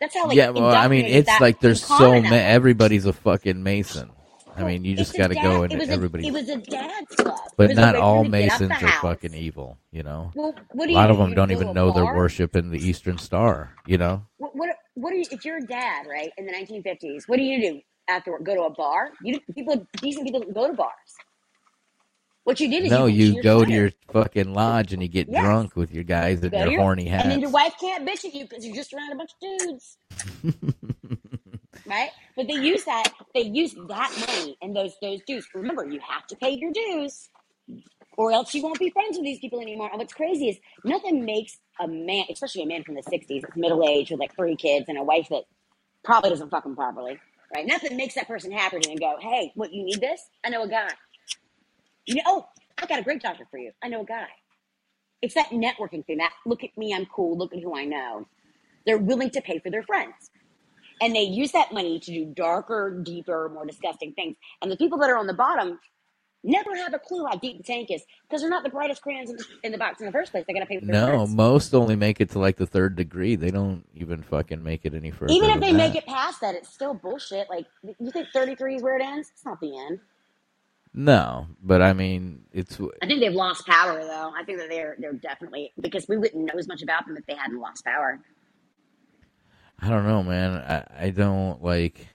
that's 0.00 0.14
how 0.14 0.26
like 0.26 0.36
yeah 0.36 0.50
well 0.50 0.74
i 0.74 0.88
mean 0.88 1.06
it's 1.06 1.40
like 1.40 1.60
there's 1.60 1.84
so 1.84 2.20
many 2.20 2.36
everybody's 2.36 3.06
a 3.06 3.12
fucking 3.12 3.62
mason 3.62 4.10
i 4.56 4.64
mean 4.64 4.84
you 4.84 4.96
just 4.96 5.16
got 5.16 5.28
to 5.28 5.36
go 5.36 5.62
and 5.62 5.84
a 5.90 5.98
everybody's 5.98 6.28
it 6.28 6.32
was 6.32 6.48
a 6.48 6.56
dad's 6.58 7.16
club. 7.16 7.38
But 7.56 7.72
not 7.72 7.96
all 7.96 8.24
them 8.24 8.24
to 8.24 8.30
get 8.38 8.50
out 8.50 8.62
masons 8.68 8.82
are 8.82 8.92
fucking 8.92 9.34
evil 9.34 9.78
you 9.92 10.02
know 10.02 10.34
Well, 10.34 10.54
what 10.72 10.88
a 10.88 10.88
do 10.88 10.94
you 10.94 11.02
lot 11.02 11.10
do? 11.10 11.12
of 11.12 11.18
them 11.18 11.34
don't 11.34 11.52
even 11.52 11.72
know 11.72 11.92
they're 11.92 12.06
worshiping 12.06 12.70
the 12.70 12.86
eastern 12.86 13.18
star 13.18 13.78
you 13.84 13.98
know 13.98 14.26
What, 14.38 14.56
what 14.56 14.70
what 14.94 15.12
are 15.12 15.16
you 15.16 15.26
if 15.30 15.44
you're 15.44 15.58
a 15.58 15.66
dad 15.66 16.06
right 16.10 16.30
in 16.38 16.46
the 16.46 16.52
1950s? 16.52 17.24
What 17.28 17.36
do 17.38 17.42
you 17.44 17.60
do 17.74 17.80
after 18.08 18.38
go 18.42 18.54
to 18.54 18.62
a 18.62 18.70
bar? 18.74 19.10
You 19.22 19.40
people 19.54 19.86
decent 20.00 20.26
people 20.26 20.44
go 20.54 20.68
to 20.68 20.74
bars. 20.74 20.90
What 22.44 22.60
you 22.60 22.70
did 22.70 22.84
is 22.84 22.96
no 22.96 23.06
you, 23.06 23.12
you 23.16 23.34
go 23.34 23.64
to 23.64 23.72
your 23.72 23.92
fucking 24.12 24.54
lodge 24.54 24.92
and 24.92 25.02
you 25.02 25.08
get 25.08 25.32
Yes. 25.32 25.34
drunk 25.34 25.76
with 25.76 25.92
your 25.92 26.04
guys 26.04 26.40
You 26.42 26.50
to 26.50 26.50
your 26.50 26.70
your 26.70 26.70
horny 26.72 27.06
hats, 27.08 27.24
and 27.24 27.30
then 27.30 27.40
your 27.40 27.50
wife 27.50 27.74
can't 27.80 28.08
bitch 28.08 28.24
at 28.24 28.34
you 28.34 28.44
because 28.48 28.64
you're 28.66 28.76
just 28.76 28.92
around 28.94 29.12
a 29.12 29.16
bunch 29.16 29.30
of 29.32 29.40
dudes, 29.40 29.98
right? 31.88 32.10
But 32.36 32.48
they 32.48 32.54
use 32.54 32.84
that 32.84 33.12
they 33.34 33.42
use 33.42 33.74
that 33.88 34.26
money 34.28 34.56
and 34.62 34.74
those 34.74 34.94
those 35.02 35.20
dues. 35.26 35.46
Remember, 35.54 35.84
you 35.84 36.00
have 36.00 36.26
to 36.28 36.36
pay 36.36 36.50
your 36.50 36.72
dues, 36.72 37.28
or 38.16 38.32
else 38.32 38.54
you 38.54 38.62
won't 38.62 38.78
be 38.78 38.90
friends 38.90 39.16
with 39.16 39.24
these 39.24 39.38
people 39.38 39.60
anymore. 39.60 39.88
And 39.90 39.98
what's 39.98 40.14
crazy 40.14 40.48
is 40.48 40.58
nothing 40.84 41.24
makes 41.24 41.58
a 41.80 41.88
man, 41.88 42.24
especially 42.30 42.62
a 42.62 42.66
man 42.66 42.84
from 42.84 42.94
the 42.94 43.02
'60s, 43.02 43.44
middle 43.56 43.86
aged 43.88 44.10
with 44.10 44.20
like 44.20 44.34
three 44.36 44.56
kids 44.56 44.86
and 44.88 44.98
a 44.98 45.02
wife 45.02 45.28
that 45.30 45.44
probably 46.04 46.30
doesn't 46.30 46.50
fuck 46.50 46.66
him 46.66 46.76
properly, 46.76 47.18
right? 47.54 47.66
Nothing 47.66 47.96
makes 47.96 48.14
that 48.14 48.28
person 48.28 48.52
happier 48.52 48.80
than 48.80 48.96
go, 48.96 49.16
"Hey, 49.20 49.52
what 49.54 49.72
you 49.72 49.84
need 49.84 50.00
this? 50.00 50.20
I 50.44 50.50
know 50.50 50.62
a 50.64 50.68
guy. 50.68 50.88
You 52.06 52.16
know, 52.16 52.22
oh, 52.26 52.48
I 52.78 52.86
got 52.86 53.00
a 53.00 53.02
great 53.02 53.22
doctor 53.22 53.46
for 53.50 53.58
you. 53.58 53.72
I 53.82 53.88
know 53.88 54.02
a 54.02 54.06
guy." 54.06 54.28
It's 55.22 55.34
that 55.34 55.48
networking 55.48 56.04
thing. 56.06 56.18
That 56.18 56.32
look 56.44 56.62
at 56.62 56.76
me, 56.76 56.94
I'm 56.94 57.06
cool. 57.06 57.36
Look 57.36 57.54
at 57.54 57.62
who 57.62 57.76
I 57.76 57.84
know. 57.84 58.26
They're 58.86 58.98
willing 58.98 59.30
to 59.30 59.40
pay 59.40 59.58
for 59.58 59.70
their 59.70 59.82
friends, 59.82 60.30
and 61.00 61.14
they 61.16 61.22
use 61.22 61.52
that 61.52 61.72
money 61.72 62.00
to 62.00 62.12
do 62.12 62.26
darker, 62.26 63.00
deeper, 63.02 63.50
more 63.52 63.66
disgusting 63.66 64.12
things. 64.14 64.36
And 64.62 64.70
the 64.72 64.76
people 64.76 64.98
that 64.98 65.10
are 65.10 65.18
on 65.18 65.26
the 65.26 65.34
bottom 65.34 65.78
never 66.44 66.76
have 66.76 66.94
a 66.94 66.98
clue 66.98 67.26
how 67.26 67.36
deep 67.36 67.58
the 67.58 67.64
tank 67.64 67.90
is 67.90 68.02
because 68.28 68.40
they're 68.42 68.50
not 68.50 68.64
the 68.64 68.70
brightest 68.70 69.02
crayons 69.02 69.30
in 69.30 69.36
the, 69.36 69.44
in 69.64 69.72
the 69.72 69.78
box 69.78 70.00
in 70.00 70.06
the 70.06 70.12
first 70.12 70.32
place. 70.32 70.44
They 70.46 70.54
got 70.54 70.60
to 70.60 70.66
pay 70.66 70.80
for 70.80 70.86
their 70.86 70.96
no 70.96 71.26
most 71.26 71.74
only 71.74 71.96
make 71.96 72.20
it 72.20 72.30
to 72.32 72.38
like 72.40 72.56
the 72.56 72.66
third 72.66 72.96
degree 72.96 73.36
they 73.36 73.50
don't 73.50 73.84
even 73.94 74.22
fucking 74.22 74.62
make 74.62 74.84
it 74.86 74.94
any 74.94 75.10
further 75.12 75.34
Even 75.34 75.50
if 75.50 75.60
than 75.60 75.60
they 75.60 75.72
that. 75.72 75.76
make 75.76 75.94
it 75.96 76.06
past 76.06 76.40
that, 76.42 76.54
it's 76.54 76.70
still 76.72 76.94
bullshit. 76.94 77.48
Like 77.50 77.66
you 77.82 78.10
think 78.12 78.28
33 78.34 78.76
is 78.76 78.82
where 78.82 78.96
it 78.98 79.02
ends? 79.02 79.30
It's 79.34 79.44
not 79.44 79.60
the 79.60 79.78
end. 79.78 80.00
no 80.94 81.46
but 81.62 81.82
i 81.82 81.92
mean 81.92 82.42
it's 82.52 82.80
I 83.02 83.06
think 83.06 83.20
they've 83.20 83.32
lost 83.34 83.66
power 83.66 84.02
though. 84.02 84.32
I 84.36 84.44
think 84.44 84.58
that 84.58 84.70
they're 84.70 84.96
they're 84.98 85.12
definitely 85.12 85.72
because 85.80 86.06
we 86.08 86.16
wouldn't 86.16 86.44
know 86.44 86.58
as 86.58 86.68
much 86.68 86.82
about 86.82 87.06
them 87.06 87.16
if 87.16 87.26
they 87.26 87.34
hadn't 87.36 87.60
lost 87.60 87.84
power. 87.84 88.20
I 89.80 89.88
don't 89.88 90.06
know, 90.06 90.22
man. 90.22 90.52
I, 90.52 91.06
I 91.06 91.10
don't 91.10 91.62
like 91.62 92.06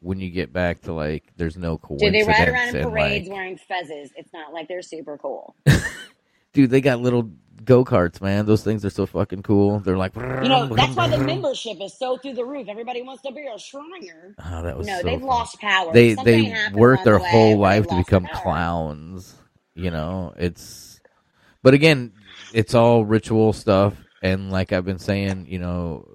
when 0.00 0.20
you 0.20 0.30
get 0.30 0.52
back 0.52 0.82
to 0.82 0.92
like 0.92 1.32
there's 1.36 1.56
no 1.56 1.72
Do 1.76 1.78
coincidence 1.78 2.26
they 2.26 2.32
ride 2.32 2.48
around 2.48 2.76
in 2.76 2.90
parades 2.90 3.28
like 3.28 3.36
wearing 3.36 3.56
fezzes? 3.56 4.10
It's 4.16 4.32
not 4.32 4.52
like 4.52 4.68
they're 4.68 4.82
super 4.82 5.18
cool. 5.18 5.56
dude, 6.52 6.70
they 6.70 6.80
got 6.80 7.00
little 7.00 7.30
go 7.64 7.84
karts, 7.84 8.20
man. 8.20 8.46
Those 8.46 8.62
things 8.62 8.84
are 8.84 8.90
so 8.90 9.06
fucking 9.06 9.42
cool. 9.42 9.80
They're 9.80 9.96
like, 9.96 10.14
You 10.14 10.22
know, 10.22 10.66
that's 10.66 10.94
why 10.94 11.08
the 11.08 11.18
membership 11.18 11.80
is 11.80 11.98
so 11.98 12.16
through 12.16 12.34
the 12.34 12.44
roof. 12.44 12.68
Everybody 12.68 13.02
wants 13.02 13.22
to 13.22 13.32
be 13.32 13.46
a 13.46 13.58
Shriner. 13.58 14.34
Oh, 14.44 14.62
that 14.62 14.76
was 14.76 14.86
No, 14.86 14.98
so 14.98 15.02
they've 15.04 15.20
fun. 15.20 15.28
lost 15.28 15.60
power. 15.60 15.92
They 15.92 16.14
Something 16.14 16.44
they 16.44 16.50
happened 16.50 16.76
work 16.76 17.04
their 17.04 17.18
the 17.18 17.24
whole 17.24 17.58
life 17.58 17.86
to 17.88 17.96
become 17.96 18.28
clowns. 18.32 19.34
You 19.74 19.90
know, 19.90 20.32
it's. 20.36 21.00
But 21.62 21.74
again, 21.74 22.12
it's 22.52 22.74
all 22.74 23.04
ritual 23.04 23.52
stuff, 23.52 23.94
and 24.22 24.52
like 24.52 24.72
I've 24.72 24.84
been 24.84 24.98
saying, 24.98 25.46
you 25.48 25.58
know, 25.58 26.06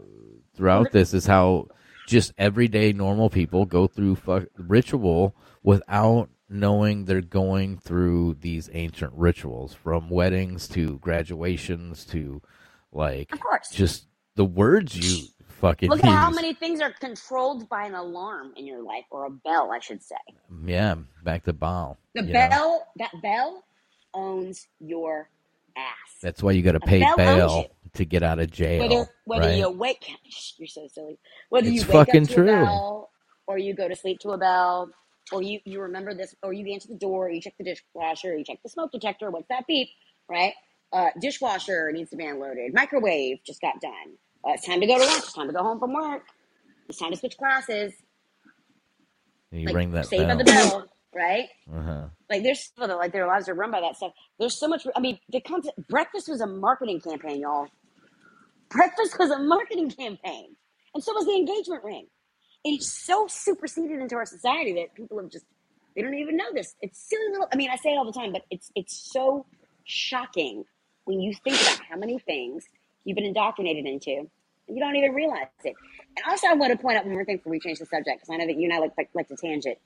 throughout 0.60 0.92
this 0.92 1.14
is 1.14 1.26
how 1.26 1.68
just 2.06 2.34
everyday 2.38 2.92
normal 2.92 3.30
people 3.30 3.66
go 3.66 3.88
through 3.88 4.16
fu- 4.16 4.48
ritual 4.58 5.34
without 5.64 6.30
knowing 6.50 7.06
they're 7.06 7.22
going 7.22 7.78
through 7.78 8.36
these 8.42 8.70
ancient 8.74 9.14
rituals, 9.16 9.74
from 9.74 10.10
weddings 10.10 10.68
to 10.68 10.98
graduations 11.00 12.04
to 12.06 12.42
like 12.92 13.32
Of 13.32 13.40
course. 13.40 13.70
just 13.72 14.06
the 14.36 14.44
words 14.44 14.98
you 14.98 15.28
fucking 15.62 15.90
Look 15.90 16.04
at 16.04 16.12
how 16.12 16.30
many 16.30 16.54
things 16.54 16.82
are 16.82 16.92
controlled 16.92 17.70
by 17.70 17.86
an 17.86 17.94
alarm 17.96 18.54
in 18.58 18.66
your 18.66 18.82
life, 18.82 19.06
or 19.12 19.26
a 19.26 19.30
bell, 19.30 19.72
I 19.72 19.80
should 19.80 20.04
say. 20.04 20.16
Yeah, 20.66 20.96
back 21.24 21.46
to 21.46 21.54
Baal. 21.54 21.98
The 22.16 22.24
you 22.24 22.34
know? 22.34 22.50
bell, 22.50 22.88
that 22.98 23.12
bell 23.22 23.64
owns 24.14 24.68
your 24.80 25.30
ass. 25.78 26.20
That's 26.22 26.44
why 26.44 26.52
you 26.52 26.64
got 26.64 26.74
to 26.74 26.80
pay 26.82 27.00
bell 27.00 27.16
bail. 27.16 27.66
To 27.96 28.06
get 28.06 28.24
out 28.24 28.40
of 28.40 28.52
jail. 28.52 28.80
whether 28.80 29.08
whether 29.26 29.48
right? 29.48 29.58
you 29.58 29.70
wake, 29.70 30.10
you're 30.58 30.68
so 30.68 30.88
silly. 30.94 31.20
Whether 31.50 31.70
It's 31.70 31.76
you 31.76 31.84
wake 31.84 32.08
fucking 32.08 32.24
up 32.24 32.28
to 32.30 32.34
true. 32.36 32.44
a 32.44 32.46
bell, 32.46 33.12
or 33.48 33.58
you 33.58 33.76
go 33.76 33.88
to 33.88 33.96
sleep 33.96 34.20
to 34.22 34.32
a 34.32 34.38
bell, 34.38 34.92
or 35.32 35.42
you 35.42 35.60
you 35.66 35.82
remember 35.82 36.14
this, 36.14 36.36
or 36.44 36.54
you 36.54 36.72
answer 36.74 36.90
the 36.90 36.96
door, 36.96 37.30
you 37.30 37.42
check 37.42 37.54
the 37.58 37.66
dishwasher, 37.66 38.38
you 38.38 38.44
check 38.46 38.60
the 38.64 38.70
smoke 38.70 38.92
detector. 38.92 39.32
What's 39.32 39.48
that 39.50 39.68
beep? 39.68 39.90
Right? 40.30 40.54
Uh, 40.94 41.10
dishwasher 41.22 41.92
needs 41.92 42.10
to 42.12 42.18
be 42.18 42.26
unloaded. 42.26 42.74
Microwave 42.74 43.40
just 43.46 43.62
got 43.62 43.80
done. 43.82 44.18
Uh, 44.48 44.54
it's 44.54 44.66
time 44.66 44.82
to 44.82 44.88
go 44.88 44.98
to 44.98 45.06
lunch. 45.06 45.20
It's 45.24 45.34
time 45.34 45.48
to 45.48 45.54
go 45.54 45.64
home 45.64 45.80
from 45.80 45.94
work. 45.94 46.24
It's 46.90 47.00
time 47.00 47.12
to 47.12 47.18
switch 47.18 47.38
classes. 47.38 47.94
you 49.52 49.68
Like 49.68 49.76
ring 49.76 49.92
that 49.92 50.08
saved 50.08 50.28
by 50.28 50.36
bell. 50.36 50.38
the 50.38 50.44
bell, 50.46 50.90
right? 51.16 51.48
Uh-huh. 51.74 52.06
Like 52.30 52.44
there's 52.44 52.60
still 52.62 52.88
like 52.98 53.12
their 53.14 53.28
lives 53.28 53.50
are 53.50 53.56
run 53.56 53.72
by 53.72 53.82
that 53.82 53.98
stuff. 53.98 54.14
There's 54.40 54.58
so 54.58 54.68
much. 54.68 54.86
I 54.96 55.00
mean, 55.00 55.20
the 55.30 55.42
concept. 55.42 55.88
Breakfast 55.90 56.30
was 56.30 56.42
a 56.42 56.48
marketing 56.48 57.02
campaign, 57.02 57.42
y'all. 57.42 57.68
Breakfast 58.70 59.18
was 59.20 59.32
a 59.32 59.40
marketing 59.40 59.92
campaign, 59.92 60.56
and 60.94 61.04
so 61.04 61.14
was 61.14 61.26
the 61.26 61.36
engagement 61.36 61.84
ring. 61.84 62.08
It's 62.64 62.92
so 62.92 63.28
superseded 63.28 64.00
into 64.00 64.16
our 64.16 64.26
society 64.26 64.74
that 64.76 64.96
people 64.96 65.20
have 65.20 65.30
just 65.30 65.46
they 65.96 66.02
don't 66.04 66.16
even 66.16 66.38
know 66.38 66.54
this. 66.54 66.76
It's 66.82 67.00
silly 67.10 67.32
little. 67.32 67.48
I 67.52 67.56
mean, 67.58 67.70
I 67.72 67.76
say 67.78 67.94
it 67.94 67.98
all 67.98 68.06
the 68.06 68.14
time, 68.14 68.32
but 68.32 68.44
it's 68.52 68.72
it's 68.76 68.96
so 68.96 69.46
shocking 69.86 70.66
when 71.06 71.20
you 71.22 71.34
think 71.34 71.60
about 71.62 71.80
how 71.90 71.98
many 71.98 72.20
things 72.20 72.66
you've 73.06 73.16
been 73.16 73.26
indoctrinated 73.26 73.86
into, 73.86 74.30
you 74.68 74.80
don't 74.80 74.96
even 74.96 75.14
realize 75.14 75.48
it. 75.64 75.76
And 76.18 76.26
also, 76.30 76.48
I 76.48 76.54
want 76.54 76.72
to 76.72 76.78
point 76.78 76.98
out 76.98 77.06
one 77.06 77.14
more 77.16 77.26
thing 77.26 77.38
before 77.38 77.52
we 77.52 77.60
change 77.60 77.80
the 77.80 77.88
subject, 77.88 78.22
because 78.22 78.30
I 78.32 78.38
know 78.38 78.48
that 78.48 78.58
you 78.58 78.66
and 78.66 78.74
I 78.74 78.80
like 78.80 78.94
like, 78.98 79.10
like 79.16 79.28
to 79.30 79.36
tangent 79.36 79.78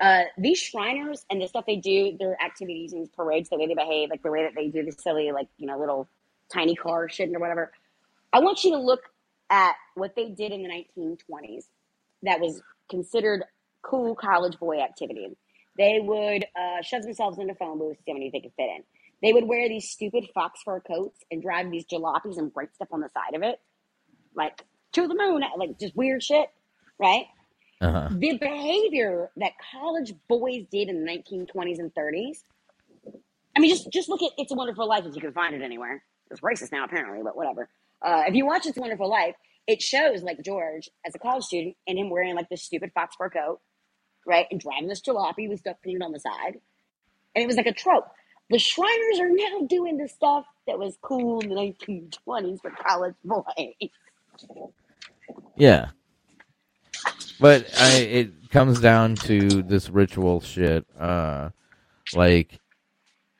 uh, 0.00 0.24
these 0.38 0.58
Shriners 0.58 1.24
and 1.30 1.42
the 1.42 1.48
stuff 1.48 1.66
they 1.66 1.76
do, 1.76 2.16
their 2.18 2.40
activities 2.42 2.92
and 2.92 3.02
these 3.02 3.10
parades, 3.10 3.48
the 3.48 3.58
way 3.58 3.66
they 3.66 3.74
behave, 3.74 4.10
like 4.10 4.22
the 4.22 4.30
way 4.30 4.44
that 4.44 4.54
they 4.54 4.68
do 4.68 4.84
the 4.84 4.92
silly, 4.92 5.32
like, 5.32 5.48
you 5.58 5.66
know, 5.66 5.78
little 5.78 6.08
tiny 6.52 6.74
car 6.76 7.08
shit 7.08 7.30
or 7.34 7.40
whatever. 7.40 7.72
I 8.32 8.40
want 8.40 8.64
you 8.64 8.72
to 8.72 8.78
look 8.78 9.00
at 9.50 9.74
what 9.94 10.14
they 10.16 10.30
did 10.30 10.52
in 10.52 10.62
the 10.62 10.68
1920s 10.68 11.64
that 12.22 12.40
was 12.40 12.60
considered 12.90 13.44
cool 13.82 14.14
college 14.14 14.58
boy 14.58 14.80
activity. 14.80 15.36
They 15.76 16.00
would 16.02 16.44
uh, 16.58 16.82
shove 16.82 17.02
themselves 17.02 17.38
into 17.38 17.54
phone 17.54 17.78
booths, 17.78 18.00
see 18.04 18.12
how 18.12 18.14
many 18.14 18.30
they 18.30 18.40
could 18.40 18.52
fit 18.56 18.68
in. 18.76 18.82
They 19.22 19.32
would 19.32 19.44
wear 19.44 19.68
these 19.68 19.88
stupid 19.88 20.24
fox 20.34 20.60
fur 20.64 20.80
coats 20.80 21.20
and 21.30 21.42
drive 21.42 21.70
these 21.70 21.86
jalopies 21.86 22.36
and 22.36 22.52
break 22.52 22.74
stuff 22.74 22.88
on 22.92 23.00
the 23.00 23.08
side 23.08 23.34
of 23.34 23.42
it, 23.42 23.60
like 24.34 24.64
to 24.92 25.06
the 25.06 25.14
moon, 25.14 25.42
like 25.56 25.78
just 25.78 25.96
weird 25.96 26.22
shit, 26.22 26.48
right? 26.98 27.26
Uh-huh. 27.80 28.08
the 28.10 28.36
behavior 28.38 29.30
that 29.36 29.52
college 29.72 30.12
boys 30.28 30.64
did 30.68 30.88
in 30.88 31.04
the 31.04 31.08
1920s 31.08 31.78
and 31.78 31.94
30s. 31.94 32.42
I 33.56 33.60
mean, 33.60 33.70
just 33.70 33.90
just 33.92 34.08
look 34.08 34.20
at 34.20 34.30
It's 34.36 34.50
a 34.50 34.54
Wonderful 34.56 34.88
Life 34.88 35.04
if 35.06 35.14
you 35.14 35.20
can 35.20 35.32
find 35.32 35.54
it 35.54 35.62
anywhere. 35.62 36.02
It's 36.30 36.40
racist 36.40 36.72
now, 36.72 36.84
apparently, 36.84 37.22
but 37.22 37.36
whatever. 37.36 37.68
Uh, 38.04 38.24
if 38.26 38.34
you 38.34 38.46
watch 38.46 38.66
It's 38.66 38.76
a 38.76 38.80
Wonderful 38.80 39.08
Life, 39.10 39.34
it 39.66 39.82
shows 39.82 40.22
like 40.22 40.42
George 40.44 40.88
as 41.06 41.14
a 41.14 41.18
college 41.18 41.44
student 41.44 41.76
and 41.86 41.98
him 41.98 42.10
wearing 42.10 42.34
like 42.34 42.48
this 42.48 42.62
stupid 42.62 42.90
fox 42.94 43.14
fur 43.16 43.30
coat, 43.30 43.60
right, 44.26 44.46
and 44.50 44.60
driving 44.60 44.88
this 44.88 45.02
jalopy 45.02 45.48
with 45.48 45.60
stuff 45.60 45.76
painted 45.84 46.02
on 46.02 46.12
the 46.12 46.20
side, 46.20 46.58
and 47.34 47.42
it 47.42 47.46
was 47.46 47.56
like 47.56 47.66
a 47.66 47.72
trope. 47.72 48.06
The 48.50 48.58
Shriners 48.58 49.20
are 49.20 49.28
now 49.28 49.66
doing 49.68 49.98
the 49.98 50.08
stuff 50.08 50.46
that 50.66 50.78
was 50.78 50.96
cool 51.02 51.40
in 51.40 51.50
the 51.50 51.54
1920s 51.54 52.60
for 52.62 52.70
college 52.70 53.14
boys. 53.24 53.44
Yeah. 55.56 55.90
But 57.40 57.66
I, 57.78 57.98
it 57.98 58.50
comes 58.50 58.80
down 58.80 59.16
to 59.16 59.62
this 59.62 59.90
ritual 59.90 60.40
shit. 60.40 60.86
Uh, 60.98 61.50
like 62.14 62.58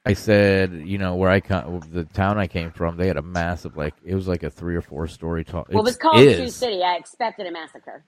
I 0.09 0.15
said, 0.15 0.73
you 0.85 0.99
know, 0.99 1.17
where 1.17 1.31
I 1.31 1.41
come, 1.41 1.81
the 1.93 2.05
town 2.05 2.39
I 2.39 2.47
came 2.47 2.71
from, 2.71 2.97
they 2.97 3.07
had 3.09 3.17
a 3.19 3.23
massive, 3.23 3.77
like, 3.77 3.95
it 4.05 4.15
was 4.15 4.27
like 4.27 4.43
a 4.43 4.51
three 4.51 4.75
or 4.75 4.81
four 4.83 5.07
story 5.07 5.45
tall. 5.45 5.67
Well, 5.69 5.81
it 5.81 5.85
was 5.85 5.97
it's- 5.97 6.03
called 6.03 6.19
Sioux. 6.23 6.49
City. 6.49 6.83
I 6.83 6.95
expected 6.97 7.47
a 7.47 7.51
massacre. 7.53 8.05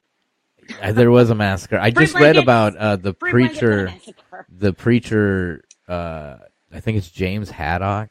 Uh, 0.82 0.92
There 0.92 1.10
was 1.10 1.30
a 1.30 1.34
massacre. 1.34 1.78
I 1.78 1.90
Free 1.90 2.04
just 2.04 2.14
read 2.14 2.34
blankets. 2.34 2.42
about 2.42 2.76
uh, 2.76 2.96
the 2.96 3.12
Free 3.14 3.30
preacher. 3.32 3.92
the 4.48 4.72
preacher 4.72 5.64
uh 5.88 6.36
i 6.72 6.78
think 6.78 6.96
it's 6.96 7.10
james 7.10 7.50
haddock 7.50 8.10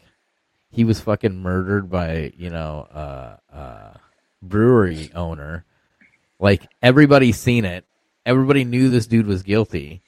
he 0.69 0.83
was 0.83 0.99
fucking 0.99 1.37
murdered 1.41 1.89
by 1.89 2.33
you 2.35 2.49
know 2.49 2.85
uh 2.91 3.37
uh 3.55 3.93
brewery 4.41 5.09
owner 5.15 5.63
like 6.39 6.67
everybody 6.81 7.31
seen 7.31 7.63
it 7.63 7.85
everybody 8.25 8.65
knew 8.65 8.89
this 8.89 9.07
dude 9.07 9.27
was 9.27 9.43
guilty 9.43 10.01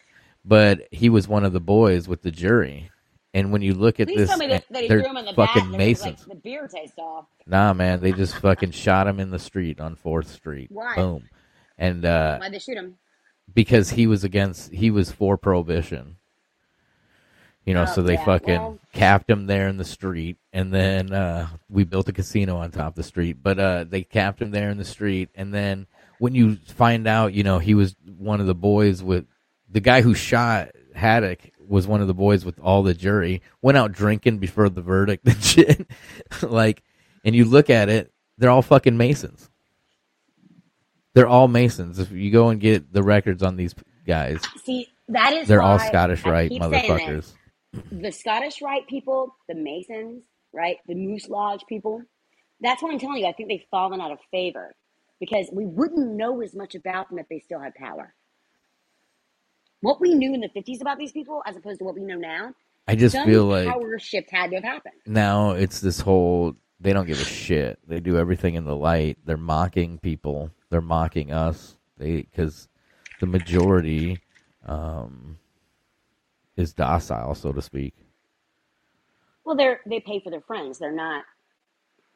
but 0.43 0.81
he 0.91 1.07
was 1.09 1.29
one 1.29 1.45
of 1.45 1.53
the 1.53 1.61
boys 1.61 2.09
with 2.09 2.21
the 2.23 2.31
jury 2.31 2.90
and 3.33 3.51
when 3.51 3.61
you 3.61 3.73
look 3.73 3.99
at 3.99 4.07
Please 4.07 4.17
this 4.17 4.29
tell 4.29 4.37
me 4.37 4.47
that, 4.47 4.65
that 4.71 4.81
he 4.83 4.87
they're 4.89 5.01
threw 5.01 5.09
him 5.11 5.17
in 5.17 5.25
the 5.25 5.33
fucking 5.33 5.61
and 5.63 5.75
it 5.75 5.77
was 5.77 5.77
masons. 6.03 6.19
like 6.19 6.27
the 6.27 6.35
beer 6.35 6.67
taste 6.67 6.97
off. 6.99 7.25
nah 7.47 7.73
man 7.73 7.99
they 8.01 8.11
just 8.11 8.35
fucking 8.37 8.71
shot 8.71 9.07
him 9.07 9.19
in 9.19 9.29
the 9.31 9.39
street 9.39 9.79
on 9.79 9.95
fourth 9.95 10.27
street. 10.29 10.69
Why? 10.71 10.95
boom. 10.95 11.29
And 11.77 12.05
uh 12.05 12.37
Why'd 12.39 12.53
they 12.53 12.59
shoot 12.59 12.77
him? 12.77 12.95
because 13.53 13.89
he 13.91 14.07
was 14.07 14.23
against 14.23 14.71
he 14.71 14.91
was 14.91 15.11
for 15.11 15.37
prohibition. 15.37 16.17
You 17.65 17.75
know 17.75 17.83
Oh, 17.83 17.93
so 17.93 18.01
they 18.01 18.13
yeah, 18.13 18.25
fucking 18.25 18.59
well- 18.61 18.79
capped 18.91 19.29
him 19.29 19.45
there 19.47 19.67
in 19.67 19.77
the 19.77 19.85
street. 19.85 20.37
And 20.53 20.73
then 20.73 21.13
uh 21.13 21.47
we 21.69 21.83
built 21.83 22.09
a 22.09 22.13
casino 22.13 22.57
on 22.57 22.71
top 22.71 22.89
of 22.89 22.95
the 22.95 23.03
street. 23.03 23.37
But 23.41 23.59
uh 23.59 23.83
they 23.85 24.03
capped 24.03 24.41
him 24.41 24.51
there 24.51 24.69
in 24.69 24.77
the 24.77 24.85
street. 24.85 25.29
And 25.35 25.53
then 25.53 25.87
when 26.19 26.35
you 26.35 26.55
find 26.67 27.07
out 27.07 27.33
you 27.33 27.43
know 27.43 27.59
he 27.59 27.75
was 27.75 27.95
one 28.17 28.41
of 28.41 28.47
the 28.47 28.55
boys 28.55 29.01
with 29.03 29.25
the 29.69 29.79
guy 29.79 30.01
who 30.01 30.13
shot 30.13 30.69
haddock 30.95 31.39
was 31.67 31.87
one 31.87 32.01
of 32.01 32.07
the 32.07 32.13
boys 32.13 32.43
with 32.45 32.59
all 32.59 32.83
the 32.83 32.93
jury 32.93 33.41
went 33.61 33.77
out 33.77 33.91
drinking 33.91 34.37
before 34.37 34.69
the 34.69 34.81
verdict 34.81 35.27
and 35.27 35.43
shit 35.43 35.87
like 36.41 36.83
and 37.23 37.35
you 37.35 37.45
look 37.45 37.69
at 37.69 37.89
it 37.89 38.11
they're 38.37 38.49
all 38.49 38.61
fucking 38.61 38.97
masons 38.97 39.49
they're 41.13 41.27
all 41.27 41.47
masons 41.47 41.99
if 41.99 42.11
you 42.11 42.31
go 42.31 42.49
and 42.49 42.59
get 42.59 42.91
the 42.93 43.03
records 43.03 43.43
on 43.43 43.55
these 43.55 43.75
guys 44.05 44.41
See, 44.63 44.87
that 45.11 45.33
is 45.33 45.47
they're 45.47 45.61
all 45.61 45.79
Scottish 45.79 46.25
Rite 46.25 46.51
motherfuckers. 46.51 47.33
The 47.91 48.11
Scottish 48.11 48.61
Rite 48.61 48.87
people, 48.87 49.35
the 49.47 49.55
Masons, 49.55 50.23
right, 50.53 50.77
the 50.87 50.95
Moose 50.95 51.27
Lodge 51.29 51.63
people. 51.67 52.01
That's 52.61 52.81
what 52.81 52.91
I'm 52.91 52.99
telling 52.99 53.17
you. 53.17 53.27
I 53.27 53.33
think 53.33 53.49
they've 53.49 53.65
fallen 53.71 54.01
out 54.01 54.11
of 54.11 54.19
favor 54.29 54.75
because 55.19 55.49
we 55.51 55.65
wouldn't 55.65 56.15
know 56.15 56.41
as 56.41 56.55
much 56.55 56.75
about 56.75 57.09
them 57.09 57.19
if 57.19 57.27
they 57.29 57.39
still 57.39 57.59
had 57.59 57.75
power. 57.75 58.13
What 59.81 59.99
we 59.99 60.13
knew 60.13 60.33
in 60.33 60.41
the 60.41 60.49
50s 60.49 60.81
about 60.81 60.97
these 60.97 61.11
people, 61.11 61.41
as 61.45 61.55
opposed 61.55 61.79
to 61.79 61.85
what 61.85 61.95
we 61.95 62.03
know 62.03 62.17
now, 62.17 62.53
I 62.87 62.95
just 62.95 63.15
feel 63.25 63.45
like 63.45 63.67
power 63.67 63.99
shift 63.99 64.31
had 64.31 64.49
to 64.51 64.55
have 64.57 64.63
happened. 64.63 64.95
now 65.05 65.51
it's 65.51 65.79
this 65.79 65.99
whole 65.99 66.55
they 66.79 66.93
don't 66.93 67.05
give 67.05 67.21
a 67.21 67.25
shit. 67.25 67.79
They 67.87 67.99
do 67.99 68.17
everything 68.17 68.55
in 68.55 68.65
the 68.65 68.75
light. 68.75 69.19
They're 69.23 69.37
mocking 69.37 69.99
people. 69.99 70.49
They're 70.69 70.81
mocking 70.81 71.31
us. 71.31 71.77
They 71.97 72.23
because 72.23 72.67
the 73.19 73.27
majority 73.27 74.19
um, 74.65 75.37
is 76.57 76.73
docile, 76.73 77.35
so 77.35 77.51
to 77.51 77.61
speak. 77.61 77.93
Well, 79.45 79.55
they're 79.55 79.81
they 79.85 79.99
pay 79.99 80.19
for 80.19 80.31
their 80.31 80.41
friends. 80.41 80.79
They're 80.79 80.91
not 80.91 81.23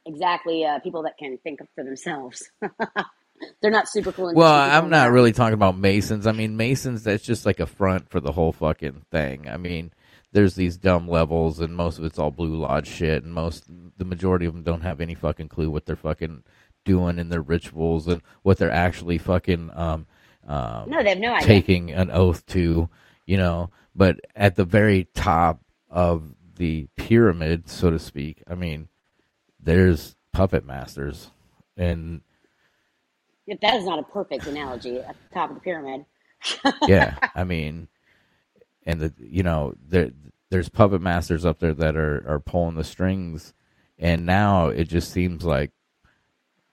exactly 0.06 0.66
uh, 0.66 0.80
people 0.80 1.04
that 1.04 1.18
can 1.18 1.38
think 1.38 1.60
for 1.76 1.84
themselves. 1.84 2.50
they're 3.62 3.72
not 3.72 3.88
super 3.90 4.12
cool. 4.12 4.30
and 4.30 4.38
Well, 4.38 4.64
people 4.64 4.78
I'm 4.78 4.90
not 4.90 5.08
around. 5.08 5.14
really 5.14 5.32
talking 5.34 5.54
about 5.54 5.78
Masons. 5.78 6.26
I 6.28 6.32
mean, 6.32 6.58
Masons, 6.58 7.04
that's 7.04 7.24
just 7.24 7.46
like 7.46 7.60
a 7.60 7.66
front 7.66 8.10
for 8.10 8.20
the 8.20 8.32
whole 8.32 8.52
fucking 8.52 9.04
thing. 9.12 9.48
I 9.50 9.58
mean, 9.58 9.92
there's 10.32 10.56
these 10.56 10.78
dumb 10.78 11.08
levels, 11.08 11.60
and 11.60 11.76
most 11.76 11.98
of 12.00 12.06
it's 12.06 12.20
all 12.20 12.32
Blue 12.32 12.56
Lodge 12.58 12.88
shit, 12.88 13.24
and 13.24 13.34
most, 13.34 13.66
the 13.98 14.06
majority 14.06 14.46
of 14.46 14.54
them 14.54 14.64
don't 14.64 14.82
have 14.82 15.00
any 15.02 15.16
fucking 15.16 15.50
clue 15.50 15.70
what 15.70 15.86
they're 15.86 15.96
fucking 15.96 16.44
doing 16.84 17.18
in 17.20 17.30
their 17.30 17.42
rituals 17.42 18.08
and 18.08 18.22
what 18.44 18.58
they're 18.58 18.72
actually 18.72 19.18
fucking, 19.18 19.72
um, 19.74 20.06
um, 20.48 20.90
No, 20.90 21.02
they 21.02 21.10
have 21.10 21.20
no 21.20 21.34
idea. 21.34 21.48
taking 21.48 21.92
an 21.92 22.12
oath 22.12 22.46
to, 22.48 22.90
you 23.26 23.38
know. 23.38 23.70
But 23.96 24.20
at 24.36 24.56
the 24.56 24.66
very 24.66 25.06
top 25.14 25.62
of 25.90 26.36
the 26.58 26.88
pyramid, 26.98 27.70
so 27.70 27.90
to 27.90 27.98
speak, 28.00 28.44
I 28.48 28.56
mean, 28.56 28.90
there's 29.60 30.16
puppet 30.34 30.66
masters, 30.66 31.32
and 31.78 32.22
If 33.48 33.60
that 33.62 33.76
is 33.76 33.86
not 33.86 34.00
a 34.00 34.04
perfect 34.04 34.48
analogy 34.48 35.00
at 35.00 35.16
the 35.30 35.34
top 35.34 35.50
of 35.50 35.56
the 35.56 35.62
pyramid. 35.62 36.06
yeah, 36.88 37.16
I 37.36 37.44
mean, 37.44 37.88
and 38.86 39.00
the 39.00 39.14
you 39.20 39.44
know 39.44 39.74
there 39.88 40.12
there's 40.50 40.70
puppet 40.70 41.02
masters 41.02 41.46
up 41.46 41.60
there 41.60 41.74
that 41.74 41.96
are 41.96 42.24
are 42.28 42.40
pulling 42.40 42.76
the 42.76 42.84
strings, 42.84 43.54
and 43.98 44.26
now 44.26 44.68
it 44.68 44.86
just 44.86 45.12
seems 45.12 45.44
like 45.44 45.72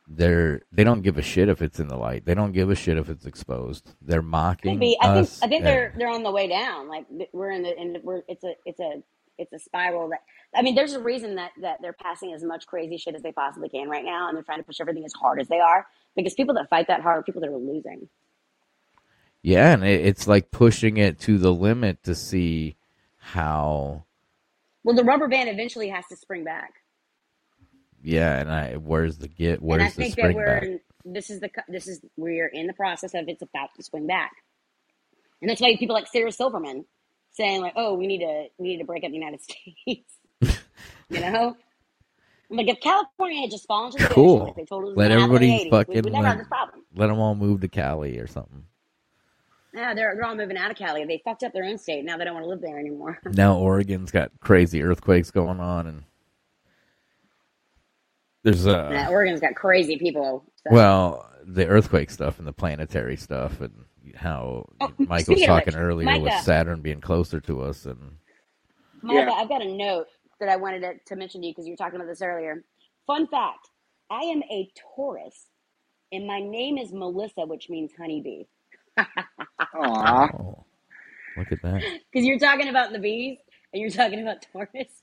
they're 0.08 0.62
they 0.72 0.84
don't 0.84 1.02
give 1.02 1.18
a 1.18 1.22
shit 1.22 1.48
if 1.48 1.62
it's 1.62 1.80
in 1.80 1.88
the 1.88 1.96
light. 1.96 2.24
They 2.24 2.34
don't 2.34 2.52
give 2.52 2.70
a 2.70 2.74
shit 2.74 2.98
if 2.98 3.08
it's 3.08 3.26
exposed. 3.26 3.94
They're 4.00 4.22
mocking 4.22 4.74
Could 4.74 4.80
be. 4.80 4.98
I 5.00 5.14
think. 5.14 5.26
us. 5.26 5.42
I 5.42 5.48
think 5.48 5.60
and- 5.60 5.66
they're 5.66 5.94
they're 5.96 6.10
on 6.10 6.22
the 6.22 6.30
way 6.30 6.48
down. 6.48 6.88
Like 6.88 7.06
we're 7.32 7.50
in 7.50 7.62
the 7.62 7.74
the, 7.74 8.00
we're 8.02 8.22
it's 8.28 8.44
a 8.44 8.54
it's 8.66 8.80
a 8.80 9.02
it's 9.38 9.52
a 9.52 9.58
spiral 9.58 10.10
that 10.10 10.20
I 10.54 10.62
mean. 10.62 10.74
There's 10.74 10.92
a 10.92 11.00
reason 11.00 11.36
that 11.36 11.52
that 11.60 11.78
they're 11.80 11.94
passing 11.94 12.32
as 12.32 12.42
much 12.42 12.66
crazy 12.66 12.98
shit 12.98 13.14
as 13.14 13.22
they 13.22 13.32
possibly 13.32 13.68
can 13.68 13.88
right 13.88 14.04
now, 14.04 14.28
and 14.28 14.36
they're 14.36 14.44
trying 14.44 14.58
to 14.58 14.64
push 14.64 14.80
everything 14.80 15.04
as 15.04 15.12
hard 15.12 15.40
as 15.40 15.48
they 15.48 15.60
are 15.60 15.86
because 16.16 16.34
people 16.34 16.54
that 16.56 16.70
fight 16.70 16.88
that 16.88 17.02
hard 17.02 17.20
are 17.20 17.22
people 17.24 17.40
that 17.42 17.50
are 17.50 17.56
losing. 17.56 18.08
Yeah, 19.42 19.72
and 19.74 19.84
it, 19.84 20.06
it's 20.06 20.26
like 20.28 20.50
pushing 20.52 20.98
it 20.98 21.20
to 21.20 21.38
the 21.38 21.52
limit 21.52 22.02
to 22.04 22.14
see 22.14 22.76
how. 23.18 24.06
Well, 24.84 24.96
the 24.96 25.04
rubber 25.04 25.28
band 25.28 25.48
eventually 25.50 25.88
has 25.90 26.06
to 26.08 26.16
spring 26.16 26.44
back, 26.44 26.72
Yeah, 28.02 28.38
and 28.40 28.50
I 28.52 28.74
where's 28.76 29.18
the 29.18 29.28
get? 29.28 29.62
and 29.70 29.82
I 29.82 29.90
Where's 29.90 29.94
the 29.94 30.04
think 30.04 30.16
that 30.16 30.32
spring 30.32 30.34
we're 30.34 30.44
back? 30.44 30.62
in, 30.62 30.80
this 31.04 31.30
is 31.30 31.40
the 31.40 31.50
this 31.68 31.88
is 31.88 32.00
we're 32.16 32.48
in 32.48 32.66
the 32.66 32.72
process 32.74 33.14
of 33.14 33.28
it's 33.28 33.42
about 33.42 33.70
to 33.76 33.82
swing 33.82 34.06
back, 34.06 34.32
and 35.42 35.50
that's 35.50 35.60
why 35.60 35.76
people 35.76 35.94
like 35.94 36.08
Sarah 36.08 36.32
Silverman 36.32 36.86
saying 37.32 37.62
like, 37.62 37.74
"Oh, 37.76 37.94
we 37.94 38.06
need 38.06 38.20
to 38.20 38.46
we 38.58 38.68
need 38.68 38.78
to 38.78 38.84
break 38.84 39.04
up 39.04 39.10
the 39.10 39.16
United 39.18 39.40
States," 39.44 40.18
you 41.10 41.20
know. 41.20 41.56
I'm 42.52 42.58
like, 42.58 42.68
if 42.68 42.80
California 42.80 43.40
had 43.40 43.50
just 43.50 43.66
fallen 43.66 43.90
to 43.92 43.98
the 43.98 44.08
Cool. 44.10 44.34
ocean 44.34 44.46
like 44.48 44.56
they 44.56 44.64
told 44.66 44.84
us 44.84 44.92
Let 44.94 45.10
in 45.10 45.16
the 45.16 45.22
everybody 45.24 45.48
80s, 45.48 45.64
we 45.64 45.70
fucking 45.70 46.02
would 46.02 46.12
never 46.12 46.26
have 46.26 46.38
this 46.38 46.48
problem. 46.48 46.84
Let 46.94 47.06
them 47.06 47.18
all 47.18 47.34
move 47.34 47.62
to 47.62 47.68
Cali 47.68 48.18
or 48.18 48.26
something. 48.26 48.64
Yeah, 49.74 49.94
they're, 49.94 50.14
they're 50.14 50.26
all 50.26 50.36
moving 50.36 50.58
out 50.58 50.70
of 50.70 50.76
Cali. 50.76 51.02
They 51.06 51.22
fucked 51.24 51.44
up 51.44 51.54
their 51.54 51.64
own 51.64 51.78
state. 51.78 52.04
Now 52.04 52.18
they 52.18 52.24
don't 52.26 52.34
want 52.34 52.44
to 52.44 52.50
live 52.50 52.60
there 52.60 52.78
anymore. 52.78 53.18
Now 53.32 53.56
Oregon's 53.56 54.10
got 54.10 54.30
crazy 54.40 54.82
earthquakes 54.82 55.30
going 55.30 55.60
on, 55.60 55.86
and 55.86 56.02
there's 58.44 58.66
uh 58.66 58.90
Yeah, 58.92 59.08
Oregon's 59.08 59.40
got 59.40 59.54
crazy 59.54 59.96
people. 59.96 60.44
So. 60.56 60.74
well 60.74 61.28
the 61.44 61.66
earthquake 61.66 62.10
stuff 62.10 62.38
and 62.38 62.46
the 62.46 62.52
planetary 62.52 63.16
stuff 63.16 63.62
and 63.62 63.72
how 64.14 64.68
Oh, 64.80 64.92
Mike 64.98 65.26
was 65.26 65.40
talking 65.42 65.74
which, 65.74 65.82
earlier 65.82 66.20
with 66.20 66.34
Saturn 66.42 66.82
being 66.82 67.00
closer 67.00 67.40
to 67.40 67.62
us, 67.62 67.86
and 67.86 68.16
Micah, 69.02 69.30
Yeah. 69.30 69.32
I've 69.32 69.48
got 69.48 69.62
a 69.62 69.74
note 69.74 70.08
that 70.42 70.50
I 70.50 70.56
wanted 70.56 70.82
to, 70.82 70.94
to 71.06 71.16
mention 71.16 71.42
to 71.42 71.48
you 71.48 71.54
because 71.54 71.66
you 71.66 71.74
were 71.74 71.78
talking 71.78 71.96
about 71.96 72.08
this 72.08 72.22
earlier. 72.22 72.64
Fun 73.08 73.28
fact 73.28 73.70
I 74.10 74.22
am 74.22 74.42
a 74.44 74.70
Taurus, 74.96 75.46
and 76.12 76.26
my 76.26 76.40
name 76.40 76.78
is 76.78 76.92
Melissa, 76.92 77.46
which 77.46 77.70
means 77.70 77.92
honeybee. 77.98 78.44
Aw. 79.74 80.28
oh, 80.34 80.64
look 81.36 81.52
at 81.52 81.62
that. 81.62 81.86
Because 82.12 82.26
you're 82.26 82.40
talking 82.40 82.68
about 82.68 82.92
the 82.92 83.00
bees, 83.00 83.38
and 83.72 83.82
you're 83.82 83.90
talking 83.90 84.22
about 84.22 84.46
Taurus. 84.52 85.02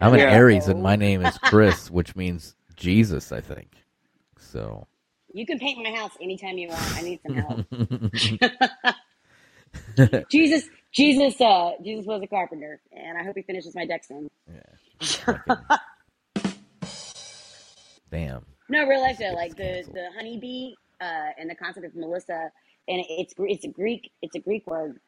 I'm 0.00 0.14
an 0.14 0.20
Yeah. 0.20 0.32
Aries, 0.32 0.68
and 0.68 0.82
my 0.82 0.94
oh. 0.94 0.96
name 0.96 1.24
is 1.26 1.38
Chris, 1.38 1.90
which 1.90 2.16
means 2.16 2.56
Jesus, 2.76 3.32
I 3.32 3.40
think. 3.42 3.72
So 4.38 4.86
You 5.32 5.46
can 5.46 5.58
paint 5.58 5.82
my 5.82 5.92
house 5.92 6.12
anytime 6.22 6.58
you 6.58 6.68
want. 6.70 6.96
I 6.96 7.02
need 7.02 7.20
some 7.22 7.34
help. 7.34 7.60
Jesus, 10.30 10.70
Jesus, 10.96 11.38
uh, 11.42 11.72
Jesus 11.84 12.06
was 12.06 12.22
a 12.22 12.26
carpenter, 12.26 12.80
and 12.90 13.18
I 13.18 13.22
hope 13.22 13.36
he 13.36 13.42
finishes 13.42 13.74
my 13.74 13.84
deck 13.84 14.02
soon. 14.02 14.30
Yeah. 14.50 15.38
damn. 18.10 18.46
No, 18.70 18.86
real 18.86 19.02
life 19.02 19.18
though, 19.18 19.34
like 19.34 19.56
the 19.56 19.62
canceled. 19.62 19.94
the 19.94 20.08
honeybee 20.16 20.72
uh, 21.02 21.32
and 21.38 21.50
the 21.50 21.54
concept 21.54 21.84
of 21.84 21.94
Melissa, 21.94 22.50
and 22.88 23.04
it's 23.10 23.34
it's 23.38 23.64
a 23.66 23.68
Greek 23.68 24.10
it's 24.22 24.34
a 24.36 24.40
Greek 24.40 24.66
word 24.66 24.98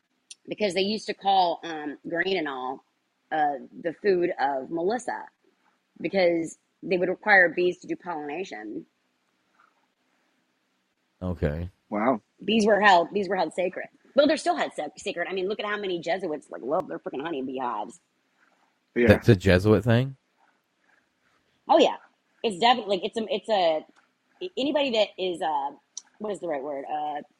because 0.46 0.74
they 0.74 0.82
used 0.82 1.06
to 1.06 1.14
call 1.14 1.58
um, 1.64 1.96
grain 2.06 2.36
and 2.36 2.48
all 2.48 2.84
uh, 3.32 3.54
the 3.82 3.94
food 4.02 4.30
of 4.38 4.70
Melissa 4.70 5.24
because 6.02 6.58
they 6.82 6.98
would 6.98 7.08
require 7.08 7.48
bees 7.48 7.78
to 7.78 7.86
do 7.86 7.96
pollination. 7.96 8.84
Okay. 11.22 11.70
Wow. 11.88 12.20
Bees 12.44 12.66
were 12.66 12.78
held 12.80 13.10
bees 13.14 13.26
were 13.26 13.36
held 13.36 13.54
sacred. 13.54 13.88
Well, 14.18 14.28
they're 14.28 14.38
still 14.38 14.56
held 14.56 14.74
sac- 14.74 14.92
sacred. 14.98 15.28
I 15.30 15.34
mean, 15.34 15.48
look 15.48 15.60
at 15.60 15.66
how 15.66 15.78
many 15.78 16.00
Jesuits 16.00 16.48
like 16.50 16.62
love 16.64 16.88
their 16.88 17.00
freaking 17.00 17.22
honey 17.22 17.42
beehives. 17.42 18.00
Yeah. 18.96 19.08
That's 19.08 19.28
a 19.28 19.36
Jesuit 19.36 19.84
thing? 19.84 20.16
Oh 21.68 21.78
yeah, 21.78 21.96
it's 22.42 22.58
definitely 22.60 22.98
like 22.98 23.06
it's 23.06 23.18
a 23.18 23.26
it's 23.30 23.48
a 23.50 23.86
anybody 24.58 24.92
that 24.92 25.08
is 25.18 25.42
uh 25.42 25.70
what 26.18 26.32
is 26.32 26.40
the 26.40 26.48
right 26.48 26.62
word 26.62 26.84
uh 26.92 27.36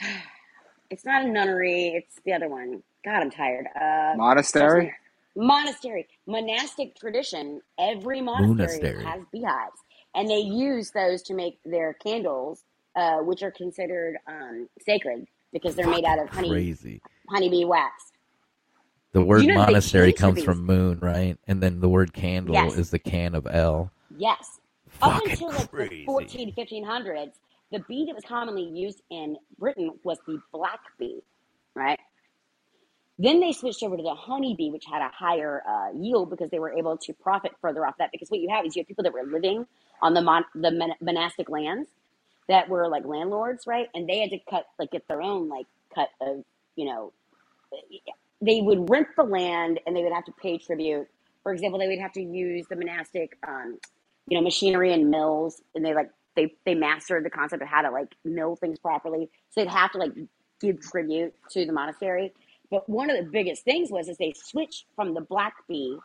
it's 0.90 1.04
not 1.04 1.24
a 1.24 1.28
nunnery 1.28 1.88
it's 1.96 2.16
the 2.24 2.32
other 2.34 2.48
one 2.48 2.82
God 3.04 3.22
I'm 3.22 3.30
tired 3.30 3.66
uh 3.80 4.16
Monastery. 4.16 4.92
monastery 5.36 6.08
monastic 6.26 6.96
tradition 6.96 7.60
every 7.78 8.20
monastery 8.22 8.46
Monastery. 8.48 9.04
has 9.04 9.22
beehives 9.32 9.80
and 10.14 10.28
they 10.30 10.38
use 10.40 10.92
those 10.92 11.22
to 11.22 11.34
make 11.34 11.58
their 11.64 11.94
candles 11.94 12.64
uh 12.96 13.18
which 13.18 13.42
are 13.42 13.52
considered 13.52 14.16
um 14.28 14.68
sacred 14.86 15.26
because 15.52 15.74
they're 15.76 15.88
made 15.88 16.04
out 16.04 16.18
of 16.18 16.28
honey 16.28 16.50
Crazy. 16.50 17.00
honeybee 17.28 17.64
wax 17.64 18.12
The 19.12 19.24
word 19.24 19.42
you 19.44 19.48
know 19.48 19.54
monastery 19.64 20.12
comes 20.12 20.42
from 20.42 20.64
moon, 20.64 20.98
right? 21.00 21.38
And 21.46 21.62
then 21.62 21.80
the 21.80 21.88
word 21.88 22.12
candle 22.12 22.54
Yes. 22.54 22.76
is 22.76 22.90
the 22.90 22.98
can 22.98 23.34
of 23.34 23.46
L. 23.50 23.90
Yes. 24.16 24.60
Up 25.02 25.22
until 25.24 25.48
like 25.48 25.70
crazy. 25.70 26.00
the 26.00 26.04
14, 26.06 26.54
1500s, 26.54 27.32
the 27.72 27.80
bee 27.88 28.04
that 28.06 28.14
was 28.14 28.24
commonly 28.24 28.64
used 28.64 29.02
in 29.10 29.36
Britain 29.58 29.90
was 30.04 30.18
the 30.26 30.38
black 30.52 30.80
bee, 30.98 31.20
right? 31.74 31.98
Then 33.18 33.40
they 33.40 33.52
switched 33.52 33.82
over 33.82 33.96
to 33.96 34.02
the 34.02 34.14
honeybee, 34.14 34.70
which 34.70 34.84
had 34.84 35.00
a 35.02 35.08
higher 35.08 35.62
uh, 35.66 35.92
yield 35.98 36.28
because 36.30 36.50
they 36.50 36.58
were 36.58 36.72
able 36.72 36.98
to 36.98 37.12
profit 37.14 37.52
further 37.62 37.86
off 37.86 37.94
that. 37.98 38.12
Because 38.12 38.30
what 38.30 38.40
you 38.40 38.50
have 38.50 38.66
is 38.66 38.76
you 38.76 38.80
have 38.80 38.88
people 38.88 39.04
that 39.04 39.12
were 39.14 39.24
living 39.24 39.66
on 40.02 40.12
the 40.14 40.20
mon- 40.20 40.44
the 40.54 40.70
mon- 40.70 40.94
monastic 41.00 41.48
lands 41.48 41.88
that 42.48 42.68
were 42.68 42.88
like 42.88 43.04
landlords, 43.04 43.66
right? 43.66 43.88
And 43.94 44.08
they 44.08 44.20
had 44.20 44.30
to 44.30 44.38
cut 44.50 44.66
like 44.78 44.92
get 44.92 45.08
their 45.08 45.22
own 45.22 45.48
like 45.48 45.66
cut 45.94 46.08
of 46.20 46.44
you 46.76 46.86
know 46.86 47.12
they 48.40 48.60
would 48.60 48.88
rent 48.90 49.08
the 49.16 49.24
land 49.24 49.80
and 49.86 49.96
they 49.96 50.02
would 50.02 50.12
have 50.12 50.24
to 50.26 50.32
pay 50.32 50.58
tribute. 50.58 51.08
For 51.42 51.52
example, 51.52 51.78
they 51.78 51.88
would 51.88 52.00
have 52.00 52.12
to 52.12 52.22
use 52.22 52.66
the 52.68 52.76
monastic, 52.76 53.36
um, 53.46 53.78
you 54.28 54.36
know, 54.36 54.42
machinery 54.42 54.92
and 54.92 55.10
mills, 55.10 55.62
and 55.74 55.84
they 55.84 55.94
like 55.94 56.10
they 56.34 56.54
they 56.64 56.74
mastered 56.74 57.24
the 57.24 57.30
concept 57.30 57.62
of 57.62 57.68
how 57.68 57.82
to 57.82 57.90
like 57.90 58.14
mill 58.24 58.56
things 58.56 58.78
properly. 58.78 59.30
So 59.50 59.60
they'd 59.62 59.70
have 59.70 59.92
to 59.92 59.98
like 59.98 60.12
give 60.60 60.80
tribute 60.80 61.34
to 61.52 61.66
the 61.66 61.72
monastery. 61.72 62.32
But 62.70 62.88
one 62.88 63.10
of 63.10 63.16
the 63.16 63.30
biggest 63.30 63.64
things 63.64 63.90
was 63.90 64.08
is 64.08 64.18
they 64.18 64.34
switched 64.36 64.86
from 64.96 65.14
the 65.14 65.20
black 65.20 65.54
bee 65.68 65.98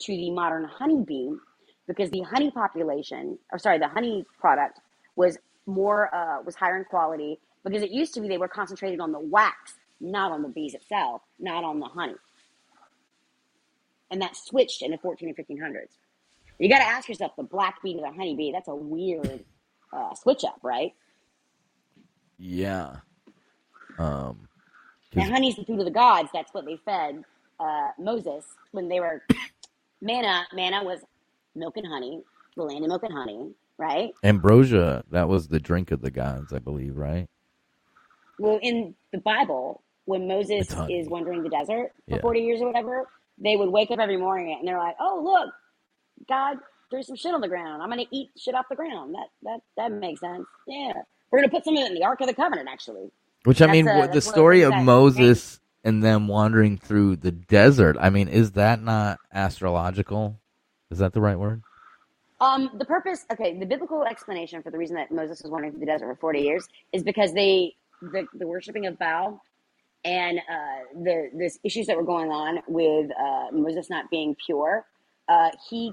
to 0.00 0.12
the 0.12 0.30
modern 0.30 0.64
honey 0.64 1.04
bee 1.06 1.34
because 1.86 2.10
the 2.10 2.22
honey 2.22 2.50
population, 2.50 3.38
or 3.52 3.58
sorry, 3.58 3.78
the 3.78 3.88
honey 3.88 4.24
product 4.38 4.80
was 5.16 5.38
more 5.66 6.14
uh, 6.14 6.42
was 6.42 6.54
higher 6.56 6.76
in 6.76 6.84
quality 6.84 7.38
because 7.64 7.82
it 7.82 7.90
used 7.90 8.14
to 8.14 8.20
be 8.20 8.28
they 8.28 8.38
were 8.38 8.48
concentrated 8.48 9.00
on 9.00 9.12
the 9.12 9.20
wax, 9.20 9.74
not 10.00 10.32
on 10.32 10.42
the 10.42 10.48
bees 10.48 10.74
itself, 10.74 11.22
not 11.38 11.64
on 11.64 11.80
the 11.80 11.86
honey, 11.86 12.16
and 14.10 14.22
that 14.22 14.36
switched 14.36 14.82
in 14.82 14.90
the 14.92 14.98
14 14.98 15.28
and 15.28 15.36
1500s. 15.36 15.98
You 16.58 16.68
got 16.68 16.78
to 16.78 16.84
ask 16.86 17.08
yourself, 17.08 17.32
the 17.36 17.42
black 17.42 17.82
bee 17.82 17.94
to 17.94 18.00
the 18.00 18.10
honey 18.12 18.36
bee, 18.36 18.52
that's 18.52 18.68
a 18.68 18.74
weird 18.74 19.44
uh, 19.92 20.14
switch 20.14 20.44
up, 20.44 20.58
right? 20.62 20.94
Yeah. 22.38 22.96
Um, 23.98 24.48
And 25.16 25.30
honey's 25.32 25.56
the 25.56 25.64
food 25.64 25.78
of 25.80 25.84
the 25.86 25.90
gods. 25.90 26.30
That's 26.32 26.52
what 26.54 26.64
they 26.66 26.76
fed 26.76 27.24
uh, 27.58 27.88
Moses 27.98 28.44
when 28.72 28.88
they 28.88 29.00
were 29.00 29.22
manna. 30.02 30.46
Manna 30.54 30.84
was 30.84 31.00
milk 31.54 31.76
and 31.76 31.86
honey, 31.86 32.22
the 32.56 32.62
land 32.62 32.84
of 32.84 32.88
milk 32.88 33.02
and 33.04 33.12
honey, 33.14 33.50
right? 33.80 34.12
ambrosia, 34.22 35.02
that 35.10 35.28
was 35.28 35.48
the 35.48 35.58
drink 35.58 35.90
of 35.90 36.00
the 36.02 36.10
gods, 36.10 36.52
I 36.52 36.58
believe, 36.58 36.96
right? 36.96 37.26
Well, 38.38 38.58
in 38.62 38.94
the 39.12 39.18
Bible, 39.18 39.82
when 40.04 40.28
Moses 40.28 40.68
is 40.88 41.08
wandering 41.08 41.42
the 41.42 41.48
desert 41.48 41.92
for 42.08 42.16
Yeah. 42.16 42.20
40 42.20 42.40
years 42.40 42.60
or 42.60 42.66
whatever, 42.66 43.08
they 43.38 43.56
would 43.56 43.70
wake 43.70 43.90
up 43.90 43.98
every 43.98 44.16
morning 44.16 44.56
and 44.58 44.66
they're 44.68 44.78
like, 44.78 44.96
"Oh, 45.00 45.20
look, 45.24 45.54
God 46.28 46.58
threw 46.90 47.02
some 47.02 47.16
shit 47.16 47.34
on 47.34 47.40
the 47.40 47.48
ground. 47.48 47.82
I'm 47.82 47.88
going 47.90 48.04
to 48.06 48.16
eat 48.16 48.30
shit 48.36 48.54
off 48.54 48.66
the 48.68 48.76
ground." 48.76 49.14
That 49.14 49.28
that 49.42 49.60
that 49.76 49.92
makes 49.92 50.20
sense. 50.20 50.46
Yeah, 50.66 50.92
we're 51.30 51.38
going 51.40 51.48
to 51.50 51.54
put 51.54 51.64
some 51.64 51.76
of 51.76 51.82
it 51.82 51.88
in 51.88 51.94
the 51.94 52.04
Ark 52.04 52.20
of 52.20 52.26
the 52.26 52.34
Covenant, 52.34 52.68
actually. 52.70 53.10
Which 53.44 53.62
I 53.62 53.66
mean, 53.66 53.86
what 53.86 53.94
the 54.08 54.14
that's 54.14 54.26
of 54.26 54.32
story 54.32 54.62
of 54.62 54.72
that- 54.72 54.84
Moses 54.84 55.60
and 55.84 56.02
them 56.02 56.28
wandering 56.28 56.76
through 56.76 57.16
the 57.16 57.32
desert. 57.32 57.96
I 57.98 58.10
mean, 58.10 58.28
is 58.28 58.52
that 58.52 58.82
not 58.82 59.18
astrological? 59.32 60.38
Is 60.90 60.98
that 60.98 61.12
the 61.14 61.20
right 61.22 61.38
word? 61.38 61.62
Um, 62.40 62.70
the 62.78 62.86
purpose, 62.86 63.26
okay, 63.32 63.58
the 63.58 63.66
biblical 63.66 64.04
explanation 64.04 64.62
for 64.62 64.70
the 64.70 64.78
reason 64.78 64.96
that 64.96 65.12
Moses 65.12 65.42
was 65.42 65.50
wandering 65.52 65.72
through 65.72 65.80
the 65.80 65.86
desert 65.86 66.06
for 66.06 66.16
40 66.16 66.40
years 66.40 66.68
is 66.92 67.02
because 67.04 67.34
they, 67.34 67.74
the, 68.02 68.26
the 68.34 68.46
worshiping 68.48 68.86
of 68.86 68.98
Baal 68.98 69.40
and 70.04 70.40
uh, 70.40 71.02
the 71.04 71.30
the 71.36 71.52
issues 71.64 71.88
that 71.88 71.96
were 71.96 72.04
going 72.04 72.30
on 72.30 72.60
with 72.68 73.10
uh, 73.18 73.48
Moses 73.52 73.90
not 73.90 74.10
being 74.10 74.36
pure, 74.46 74.86
uh, 75.28 75.50
he 75.70 75.92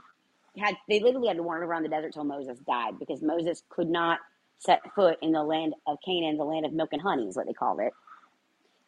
had 0.57 0.75
they 0.89 1.01
literally 1.01 1.29
had 1.29 1.37
to 1.37 1.43
wander 1.43 1.65
around 1.65 1.83
the 1.83 1.89
desert 1.89 2.13
till 2.13 2.25
Moses 2.25 2.59
died 2.67 2.99
because 2.99 3.21
Moses 3.23 3.63
could 3.69 3.89
not 3.89 4.19
set 4.59 4.81
foot 4.95 5.19
in 5.23 5.33
the 5.33 5.43
land 5.43 5.75
of 5.87 5.99
Canaan, 6.05 6.37
the 6.37 6.45
land 6.45 6.65
of 6.65 6.73
milk 6.73 6.89
and 6.93 7.01
honey 7.01 7.25
is 7.27 7.37
what 7.37 7.47
they 7.47 7.53
called 7.53 7.79
it. 7.81 7.93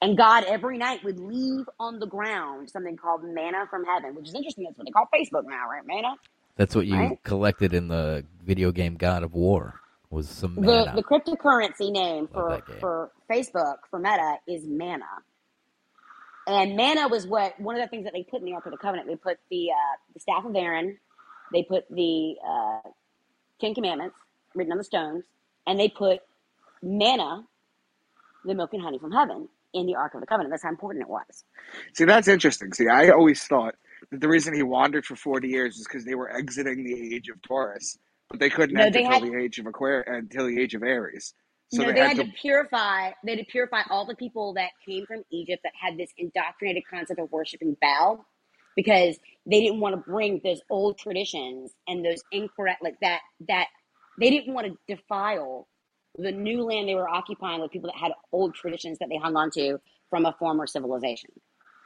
And 0.02 0.18
God 0.18 0.46
every 0.46 0.78
night 0.78 1.04
would 1.04 1.20
leave 1.20 1.66
on 1.80 2.00
the 2.00 2.08
ground 2.08 2.70
something 2.70 2.98
called 2.98 3.24
manna 3.24 3.66
from 3.70 3.86
heaven, 3.86 4.16
which 4.16 4.30
is 4.30 4.36
interesting. 4.36 4.66
That's 4.66 4.78
what 4.78 4.86
they 4.88 4.92
call 4.92 5.10
Facebook 5.14 5.46
now, 5.50 5.70
right? 5.70 5.84
Manna. 5.86 6.16
That's 6.60 6.76
what 6.76 6.88
you 6.88 6.96
Right. 6.96 7.20
collected 7.24 7.74
in 7.74 7.90
the 7.90 8.26
video 8.46 8.72
game 8.74 8.98
God 8.98 9.24
of 9.24 9.34
War 9.36 9.82
was 10.12 10.30
some 10.30 10.56
The 10.58 10.62
mana. 10.62 10.94
the 10.96 11.04
cryptocurrency 11.04 11.92
name 11.92 12.28
for 12.34 12.64
for 12.80 13.12
Facebook 13.32 13.78
for 13.90 14.00
Meta 14.00 14.38
is 14.48 14.66
mana. 14.68 15.06
And 16.48 16.78
mana 16.78 17.08
was 17.10 17.28
what 17.28 17.60
one 17.60 17.76
of 17.76 17.82
the 17.82 17.88
things 17.90 18.06
that 18.06 18.14
they 18.14 18.24
put 18.24 18.42
in 18.42 18.46
the 18.46 18.54
Ark 18.54 18.66
of 18.68 18.74
the 18.74 18.78
Covenant. 18.80 19.08
They 19.08 19.16
put 19.18 19.40
the 19.52 19.72
uh, 19.72 19.98
the 20.14 20.20
staff 20.20 20.46
of 20.46 20.56
Aaron, 20.56 21.00
they 21.54 21.64
put 21.64 21.86
the 21.90 22.36
uh, 22.48 22.90
Ten 23.62 23.76
Commandments 23.76 24.18
written 24.56 24.72
on 24.74 24.78
the 24.80 24.86
stones, 24.86 25.26
and 25.68 25.80
they 25.80 25.90
put 25.90 26.22
manna, 26.84 27.44
the 28.46 28.56
milk 28.56 28.74
and 28.74 28.82
honey 28.84 29.00
from 29.00 29.12
heaven, 29.12 29.50
in 29.74 29.88
the 29.88 29.96
Ark 29.96 30.16
of 30.16 30.22
the 30.22 30.28
Covenant. 30.28 30.52
That's 30.52 30.64
how 30.64 30.70
important 30.70 31.04
it 31.04 31.10
was. 31.10 31.46
See, 31.94 32.06
that's 32.06 32.28
interesting. 32.28 32.74
See, 32.74 32.88
I 32.90 33.10
always 33.10 33.44
thought 33.44 33.76
that 33.76 33.89
the 34.12 34.28
reason 34.28 34.54
he 34.54 34.64
wandered 34.64 35.06
for 35.06 35.16
40 35.16 35.48
years 35.48 35.78
is 35.78 35.88
because 35.88 36.06
they 36.06 36.16
were 36.16 36.32
exiting 36.36 36.84
the 36.84 37.16
age 37.16 37.30
of 37.30 37.42
Taurus, 37.42 37.98
but 38.30 38.40
they 38.40 38.50
couldn't 38.50 38.76
No, 38.76 38.86
enter 38.86 39.00
until 39.00 39.32
the 39.32 39.38
age 39.38 39.60
of 39.60 39.66
Aquarius, 39.66 40.06
until 40.08 40.48
the 40.48 40.60
age 40.60 40.76
of 40.76 40.84
Aries. 40.84 41.34
So 41.72 41.84
no, 41.84 41.88
they, 41.88 41.94
they 41.94 42.00
had, 42.00 42.18
had 42.18 42.18
to. 42.18 42.24
to 42.26 42.32
purify. 42.32 43.12
They 43.24 43.36
had 43.36 43.40
to 43.40 43.52
purify 43.52 43.82
all 43.90 44.06
the 44.06 44.16
people 44.16 44.54
that 44.56 44.70
came 44.88 45.06
from 45.06 45.24
Egypt 45.32 45.62
that 45.64 45.74
had 45.80 45.98
this 45.98 46.12
indoctrinated 46.18 46.84
concept 46.90 47.20
of 47.20 47.32
worshiping 47.32 47.78
Baal, 47.82 48.26
because 48.76 49.18
they 49.46 49.62
didn't 49.62 49.80
want 49.80 49.96
to 49.96 50.10
bring 50.10 50.42
those 50.44 50.62
old 50.70 50.98
traditions 50.98 51.72
and 51.88 52.04
those 52.04 52.24
incorrect 52.32 52.84
like 52.84 53.00
that. 53.02 53.20
That 53.48 53.68
they 54.20 54.30
didn't 54.30 54.54
want 54.54 54.68
to 54.68 54.96
defile 54.96 55.68
the 56.18 56.32
new 56.32 56.64
land 56.64 56.88
they 56.90 56.96
were 56.96 57.08
occupying 57.08 57.62
with 57.62 57.72
people 57.72 57.90
that 57.92 58.00
had 58.00 58.12
old 58.32 58.56
traditions 58.56 58.98
that 59.00 59.10
they 59.10 59.18
hung 59.18 59.36
on 59.36 59.52
to 59.52 59.80
from 60.10 60.26
a 60.26 60.36
former 60.40 60.66
civilization. 60.66 61.30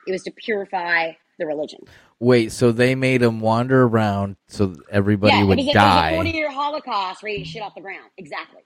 It 0.08 0.12
was 0.12 0.24
to 0.24 0.32
purify 0.32 1.14
the 1.40 1.46
religion. 1.46 1.80
Wait, 2.20 2.52
so 2.52 2.72
they 2.72 2.96
made 2.96 3.22
him 3.22 3.40
wander 3.40 3.84
around 3.84 4.36
so 4.48 4.76
everybody 4.90 5.36
yeah, 5.36 5.44
would 5.44 5.58
a, 5.58 5.62
it 5.62 5.66
was 5.66 5.76
a 5.76 5.80
die. 5.80 6.16
forty-year 6.16 6.52
Holocaust 6.52 7.24
where 7.24 7.32
you 7.32 7.46
shit 7.46 7.62
off 7.62 7.76
the 7.76 7.82
ground. 7.82 8.10
Exactly. 8.18 8.62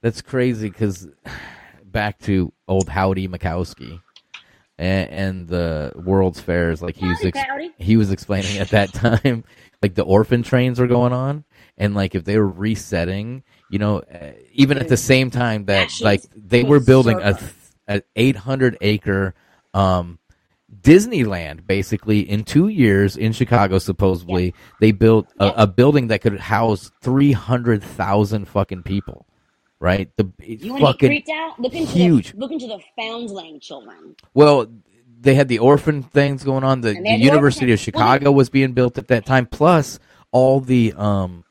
That's 0.00 0.20
crazy 0.20 0.68
because 0.68 1.08
back 1.84 2.18
to 2.20 2.52
old 2.66 2.88
Howdy 2.88 3.28
Mikowski 3.28 4.00
and, 4.78 5.10
and 5.10 5.48
the 5.48 5.92
World's 5.94 6.40
Fairs, 6.40 6.82
like 6.82 6.96
he 6.96 7.06
was 7.06 7.24
ex- 7.24 7.72
he 7.78 7.96
was 7.96 8.10
explaining 8.10 8.58
at 8.58 8.70
that 8.70 8.92
time, 8.94 9.44
like 9.80 9.94
the 9.94 10.02
orphan 10.02 10.42
trains 10.42 10.80
were 10.80 10.86
going 10.86 11.12
on, 11.12 11.44
and 11.78 11.94
like 11.94 12.14
if 12.14 12.24
they 12.24 12.36
were 12.36 12.48
resetting, 12.48 13.44
you 13.70 13.78
know, 13.78 13.98
uh, 13.98 14.32
even 14.52 14.78
at 14.78 14.88
the 14.88 14.96
same 14.96 15.30
time 15.30 15.66
that 15.66 15.90
like 16.00 16.22
they 16.34 16.64
were 16.64 16.80
building 16.80 17.20
a, 17.20 17.38
surface. 17.88 18.02
a 18.16 18.20
800 18.20 18.78
acre 18.80 19.34
um 19.74 20.18
Disneyland 20.82 21.66
basically 21.66 22.20
in 22.20 22.44
two 22.44 22.68
years 22.68 23.16
in 23.16 23.32
Chicago. 23.32 23.78
Supposedly, 23.78 24.54
they 24.80 24.90
built 24.92 25.26
a, 25.38 25.46
Yeah. 25.46 25.52
a 25.56 25.66
building 25.66 26.06
that 26.08 26.22
could 26.22 26.38
house 26.40 26.90
three 27.02 27.32
hundred 27.32 27.82
thousand 27.82 28.48
fucking 28.48 28.82
people. 28.82 29.26
Right, 29.80 30.10
the 30.16 30.30
it's 30.38 30.62
You 30.64 30.74
want 30.74 30.98
to 31.00 31.08
get 31.08 31.24
fucking 31.24 31.34
out? 31.36 31.60
Look 31.60 31.74
into 31.74 31.90
huge. 31.92 32.32
The, 32.32 32.38
look 32.38 32.52
into 32.52 32.68
the 32.68 32.80
foundling 32.96 33.60
children. 33.60 34.16
well. 34.34 34.66
They 35.20 35.34
had 35.36 35.46
the 35.46 35.60
orphan 35.60 36.02
things 36.02 36.42
going 36.42 36.64
on. 36.64 36.80
The, 36.80 36.94
the 36.94 37.14
University 37.16 37.66
of 37.72 37.78
orphan- 37.78 37.92
well, 37.94 38.02
Chicago 38.14 38.32
was 38.32 38.50
being 38.50 38.72
built 38.72 38.98
at 38.98 39.06
that 39.06 39.24
time. 39.24 39.46
Plus, 39.46 40.00
all 40.32 40.58
the 40.58 40.92
um, 40.94 41.44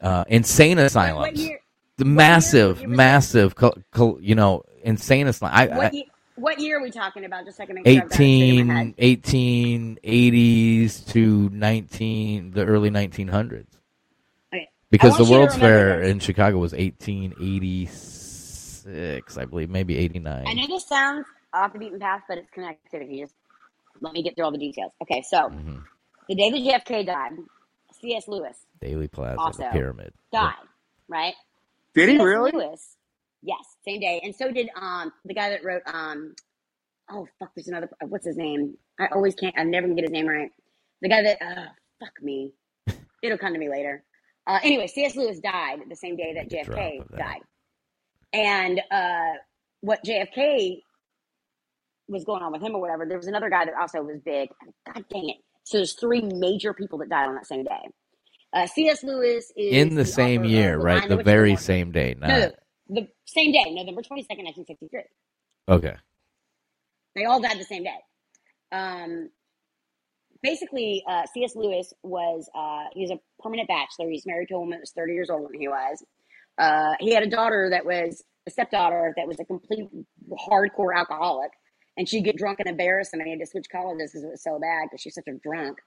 uh, 0.00 0.24
insane 0.26 0.78
asylums. 0.78 1.20
what 1.20 1.36
year? 1.36 1.60
the 1.98 2.04
massive, 2.04 2.80
year 2.80 2.88
massive, 2.88 3.54
co- 3.54 3.74
co- 3.92 4.18
you 4.20 4.34
know, 4.34 4.64
insane 4.82 5.26
asylum. 5.28 5.54
I, 5.56 5.68
I, 5.70 5.76
What, 5.76 5.94
ye- 5.94 6.10
what 6.36 6.58
year 6.60 6.78
are 6.78 6.82
we 6.82 6.90
talking 6.90 7.24
about? 7.24 7.44
Just 7.46 7.56
so 7.58 7.62
I 7.64 7.66
can 7.66 7.74
make 7.76 7.86
sure 7.88 8.02
I've 8.02 8.10
got 8.10 8.22
it 8.22 8.32
straight 8.32 8.50
in 8.50 8.56
my 8.56 8.64
head. 8.74 8.94
18, 8.98 8.98
1880s 8.98 11.06
to 11.12 11.48
19, 11.50 12.50
the 12.52 12.64
early 12.66 12.90
1900s. 12.90 13.66
Okay. 14.54 14.68
Because 14.90 15.16
the 15.16 15.22
want 15.24 15.30
you 15.30 15.36
to 15.38 15.40
World's 15.40 15.56
Fair 15.56 15.98
this. 15.98 16.02
in 16.02 16.18
Chicago 16.20 16.58
was 16.58 16.72
1886, 16.72 19.38
I 19.38 19.44
believe, 19.46 19.70
maybe 19.70 19.96
89. 19.98 20.44
I 20.46 20.52
know 20.54 20.66
this 20.68 20.86
sounds 20.88 21.26
off 21.54 21.72
the 21.72 21.78
beaten 21.78 21.98
path, 22.00 22.22
but 22.28 22.36
it's 22.38 22.50
connected. 22.50 23.02
If 23.02 23.10
you 23.10 23.20
just 23.24 23.34
let 24.00 24.12
me 24.14 24.22
get 24.22 24.34
through 24.36 24.44
all 24.46 24.52
the 24.52 24.58
details. 24.58 24.92
Okay, 25.02 25.22
so 25.28 25.48
hmm 25.48 25.78
the 26.28 26.34
day 26.36 26.50
that 26.50 26.58
JFK 26.86 27.04
died, 27.06 27.32
C.S. 28.00 28.28
Lewis 28.28 28.56
Dealey 28.82 29.10
Plaza, 29.10 29.36
the 29.38 29.42
Also, 29.44 29.64
pyramid. 29.64 30.12
died, 30.32 30.54
right? 31.08 31.34
Did 31.94 32.08
he 32.10 32.18
really? 32.18 32.52
Lewis, 32.52 32.96
yes, 33.42 33.71
same 33.84 34.00
day, 34.00 34.20
and 34.24 34.34
so 34.34 34.50
did 34.50 34.68
um 34.80 35.12
the 35.24 35.34
guy 35.34 35.50
that 35.50 35.64
wrote 35.64 35.82
um 35.86 36.34
oh 37.10 37.26
fuck, 37.38 37.50
there's 37.56 37.68
another 37.68 37.88
what's 38.08 38.26
his 38.26 38.36
name? 38.36 38.76
I 38.98 39.06
always 39.14 39.34
can't. 39.34 39.54
I 39.58 39.64
never 39.64 39.86
can 39.86 39.96
get 39.96 40.04
his 40.04 40.12
name 40.12 40.28
right. 40.28 40.50
The 41.00 41.08
guy 41.08 41.22
that 41.22 41.42
uh 41.42 41.66
fuck 42.00 42.12
me, 42.22 42.52
it'll 43.22 43.38
come 43.38 43.52
to 43.52 43.58
me 43.58 43.68
later. 43.70 44.04
Uh, 44.46 44.58
anyway, 44.64 44.88
C.S. 44.88 45.14
Lewis 45.14 45.38
died 45.38 45.80
the 45.88 45.94
same 45.96 46.16
day 46.16 46.34
that 46.34 46.50
Make 46.50 46.62
a 46.62 46.64
drop 46.64 46.78
JFK 46.78 47.10
that. 47.10 47.18
died, 47.18 47.40
and 48.32 48.80
uh, 48.90 49.38
what 49.82 50.00
JFK 50.04 50.80
was 52.08 52.24
going 52.24 52.42
on 52.42 52.50
with 52.52 52.60
him 52.62 52.74
or 52.74 52.80
whatever. 52.80 53.06
There 53.06 53.18
was 53.18 53.28
another 53.28 53.48
guy 53.50 53.64
that 53.64 53.74
also 53.80 54.02
was 54.02 54.18
big. 54.24 54.50
God 54.86 55.04
dang 55.10 55.28
it! 55.30 55.36
So 55.64 55.78
there's 55.78 55.94
three 55.98 56.22
major 56.22 56.74
people 56.74 56.98
that 56.98 57.08
died 57.08 57.28
on 57.28 57.36
that 57.36 57.46
same 57.46 57.64
day. 57.64 57.88
Uh, 58.52 58.66
C.S. 58.66 59.02
Lewis 59.04 59.50
is 59.56 59.72
In 59.72 59.94
the 59.94 60.04
same 60.04 60.44
year, 60.44 60.72
The 60.72 60.78
right? 60.84 61.08
The 61.08 61.22
very 61.22 61.56
same 61.56 61.92
day. 61.92 62.14
Not, 62.18 62.28
No, 62.28 62.38
no, 62.40 62.50
the 62.94 63.08
same 63.24 63.52
day, 63.52 63.64
November 63.70 64.02
22nd, 64.02 64.44
1963. 64.44 65.00
Okay. 65.68 65.94
They 67.14 67.24
all 67.24 67.40
died 67.40 67.58
the 67.58 67.64
same 67.64 67.84
day. 67.84 67.98
Um, 68.72 69.30
basically, 70.42 71.02
uh, 71.08 71.24
C.S. 71.32 71.54
Lewis 71.56 71.92
was 72.02 72.48
uh, 72.54 72.84
he 72.94 73.02
was 73.02 73.10
a 73.10 73.18
permanent 73.42 73.68
bachelor. 73.68 74.08
He's 74.10 74.26
married 74.26 74.48
to 74.48 74.54
a 74.54 74.58
woman 74.60 74.72
that 74.72 74.80
was 74.80 74.92
30 74.92 75.12
years 75.14 75.30
old 75.30 75.42
when 75.50 75.60
he 75.60 75.68
was. 75.68 76.04
Uh, 76.58 76.94
he 77.00 77.14
had 77.14 77.22
a 77.22 77.30
daughter 77.30 77.68
that 77.70 77.84
was 77.84 78.22
a 78.46 78.50
stepdaughter 78.50 79.14
that 79.16 79.26
was 79.26 79.38
a 79.40 79.44
complete 79.44 79.88
hardcore 80.48 80.94
alcoholic, 80.96 81.50
and 81.96 82.08
she'd 82.08 82.24
get 82.24 82.36
drunk 82.36 82.60
and 82.60 82.68
embarrass 82.68 83.12
him, 83.12 83.20
and 83.20 83.26
he 83.26 83.30
had 83.32 83.40
to 83.40 83.46
switch 83.46 83.66
colleges 83.70 84.10
because 84.12 84.24
it 84.24 84.30
was 84.30 84.42
so 84.42 84.58
bad 84.58 84.84
because 84.90 85.00
she's 85.00 85.14
such 85.14 85.28
a 85.28 85.32
drunk. 85.34 85.78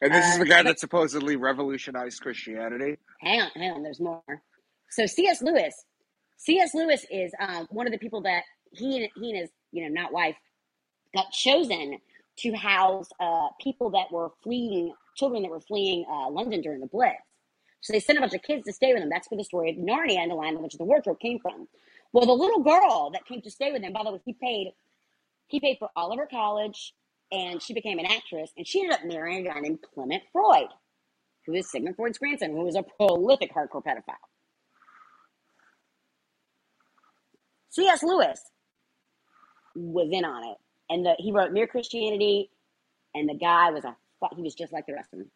And 0.00 0.12
this 0.12 0.26
is 0.26 0.34
Uh, 0.34 0.38
the 0.40 0.44
guy 0.46 0.62
but- 0.62 0.70
that 0.70 0.80
supposedly 0.80 1.36
revolutionized 1.36 2.20
Christianity. 2.20 2.98
hang 3.20 3.40
on, 3.40 3.50
hang 3.54 3.70
on, 3.72 3.82
there's 3.82 4.00
more. 4.00 4.22
So 4.90 5.06
C.S. 5.06 5.40
Lewis, 5.42 5.84
C.S. 6.38 6.74
Lewis 6.74 7.06
is 7.10 7.32
um, 7.40 7.66
one 7.70 7.86
of 7.86 7.92
the 7.92 7.98
people 7.98 8.22
that 8.22 8.42
he 8.72 8.98
and 8.98 9.08
he 9.16 9.30
and 9.30 9.40
his 9.40 9.50
you 9.72 9.84
know 9.84 10.02
not 10.02 10.12
wife 10.12 10.36
got 11.14 11.30
chosen 11.32 11.98
to 12.38 12.52
house 12.54 13.08
uh, 13.20 13.48
people 13.60 13.90
that 13.90 14.12
were 14.12 14.30
fleeing, 14.42 14.94
children 15.16 15.42
that 15.42 15.50
were 15.50 15.60
fleeing 15.60 16.04
uh, 16.10 16.30
London 16.30 16.60
during 16.62 16.80
the 16.80 16.86
Blitz. 16.86 17.16
So 17.80 17.92
they 17.92 18.00
sent 18.00 18.18
a 18.18 18.22
bunch 18.22 18.34
of 18.34 18.42
kids 18.42 18.64
to 18.66 18.72
stay 18.72 18.92
with 18.92 19.02
them. 19.02 19.10
That's 19.10 19.30
where 19.30 19.38
the 19.38 19.44
story 19.44 19.70
of 19.70 19.76
Narnia 19.76 20.18
and 20.18 20.30
the 20.30 20.34
Lion, 20.36 20.54
the 20.54 20.60
and 20.60 20.70
the 20.78 20.84
Wardrobe 20.84 21.20
came 21.20 21.40
from. 21.40 21.68
Well, 22.12 22.26
the 22.26 22.32
little 22.32 22.62
girl 22.62 23.10
that 23.12 23.26
came 23.26 23.42
to 23.42 23.50
stay 23.50 23.72
with 23.72 23.82
him, 23.82 23.92
by 23.92 24.04
the 24.04 24.12
way, 24.12 24.20
he 24.24 24.34
paid 24.34 24.72
he 25.48 25.60
paid 25.60 25.76
for 25.78 25.90
all 25.96 26.12
of 26.12 26.18
her 26.18 26.26
college, 26.26 26.94
and 27.32 27.62
she 27.62 27.74
became 27.74 27.98
an 27.98 28.06
actress, 28.06 28.50
and 28.56 28.66
she 28.66 28.80
ended 28.82 28.98
up 28.98 29.04
marrying 29.06 29.46
a 29.46 29.52
guy 29.52 29.60
named 29.60 29.80
Clement 29.94 30.22
Freud 30.32 30.68
who 31.46 31.54
is 31.54 31.70
Sigmund 31.70 31.96
Freud's 31.96 32.18
grandson, 32.18 32.50
who 32.50 32.64
was 32.64 32.76
a 32.76 32.82
prolific 32.82 33.54
hardcore 33.54 33.84
pedophile. 33.84 34.31
C.S. 37.72 38.02
Lewis 38.02 38.40
was 39.74 40.08
in 40.12 40.24
on 40.24 40.44
it, 40.44 40.56
and 40.90 41.04
the, 41.06 41.14
he 41.18 41.32
wrote 41.32 41.52
Mere 41.52 41.66
Christianity, 41.66 42.50
and 43.14 43.28
the 43.28 43.34
guy 43.34 43.70
was 43.70 43.84
a 43.84 43.96
he 44.36 44.42
was 44.42 44.54
just 44.54 44.72
like 44.72 44.86
the 44.86 44.92
rest 44.92 45.08
of 45.12 45.18
them, 45.20 45.30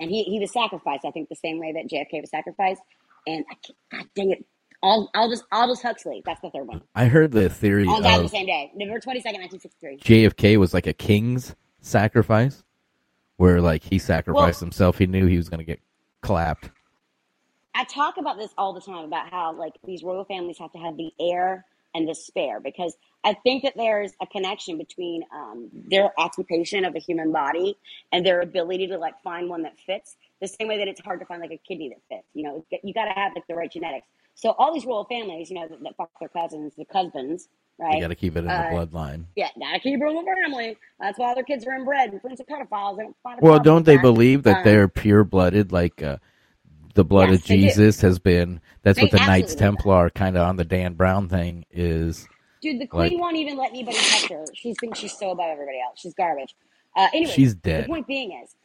and 0.00 0.10
he 0.10 0.22
he 0.22 0.38
was 0.40 0.52
sacrificed. 0.52 1.04
I 1.04 1.10
think 1.10 1.28
the 1.28 1.36
same 1.36 1.58
way 1.58 1.72
that 1.72 1.88
JFK 1.90 2.20
was 2.20 2.30
sacrificed, 2.30 2.80
and 3.26 3.44
I 3.50 3.54
can't, 3.54 3.78
God 3.90 4.10
dang 4.14 4.30
it, 4.30 4.44
all 4.82 5.10
Aldous 5.14 5.42
Aldous 5.52 5.82
Huxley. 5.82 6.22
That's 6.24 6.40
the 6.40 6.50
third 6.50 6.66
one. 6.68 6.82
I 6.94 7.06
heard 7.06 7.32
the 7.32 7.48
theory 7.50 7.86
All 7.88 8.00
died 8.00 8.24
the 8.24 8.28
same 8.28 8.46
day, 8.46 8.70
November 8.74 9.00
twenty 9.00 9.20
second, 9.20 9.40
nineteen 9.40 9.60
sixty 9.60 9.78
three. 9.80 9.98
JFK 9.98 10.58
was 10.58 10.72
like 10.72 10.86
a 10.86 10.92
king's 10.92 11.54
sacrifice, 11.80 12.62
where 13.36 13.60
like 13.60 13.82
he 13.82 13.98
sacrificed 13.98 14.60
himself. 14.60 14.98
He 14.98 15.06
knew 15.06 15.26
he 15.26 15.36
was 15.36 15.48
going 15.48 15.58
to 15.58 15.64
get 15.64 15.80
clapped. 16.22 16.70
I 17.76 17.84
talk 17.84 18.16
about 18.16 18.38
this 18.38 18.50
all 18.56 18.72
the 18.72 18.80
time 18.80 19.04
about 19.04 19.30
how 19.30 19.52
like 19.52 19.74
these 19.84 20.02
royal 20.02 20.24
families 20.24 20.58
have 20.58 20.72
to 20.72 20.78
have 20.78 20.96
the 20.96 21.12
heir 21.20 21.66
and 21.94 22.08
the 22.08 22.14
spare 22.14 22.58
because 22.58 22.96
I 23.22 23.34
think 23.34 23.64
that 23.64 23.74
there's 23.76 24.12
a 24.20 24.26
connection 24.26 24.78
between 24.78 25.24
um, 25.34 25.68
their 25.72 26.10
occupation 26.18 26.84
of 26.86 26.94
a 26.94 26.98
human 26.98 27.32
body 27.32 27.76
and 28.12 28.24
their 28.24 28.40
ability 28.40 28.86
to 28.88 28.98
like 28.98 29.14
find 29.22 29.48
one 29.50 29.62
that 29.62 29.78
fits. 29.84 30.16
The 30.40 30.48
same 30.48 30.68
way 30.68 30.78
that 30.78 30.88
it's 30.88 31.00
hard 31.00 31.20
to 31.20 31.26
find 31.26 31.40
like 31.42 31.50
a 31.50 31.60
kidney 31.68 31.90
that 31.90 32.00
fits. 32.08 32.26
You 32.34 32.44
know, 32.44 32.66
you 32.82 32.94
got 32.94 33.06
to 33.06 33.12
have 33.12 33.32
like 33.34 33.46
the 33.46 33.54
right 33.54 33.70
genetics. 33.70 34.06
So 34.34 34.50
all 34.58 34.72
these 34.72 34.86
royal 34.86 35.04
families, 35.04 35.50
you 35.50 35.56
know, 35.58 35.66
that, 35.68 35.82
that 35.82 35.96
fuck 35.96 36.10
their 36.20 36.28
cousins, 36.28 36.74
the 36.76 36.84
cousins, 36.86 37.48
right? 37.78 37.94
You 37.94 38.00
got 38.00 38.08
to 38.08 38.14
keep 38.14 38.36
it 38.36 38.40
in 38.40 38.48
Uh, 38.48 38.70
the 38.70 38.74
bloodline. 38.76 39.24
yeah, 39.34 39.48
gotta 39.58 39.80
keep 39.80 40.00
it 40.00 40.06
in 40.06 40.14
the 40.14 40.34
family. 40.44 40.76
That's 41.00 41.18
why 41.18 41.34
their 41.34 41.44
kids 41.44 41.66
are 41.66 41.74
inbred 41.74 42.12
and 42.12 42.20
friends 42.20 42.40
of 42.40 42.46
pedophiles. 42.46 42.96
They 42.98 43.04
don't 43.04 43.42
Well, 43.42 43.58
don't 43.58 43.84
they 43.84 43.96
believe 43.96 44.42
that 44.44 44.58
Um, 44.58 44.62
they're 44.64 44.88
pure 44.88 45.24
blooded? 45.24 45.72
Like 45.72 46.02
uh, 46.02 46.18
the 46.96 47.04
blood 47.04 47.30
Yes, 47.30 47.38
of. 47.40 47.44
Jesus 47.46 48.00
has 48.00 48.18
been. 48.18 48.60
That's 48.82 49.00
what 49.00 49.12
the 49.12 49.18
Knights. 49.18 49.54
Templar 49.54 50.10
kind 50.10 50.36
of 50.36 50.42
on 50.42 50.56
the 50.56 50.64
Dan 50.64 50.94
Brown 50.94 51.28
thing 51.28 51.64
is. 51.70 52.26
Dude, 52.60 52.80
the 52.80 52.86
queen 52.88 53.12
Like- 53.12 53.20
won't 53.20 53.36
even 53.36 53.56
let 53.56 53.70
anybody 53.70 53.96
touch 53.98 54.28
her. 54.30 54.44
She 54.54 54.74
thinks 54.74 54.98
she's 54.98 55.16
so 55.16 55.30
above 55.30 55.46
everybody 55.50 55.78
else. 55.80 56.00
She's 56.00 56.14
garbage. 56.14 56.54
Uh, 56.96 57.06
anyway, 57.12 57.30
She's 57.32 57.54
dead. 57.54 57.84
The 57.84 57.88
point 57.88 58.06
being 58.08 58.32
is, 58.42 58.56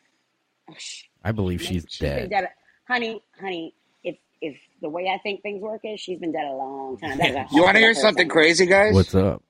oh, 0.69 0.73
shh, 0.77 1.03
I 1.23 1.31
believe 1.33 1.61
she's 1.61 1.85
been 1.99 2.29
dead. 2.29 2.29
dead. 2.31 2.49
Honey, 2.87 3.21
honey, 3.39 3.75
if 4.03 4.17
if 4.41 4.57
the 4.81 4.89
way 4.89 5.07
I 5.13 5.17
think 5.21 5.41
things 5.43 5.61
work 5.61 5.81
is, 5.83 5.99
she's 5.99 6.17
been 6.19 6.31
dead 6.31 6.45
a 6.45 6.53
long 6.55 6.97
time. 6.97 7.17
That 7.17 7.29
is 7.29 7.35
a 7.35 7.47
You 7.51 7.61
want 7.63 7.75
to 7.75 7.79
hear 7.79 7.93
something 7.93 8.27
person. 8.27 8.41
crazy, 8.41 8.65
guys? 8.65 8.93
What's 8.93 9.13
up? 9.13 9.43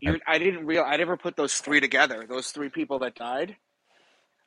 You, 0.00 0.18
I 0.26 0.38
didn't 0.38 0.64
real. 0.66 0.84
I 0.86 0.96
never 0.96 1.16
put 1.16 1.36
those 1.36 1.54
three 1.58 1.80
together. 1.80 2.24
Those 2.28 2.50
three 2.50 2.68
people 2.68 3.00
that 3.00 3.14
died. 3.16 3.56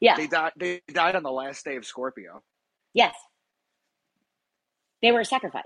Yeah. 0.01 0.17
They 0.17 0.27
died. 0.27 0.51
They 0.57 0.81
died 0.93 1.15
on 1.15 1.23
the 1.23 1.31
last 1.31 1.63
day 1.63 1.77
of 1.77 1.85
Scorpio. 1.85 2.43
Yes. 2.93 3.15
They 5.01 5.11
were 5.11 5.21
a 5.21 5.25
sacrifice. 5.25 5.63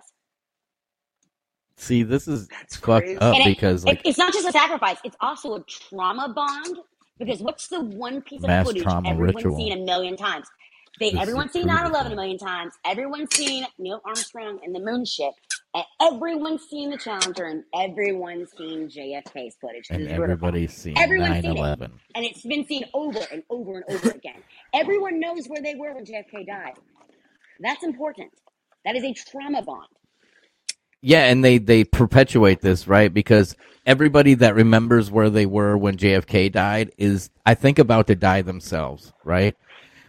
See, 1.77 2.03
this 2.03 2.27
is 2.27 2.47
That's 2.47 2.75
fucked 2.75 3.05
crazy. 3.05 3.17
up 3.19 3.35
And 3.35 3.45
because 3.45 3.83
It, 3.83 3.87
like 3.87 4.01
it's 4.05 4.17
not 4.17 4.33
just 4.33 4.47
a 4.47 4.51
sacrifice, 4.51 4.97
it's 5.03 5.17
also 5.19 5.55
a 5.55 5.63
trauma 5.63 6.31
bond. 6.33 6.77
Because 7.17 7.39
what's 7.39 7.69
the 7.69 7.81
one 7.81 8.21
piece 8.21 8.43
of 8.43 8.65
footage 8.65 8.85
everyone's 9.05 9.35
ritual. 9.35 9.57
seen 9.57 9.71
a 9.71 9.85
million 9.85 10.17
times? 10.17 10.47
They 10.99 11.11
everyone's 11.13 11.51
seen 11.51 11.63
brutal. 11.63 11.84
9 11.84 11.91
11 11.91 12.11
a 12.11 12.15
million 12.15 12.38
times. 12.38 12.73
Everyone's 12.85 13.35
seen 13.35 13.65
Neil 13.77 14.01
Armstrong 14.05 14.59
and 14.63 14.73
the 14.73 14.80
moon 14.80 15.05
ship. 15.05 15.34
And 15.73 15.84
everyone's 16.01 16.63
seen 16.69 16.89
the 16.89 16.97
Challenger 16.97 17.45
and 17.45 17.63
everyone's 17.76 18.49
seen 18.57 18.88
JFK's 18.89 19.55
footage. 19.59 19.88
and 19.89 20.07
everybody's 20.07 20.73
seen 20.73 20.97
Everyone's 20.97 21.41
seen 21.41 21.57
it. 21.57 21.91
And 22.15 22.26
it's 22.26 22.43
been 22.43 22.65
seen 22.65 22.85
over 22.93 23.19
and 23.31 23.43
over 23.49 23.76
and 23.76 23.84
over 23.89 24.11
again. 24.11 24.41
Everyone 24.73 25.19
knows 25.19 25.47
where 25.47 25.61
they 25.61 25.76
were 25.76 25.93
when 25.93 26.05
JFK 26.05 26.47
died. 26.47 26.76
That's 27.59 27.84
important. 27.84 28.31
That 28.85 28.95
is 28.95 29.03
a 29.03 29.13
trauma 29.13 29.63
bond. 29.63 29.88
Yeah, 31.01 31.26
and 31.26 31.43
they 31.43 31.59
they 31.59 31.84
perpetuate 31.84 32.61
this 32.61 32.88
right 32.88 33.13
because 33.13 33.55
everybody 33.85 34.34
that 34.35 34.55
remembers 34.55 35.11
where 35.11 35.30
they 35.30 35.45
were 35.45 35.77
when 35.77 35.97
JFK 35.97 36.51
died 36.51 36.91
is 36.97 37.30
I 37.45 37.53
think 37.53 37.80
about 37.80 38.07
to 38.07 38.15
die 38.15 38.41
themselves, 38.41 39.13
right? 39.23 39.55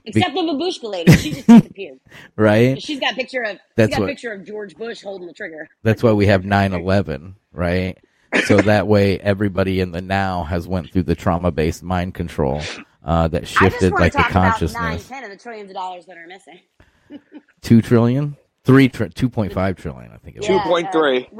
Except 0.07 0.35
the 0.35 0.41
Babushka 0.41 0.85
lady. 0.91 1.13
She 1.17 1.33
just 1.33 1.47
disappeared. 1.47 1.99
Right. 2.37 2.81
She's 2.81 3.01
got 3.01 3.13
a 3.13 3.17
picture 3.17 3.43
of 3.43 3.59
That's 3.77 3.89
she's 3.91 3.97
got 3.97 4.01
what- 4.03 4.11
a 4.11 4.13
picture 4.13 4.33
of 4.33 4.45
George 4.47 4.77
Bush 4.77 5.03
holding 5.03 5.27
the 5.27 5.33
trigger. 5.33 5.69
That's 5.83 6.03
why 6.03 6.13
we 6.13 6.27
have 6.27 6.43
9/11, 6.43 7.35
right? 7.53 7.99
So 8.45 8.59
that 8.59 8.87
way 8.87 9.19
everybody 9.19 9.81
in 9.81 9.93
the 9.93 10.03
now 10.03 10.45
has 10.45 10.69
went 10.69 10.93
through 10.93 11.05
the 11.05 11.15
trauma-based 11.15 11.83
mind 11.83 12.15
control 12.15 12.61
uh, 13.05 13.29
that 13.29 13.49
shifted 13.49 13.93
want 13.93 14.01
like 14.03 14.13
to 14.13 14.19
the 14.19 14.23
talk 14.25 14.31
about 14.31 14.41
nine, 14.43 14.51
consciousness. 14.53 15.09
ten 15.09 15.25
of 15.25 15.31
the 15.31 15.37
trillions 15.37 15.71
of 15.71 15.75
dollars 15.75 16.07
that 16.07 16.19
are 16.19 16.27
missing. 16.27 16.61
Two 17.63 17.81
trillion, 17.81 18.37
three, 18.65 18.89
tri- 18.89 19.09
2.5 19.09 19.77
trillion, 19.77 20.13
I 20.13 20.19
think 20.19 20.37
it 20.37 20.41
was. 20.41 20.49
Yeah. 20.49 20.59
2.3. 20.65 20.85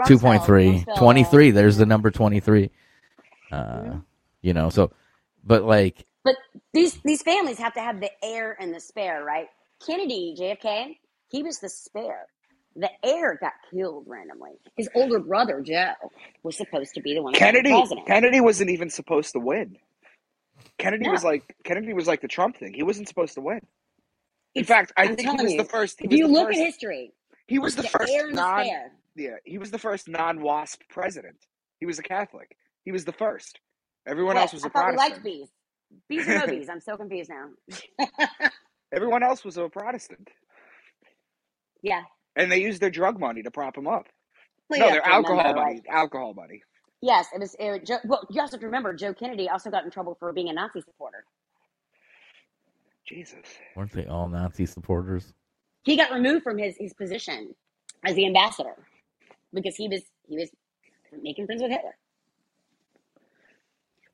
uh, 0.01 0.07
Two 0.07 0.17
Rumsfeld- 0.17 0.21
point 0.21 0.45
three. 0.45 0.85
Rumsfeld, 0.87 0.97
Twenty 0.99 1.25
three. 1.25 1.51
uh, 1.51 1.55
There's 1.55 1.77
the 1.77 1.87
number 1.87 2.11
twenty 2.11 2.41
three. 2.41 2.71
Uh, 3.53 3.57
Mhm. 3.81 4.05
you 4.43 4.55
know, 4.55 4.71
so, 4.71 4.91
but 5.45 5.65
like, 5.65 6.05
But 6.27 6.37
these 6.75 7.01
these 7.05 7.23
families 7.23 7.59
have 7.61 7.75
to 7.75 7.81
have 7.81 8.01
the 8.01 8.11
heir 8.23 8.57
and 8.61 8.75
the 8.75 8.81
spare, 8.81 9.25
right? 9.25 9.47
Kennedy, 9.87 10.35
JFK, 10.39 10.97
he 11.31 11.45
was 11.45 11.61
the 11.61 11.71
spare. 11.71 12.27
The 12.75 12.91
heir 13.05 13.39
got 13.41 13.53
killed 13.71 14.07
randomly. 14.09 14.55
His 14.77 14.91
older 14.97 15.21
brother 15.21 15.63
Joe 15.63 15.93
was 16.43 16.57
supposed 16.59 16.95
to 16.97 17.01
be 17.01 17.15
the 17.15 17.23
one 17.23 17.33
Kennedy. 17.33 17.71
Kennedy 18.09 18.41
wasn't 18.43 18.71
even 18.71 18.91
supposed 18.91 19.35
to 19.35 19.39
win. 19.39 19.79
Kennedy 20.79 21.05
No. 21.07 21.13
was 21.13 21.25
like 21.25 21.57
Kennedy 21.65 21.95
was 21.95 22.09
like 22.09 22.23
the 22.23 22.29
Trump 22.29 22.59
thing. 22.59 22.75
He 22.75 22.83
wasn't 22.83 23.09
supposed 23.09 23.35
to 23.37 23.41
win. 23.41 23.61
In 24.57 24.63
It's- 24.63 24.69
fact, 24.69 24.93
I 24.97 25.05
I'm 25.05 25.17
think 25.17 25.31
he 25.31 25.45
was 25.45 25.53
you, 25.53 25.59
the 25.59 25.69
first. 25.69 26.01
If 26.03 26.13
you 26.13 26.27
look 26.27 26.49
first, 26.49 26.59
at 26.59 26.67
history, 26.67 27.13
he 27.47 27.59
was 27.61 27.77
the, 27.77 27.83
the 27.83 27.89
first 27.89 28.13
the 28.13 28.33
non. 28.33 28.65
spare. 28.67 28.93
Yeah, 29.15 29.37
he 29.45 29.59
was 29.59 29.71
the 29.71 29.79
first 29.79 30.09
non-WASP 30.09 30.83
president. 30.91 31.37
He 31.79 31.87
was 31.87 31.99
a 31.99 32.03
Catholic. 32.03 32.57
He 32.85 32.93
was 32.93 33.05
the 33.07 33.13
first. 33.13 33.61
Everyone 34.07 34.35
What? 34.35 34.43
else 34.43 34.53
was 34.53 34.65
a 34.65 34.71
I 34.75 34.91
we 34.91 34.97
liked 34.97 35.23
bees. 35.25 35.49
Bees 36.09 36.29
or 36.29 36.35
no 36.35 36.47
bees? 36.49 36.69
I'm 36.71 36.81
so 36.81 36.97
confused 36.97 37.31
now. 37.31 37.49
Everyone 38.95 39.23
else 39.23 39.45
was 39.45 39.57
a 39.57 39.69
Protestant, 39.69 40.29
yeah. 41.83 42.03
and 42.37 42.51
they 42.53 42.61
used 42.63 42.81
their 42.81 42.91
drug 42.91 43.19
money 43.21 43.43
to 43.43 43.51
prop 43.51 43.77
him 43.77 43.89
up. 43.89 44.07
Well, 44.71 44.81
no, 44.81 44.91
their 44.91 45.07
alcohol 45.07 45.39
remember, 45.39 45.61
money. 45.63 45.75
like- 45.77 45.85
Alcohol 45.91 46.35
money. 46.35 46.63
Yes, 47.03 47.29
it 47.35 47.41
was. 47.41 47.57
It, 47.61 47.87
Joe, 47.87 47.99
well, 48.05 48.27
you 48.31 48.41
also 48.41 48.53
have 48.57 48.61
to 48.61 48.67
remember 48.67 48.95
Joe 48.95 49.15
Kennedy 49.15 49.49
also 49.49 49.71
got 49.71 49.85
in 49.85 49.91
trouble 49.91 50.17
for 50.19 50.33
being 50.33 50.49
a 50.49 50.53
Nazi 50.53 50.81
supporter. 50.81 51.25
Jesus. 53.09 53.47
weren't 53.77 53.93
they 53.93 54.07
all 54.07 54.29
Nazi 54.29 54.67
supporters? 54.67 55.33
He 55.85 55.97
got 55.97 56.13
removed 56.13 56.43
from 56.43 56.59
his, 56.59 56.77
his 56.79 56.93
position 56.95 57.55
as 58.05 58.15
the 58.17 58.27
ambassador 58.27 58.75
because 59.55 59.77
he 59.77 59.89
was 59.89 60.03
he 60.29 60.37
was 60.37 60.51
making 61.23 61.47
friends 61.47 61.63
with 61.63 61.71
Hitler. 61.71 61.97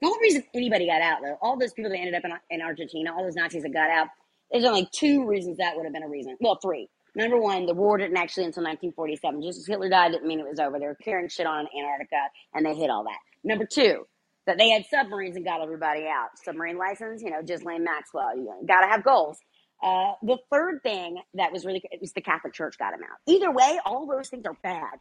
The 0.03 0.09
only 0.09 0.19
reason 0.21 0.43
anybody 0.53 0.87
got 0.87 1.01
out, 1.01 1.19
though, 1.23 1.39
all 1.41 1.57
those 1.57 1.73
people 1.73 1.93
that 1.93 1.97
ended 1.97 2.15
up 2.15 2.25
in, 2.25 2.33
in 2.51 2.61
Argentina, 2.61 3.15
all 3.15 3.23
those 3.23 3.37
Nazis 3.37 3.63
that 3.63 3.73
got 3.73 3.89
out, 3.89 4.09
there's 4.51 4.65
only 4.65 4.89
two 4.93 5.25
reasons 5.25 5.59
that 5.59 5.77
would 5.77 5.85
have 5.85 5.93
been 5.93 6.03
a 6.03 6.09
reason. 6.09 6.37
Well, 6.41 6.59
three. 6.61 6.89
Number 7.15 7.39
one, 7.39 7.67
the 7.67 7.75
war 7.75 7.99
didn't 7.99 8.17
actually 8.17 8.47
until 8.47 8.65
1947. 8.65 9.43
Just 9.43 9.61
as 9.61 9.67
Hitler 9.69 9.89
died 9.89 10.11
didn't 10.11 10.27
mean 10.27 10.41
it 10.41 10.49
was 10.49 10.59
over. 10.59 10.81
They 10.81 10.87
were 10.87 10.97
carrying 10.97 11.29
shit 11.29 11.47
on 11.47 11.69
Antarctica, 11.79 12.17
and 12.53 12.67
they 12.67 12.75
hit 12.75 12.91
all 12.91 13.05
that. 13.05 13.19
Number 13.45 13.65
two, 13.65 14.07
that 14.47 14.59
they 14.59 14.71
had 14.71 14.85
submarines 14.91 15.37
and 15.37 15.45
got 15.45 15.63
everybody 15.63 16.07
out. 16.07 16.31
Submarine 16.43 16.79
license, 16.79 17.23
you 17.23 17.31
know, 17.31 17.41
Lane 17.65 17.85
Maxwell. 17.85 18.37
You 18.37 18.53
got 18.67 18.81
to 18.81 18.89
have 18.89 19.05
goals. 19.05 19.39
Uh, 19.85 20.15
the 20.23 20.39
third 20.51 20.83
thing 20.83 21.21
that 21.35 21.53
was 21.53 21.65
really 21.65 21.83
it 21.91 22.01
was 22.01 22.13
the 22.13 22.21
Catholic 22.21 22.55
Church 22.55 22.77
got 22.77 22.93
him 22.93 23.01
out. 23.03 23.19
Either 23.27 23.53
way, 23.53 23.79
all 23.85 24.07
those 24.07 24.29
things 24.29 24.45
are 24.47 24.57
bad. 24.63 24.99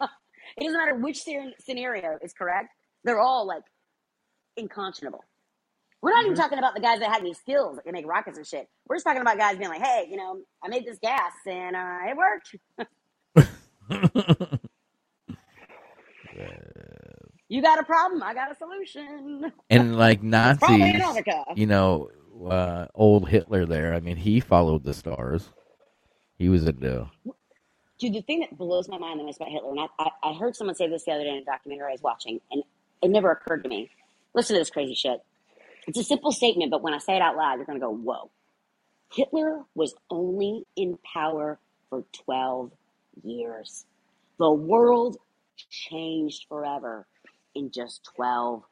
it 0.56 0.64
doesn't 0.64 0.78
matter 0.78 0.94
which 0.96 1.22
scenario 1.60 2.18
is 2.22 2.32
correct; 2.32 2.68
they're 3.04 3.20
all 3.20 3.46
like 3.46 3.62
inconscionable. 4.58 5.20
We're 6.02 6.10
not 6.10 6.24
even 6.24 6.36
talking 6.36 6.58
about 6.58 6.74
the 6.74 6.80
guys 6.80 6.98
that 6.98 7.10
had 7.10 7.20
any 7.20 7.34
skills 7.34 7.76
that 7.76 7.84
can 7.84 7.92
make 7.92 8.06
rockets 8.06 8.36
and 8.36 8.46
shit. 8.46 8.68
We're 8.88 8.96
just 8.96 9.06
talking 9.06 9.22
about 9.22 9.38
guys 9.38 9.56
being 9.56 9.70
like, 9.70 9.82
"Hey, 9.82 10.08
you 10.10 10.16
know, 10.16 10.40
I 10.62 10.68
made 10.68 10.84
this 10.84 10.98
gas 10.98 11.32
and 11.46 11.76
uh, 11.76 11.98
it 12.08 12.16
worked. 12.16 12.56
You 17.48 17.60
got 17.60 17.78
a 17.78 17.82
problem, 17.84 18.22
I 18.22 18.32
got 18.32 18.50
a 18.50 18.54
solution." 18.54 19.52
and 19.68 19.98
like 19.98 20.22
Nazis, 20.24 21.02
you 21.54 21.66
know, 21.66 22.08
uh, 22.48 22.86
old 22.94 23.28
Hitler 23.28 23.66
there. 23.66 23.92
I 23.92 24.00
mean, 24.00 24.16
he 24.16 24.40
followed 24.40 24.84
the 24.84 24.94
stars. 24.94 25.50
He 26.38 26.48
was 26.48 26.66
into. 26.66 27.10
Dude, 27.98 28.14
the 28.14 28.22
thing 28.22 28.40
that 28.40 28.56
blows 28.56 28.88
my 28.88 28.96
mind 28.96 29.20
the 29.20 29.24
most 29.24 29.36
about 29.36 29.50
Hitler, 29.50 29.70
and 29.70 29.80
I, 29.80 29.86
I, 29.98 30.30
I 30.30 30.32
heard 30.32 30.56
someone 30.56 30.74
say 30.74 30.88
this 30.88 31.04
the 31.04 31.12
other 31.12 31.24
day 31.24 31.30
in 31.30 31.36
a 31.36 31.44
documentary 31.44 31.88
I 31.88 31.92
was 31.92 32.02
watching, 32.02 32.40
and 32.50 32.64
it 33.02 33.10
never 33.10 33.30
occurred 33.30 33.62
to 33.64 33.68
me. 33.68 33.90
Listen 34.34 34.54
to 34.54 34.60
this 34.60 34.70
crazy 34.70 34.94
shit. 34.94 35.20
It's 35.86 35.98
a 35.98 36.04
simple 36.04 36.32
statement, 36.32 36.70
but 36.70 36.82
when 36.82 36.94
I 36.94 36.98
say 36.98 37.16
it 37.16 37.22
out 37.22 37.36
loud, 37.36 37.56
you're 37.56 37.66
going 37.66 37.78
to 37.78 37.84
go, 37.84 37.90
whoa. 37.92 38.30
Hitler 39.12 39.62
was 39.74 39.94
only 40.10 40.64
in 40.76 40.98
power 41.12 41.58
for 41.90 42.04
12 42.24 42.70
years. 43.24 43.84
The 44.38 44.50
world 44.50 45.18
changed 45.70 46.46
forever 46.48 47.06
in 47.54 47.70
just 47.70 48.08
12 48.16 48.62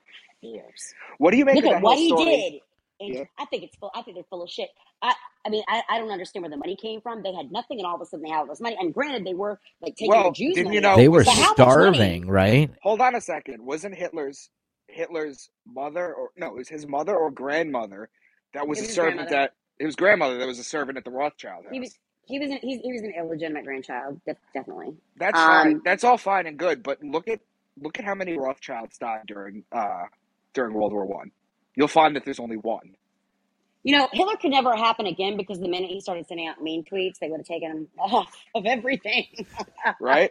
years. 0.41 0.95
What 1.19 1.33
do 1.33 1.37
you 1.37 1.45
make 1.45 1.57
Look 1.57 1.65
of 1.65 1.71
at 1.73 1.75
that 1.75 1.83
what 1.83 1.97
whole 1.99 2.03
he 2.03 2.09
story? 2.09 2.25
did. 2.25 2.61
And 3.07 3.15
Yeah. 3.15 3.25
I 3.39 3.45
think 3.47 3.65
it's 3.65 3.77
full. 3.77 3.91
I 3.95 4.03
think 4.03 4.17
they're 4.17 4.25
full 4.31 4.43
of 4.43 4.51
shit. 4.51 4.71
I, 5.03 5.13
I 5.45 5.49
mean, 5.51 5.63
I, 5.69 5.83
I 5.91 5.99
don't 5.99 6.11
understand 6.11 6.43
where 6.43 6.51
the 6.51 6.57
money 6.59 6.77
came 6.77 7.01
from. 7.01 7.23
They 7.23 7.33
had 7.35 7.51
nothing, 7.51 7.79
and 7.79 7.87
all 7.87 7.95
of 7.97 8.01
a 8.03 8.07
sudden 8.07 8.23
they 8.25 8.31
had 8.31 8.39
all 8.41 8.47
this 8.47 8.61
money. 8.61 8.77
And 8.79 8.93
granted, 8.93 9.27
they 9.27 9.33
were 9.35 9.59
like 9.83 9.95
taking 9.97 10.11
Well, 10.11 10.25
the 10.25 10.33
Jews' 10.33 10.55
didn't 10.55 10.67
money. 10.67 10.77
you 10.77 10.81
know- 10.83 10.97
They 10.97 11.09
were 11.09 11.25
But 11.25 11.35
how 11.35 11.41
much 11.51 11.59
money? 11.59 11.71
starving, 11.71 12.29
right? 12.29 12.71
Hold 12.83 13.01
on 13.01 13.15
a 13.15 13.21
second. 13.21 13.65
Wasn't 13.65 13.95
Hitler's 13.95 14.51
Hitler's 14.93 15.51
mother 15.67 16.13
or 16.15 16.31
no, 16.37 16.49
it 16.49 16.55
was 16.55 16.69
his 16.69 16.87
mother 16.87 17.17
or 17.17 17.31
grandmother 17.31 18.09
that 18.55 18.67
was 18.67 18.79
It 18.79 18.83
a 18.83 18.87
was 18.87 18.95
servant 18.95 19.17
grandmother. 19.17 19.37
that 19.37 19.55
it 19.79 19.87
was 19.87 19.97
grandmother 19.97 20.39
that 20.39 20.47
was 20.47 20.59
a 20.59 20.65
servant 20.65 20.99
at 20.99 21.05
the 21.05 21.11
Rothschild 21.11 21.65
house. 21.65 21.73
He 21.73 21.81
was 21.81 21.95
he 22.27 22.39
was 22.39 22.51
an, 22.51 22.59
he's, 22.63 22.81
he 22.83 22.93
was 22.93 23.03
an 23.03 23.13
illegitimate 23.19 23.65
grandchild, 23.65 24.21
def- 24.25 24.37
definitely. 24.55 24.95
That's 25.17 25.39
um, 25.39 25.47
fine. 25.47 25.81
That's 25.85 26.05
all 26.05 26.17
fine 26.19 26.47
and 26.47 26.57
good, 26.59 26.83
but 26.83 27.03
look 27.03 27.27
at 27.29 27.41
look 27.81 27.99
at 27.99 28.05
how 28.05 28.15
many 28.15 28.37
Rothschilds 28.39 28.99
died 28.99 29.23
during 29.27 29.65
uh 29.73 30.05
during 30.55 30.75
World 30.75 30.93
War 30.93 31.07
One. 31.07 31.31
You'll 31.77 31.89
find 31.89 32.15
that 32.17 32.25
there's 32.25 32.41
only 32.41 32.57
one. 32.57 32.95
You 33.83 33.97
know, 33.97 34.09
Hitler 34.13 34.37
could 34.37 34.51
never 34.51 34.77
happen 34.77 35.07
again 35.07 35.39
because 35.39 35.59
the 35.59 35.69
minute 35.69 35.89
he 35.89 36.01
started 36.01 36.27
sending 36.29 36.47
out 36.47 36.61
mean 36.63 36.85
tweets, 36.85 37.19
they 37.19 37.29
would 37.31 37.39
have 37.41 37.47
taken 37.47 37.71
him 37.71 37.89
off 37.99 38.37
of 38.55 38.67
everything. 38.67 39.27
Right? 39.99 40.31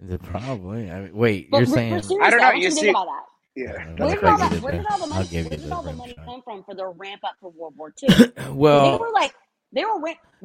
Is 0.00 0.10
it 0.10 0.22
Probably. 0.22 0.90
I 0.90 1.00
mean, 1.02 1.14
wait, 1.14 1.50
But 1.50 1.58
you're 1.58 1.66
for- 1.68 1.72
for 1.72 2.02
saying 2.02 2.22
I 2.22 2.28
don't 2.30 2.40
know, 2.40 2.44
want 2.48 2.56
you 2.58 2.64
you 2.64 2.68
to 2.70 2.74
see- 2.76 2.88
about 2.90 3.06
that. 3.06 3.24
Yeah. 3.56 3.78
That's 3.98 4.14
Where 4.14 4.16
did 4.16 4.24
what 4.24 4.28
all 4.28 4.38
that? 4.38 4.60
Where 4.60 4.72
did 4.72 4.86
all 4.90 4.98
the 5.00 5.06
money? 5.08 5.30
Where 5.42 5.58
did 5.58 5.72
all 5.72 5.82
the 5.84 5.92
money 5.92 6.16
shot. 6.16 6.24
come 6.24 6.42
from 6.42 6.64
for 6.64 6.74
the 6.74 6.86
ramp 6.88 7.22
up 7.24 7.36
for 7.40 7.50
World 7.50 7.74
War 7.76 7.92
II? 8.02 8.32
Well, 8.48 8.90
they 8.90 8.94
were 8.96 9.12
like, 9.12 9.34
they 9.72 9.84
were. 9.84 10.00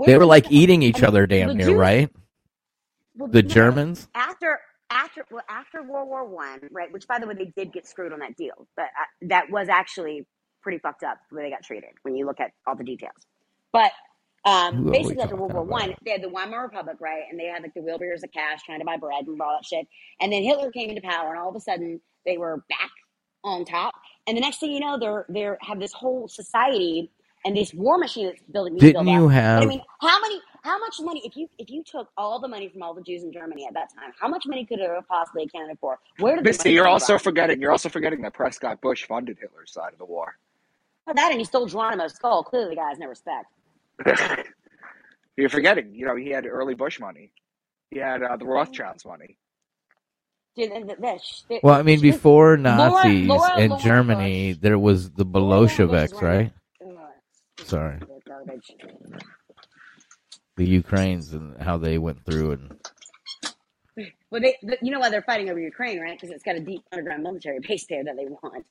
they 0.06 0.18
were 0.18 0.26
like 0.26 0.52
money 0.52 0.52
eating 0.52 0.84
from? 0.84 0.84
each 0.84 1.04
And 1.04 1.04
other 1.04 1.28
the 1.28 1.28
damn 1.28 1.58
near, 1.58 1.72
Jews, 1.72 1.74
right? 1.74 2.12
well, 3.18 3.30
The 3.32 3.44
no, 3.44 3.44
Germans. 3.44 4.10
after 4.16 4.60
after 4.92 5.26
well, 5.32 5.44
after 5.50 5.84
World 5.84 6.10
War 6.10 6.26
One, 6.28 6.62
right? 6.72 6.92
Which, 6.92 7.08
by 7.08 7.20
the 7.20 7.28
way, 7.28 7.36
they 7.36 7.54
did 7.58 7.74
get 7.74 7.88
screwed 7.88 8.14
on 8.14 8.20
that 8.20 8.38
deal, 8.38 8.68
but 8.76 8.86
uh, 8.86 9.28
that 9.30 9.50
was 9.52 9.70
actually 9.70 10.28
pretty 10.64 10.80
fucked 10.80 11.04
up 11.04 11.18
the 11.32 11.38
way 11.38 11.44
they 11.44 11.50
got 11.52 11.64
treated 11.64 11.92
when 12.04 12.16
you 12.16 12.26
look 12.26 12.40
at 12.42 12.52
all 12.68 12.76
the 12.76 12.84
details. 12.86 13.14
But 13.74 13.92
um, 14.46 14.84
Who 14.84 14.92
basically, 14.92 15.22
after 15.22 15.36
World 15.36 15.54
War 15.54 15.64
One, 15.64 15.94
they 16.06 16.12
had 16.12 16.22
the 16.22 16.30
Weimar 16.30 16.64
Republic, 16.64 16.98
right? 17.00 17.24
And 17.30 17.40
they 17.40 17.46
had 17.46 17.64
like 17.64 17.74
the 17.74 17.82
wheelbarrows 17.82 18.24
of 18.24 18.32
cash 18.32 18.62
trying 18.66 18.80
to 18.80 18.86
buy 18.86 18.98
bread 18.98 19.28
and 19.28 19.42
all 19.42 19.58
that 19.58 19.66
shit. 19.66 19.88
And 20.22 20.32
then 20.32 20.44
Hitler 20.44 20.72
came 20.72 20.90
into 20.90 21.02
power, 21.02 21.30
and 21.30 21.40
all 21.40 21.50
of 21.50 21.56
a 21.56 21.60
sudden 21.60 22.00
they 22.26 22.38
were 22.38 22.64
back 22.70 22.92
on 23.44 23.66
top. 23.66 23.94
And 24.28 24.38
the 24.38 24.42
next 24.42 24.60
thing 24.60 24.72
you 24.72 24.80
know, 24.80 24.98
they're 25.00 25.26
they're 25.30 25.58
have 25.62 25.80
this 25.80 25.94
whole 25.94 26.28
society 26.28 27.12
and 27.46 27.56
this 27.56 27.74
war 27.74 27.98
machine 27.98 28.28
that's 28.28 28.42
building 28.52 28.76
Didn't 28.78 29.06
built 29.06 29.08
up. 29.08 29.22
you 29.22 29.30
But 29.30 29.64
I 29.64 29.66
mean, 29.66 29.82
how 30.02 30.20
many, 30.22 30.42
how 30.64 30.80
much 30.80 30.96
money? 31.00 31.22
If 31.24 31.36
you 31.38 31.48
if 31.58 31.70
you 31.70 31.84
took 31.84 32.10
all 32.18 32.40
the 32.40 32.48
money 32.48 32.68
from 32.70 32.84
all 32.84 32.94
the 32.94 33.02
Jews 33.02 33.24
in 33.24 33.32
Germany 33.32 33.66
at 33.68 33.74
that 33.74 33.90
time, 33.94 34.12
how 34.20 34.28
much 34.28 34.46
money 34.46 34.66
could 34.66 34.80
it 34.80 34.90
have 34.90 35.08
possibly 35.08 35.44
accounted 35.44 35.78
for? 35.80 36.00
Where 36.20 36.36
did 36.36 36.44
the 36.44 36.50
Misty, 36.50 36.70
money 36.70 36.76
you're 36.76 36.88
also 36.88 37.14
from? 37.18 37.24
forgetting. 37.24 37.62
You're 37.62 37.72
also 37.72 37.90
forgetting 37.90 38.22
that 38.22 38.34
Prescott 38.34 38.82
Bush 38.82 39.06
funded 39.06 39.38
Hitler's 39.40 39.72
side 39.72 39.94
of 39.94 40.00
the 40.00 40.06
war. 40.06 40.38
Well, 41.06 41.16
that 41.16 41.32
and 41.32 41.40
he 41.40 41.46
stole 41.46 41.68
Geronimo's 41.68 42.14
skull. 42.16 42.44
Clearly, 42.44 42.72
the 42.72 42.76
guy 42.76 42.90
has 42.90 42.98
no 43.00 43.08
respect. 43.08 43.48
you're 45.38 45.50
forgetting. 45.50 45.94
You 45.94 46.06
know, 46.06 46.16
he 46.16 46.30
had 46.30 46.46
early 46.46 46.76
Bush 46.76 47.00
money. 47.00 47.32
He 47.92 48.00
had 48.00 48.22
uh, 48.24 48.38
the 48.38 48.46
Rothschilds 48.46 49.06
money. 49.06 49.38
Well, 51.62 51.76
I 51.76 51.84
mean, 51.84 52.02
before 52.02 52.58
Nazis 52.58 53.28
Laura 53.28 53.54
and 53.58 53.70
Lawrence 53.70 53.84
Germany, 53.84 54.54
Bush, 54.54 54.62
there 54.62 54.80
was 54.80 55.12
the 55.12 55.24
Laura 55.24 55.46
Lawrence 55.46 55.78
Bush 55.78 55.80
is 55.80 55.88
Bolsheviks, 55.90 56.22
right? 56.22 56.54
Sorry, 57.64 58.00
the 58.00 58.22
garbage. 58.28 58.76
Ukraines 60.58 61.34
and 61.34 61.62
how 61.62 61.78
they 61.78 61.98
went 62.00 62.26
through 62.26 62.52
and 62.54 62.76
Well, 64.32 64.42
they, 64.42 64.58
you 64.82 64.92
know 64.92 65.00
why 65.00 65.10
they're 65.10 65.22
fighting 65.22 65.50
over 65.50 65.60
Ukraine, 65.60 66.00
right? 66.00 66.20
Because 66.20 66.34
it's 66.34 66.44
got 66.44 66.56
a 66.56 66.60
deep 66.60 66.82
underground 66.92 67.24
military 67.24 67.60
base 67.60 67.86
there 67.88 68.04
that 68.04 68.16
they 68.16 68.26
want, 68.26 68.66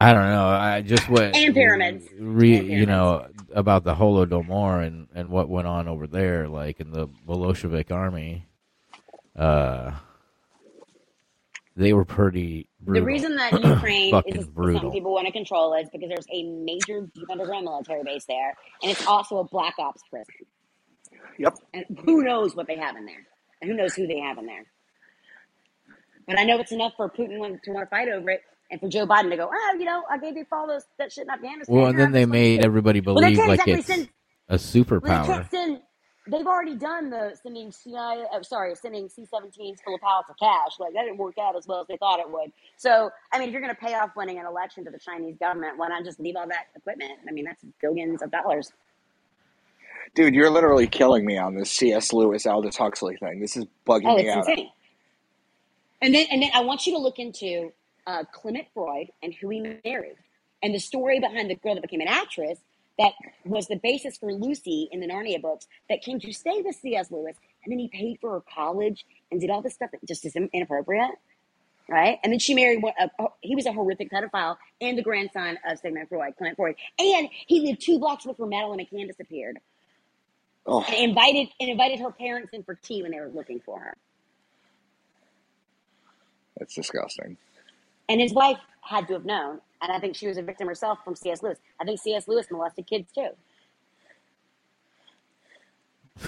I 0.00 0.12
don't 0.12 0.28
know. 0.28 0.46
I 0.46 0.82
just 0.82 1.08
went 1.08 1.34
and 1.34 1.54
pyramids, 1.54 2.06
re, 2.18 2.56
and 2.58 2.68
you 2.68 2.84
know 2.86 3.28
about 3.54 3.84
the 3.84 3.94
Holodomor 3.94 4.86
and 4.86 5.08
and 5.14 5.30
what 5.30 5.48
went 5.48 5.66
on 5.66 5.88
over 5.88 6.06
there, 6.06 6.48
like 6.48 6.80
in 6.80 6.90
the 6.90 7.06
Bolshevik 7.06 7.90
army. 7.90 8.46
Uh, 9.34 9.92
they 11.76 11.92
were 11.92 12.04
pretty 12.04 12.68
The 12.84 13.02
reason 13.02 13.36
that 13.36 13.52
Ukraine 13.64 14.06
is 14.06 14.10
fucking 14.12 14.36
is 14.36 14.44
something 14.44 14.92
people 14.92 15.12
want 15.12 15.26
to 15.26 15.32
control 15.32 15.74
is 15.74 15.88
because 15.90 16.08
there's 16.08 16.26
a 16.32 16.42
major 16.42 17.08
deep 17.14 17.30
underground 17.30 17.64
military 17.64 18.02
base 18.04 18.24
there, 18.26 18.54
and 18.82 18.90
it's 18.90 19.06
also 19.06 19.38
a 19.38 19.44
black 19.44 19.74
ops 19.78 20.02
prison. 20.10 20.34
Yep. 21.38 21.58
And 21.74 21.84
who 22.04 22.22
knows 22.22 22.54
what 22.54 22.66
they 22.66 22.76
have 22.76 22.96
in 22.96 23.06
there, 23.06 23.26
and 23.60 23.70
who 23.70 23.76
knows 23.76 23.94
who 23.94 24.06
they 24.06 24.18
have 24.20 24.38
in 24.38 24.46
there. 24.46 24.66
But 26.26 26.38
I 26.38 26.44
know 26.44 26.58
it's 26.58 26.72
enough 26.72 26.92
for 26.96 27.08
Putin 27.08 27.62
to 27.62 27.70
want 27.70 27.86
to 27.86 27.90
fight 27.90 28.08
over 28.08 28.30
it, 28.30 28.42
and 28.70 28.80
for 28.80 28.88
Joe 28.88 29.06
Biden 29.06 29.30
to 29.30 29.36
go, 29.36 29.50
oh, 29.52 29.76
you 29.78 29.84
know, 29.84 30.02
I 30.10 30.18
gave 30.18 30.36
you 30.36 30.46
all 30.52 30.66
those 30.66 30.84
that 30.98 31.12
shit 31.12 31.24
in 31.24 31.30
Afghanistan. 31.30 31.74
Well, 31.74 31.86
and 31.86 31.98
then 31.98 32.12
they 32.12 32.26
made 32.26 32.60
to. 32.60 32.66
everybody 32.66 33.00
Well, 33.00 33.20
they 33.20 33.32
believe 33.32 33.36
can't 33.36 33.48
like 33.48 33.60
exactly 33.66 33.74
it's 33.74 33.86
send. 33.86 34.08
a 34.48 34.54
Well, 34.54 34.58
they 34.58 34.80
superpower. 34.80 35.26
can't 35.26 35.50
send. 35.50 35.80
They've 36.28 36.46
already 36.46 36.74
done 36.74 37.10
the 37.10 37.36
sending 37.40 37.70
CIA. 37.70 38.24
Uh, 38.32 38.42
sorry, 38.42 38.74
sending 38.74 39.08
C-17s 39.08 39.76
full 39.84 39.94
of 39.94 40.00
pallets 40.00 40.28
of 40.28 40.36
cash. 40.38 40.72
Like 40.80 40.92
that 40.94 41.02
didn't 41.04 41.18
work 41.18 41.36
out 41.40 41.54
as 41.56 41.68
well 41.68 41.80
as 41.82 41.86
they 41.86 41.96
thought 41.98 42.18
it 42.18 42.28
would. 42.28 42.50
So, 42.76 43.10
I 43.32 43.38
mean, 43.38 43.48
if 43.48 43.52
you're 43.52 43.62
going 43.62 43.72
to 43.74 43.80
pay 43.80 43.94
off 43.94 44.10
winning 44.16 44.38
an 44.40 44.46
election 44.46 44.84
to 44.86 44.90
the 44.90 44.98
Chinese 44.98 45.36
government, 45.38 45.78
why 45.78 45.86
not 45.88 46.04
just 46.04 46.18
leave 46.18 46.34
all 46.34 46.48
that 46.48 46.66
equipment? 46.74 47.12
I 47.28 47.32
mean, 47.32 47.44
that's 47.44 47.64
billions 47.80 48.22
of 48.22 48.32
dollars. 48.32 48.72
Dude, 50.16 50.34
you're 50.34 50.50
literally 50.50 50.88
killing 50.88 51.24
me 51.24 51.38
on 51.38 51.54
this 51.54 51.70
C.S. 51.70 52.12
Lewis 52.12 52.44
Aldous 52.46 52.76
Huxley 52.76 53.16
thing. 53.18 53.38
This 53.40 53.56
is 53.56 53.64
bugging 53.86 54.06
Oh, 54.06 54.16
me 54.16 54.26
it's 54.26 54.36
out. 54.36 54.48
insane. 54.48 54.70
And 56.02 56.14
then, 56.14 56.26
and 56.30 56.42
then 56.42 56.50
I 56.54 56.60
want 56.60 56.86
you 56.86 56.92
to 56.94 56.98
look 56.98 57.18
into 57.18 57.72
uh, 58.06 58.24
Clement 58.32 58.66
Freud 58.74 59.08
and 59.22 59.34
who 59.34 59.50
he 59.50 59.60
married, 59.84 60.16
and 60.62 60.74
the 60.74 60.78
story 60.80 61.20
behind 61.20 61.50
the 61.50 61.56
girl 61.56 61.74
that 61.74 61.82
became 61.82 62.00
an 62.02 62.08
actress 62.08 62.58
that 62.98 63.12
was 63.44 63.68
the 63.68 63.76
basis 63.76 64.18
for 64.18 64.32
Lucy 64.32 64.88
in 64.92 65.00
the 65.00 65.08
Narnia 65.08 65.40
books 65.42 65.66
that 65.90 66.02
came 66.02 66.20
to 66.20 66.32
stay 66.32 66.62
with 66.62 66.76
C.S. 66.76 67.10
Lewis, 67.10 67.36
and 67.64 67.72
then 67.72 67.78
he 67.78 67.88
paid 67.88 68.18
for 68.20 68.32
her 68.32 68.42
college 68.54 69.06
and 69.30 69.40
did 69.40 69.50
all 69.50 69.62
this 69.62 69.74
stuff 69.74 69.90
that 69.92 70.06
just 70.06 70.24
is 70.26 70.36
inappropriate, 70.36 71.12
right? 71.88 72.18
And 72.24 72.32
then 72.32 72.40
she 72.40 72.54
married 72.54 72.82
one. 72.82 72.94
A, 73.00 73.08
he 73.42 73.56
was 73.56 73.66
a 73.66 73.72
horrific 73.72 74.10
pedophile 74.10 74.56
and 74.80 74.98
the 74.98 75.02
grandson 75.02 75.58
of 75.68 75.78
Sigmund 75.78 76.08
Freud, 76.08 76.34
Clement 76.38 76.56
Freud, 76.56 76.76
and 76.98 77.28
he 77.46 77.60
lived 77.60 77.82
two 77.82 77.98
blocks 77.98 78.24
from 78.24 78.50
Madeleine 78.50 78.80
McCann 78.80 79.08
disappeared, 79.08 79.58
Oh, 80.66 80.84
and 80.88 80.96
invited 81.10 81.48
and 81.60 81.70
invited 81.70 82.00
her 82.00 82.12
parents 82.12 82.50
in 82.52 82.62
for 82.64 82.74
tea 82.76 83.02
when 83.02 83.12
they 83.12 83.20
were 83.20 83.30
looking 83.34 83.60
for 83.60 83.80
her. 83.80 83.96
that's 86.58 86.74
disgusting. 86.74 87.38
And 88.08 88.20
his 88.20 88.32
wife 88.32 88.58
had 88.82 89.08
to 89.08 89.14
have 89.14 89.24
known, 89.24 89.60
and 89.82 89.92
I 89.92 89.98
think 89.98 90.16
she 90.16 90.28
was 90.28 90.38
a 90.38 90.42
victim 90.42 90.68
herself 90.68 90.98
from 91.04 91.16
C.S. 91.16 91.42
Lewis. 91.42 91.58
I 91.80 91.84
think 91.84 92.00
C.S. 92.00 92.28
Lewis 92.28 92.46
molested 92.50 92.86
kids 92.86 93.10
too. 93.12 93.30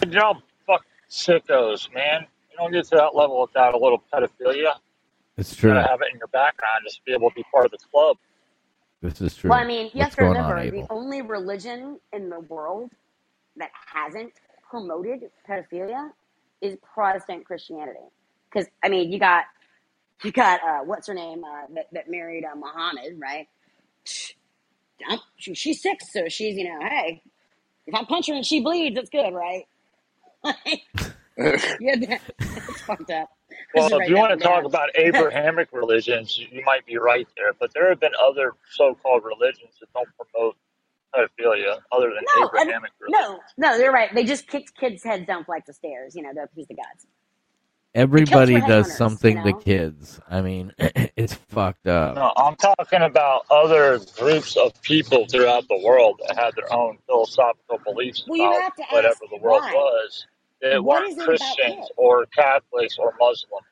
Good 0.00 0.12
job, 0.12 0.38
fuck 0.66 0.84
sickos, 1.10 1.92
man. 1.94 2.26
You 2.50 2.56
don't 2.58 2.72
get 2.72 2.84
to 2.86 2.96
that 2.96 3.14
level 3.14 3.40
without 3.40 3.74
a 3.74 3.78
little 3.78 4.02
pedophilia. 4.12 4.74
It's 5.36 5.52
You 5.52 5.56
true. 5.56 5.70
gotta 5.72 5.88
have 5.88 6.00
it 6.02 6.08
in 6.12 6.18
your 6.18 6.28
background 6.28 6.82
just 6.84 6.96
to 6.98 7.02
be 7.04 7.12
able 7.12 7.30
to 7.30 7.34
be 7.36 7.44
part 7.52 7.64
of 7.66 7.70
the 7.70 7.78
club. 7.92 8.16
This 9.02 9.20
is 9.20 9.36
true. 9.36 9.50
Well, 9.50 9.60
I 9.60 9.64
mean, 9.64 9.90
you 9.94 10.02
have 10.02 10.10
to 10.12 10.16
going 10.16 10.36
on, 10.36 10.50
remember 10.50 10.70
the 10.70 10.86
only 10.90 11.22
religion 11.22 12.00
in 12.12 12.28
the 12.28 12.40
world 12.40 12.90
that 13.56 13.70
hasn't 13.92 14.32
promoted 14.68 15.30
pedophilia 15.48 16.10
is 16.60 16.76
Protestant 16.94 17.44
Christianity. 17.46 18.00
Because 18.52 18.68
I 18.82 18.88
mean, 18.88 19.12
you 19.12 19.18
got 19.18 19.44
you 20.24 20.32
got 20.32 20.60
uh, 20.62 20.80
what's 20.84 21.06
her 21.06 21.14
name 21.14 21.44
uh, 21.44 21.66
that 21.74 21.88
that 21.92 22.10
married 22.10 22.44
uh, 22.44 22.56
Muhammad, 22.56 23.18
right? 23.18 23.48
Um, 25.10 25.20
she, 25.36 25.54
she's 25.54 25.82
six, 25.82 26.12
so 26.12 26.28
she's 26.28 26.56
you 26.56 26.64
know, 26.64 26.80
hey, 26.88 27.22
if 27.86 27.94
I 27.94 28.04
punch 28.04 28.26
her 28.28 28.34
and 28.34 28.44
she 28.44 28.60
bleeds, 28.60 28.98
it's 28.98 29.10
good, 29.10 29.32
right? 29.32 29.66
yeah, 30.44 30.56
that, 31.36 32.20
that's 32.38 32.80
fucked 32.82 33.10
up. 33.10 33.30
Well, 33.74 34.00
if 34.00 34.08
you 34.08 34.16
want 34.16 34.38
to 34.38 34.44
talk 34.44 34.64
about 34.64 34.90
Abrahamic 34.94 35.68
religions, 35.72 36.38
you 36.38 36.62
might 36.64 36.86
be 36.86 36.96
right 36.98 37.26
there. 37.36 37.52
But 37.58 37.72
there 37.74 37.88
have 37.88 38.00
been 38.00 38.12
other 38.20 38.54
so-called 38.72 39.24
religions 39.24 39.74
that 39.80 39.92
don't 39.94 40.08
promote 40.16 40.56
pedophilia 41.14 41.78
other 41.92 42.10
than 42.10 42.24
No, 42.36 42.46
Abrahamic 42.48 42.90
religions. 43.00 43.42
no, 43.56 43.70
no, 43.70 43.78
they're 43.78 43.92
right. 43.92 44.14
They 44.14 44.24
just 44.24 44.46
kicked 44.46 44.76
kids' 44.76 45.02
heads 45.04 45.26
down 45.26 45.44
flights 45.44 45.68
of 45.68 45.74
stairs. 45.74 46.14
You 46.14 46.22
know, 46.22 46.30
the 46.34 46.48
piece 46.54 46.66
of 46.70 46.76
gods. 46.76 47.06
Everybody 47.98 48.60
does 48.60 48.86
headhunters, 48.86 48.96
something 48.96 49.36
you 49.38 49.42
to 49.44 49.52
kids. 49.54 50.20
I 50.30 50.40
mean, 50.40 50.72
it's 50.78 51.34
fucked 51.34 51.88
up. 51.88 52.14
No, 52.14 52.32
I'm 52.36 52.54
talking 52.56 53.02
about 53.02 53.44
other 53.50 53.98
groups 54.16 54.56
of 54.56 54.80
people 54.82 55.26
throughout 55.26 55.66
the 55.68 55.80
world 55.84 56.20
that 56.28 56.38
had 56.38 56.54
their 56.54 56.72
own 56.72 56.98
philosophical 57.06 57.78
beliefs 57.84 58.24
Well, 58.28 58.50
about 58.52 58.62
have 58.62 58.76
to 58.76 58.82
ask 58.82 58.92
whatever 58.92 59.20
the 59.30 59.38
world 59.38 59.62
why. 59.62 59.72
was 59.74 60.26
that 60.62 60.84
What 60.84 61.02
weren't 61.02 61.12
is 61.12 61.18
it 61.18 61.24
Christians 61.24 61.90
or 61.96 62.26
Catholics 62.26 62.98
or 62.98 63.14
Muslims. 63.18 63.66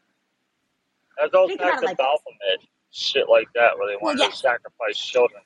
That 1.20 1.30
goes 1.32 1.48
Think 1.48 1.60
back 1.60 1.68
about 1.74 1.80
to 1.80 1.86
like 1.86 1.96
this. 1.96 2.06
Baphomet, 2.06 2.68
shit 2.90 3.28
like 3.28 3.48
that, 3.54 3.78
where 3.78 3.88
they 3.88 3.96
Well, 4.00 4.16
wanted 4.16 4.30
to 4.32 4.36
sacrifice 4.36 4.98
children 4.98 5.42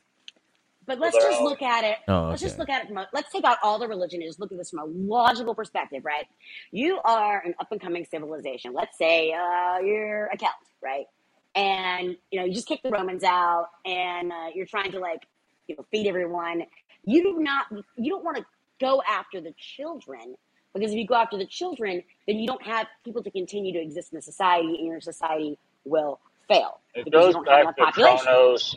but 0.90 0.98
let's 0.98 1.16
just 1.16 1.38
own. 1.38 1.44
look 1.44 1.62
at 1.62 1.84
it. 1.84 1.98
Oh, 2.08 2.30
Let's 2.30 2.42
just 2.42 2.58
look 2.58 2.68
at 2.68 2.82
it 2.82 2.88
from 2.88 2.98
a, 2.98 3.06
let's 3.12 3.30
take 3.30 3.44
out 3.44 3.58
all 3.62 3.78
the 3.78 3.86
religion 3.86 4.20
and 4.20 4.28
just 4.28 4.40
look 4.40 4.50
at 4.50 4.58
this 4.58 4.70
from 4.70 4.80
a 4.80 4.84
logical 4.86 5.54
perspective, 5.54 6.04
right? 6.04 6.26
You 6.72 6.98
are 7.04 7.40
an 7.46 7.54
up 7.60 7.70
and 7.70 7.80
coming 7.80 8.04
civilization. 8.10 8.72
Let's 8.74 8.98
say 8.98 9.32
uh, 9.32 9.78
you're 9.78 10.26
a 10.26 10.36
Celt, 10.36 10.50
right? 10.82 11.06
And 11.54 12.16
you 12.32 12.40
know 12.40 12.44
you 12.44 12.52
just 12.52 12.66
kick 12.66 12.82
the 12.82 12.90
Romans 12.90 13.22
out, 13.22 13.68
and 13.84 14.32
uh, 14.32 14.46
you're 14.52 14.66
trying 14.66 14.90
to 14.90 14.98
like 14.98 15.22
you 15.68 15.76
know 15.76 15.86
feed 15.92 16.08
everyone. 16.08 16.64
You 17.04 17.22
do 17.22 17.38
not. 17.38 17.66
You 17.96 18.10
don't 18.10 18.24
want 18.24 18.38
to 18.38 18.46
go 18.80 19.00
after 19.08 19.40
the 19.40 19.54
children 19.56 20.34
because 20.74 20.90
if 20.90 20.96
you 20.98 21.06
go 21.06 21.14
after 21.14 21.38
the 21.38 21.46
children, 21.46 22.02
then 22.26 22.40
you 22.40 22.48
don't 22.48 22.66
have 22.66 22.88
people 23.04 23.22
to 23.22 23.30
continue 23.30 23.72
to 23.74 23.80
exist 23.80 24.12
in 24.12 24.16
the 24.16 24.22
society, 24.22 24.74
and 24.78 24.86
your 24.88 25.00
society 25.00 25.56
will 25.84 26.18
fail 26.48 26.80
It 26.96 27.04
because 27.04 27.28
you 27.28 27.32
goes 27.32 27.34
don't 27.34 27.48
have 27.48 27.60
enough 27.60 27.76
back 27.76 27.94
to 27.94 28.00
population. 28.00 28.26
Kronos, 28.26 28.76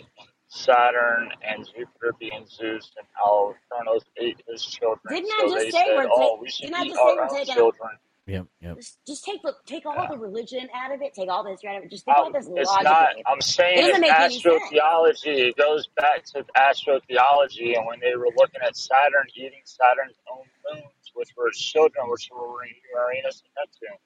Saturn, 0.54 1.30
and 1.42 1.66
Jupiter 1.66 2.14
being 2.20 2.46
Zeus, 2.48 2.92
and 2.98 3.08
how 3.14 3.56
Kronos 3.70 4.04
ate 4.18 4.40
his 4.48 4.64
children. 4.64 5.00
Didn't 5.10 5.30
I 5.32 5.48
just 5.50 5.62
say 5.66 5.72
said, 5.72 5.96
we're 5.96 6.08
"Oh, 6.12 6.38
we 6.42 6.50
should 6.50 6.66
Didn't 6.68 6.76
I 6.76 6.84
eat 6.84 6.90
just 6.90 6.96
say 6.98 7.02
our 7.10 7.16
we're 7.16 7.24
own 7.24 7.30
taking? 7.36 7.54
children." 7.56 7.90
Yep, 8.26 8.46
yep. 8.62 8.76
Just, 8.78 9.00
just 9.06 9.26
take 9.26 9.42
the 9.42 9.54
take 9.66 9.86
all 9.86 9.96
Yeah. 9.96 10.08
the 10.12 10.18
religion 10.18 10.70
out 10.74 10.94
of 10.94 11.02
it. 11.02 11.14
Take 11.14 11.28
all 11.30 11.44
the 11.44 11.50
history 11.52 11.70
out 11.72 11.78
of 11.80 11.84
it. 11.84 11.90
Just 11.92 12.06
think 12.06 12.16
about 12.16 12.28
Um, 12.28 12.32
this 12.34 12.48
it's 12.56 12.84
not. 12.84 13.16
I'm 13.28 13.42
saying 13.42 13.78
doesn't 13.82 13.92
it's 13.96 14.00
make 14.00 14.14
any 14.18 14.40
sense. 14.40 14.64
astrotheology. 14.72 15.50
It 15.50 15.58
goes 15.58 15.88
back 15.98 16.24
to 16.32 16.46
astrotheology, 16.56 17.76
and 17.76 17.86
when 17.86 18.00
they 18.00 18.16
were 18.16 18.30
looking 18.38 18.62
at 18.62 18.78
Saturn 18.78 19.28
eating 19.36 19.62
Saturn's 19.66 20.16
own 20.32 20.46
moons, 20.72 21.12
which 21.16 21.30
were 21.36 21.48
his 21.50 21.60
children, 21.60 22.10
which 22.10 22.30
were 22.32 22.64
Uranus 22.96 23.44
and 23.44 23.52
Neptune. 23.58 23.98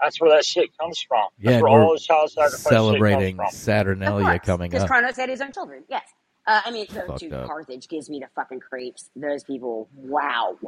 That's 0.00 0.20
where 0.20 0.30
that 0.30 0.44
shit 0.44 0.76
comes 0.78 1.00
from. 1.08 1.28
Yeah, 1.38 1.52
That's 1.52 1.54
and 1.54 1.62
where 1.62 1.72
we're 1.72 1.84
all 1.86 1.92
the 1.94 2.00
child 2.00 2.30
sacrifice 2.30 2.60
celebrating 2.60 3.36
shit 3.36 3.36
comes 3.38 3.50
from. 3.50 3.58
Saturnalia 3.58 4.38
coming 4.40 4.66
up. 4.66 4.70
because 4.70 4.82
up. 4.84 4.88
Kronos 4.88 5.16
had 5.16 5.28
his 5.28 5.40
own 5.40 5.52
children. 5.52 5.84
Yes. 5.88 6.02
Uh, 6.46 6.60
I 6.64 6.70
mean, 6.72 6.86
so, 6.88 7.06
Fucked 7.06 7.20
dude, 7.20 7.32
up. 7.32 7.46
Carthage 7.46 7.88
gives 7.88 8.10
me 8.10 8.18
the 8.20 8.26
fucking 8.34 8.60
creeps. 8.60 9.10
Those 9.16 9.44
people, 9.44 9.88
wow, 9.96 10.58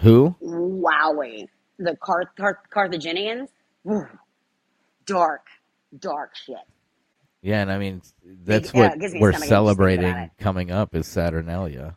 Who? 0.00 0.36
wowing. 0.40 1.48
The 1.78 1.96
Carth- 1.96 2.34
Carth- 2.36 2.68
Carthaginians, 2.70 3.48
dark, 5.06 5.46
dark 5.98 6.36
shit. 6.36 6.56
Yeah, 7.40 7.62
and 7.62 7.72
I 7.72 7.78
mean 7.78 8.02
that's 8.44 8.72
yeah, 8.72 8.90
what 8.90 9.02
it 9.02 9.20
we're 9.20 9.30
a 9.30 9.34
stomach 9.34 9.34
ache 9.34 9.40
just 9.40 9.40
thinking 9.40 9.42
about 9.42 9.48
celebrating 9.48 10.30
coming 10.38 10.70
up 10.70 10.94
is 10.94 11.08
Saturnalia, 11.08 11.96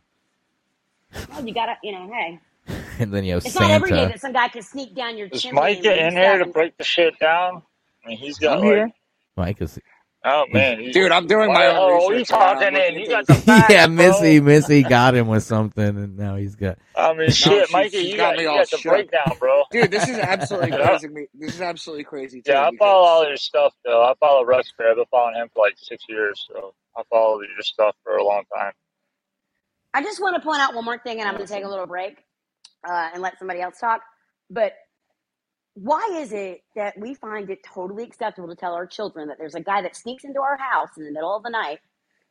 Well, 1.30 1.46
you 1.46 1.54
gotta, 1.54 1.76
you 1.84 1.92
know, 1.92 2.10
hey, 2.12 2.40
and 2.98 3.12
then 3.12 3.24
you 3.24 3.34
have 3.34 3.44
it's 3.44 3.58
not 3.58 3.70
every 3.70 3.90
day 3.90 4.06
that 4.06 4.20
some 4.20 4.32
guy 4.32 4.48
can 4.48 4.62
sneak 4.62 4.94
down 4.94 5.16
your 5.16 5.28
Does 5.28 5.42
chimney. 5.42 5.60
Mike 5.60 5.76
and 5.76 5.82
get 5.84 5.98
in 5.98 6.12
here 6.12 6.38
to 6.38 6.46
break 6.46 6.76
the 6.76 6.84
shit 6.84 7.18
down? 7.18 7.62
I 8.04 8.08
mean, 8.08 8.18
he's 8.18 8.38
got 8.38 8.58
I'm 8.58 8.64
like, 8.64 8.74
here. 8.74 8.90
Mike 9.36 9.60
is 9.62 9.78
oh 10.26 10.44
man, 10.52 10.80
he's, 10.80 10.94
Dude, 10.94 11.12
I'm 11.12 11.26
doing 11.26 11.52
my 11.52 11.66
own 11.66 11.76
oh, 11.76 12.10
you 12.10 12.18
research. 12.18 12.30
right 12.36 12.40
now. 12.40 12.50
I'm 12.50 12.54
talking 12.56 12.74
looking 12.74 12.94
in? 12.96 13.00
You 13.02 13.08
got 13.08 13.26
the 13.26 13.34
facts, 13.34 13.70
yeah, 13.72 13.86
bro. 13.86 13.94
Missy, 13.96 14.40
Missy 14.40 14.82
got 14.82 15.14
him 15.14 15.28
with 15.28 15.44
something, 15.44 15.84
and 15.84 16.16
now 16.16 16.36
he's 16.36 16.56
got. 16.56 16.78
I 16.94 17.14
mean, 17.14 17.30
shit, 17.30 17.52
she's- 17.52 17.72
Mikey, 17.72 17.98
you 17.98 18.16
got 18.16 18.30
got, 18.32 18.36
me 18.36 18.42
you 18.42 18.48
all 18.50 18.58
got 18.58 18.70
the 18.70 18.78
shook. 18.78 18.92
breakdown, 18.92 19.32
bro. 19.38 19.62
Dude, 19.70 19.90
this 19.90 20.08
is 20.08 20.18
absolutely 20.18 20.72
crazy. 20.72 21.08
Me, 21.08 21.26
this 21.34 21.54
is 21.54 21.60
absolutely 21.60 22.04
crazy 22.04 22.42
too. 22.42 22.52
Yeah, 22.52 22.62
I 22.66 22.70
because- 22.70 22.78
follow 22.78 23.06
all 23.06 23.26
your 23.26 23.36
stuff 23.36 23.74
though. 23.84 24.02
I 24.02 24.14
follow 24.20 24.44
Rex 24.44 24.72
Bear. 24.76 24.90
I've 24.90 24.96
been 24.96 25.04
following 25.10 25.36
him 25.36 25.48
for 25.54 25.64
like 25.64 25.74
six 25.78 26.04
years, 26.08 26.44
so 26.50 26.74
I 26.96 27.02
followed 27.10 27.44
your 27.54 27.62
stuff 27.62 27.94
for 28.02 28.16
a 28.16 28.24
long 28.24 28.44
time. 28.56 28.72
I 29.94 30.02
just 30.02 30.20
want 30.20 30.36
to 30.36 30.42
point 30.42 30.60
out 30.60 30.74
one 30.74 30.84
more 30.84 30.98
thing, 30.98 31.20
and 31.20 31.28
I'm 31.28 31.36
going 31.36 31.46
to 31.46 31.52
take 31.52 31.64
a 31.64 31.68
little 31.68 31.86
break 31.86 32.18
uh, 32.88 33.10
and 33.12 33.22
let 33.22 33.38
somebody 33.38 33.60
else 33.60 33.78
talk. 33.78 34.02
But 34.50 34.72
why 35.74 36.18
is 36.20 36.32
it 36.32 36.62
that 36.74 36.98
we 36.98 37.14
find 37.14 37.50
it 37.50 37.58
totally 37.62 38.04
acceptable 38.04 38.48
to 38.48 38.54
tell 38.54 38.72
our 38.74 38.86
children 38.86 39.28
that 39.28 39.38
there's 39.38 39.54
a 39.54 39.60
guy 39.60 39.82
that 39.82 39.94
sneaks 39.96 40.24
into 40.24 40.40
our 40.40 40.56
house 40.56 40.90
in 40.96 41.04
the 41.04 41.10
middle 41.12 41.34
of 41.36 41.42
the 41.42 41.50
night, 41.50 41.80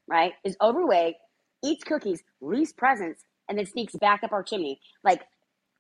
right, 0.08 0.34
is 0.44 0.58
overweight, 0.62 1.16
eats 1.64 1.84
cookies, 1.84 2.24
leaves 2.42 2.74
presents, 2.74 3.24
and 3.48 3.58
then 3.58 3.66
sneaks 3.66 3.96
back 3.96 4.24
up 4.24 4.32
our 4.32 4.42
chimney? 4.44 4.80
Like, 5.04 5.22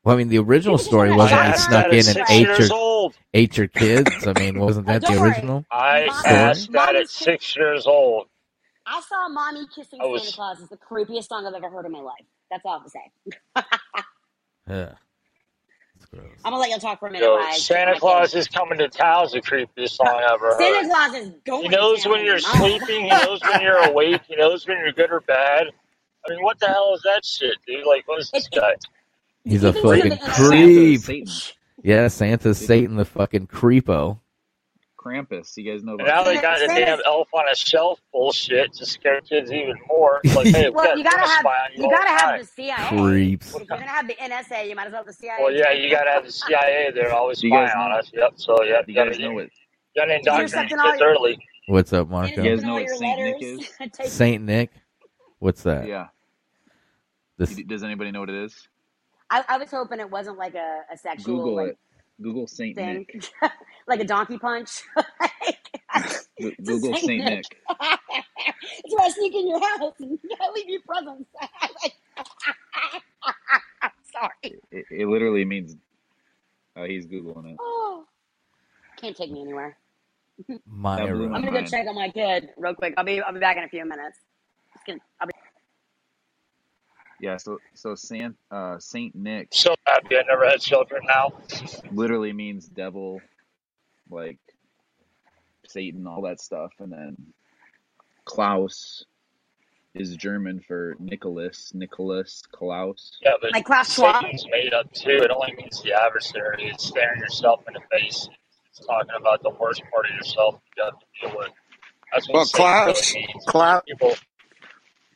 Well, 0.03 0.13
I 0.13 0.17
mean, 0.19 0.29
the 0.29 0.37
original 0.37 0.77
story 0.77 1.11
wasn't 1.11 1.41
he 1.43 1.53
snuck 1.57 1.87
in 1.91 2.07
and 2.07 2.17
ate 2.29 2.59
your 2.59 2.73
old. 2.73 3.15
ate 3.33 3.57
your 3.57 3.67
kids. 3.67 4.27
I 4.27 4.33
mean, 4.39 4.59
wasn't 4.59 4.85
that 4.85 5.01
the 5.01 5.19
original? 5.19 5.65
I 5.71 6.05
Mommy- 6.05 6.27
asked 6.27 6.71
that 6.71 6.85
Mommy 6.87 6.99
at 6.99 7.09
six 7.09 7.55
years 7.55 7.87
old. 7.87 8.27
I 8.85 9.01
saw 9.01 9.27
"Mommy 9.29 9.65
Kissing 9.75 9.97
was- 9.99 10.21
Santa 10.21 10.35
Claus" 10.35 10.59
is 10.59 10.69
the 10.69 10.77
creepiest 10.77 11.29
song 11.29 11.47
I've 11.47 11.55
ever 11.55 11.71
heard 11.71 11.87
in 11.87 11.91
my 11.91 12.01
life. 12.01 12.23
That's 12.51 12.63
all 12.63 12.73
I 12.73 12.77
have 12.77 12.83
to 12.83 12.89
say. 12.91 14.01
Yeah. 14.69 14.93
I'm 16.43 16.51
gonna 16.51 16.57
let 16.57 16.69
y'all 16.69 16.79
talk 16.79 16.99
for 16.99 17.07
a 17.07 17.11
minute. 17.11 17.25
Yo, 17.25 17.33
while 17.35 17.43
I 17.43 17.51
check 17.51 17.59
Santa 17.59 17.99
Claus 17.99 18.33
is 18.35 18.47
coming 18.47 18.77
to 18.77 18.87
town 18.87 19.25
is 19.25 19.31
the 19.33 19.41
creepiest 19.41 19.91
song 19.91 20.07
I 20.07 20.33
ever 20.33 20.51
heard. 20.55 20.59
Santa 20.59 20.87
Claus 20.87 21.13
is 21.15 21.31
going. 21.45 21.63
He 21.63 21.67
knows 21.67 22.03
to 22.03 22.09
when 22.09 22.23
you're 22.25 22.39
sleeping. 22.39 23.03
He 23.05 23.09
knows 23.09 23.39
when 23.41 23.61
you're 23.61 23.77
awake. 23.89 24.21
He 24.27 24.35
knows 24.35 24.65
when 24.67 24.77
you're 24.77 24.91
good 24.93 25.11
or 25.11 25.19
bad. 25.21 25.67
I 26.27 26.33
mean, 26.33 26.41
what 26.43 26.59
the 26.59 26.67
hell 26.67 26.93
is 26.95 27.01
that 27.03 27.25
shit, 27.25 27.55
dude? 27.67 27.85
Like, 27.85 28.07
what 28.07 28.19
is 28.21 28.31
this 28.31 28.47
It- 28.47 28.55
it- 28.55 28.59
guy? 28.59 28.73
He's 29.43 29.63
a 29.63 29.69
Even 29.69 29.81
fucking 30.17 30.17
creep. 30.33 30.99
Santa, 31.01 31.53
Yeah, 31.83 32.07
Santa's 32.07 32.57
Satan, 32.57 32.95
the 32.95 33.05
fucking 33.05 33.47
creepo. 33.47 34.19
Krampus. 35.05 35.55
You 35.57 35.71
guys 35.71 35.83
know 35.83 35.93
And 35.93 36.01
about 36.01 36.07
now 36.07 36.23
they 36.23 36.35
Santa- 36.35 36.41
got 36.41 36.59
the 36.59 36.67
damn 36.67 36.99
elf 37.05 37.27
on 37.33 37.45
a 37.51 37.55
shelf 37.55 37.99
bullshit 38.11 38.73
to 38.73 38.85
scare 38.85 39.21
kids 39.21 39.51
even 39.51 39.75
more. 39.87 40.21
It's 40.23 40.35
like, 40.35 40.47
hey, 40.47 40.69
we 40.69 40.75
Well, 40.75 40.97
you 40.97 41.03
gotta 41.03 41.19
have 41.27 41.45
you, 41.75 41.83
you 41.83 41.89
gotta 41.89 42.03
the 42.03 42.09
have 42.09 42.19
time. 42.21 42.39
the 42.39 42.45
CIA. 42.45 42.87
Creeps. 43.03 43.47
If 43.53 43.55
you're 43.59 43.65
gonna 43.65 43.83
have 43.87 44.07
the 44.07 44.15
NSA, 44.15 44.67
you 44.69 44.75
might 44.75 44.87
as 44.87 44.91
well 44.91 44.99
have 45.01 45.07
the 45.07 45.13
CIA. 45.13 45.35
Well, 45.39 45.51
yeah, 45.53 45.71
you 45.71 45.91
gotta 45.91 46.09
have 46.09 46.25
the 46.25 46.31
CIA 46.47 46.91
there 46.93 47.13
always 47.13 47.39
Do 47.41 47.47
you 47.47 47.53
guys 47.53 47.69
spying 47.71 47.83
on 47.85 47.91
know- 47.91 47.97
us. 47.99 48.11
Yep. 48.13 48.33
So 48.37 48.63
yeah, 48.63 48.79
you 48.79 48.83
you 48.87 48.95
gotta, 48.95 49.11
guys 49.11 49.19
know 49.19 49.33
what 49.33 49.43
you 49.43 49.49
gotta 50.01 50.15
indoctrinate 50.15 50.69
kids 50.69 50.99
your- 50.99 51.09
early. 51.09 51.37
What's 51.67 51.93
up, 51.93 52.09
Marco? 52.09 52.41
You 52.41 52.55
guys 52.55 52.63
know 52.63 52.73
what 52.73 52.83
your 52.83 52.95
Saint 52.95 53.19
Nick 53.19 53.41
is? 53.41 53.69
Saint 54.13 54.43
Nick. 54.43 54.71
What's 55.39 55.63
that? 55.63 55.87
Yeah. 55.87 56.07
This 57.37 57.55
Does 57.55 57.83
anybody 57.83 58.11
know 58.11 58.21
what 58.21 58.29
it 58.29 58.43
is? 58.43 58.67
I, 59.29 59.43
I 59.49 59.57
was 59.57 59.69
hoping 59.71 59.99
it 59.99 60.09
wasn't 60.09 60.37
like 60.37 60.53
a, 60.55 60.81
a 60.93 60.97
sexual 60.97 61.37
Google 61.37 61.55
like 61.55 61.67
it. 61.69 61.77
Google 62.21 62.47
Saint 62.47 62.75
thing, 62.75 63.05
Nick. 63.11 63.31
like 63.87 63.99
a 63.99 64.05
donkey 64.05 64.37
punch. 64.37 64.81
Go- 66.41 66.51
Google 66.63 66.95
Saint 66.95 67.23
Nick. 67.25 67.45
it's 68.83 68.95
where 68.95 69.05
I 69.05 69.09
sneak 69.09 69.35
in 69.35 69.47
your 69.47 69.59
house 69.59 69.93
and 69.99 70.19
leave 70.53 70.69
you 70.69 70.79
presents. 70.87 71.29
Sorry. 74.11 74.59
It, 74.71 74.85
it 74.91 75.07
literally 75.07 75.45
means. 75.45 75.75
Uh, 76.75 76.83
he's 76.83 77.05
googling 77.07 77.51
it. 77.51 77.57
Oh, 77.59 78.05
can't 78.97 79.15
take 79.15 79.31
me 79.31 79.41
anywhere. 79.41 79.77
That 80.47 80.59
blew 80.65 81.29
my 81.29 81.37
I'm 81.37 81.45
gonna 81.45 81.61
go 81.61 81.65
check 81.65 81.87
on 81.87 81.95
my 81.95 82.09
kid 82.09 82.49
real 82.57 82.73
quick. 82.73 82.93
I'll 82.97 83.05
be 83.05 83.21
I'll 83.21 83.33
be 83.33 83.39
back 83.39 83.55
in 83.55 83.63
a 83.63 83.69
few 83.69 83.85
minutes. 83.85 84.19
Just 84.73 84.85
gonna, 84.85 84.99
I'll 85.21 85.27
be, 85.27 85.33
Yeah. 87.19 87.37
So 87.37 87.59
so 87.73 87.95
Saint 87.95 88.35
uh, 88.51 88.77
Saint 88.79 89.15
Nick 89.15 89.49
So 89.51 89.73
happy 89.85 90.17
I 90.17 90.23
never 90.27 90.45
had 90.47 90.59
children 90.61 91.01
now. 91.07 91.33
literally 91.91 92.33
means 92.33 92.67
devil, 92.67 93.21
like 94.09 94.37
Satan, 95.67 96.05
all 96.07 96.21
that 96.23 96.39
stuff, 96.41 96.71
and 96.79 96.91
then 96.91 97.17
Klaus 98.25 99.05
is 99.93 100.15
German 100.17 100.59
for 100.67 100.95
Nicholas, 100.99 101.71
Nicholas, 101.73 102.43
Klaus. 102.51 103.17
Yeah, 103.21 103.31
but 103.41 103.53
Like 103.53 103.65
Klaus 103.65 103.93
Schwab? 103.93 104.23
Satan's 104.23 104.45
made 104.51 104.73
up 104.73 104.91
too. 104.91 105.09
It 105.23 105.31
only 105.31 105.53
means 105.55 105.81
the 105.81 105.93
adversary. 105.93 106.65
It's 106.69 106.85
staring 106.85 107.19
yourself 107.21 107.63
in 107.67 107.73
the 107.75 107.81
face. 107.91 108.27
It's 108.71 108.85
talking 108.85 109.11
about 109.17 109.41
the 109.41 109.51
worst 109.51 109.81
part 109.91 110.05
of 110.09 110.15
yourself 110.17 110.59
you 110.75 110.83
have 110.83 110.93
to 110.99 111.05
deal 111.29 111.37
with. 111.37 111.51
That's 112.13 112.27
what 112.27 112.33
Well, 112.35 112.45
Satan 112.45 112.57
Klaus, 112.65 113.13
really 113.13 113.27
means. 113.27 113.45
Klaus, 113.45 113.81
People, 113.87 114.15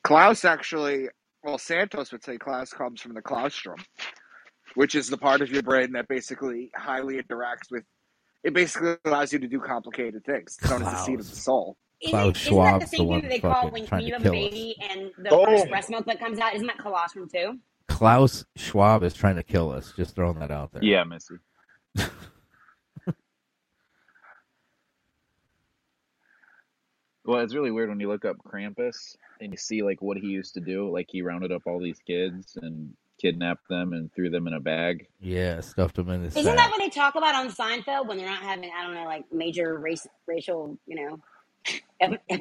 Klaus 0.04 0.46
actually, 0.46 1.10
well, 1.44 1.58
Santos 1.58 2.12
would 2.12 2.24
say 2.24 2.38
Klaus 2.38 2.72
comes 2.72 3.02
from 3.02 3.14
the 3.14 3.22
claustrum, 3.22 3.80
which 4.76 4.96
is 4.96 5.10
the 5.10 5.18
part 5.18 5.42
of 5.42 5.50
your 5.52 5.64
brain 5.64 5.92
that 5.94 6.08
basically 6.08 6.72
highly 6.76 7.16
interacts 7.22 7.72
with. 7.72 7.84
It 8.44 8.54
basically 8.54 8.96
allows 9.06 9.34
you 9.34 9.40
to 9.40 9.48
do 9.48 9.60
complicated 9.60 10.24
things. 10.26 10.58
It's 10.62 10.70
known 10.70 10.82
as 10.84 10.92
the 10.92 10.98
seat 11.04 11.20
of 11.20 11.26
the 11.26 11.32
Klaus. 11.32 11.44
soul. 11.44 11.78
isn't, 12.02 12.12
Klaus 12.12 12.24
isn't 12.24 12.34
that 12.34 12.34
the 12.34 12.50
Schwab's 12.56 12.92
the 12.92 12.98
same 12.98 13.08
thing 13.10 13.22
that 13.22 13.30
they 13.30 13.40
call 13.40 13.70
when, 13.70 13.86
trying 13.86 14.04
you 14.04 14.10
to 14.12 14.14
have 14.18 14.22
a 14.22 14.30
kill 14.30 14.34
us. 14.46 14.50
baby 14.52 14.76
and 14.90 15.12
the 15.18 15.30
Boom. 15.30 15.46
first 15.46 15.70
breast 15.70 15.90
milk 15.90 16.06
that 16.06 16.20
comes 16.20 16.40
out? 16.40 16.54
Isn't 16.56 16.68
that 16.68 16.78
colostrum 16.80 17.28
too? 17.30 17.60
Klaus 17.90 18.46
Schwab 18.56 19.04
is 19.04 19.14
trying 19.14 19.36
to 19.36 19.44
kill 19.44 19.72
us. 19.72 19.92
Just 19.98 20.16
throwing 20.16 20.40
that 20.40 20.52
out 20.52 20.72
there. 20.72 20.84
Yeah, 20.84 21.04
Missy. 21.04 21.36
Well, 27.30 27.42
it's 27.42 27.54
really 27.54 27.70
weird 27.70 27.90
when 27.90 28.00
you 28.00 28.08
look 28.08 28.26
up 28.26 28.38
Krampus 28.44 29.16
and 29.40 29.52
you 29.52 29.58
see 29.58 29.84
like 29.84 30.02
what 30.02 30.18
he 30.18 30.28
used 30.28 30.56
to 30.56 30.62
do. 30.62 30.92
Like 30.92 31.06
he 31.12 31.22
rounded 31.22 31.52
up 31.52 31.62
all 31.68 31.80
these 31.80 32.00
kids 32.00 32.58
and 32.60 32.96
kidnapped 33.22 33.68
them 33.70 33.94
and 33.94 34.12
threw 34.16 34.32
them 34.32 34.48
in 34.48 34.54
a 34.54 34.60
bag. 34.60 35.06
Yeah, 35.20 35.60
stuffed 35.62 35.98
them 35.98 36.10
in 36.10 36.24
his 36.24 36.36
Isn't 36.36 36.46
sack. 36.46 36.58
that 36.58 36.72
what 36.72 36.80
they 36.80 36.90
talk 36.90 37.14
about 37.14 37.36
on 37.36 37.50
Seinfeld 37.52 38.08
when 38.08 38.18
they're 38.18 38.26
not 38.30 38.42
having 38.42 38.72
I 38.76 38.82
don't 38.84 38.96
know 38.96 39.04
like 39.06 39.32
major 39.32 39.78
race 39.78 40.08
racial 40.26 40.80
you 40.88 40.96
know 40.96 41.20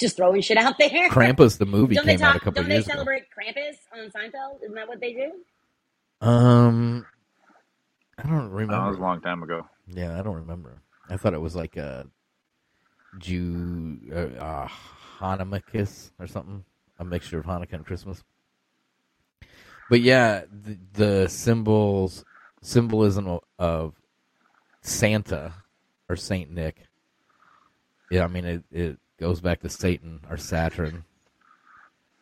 just 0.00 0.16
throwing 0.16 0.40
shit 0.40 0.56
out 0.56 0.78
there? 0.78 1.08
Krampus, 1.10 1.58
the 1.58 1.66
movie, 1.66 1.94
don't 1.94 2.04
they 2.06 2.16
came 2.16 2.24
out 2.24 2.32
talk? 2.32 2.42
a 2.42 2.44
couple 2.46 2.62
Don't 2.62 2.68
they 2.70 2.74
years 2.76 2.86
ago. 2.86 2.94
celebrate 2.94 3.24
Krampus 3.30 3.76
on 3.92 4.10
Seinfeld? 4.10 4.62
Isn't 4.64 4.74
that 4.74 4.88
what 4.88 5.00
they 5.00 5.12
do? 5.12 6.26
Um, 6.26 7.06
I 8.18 8.22
don't 8.22 8.48
remember. 8.50 8.72
that 8.82 8.88
was 8.88 8.98
a 8.98 9.00
long 9.02 9.20
time 9.20 9.42
ago. 9.44 9.66
Yeah, 9.86 10.18
I 10.18 10.22
don't 10.22 10.36
remember. 10.36 10.82
I 11.08 11.18
thought 11.18 11.34
it 11.34 11.40
was 11.40 11.54
like 11.54 11.76
a 11.76 12.06
Jew 13.18 13.98
uh, 14.12 14.42
uh, 14.42 14.68
Hanukkah 15.18 16.10
or 16.18 16.26
something, 16.26 16.64
a 16.98 17.04
mixture 17.04 17.38
of 17.38 17.46
Hanukkah 17.46 17.74
and 17.74 17.86
Christmas. 17.86 18.22
But 19.90 20.00
yeah, 20.00 20.44
the, 20.50 20.78
the 20.92 21.28
symbols, 21.28 22.24
symbolism 22.62 23.40
of, 23.58 23.94
Santa 24.86 25.54
or 26.10 26.16
Saint 26.16 26.50
Nick. 26.50 26.76
Yeah, 28.10 28.24
I 28.24 28.26
mean 28.28 28.44
it, 28.44 28.64
it 28.70 28.98
goes 29.18 29.40
back 29.40 29.60
to 29.60 29.70
Satan 29.70 30.20
or 30.28 30.36
Saturn, 30.36 31.04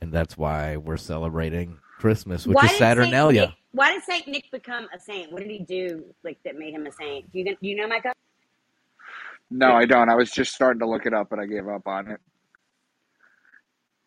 and 0.00 0.12
that's 0.12 0.38
why 0.38 0.76
we're 0.76 0.96
celebrating 0.96 1.78
Christmas, 1.98 2.46
which 2.46 2.54
why 2.54 2.66
is 2.66 2.78
Saturnalia. 2.78 3.46
Nick, 3.46 3.54
why 3.72 3.92
did 3.92 4.04
Saint 4.04 4.28
Nick 4.28 4.48
become 4.52 4.86
a 4.94 5.00
saint? 5.00 5.32
What 5.32 5.42
did 5.42 5.50
he 5.50 5.58
do 5.58 6.04
like 6.22 6.38
that 6.44 6.56
made 6.56 6.72
him 6.72 6.86
a 6.86 6.92
saint? 6.92 7.32
Do 7.32 7.40
you 7.40 7.44
do 7.44 7.56
you 7.60 7.74
know, 7.74 7.88
Micah? 7.88 8.12
No, 9.52 9.72
I 9.72 9.84
don't. 9.86 10.08
I 10.08 10.14
was 10.14 10.30
just 10.30 10.54
starting 10.54 10.80
to 10.80 10.88
look 10.88 11.06
it 11.06 11.12
up, 11.14 11.28
but 11.30 11.38
I 11.38 11.46
gave 11.46 11.68
up 11.68 11.86
on 11.86 12.08
it. 12.10 12.20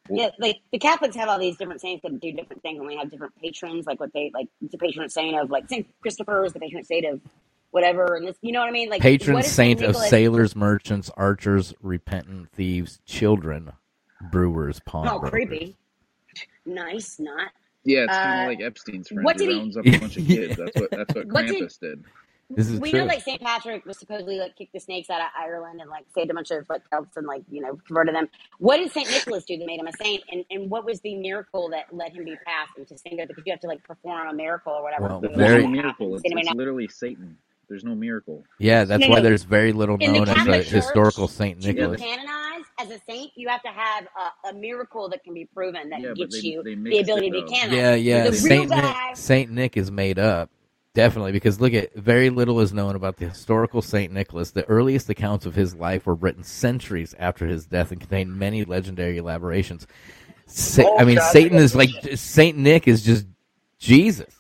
Yeah, 0.10 0.30
like 0.40 0.58
the 0.72 0.78
Catholics 0.78 1.16
have 1.16 1.30
all 1.30 1.40
these 1.40 1.58
different 1.58 1.82
saints 1.82 2.04
that 2.04 2.20
do 2.20 2.32
different 2.32 2.62
things, 2.62 2.80
and 2.80 2.90
they 2.90 2.96
have 2.96 3.10
different 3.10 3.34
patrons. 3.42 3.86
Like 3.88 4.00
what 4.00 4.14
they 4.14 4.30
like, 4.34 4.48
the 4.62 4.78
patron 4.78 5.10
saint 5.10 5.36
of 5.40 5.50
like 5.50 5.68
Saint 5.68 5.88
Christopher 6.02 6.46
is 6.46 6.54
the 6.54 6.60
patron 6.60 6.84
saint 6.84 7.06
of 7.06 7.22
whatever, 7.72 8.16
and 8.16 8.28
this, 8.28 8.38
you 8.42 8.52
know 8.52 8.60
what 8.60 8.70
I 8.70 8.72
mean? 8.72 8.90
Like 8.90 9.02
patron 9.02 9.34
what 9.36 9.46
is 9.46 9.52
saint 9.52 9.82
of 9.82 9.96
sailors, 9.96 10.56
merchants, 10.56 11.10
archers, 11.18 11.74
repentant 11.82 12.52
thieves, 12.52 13.00
children, 13.06 13.72
brewers, 14.32 14.80
Oh, 14.94 15.20
creepy. 15.20 15.76
Nice, 16.68 17.20
not. 17.20 17.52
Yeah, 17.84 18.04
it's 18.04 18.14
kind 18.14 18.40
Uh, 18.40 18.44
of 18.44 18.48
like 18.60 18.62
Epstein's 18.62 19.08
friend. 19.08 19.24
what 19.24 19.40
He 19.40 19.46
did 19.48 19.54
he- 19.54 19.60
rounds 19.60 19.78
up 19.78 19.86
a 19.88 19.98
bunch 20.00 20.18
of 20.18 20.26
kids. 20.28 20.56
That's 20.56 20.80
what 20.80 20.92
that's 20.92 21.16
what 21.16 21.28
What 21.28 21.48
did- 21.48 21.64
Krampus 21.64 21.80
did. 21.80 22.04
This 22.50 22.70
is 22.70 22.80
we 22.80 22.92
true. 22.92 23.00
know 23.00 23.06
like 23.06 23.24
St. 23.24 23.42
Patrick 23.42 23.86
was 23.88 23.98
supposedly 23.98 24.38
like 24.38 24.56
kicked 24.56 24.72
the 24.74 24.80
snakes 24.80 25.10
out 25.10 25.20
of 25.20 25.28
Ireland 25.36 25.82
and 25.82 25.90
like 25.90 26.06
saved 26.14 26.30
a 26.30 26.34
bunch 26.36 26.52
of 26.52 26.66
like 26.70 26.84
elves 26.92 27.10
and 27.16 27.26
like 27.26 27.42
you 27.50 27.60
know 27.62 27.78
converted 27.88 28.14
them. 28.14 28.30
What 28.60 28.78
did 28.78 28.92
Saint 28.92 29.10
Nicholas 29.10 29.46
do 29.46 29.58
that 29.58 29.66
made 29.66 29.80
him 29.80 29.88
a 29.88 29.94
saint? 29.94 30.24
And 30.32 30.46
and 30.52 30.70
what 30.70 30.86
was 30.86 31.02
the 31.02 31.16
miracle 31.16 31.70
that 31.70 31.86
let 31.92 32.14
him 32.14 32.24
be 32.24 32.36
passed 32.46 32.78
into 32.78 32.98
sainthood? 32.98 33.30
Because 33.30 33.44
you 33.48 33.52
have 33.52 33.62
to 33.62 33.68
like 33.68 33.84
perform 33.84 34.28
a 34.28 34.34
miracle 34.34 34.74
or 34.74 34.84
whatever. 34.84 35.04
Well, 35.08 35.22
for 35.22 35.28
There's 35.30 35.38
that 35.40 35.48
very- 35.50 35.64
no 35.64 35.70
miracle. 35.70 36.14
happen. 36.18 36.32
It's, 36.38 36.48
it's 36.50 36.56
literally 36.56 36.88
Satan. 36.88 37.38
There's 37.68 37.84
no 37.84 37.96
miracle. 37.96 38.44
yeah, 38.60 38.84
that's 38.84 39.02
No, 39.02 39.08
why 39.10 39.16
no. 39.16 39.22
there's 39.24 39.42
very 39.42 39.74
little 39.74 39.98
In 40.00 40.14
known 40.14 40.22
as 40.22 40.30
the 40.30 40.36
Catholic 40.36 40.62
Church, 40.66 40.72
historical 40.72 41.28
Saint 41.28 41.62
To 41.64 41.68
be 41.70 41.74
Nicholas. 41.74 42.00
canonized 42.00 42.66
as 42.80 42.92
a 42.92 43.00
saint, 43.10 43.32
you 43.36 43.48
have 43.50 43.64
to 43.64 43.70
have 43.70 44.06
a, 44.46 44.50
a 44.50 44.54
miracle 44.54 45.10
that 45.10 45.24
can 45.24 45.34
be 45.34 45.46
proven 45.46 45.90
that 45.90 46.00
Yeah, 46.00 46.14
gets 46.14 46.40
they 46.40 46.48
you 46.48 46.62
they 46.62 46.76
the 46.76 47.00
ability 47.00 47.32
to 47.32 47.42
be 47.42 47.52
canonized. 47.52 48.04
Yeah, 48.04 48.26
yeah. 48.26 48.30
Saint 48.30 48.70
Nick. 48.70 49.16
Saint 49.16 49.50
Nick 49.52 49.78
is 49.78 49.90
made 49.90 50.20
up. 50.20 50.52
Definitely, 50.96 51.34
because 51.34 51.60
look 51.60 51.74
at 51.74 51.94
very 51.94 52.30
little 52.30 52.62
is 52.62 52.72
known 52.74 52.96
about 52.96 53.18
the 53.18 53.28
historical 53.28 53.82
Saint 53.82 54.14
Nicholas. 54.14 54.52
The 54.52 54.64
earliest 54.70 55.10
accounts 55.10 55.46
of 55.46 55.54
his 55.54 55.76
life 55.76 56.06
were 56.06 56.16
written 56.16 56.42
centuries 56.44 57.14
after 57.20 57.46
his 57.46 57.66
death 57.66 57.92
and 57.92 58.00
contain 58.00 58.40
many 58.40 58.64
legendary 58.64 59.18
elaborations. 59.18 59.86
Sa- 60.48 60.84
Oh, 60.86 60.98
I 60.98 61.04
mean, 61.04 61.18
God. 61.18 61.32
Satan 61.34 61.58
is 61.58 61.76
like 61.76 61.90
Saint 62.16 62.58
Nick 62.58 62.88
is 62.88 63.04
just 63.04 63.28
Jesus. 63.78 64.34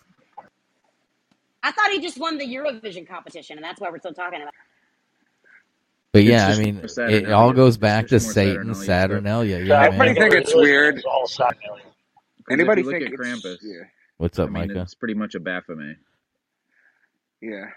I 1.62 1.72
thought 1.74 1.92
he 1.92 2.00
just 2.00 2.18
won 2.18 2.38
the 2.38 2.46
Eurovision 2.46 3.06
competition, 3.06 3.58
and 3.58 3.64
that's 3.66 3.82
why 3.82 3.90
we're 3.90 4.00
still 4.00 4.14
talking 4.14 4.42
about. 4.42 4.54
But 6.14 6.22
It's 6.22 6.30
yeah, 6.30 6.48
I 6.48 6.58
mean, 6.58 6.82
it 7.12 7.32
all 7.34 7.52
goes 7.52 7.76
back 7.78 8.08
to 8.08 8.20
Satan, 8.22 8.74
Saturnalia 8.76 8.86
Saturnalia. 8.86 9.58
Yeah, 9.58 9.64
Yeah, 9.66 9.84
Everybody 9.88 10.14
man. 10.14 10.32
think 10.32 10.34
it's 10.42 10.56
weird. 10.56 10.96
It's 10.96 11.06
all 11.06 11.28
Saturnalia. 11.28 11.84
'Cause 11.84 11.92
Anybody 12.54 12.80
if 12.82 12.86
you 12.86 12.92
look 12.94 13.02
think 13.02 13.14
it's- 13.20 13.42
Krampus? 13.44 13.58
Yeah, 13.62 13.84
What's 14.18 14.40
I 14.40 14.44
up, 14.44 14.52
mean, 14.52 14.68
Micah? 14.70 14.82
it's 14.84 14.94
pretty 14.94 15.16
much 15.16 15.36
a 15.36 15.40
Baphomet. 15.42 15.98
Yeah. 17.46 17.68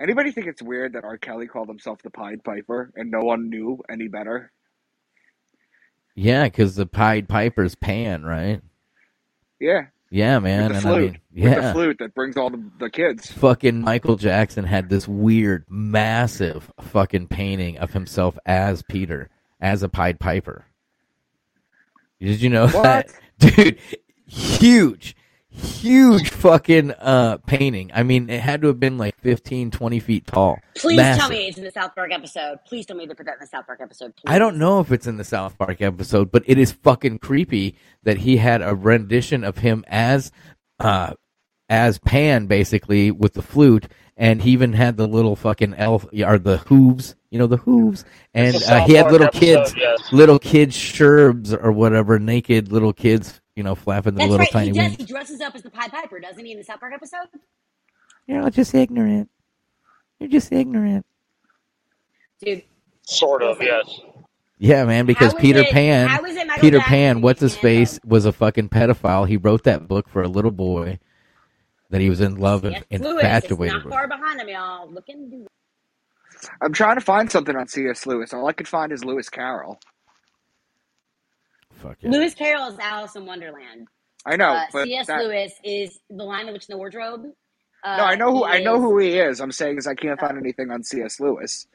Anybody 0.00 0.32
think 0.32 0.46
it's 0.46 0.62
weird 0.62 0.92
that 0.94 1.04
R. 1.04 1.18
Kelly 1.18 1.48
called 1.48 1.68
himself 1.68 2.02
the 2.02 2.10
Pied 2.10 2.44
Piper 2.44 2.92
and 2.96 3.10
no 3.10 3.20
one 3.22 3.50
knew 3.50 3.80
any 3.90 4.08
better? 4.08 4.52
Yeah, 6.14 6.44
because 6.44 6.76
the 6.76 6.86
Pied 6.86 7.28
Piper's 7.28 7.74
Pan, 7.74 8.24
right? 8.24 8.60
Yeah, 9.60 9.86
Yeah, 10.10 10.38
man. 10.40 10.64
with 10.64 10.68
the 10.68 10.74
and 10.78 10.86
I 10.86 10.92
flute, 10.92 11.12
mean, 11.12 11.20
with 11.34 11.54
the 11.54 11.62
flute 11.72 11.96
that 12.00 12.14
brings 12.14 12.36
all 12.36 12.50
the, 12.50 12.64
the 12.78 12.90
kids. 12.90 13.32
fucking 13.32 13.80
Michael 13.82 14.16
Jackson 14.16 14.64
had 14.64 14.88
this 14.88 15.08
weird, 15.08 15.64
massive 15.68 16.72
fucking 16.80 17.28
painting 17.28 17.78
of 17.78 17.92
himself 17.92 18.38
as 18.46 18.82
Peter, 18.82 19.30
as 19.60 19.82
a 19.82 19.88
Pied 19.88 20.20
Piper. 20.20 20.66
Did 22.20 22.40
you 22.42 22.50
know 22.50 22.66
that? 22.68 23.08
Dude, 23.38 23.78
huge, 24.26 25.16
huge 25.58 26.30
fucking 26.30 26.92
uh 26.92 27.38
painting. 27.46 27.90
I 27.94 28.02
mean, 28.02 28.30
it 28.30 28.40
had 28.40 28.62
to 28.62 28.68
have 28.68 28.80
been 28.80 28.98
like 28.98 29.18
15, 29.20 29.70
20 29.70 30.00
feet 30.00 30.26
tall. 30.26 30.58
Please 30.76 30.96
Massive. 30.96 31.20
tell 31.20 31.30
me 31.30 31.48
it's 31.48 31.58
in 31.58 31.64
the 31.64 31.70
South 31.70 31.94
Park 31.94 32.12
episode. 32.12 32.58
Please 32.66 32.86
tell 32.86 32.96
me 32.96 33.06
they 33.06 33.14
put 33.14 33.26
that 33.26 33.34
in 33.34 33.40
the 33.40 33.46
South 33.46 33.66
Park 33.66 33.80
episode. 33.82 34.14
Please. 34.16 34.32
I 34.32 34.38
don't 34.38 34.58
know 34.58 34.80
if 34.80 34.92
it's 34.92 35.06
in 35.06 35.16
the 35.16 35.24
South 35.24 35.58
Park 35.58 35.80
episode, 35.80 36.30
but 36.30 36.42
it 36.46 36.58
is 36.58 36.72
fucking 36.72 37.18
creepy 37.18 37.76
that 38.02 38.18
he 38.18 38.36
had 38.38 38.62
a 38.62 38.74
rendition 38.74 39.44
of 39.44 39.58
him 39.58 39.84
as 39.88 40.32
uh 40.80 41.14
as 41.68 41.98
Pan 41.98 42.46
basically 42.46 43.10
with 43.10 43.34
the 43.34 43.42
flute 43.42 43.88
and 44.16 44.42
he 44.42 44.50
even 44.50 44.72
had 44.72 44.96
the 44.96 45.06
little 45.06 45.36
fucking 45.36 45.74
elf 45.74 46.06
or 46.24 46.38
the 46.38 46.58
hooves, 46.58 47.14
you 47.30 47.38
know 47.38 47.46
the 47.46 47.58
hooves 47.58 48.04
and 48.34 48.56
uh, 48.64 48.84
he 48.84 48.94
had 48.94 49.10
little 49.12 49.26
episode, 49.26 49.40
kids 49.40 49.74
yes. 49.76 50.12
little 50.12 50.38
kids 50.38 50.76
sherbs 50.76 51.52
or 51.52 51.72
whatever 51.72 52.18
naked 52.18 52.72
little 52.72 52.92
kids, 52.92 53.40
you 53.58 53.64
know, 53.64 53.74
flapping 53.74 54.14
the 54.14 54.18
That's 54.20 54.30
little 54.30 54.44
right. 54.44 54.52
tiny 54.52 54.66
He 54.68 54.72
does. 54.72 54.82
wings. 54.90 54.96
He 54.98 55.04
dresses 55.04 55.40
up 55.40 55.54
as 55.56 55.62
the 55.62 55.70
Pied 55.70 55.90
Piper, 55.90 56.20
doesn't 56.20 56.42
he, 56.44 56.52
in 56.52 56.58
the 56.58 56.64
South 56.64 56.78
Park 56.80 56.94
episode? 56.94 57.26
You're 58.26 58.48
just 58.50 58.72
ignorant. 58.74 59.28
You're 60.20 60.28
just 60.30 60.52
ignorant. 60.52 61.04
Dude, 62.40 62.62
Sort 63.02 63.42
of, 63.42 63.60
yes. 63.60 64.00
Yeah, 64.58 64.84
man, 64.84 65.06
because 65.06 65.34
Peter 65.34 65.60
it- 65.60 65.70
Pan 65.70 66.08
how 66.08 66.24
is 66.24 66.36
it 66.36 66.46
Michael 66.46 66.60
Peter 66.60 66.78
Jackson 66.78 66.90
Pan, 66.90 67.20
what's 67.20 67.40
his 67.40 67.56
face, 67.56 67.98
was 68.04 68.24
a 68.26 68.32
fucking 68.32 68.68
pedophile. 68.68 69.26
He 69.26 69.36
wrote 69.36 69.64
that 69.64 69.88
book 69.88 70.08
for 70.08 70.22
a 70.22 70.28
little 70.28 70.50
boy 70.50 70.98
that 71.90 72.00
he 72.00 72.08
was 72.10 72.20
in 72.20 72.36
love 72.36 72.64
and 72.64 72.74
C.S. 72.76 73.00
Lewis 73.00 73.14
is 73.14 73.24
infatuated 73.24 73.74
not 73.76 73.84
with. 73.86 73.92
far 73.94 74.06
behind 74.08 74.40
him, 74.40 74.48
y'all. 74.48 74.90
Look 74.90 75.06
I'm 76.60 76.72
trying 76.72 76.96
to 76.96 77.00
find 77.00 77.30
something 77.32 77.56
on 77.56 77.66
C.S. 77.66 78.06
Lewis. 78.06 78.32
All 78.34 78.46
I 78.46 78.52
could 78.52 78.68
find 78.68 78.92
is 78.92 79.04
Lewis 79.04 79.28
Carroll. 79.28 79.80
Fuck 81.78 81.98
yeah. 82.00 82.10
Lewis 82.10 82.34
Carroll 82.34 82.68
is 82.68 82.78
Alice 82.78 83.16
in 83.16 83.26
Wonderland. 83.26 83.88
I 84.26 84.36
know, 84.36 84.50
uh, 84.52 84.84
C.S. 84.84 85.06
that- 85.06 85.22
Lewis 85.24 85.52
is 85.64 85.98
The 86.10 86.24
Lion, 86.24 86.46
the 86.46 86.52
Witch, 86.52 86.66
and 86.68 86.74
the 86.74 86.78
Wardrobe. 86.78 87.26
Uh, 87.84 87.96
no, 87.96 88.04
I 88.04 88.14
know 88.16 88.30
who 88.32 88.46
he 88.46 88.52
I 88.52 88.62
know 88.62 88.74
is- 88.76 88.80
who 88.82 88.98
he 88.98 89.18
is. 89.18 89.40
I'm 89.40 89.52
saying 89.52 89.78
is 89.78 89.86
I 89.86 89.94
can't 89.94 90.18
find 90.18 90.34
Oh. 90.34 90.38
anything 90.40 90.70
on 90.70 90.82
C.S. 90.82 91.20
Lewis. 91.20 91.66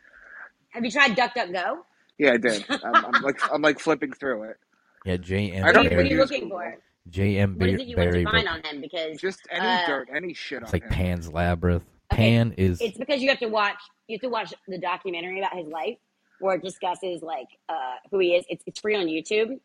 Have 0.69 0.84
you 0.84 0.91
tried 0.91 1.11
DuckDuckGo? 1.15 1.77
Yeah, 2.17 2.34
I 2.34 2.38
did. 2.38 2.65
I'm, 2.69 3.05
I'm 3.15 3.21
like 3.23 3.39
I'm 3.53 3.61
like 3.61 3.80
flipping 3.80 4.11
through 4.11 4.43
it. 4.43 4.57
Yeah, 5.05 5.17
J.M. 5.17 5.63
What 5.63 5.73
don't 5.73 5.88
are, 5.88 5.89
you, 5.91 5.95
what 5.97 6.05
are 6.05 6.09
you 6.09 6.17
use 6.19 6.31
looking 6.31 6.49
for? 6.49 6.77
J.M. 7.09 7.57
What 7.57 7.69
is 7.69 7.81
it 7.81 7.88
you 7.88 7.97
want 7.97 8.11
to 8.13 8.23
find 8.23 8.45
book. 8.45 8.53
on 8.53 8.63
him? 8.63 8.81
Because 8.81 9.19
Just 9.19 9.41
any 9.51 9.65
Uh, 9.65 9.85
dirt, 9.88 10.09
any 10.15 10.34
shit 10.34 10.61
It's 10.61 10.69
on 10.73 10.80
like 10.80 10.84
him. 10.84 10.89
Pan's 10.89 11.31
Labyrinth. 11.31 11.84
Okay, 12.13 12.21
Pan 12.21 12.53
is 12.57 12.80
it's 12.81 12.97
because 12.97 13.21
you 13.21 13.30
have 13.30 13.39
to 13.39 13.47
watch 13.47 13.77
you 14.07 14.15
have 14.15 14.21
to 14.21 14.30
watch 14.30 14.53
the 14.67 14.77
documentary 14.77 15.39
about 15.39 15.55
his 15.57 15.67
life 15.67 15.97
where 16.39 16.55
it 16.55 16.63
discusses 16.63 17.21
like 17.21 17.47
uh, 17.69 17.95
who 18.11 18.19
he 18.19 18.35
is. 18.35 18.45
It's 18.49 18.63
it's 18.67 18.80
free 18.80 18.95
on 18.95 19.05
YouTube. 19.07 19.59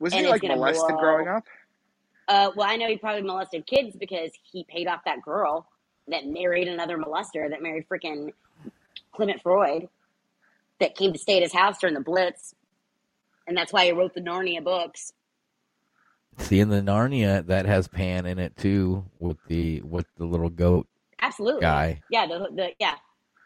Was 0.00 0.12
he 0.12 0.26
like 0.26 0.42
molested 0.42 0.88
blow- 0.88 0.98
growing 0.98 1.28
up? 1.28 1.44
Uh, 2.28 2.50
well, 2.54 2.68
I 2.68 2.76
know 2.76 2.88
he 2.88 2.96
probably 2.98 3.22
molested 3.22 3.66
kids 3.66 3.96
because 3.96 4.30
he 4.42 4.64
paid 4.64 4.86
off 4.86 5.00
that 5.06 5.22
girl 5.22 5.66
that 6.08 6.26
married 6.26 6.68
another 6.68 6.98
molester 6.98 7.48
that 7.48 7.62
married 7.62 7.86
freaking 7.90 8.32
Clement 9.12 9.42
Freud 9.42 9.88
that 10.80 10.94
came 10.94 11.12
to 11.12 11.18
stay 11.18 11.38
at 11.38 11.42
his 11.42 11.52
house 11.52 11.78
during 11.78 11.94
the 11.94 12.00
Blitz, 12.00 12.54
and 13.46 13.56
that's 13.56 13.72
why 13.72 13.86
he 13.86 13.92
wrote 13.92 14.14
the 14.14 14.20
Narnia 14.20 14.62
books. 14.62 15.12
see 16.38 16.60
in 16.60 16.68
the 16.68 16.80
Narnia 16.82 17.44
that 17.46 17.66
has 17.66 17.88
Pan 17.88 18.26
in 18.26 18.38
it 18.38 18.56
too 18.56 19.04
with 19.18 19.38
the 19.48 19.80
with 19.82 20.06
the 20.18 20.24
little 20.26 20.50
goat 20.50 20.86
Absolutely, 21.20 21.62
guy, 21.62 22.00
yeah, 22.10 22.26
the, 22.26 22.48
the 22.54 22.70
yeah, 22.78 22.94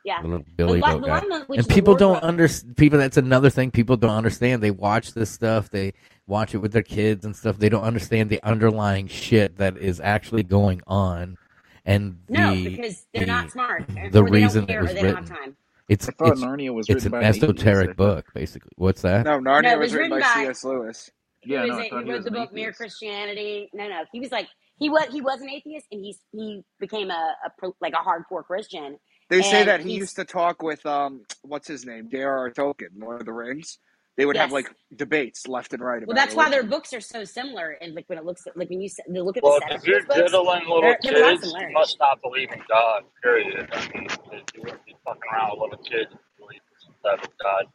yeah. 0.05 0.21
little 0.23 0.45
Billy 0.57 0.81
the, 0.81 0.87
goat 0.87 1.01
the 1.03 1.07
guy. 1.07 1.21
The 1.21 1.47
and 1.59 1.69
people 1.69 1.95
don't 1.95 2.23
understand 2.23 2.77
people 2.77 2.99
that's 2.99 3.17
another 3.17 3.49
thing 3.49 3.71
people 3.71 3.97
don't 3.97 4.11
understand 4.11 4.63
they 4.63 4.71
watch 4.73 5.15
this 5.15 5.31
stuff 5.31 5.71
they 5.71 5.95
watch 6.33 6.55
it 6.55 6.59
with 6.59 6.73
their 6.73 6.83
kids 6.83 7.25
and 7.25 7.37
stuff 7.37 7.59
they 7.59 7.69
don't 7.69 7.85
understand 7.85 8.31
the 8.31 8.43
underlying 8.43 9.07
shit 9.07 9.59
that 9.59 9.77
is 9.77 10.01
actually 10.01 10.43
going 10.43 10.81
on 10.87 11.37
and 11.85 12.19
No, 12.29 12.55
because 12.55 13.07
they're 13.13 13.21
the- 13.23 13.27
not 13.27 13.51
smart. 13.51 13.87
the 13.89 14.07
or 14.21 14.25
they 14.25 14.31
reason 14.31 14.65
don't 14.67 14.77
it 14.77 14.81
was 14.83 14.91
or 14.91 14.95
they 14.95 15.03
written. 15.05 15.57
It's, 15.89 16.09
I 16.09 16.13
thought 16.13 16.33
it's, 16.33 16.41
Narnia 16.41 16.73
was 16.73 16.87
it's 16.89 17.05
written 17.05 17.07
an 17.09 17.13
by 17.13 17.19
an 17.19 17.25
atheist, 17.35 17.45
I 17.45 17.47
esoteric 17.49 17.89
thought. 17.89 17.97
book 17.97 18.27
basically 18.35 18.71
what's 18.77 19.03
that 19.03 19.25
No, 19.25 19.39
Narnia 19.41 19.63
No, 19.63 19.79
was, 19.79 19.87
was 19.87 19.95
written 19.95 20.13
written 20.13 20.29
by 20.29 20.35
by- 20.35 20.45
C.S. 20.45 20.65
Lewis. 20.65 21.11
Yeah, 21.45 21.65
he 21.65 21.69
no, 21.71 21.75
was 21.77 21.83
I 21.83 21.87
a, 21.87 21.91
thought 21.91 21.99
he 22.01 22.05
he 22.05 22.11
wrote 22.11 22.17
was 22.19 22.25
the 22.25 22.31
an 22.31 22.35
book 22.35 22.53
Mere. 22.55 22.73
Christianity. 22.73 23.69
No, 23.75 23.89
no, 23.89 24.05
he 24.13 24.21
was 24.21 24.31
like 24.31 24.47
he 24.79 24.89
was 24.89 25.09
he 25.13 25.21
was 25.21 25.41
an 25.41 25.51
atheist, 25.51 25.87
and 25.93 26.01
he 26.05 26.17
he 26.33 26.63
became 26.79 27.11
a, 27.11 27.35
a 27.45 27.51
pro- 27.59 27.77
like 27.81 27.95
a 27.95 27.97
hardcore 28.09 28.45
Christian. 28.45 28.97
They 29.29 29.43
say 29.43 29.65
that 29.65 29.81
he 29.81 29.93
used 29.95 30.15
to 30.17 30.25
talk 30.25 30.63
with 30.63 30.85
um, 30.87 31.23
what's 31.43 31.67
his 31.67 31.85
name, 31.85 32.09
J.R.R. 32.11 32.51
Tolkien, 32.53 32.89
Lord 32.97 33.21
of 33.21 33.27
the 33.27 33.33
Rings. 33.33 33.79
They 34.17 34.27
would 34.27 34.37
have 34.37 34.53
like 34.53 34.71
debates 34.95 35.49
left 35.49 35.73
and 35.73 35.83
right. 35.83 36.03
About 36.03 36.03
it. 36.03 36.09
Well, 36.09 36.15
about 36.15 36.27
that's 36.27 36.37
why 36.37 36.51
their 36.51 36.63
books 36.65 36.93
are 36.93 37.01
so 37.01 37.25
similar. 37.25 37.71
And 37.81 37.95
like 37.95 38.05
when 38.09 38.19
it 38.19 38.25
looks 38.27 38.47
at, 38.47 38.57
like 38.57 38.69
when 38.69 38.81
you 38.81 38.87
s- 38.87 39.01
look 39.09 39.37
at 39.39 39.43
Well, 39.43 39.59
the 39.69 39.75
if 39.75 39.87
you're 39.87 40.01
seven 40.03 40.07
books, 40.09 40.31
diddling 40.33 40.61
little 40.69 40.81
they're- 40.83 40.99
they're 41.03 41.17
a 41.17 41.21
lot 41.21 41.39
kids, 41.41 41.55
you 41.55 41.73
must 41.73 41.99
not 41.99 42.21
believe 42.23 42.51
in 42.53 42.61
God, 42.69 43.05
period. 43.23 43.69
I 43.73 43.89
mean, 43.95 44.09
you 44.55 44.63
wouldn't 44.63 44.85
be 44.85 44.95
fucking 45.05 45.23
around 45.33 45.51
with 45.61 45.71
little 45.71 45.85
kids 45.85 46.13
if 46.13 46.39
believe 46.39 46.61
in 46.61 46.79
some 46.81 46.95
type 47.19 47.25
of 47.25 47.31
God. 47.39 47.67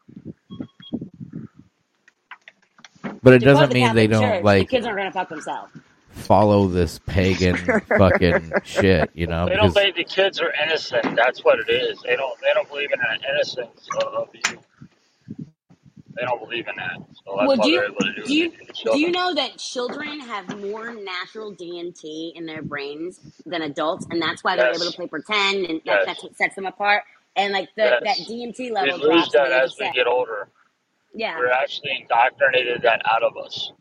but 3.23 3.34
it 3.34 3.39
They're 3.41 3.49
doesn't 3.53 3.69
the 3.69 3.76
mean 3.76 3.93
they 3.93 4.07
Catholic 4.07 4.11
don't 4.11 4.22
Church. 4.22 4.43
like 4.43 4.69
the 4.69 4.76
kids 4.76 4.85
aren't 4.85 4.97
gonna 4.99 5.11
fuck 5.11 5.30
themselves. 5.30 5.73
follow 6.11 6.68
this 6.68 6.99
pagan 7.07 7.57
fucking 7.97 8.51
shit 8.64 9.09
you 9.14 9.27
know 9.27 9.47
They 9.47 9.55
don't 9.55 9.73
because 9.73 9.73
believe 9.73 9.95
the 9.95 10.03
kids 10.03 10.39
are 10.39 10.53
innocent. 10.64 11.15
That's 11.15 11.43
what 11.43 11.59
it 11.59 11.69
is. 11.69 11.99
They 12.01 12.15
don't. 12.15 12.39
They 12.41 12.53
don't 12.53 12.69
believe 12.69 12.91
in 12.91 12.99
the 12.99 13.30
innocence 13.30 13.88
of, 13.97 14.14
of 14.14 14.30
you. 14.34 14.59
They 16.18 16.26
don't 16.26 16.41
believe 16.41 16.68
in 16.68 16.76
that. 16.77 16.98
So 17.26 17.38
that's 17.38 17.48
Well, 17.48 17.48
why 17.48 17.56
do 17.57 17.69
you 17.69 17.80
they're 17.81 17.89
able 17.89 17.99
to 18.02 18.14
do, 18.15 18.23
do 18.26 18.34
you 18.35 18.45
it 18.48 18.76
to 18.76 18.84
the 18.85 18.91
do 18.94 18.99
you 18.99 19.11
know 19.11 19.34
that 19.35 19.57
children 19.57 20.19
have 20.22 20.57
more 20.61 20.94
natural 20.94 21.53
DMT 21.53 22.34
in 22.35 22.45
their 22.48 22.64
brains 22.64 23.19
than 23.45 23.61
adults, 23.64 24.07
and 24.11 24.22
that's 24.22 24.44
why 24.44 24.56
they're 24.56 24.68
Yes. 24.72 24.81
able 24.81 24.91
to 24.91 24.98
play 24.98 25.07
pretend, 25.07 25.65
and 25.65 25.81
that, 25.85 25.85
Yes. 25.85 26.06
that's 26.07 26.23
what 26.23 26.35
sets 26.38 26.56
them 26.56 26.65
apart. 26.65 27.03
And 27.35 27.53
like 27.53 27.69
the, 27.76 27.99
Yes. 28.03 28.19
that 28.19 28.27
DMT 28.27 28.60
We 28.60 28.72
level 28.72 28.98
lose 28.99 29.30
drops. 29.30 29.35
at 29.35 29.49
that 29.49 29.64
as 29.64 29.77
we 29.80 29.91
get 29.91 30.07
older. 30.07 30.49
Yeah. 31.14 31.38
We're 31.38 31.52
actually 31.52 31.99
indoctrinated 32.02 32.81
that 32.84 33.02
out 33.06 33.23
of 33.23 33.38
us. 33.38 33.72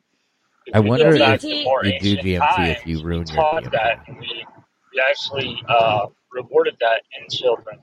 If 0.66 0.74
I 0.76 0.80
wonder 0.80 1.08
if 1.14 1.40
to 1.42 1.48
you 1.48 1.64
do 1.64 1.88
ancient 1.88 2.20
DMT 2.22 2.72
if 2.72 2.86
you 2.86 3.02
ruin 3.02 3.26
your 3.26 3.36
taught 3.36 3.64
DMT. 3.64 3.70
that, 3.72 4.04
we, 4.08 4.46
we 4.92 5.02
actually 5.10 5.62
uh, 5.68 6.06
rewarded 6.32 6.76
that 6.80 7.02
in 7.20 7.28
children 7.30 7.78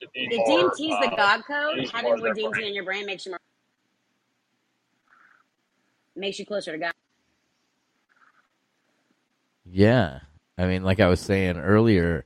The 0.00 0.36
more. 0.38 0.70
DMT 0.72 0.72
is 0.92 0.98
the 1.00 1.12
uh, 1.12 1.16
God 1.16 1.42
code, 1.46 1.88
having 1.92 2.10
more 2.10 2.16
more 2.18 2.28
of 2.28 2.34
their 2.36 2.44
DMT 2.44 2.52
brain. 2.52 2.66
in 2.68 2.74
your 2.74 2.84
brain 2.84 3.06
makes 3.06 3.26
you 3.26 3.32
more 3.32 3.38
makes 6.20 6.38
you 6.38 6.46
closer 6.46 6.72
to 6.72 6.78
God. 6.78 6.92
Yeah. 9.64 10.20
I 10.58 10.66
mean, 10.66 10.82
like 10.82 11.00
I 11.00 11.08
was 11.08 11.20
saying 11.20 11.58
earlier, 11.58 12.24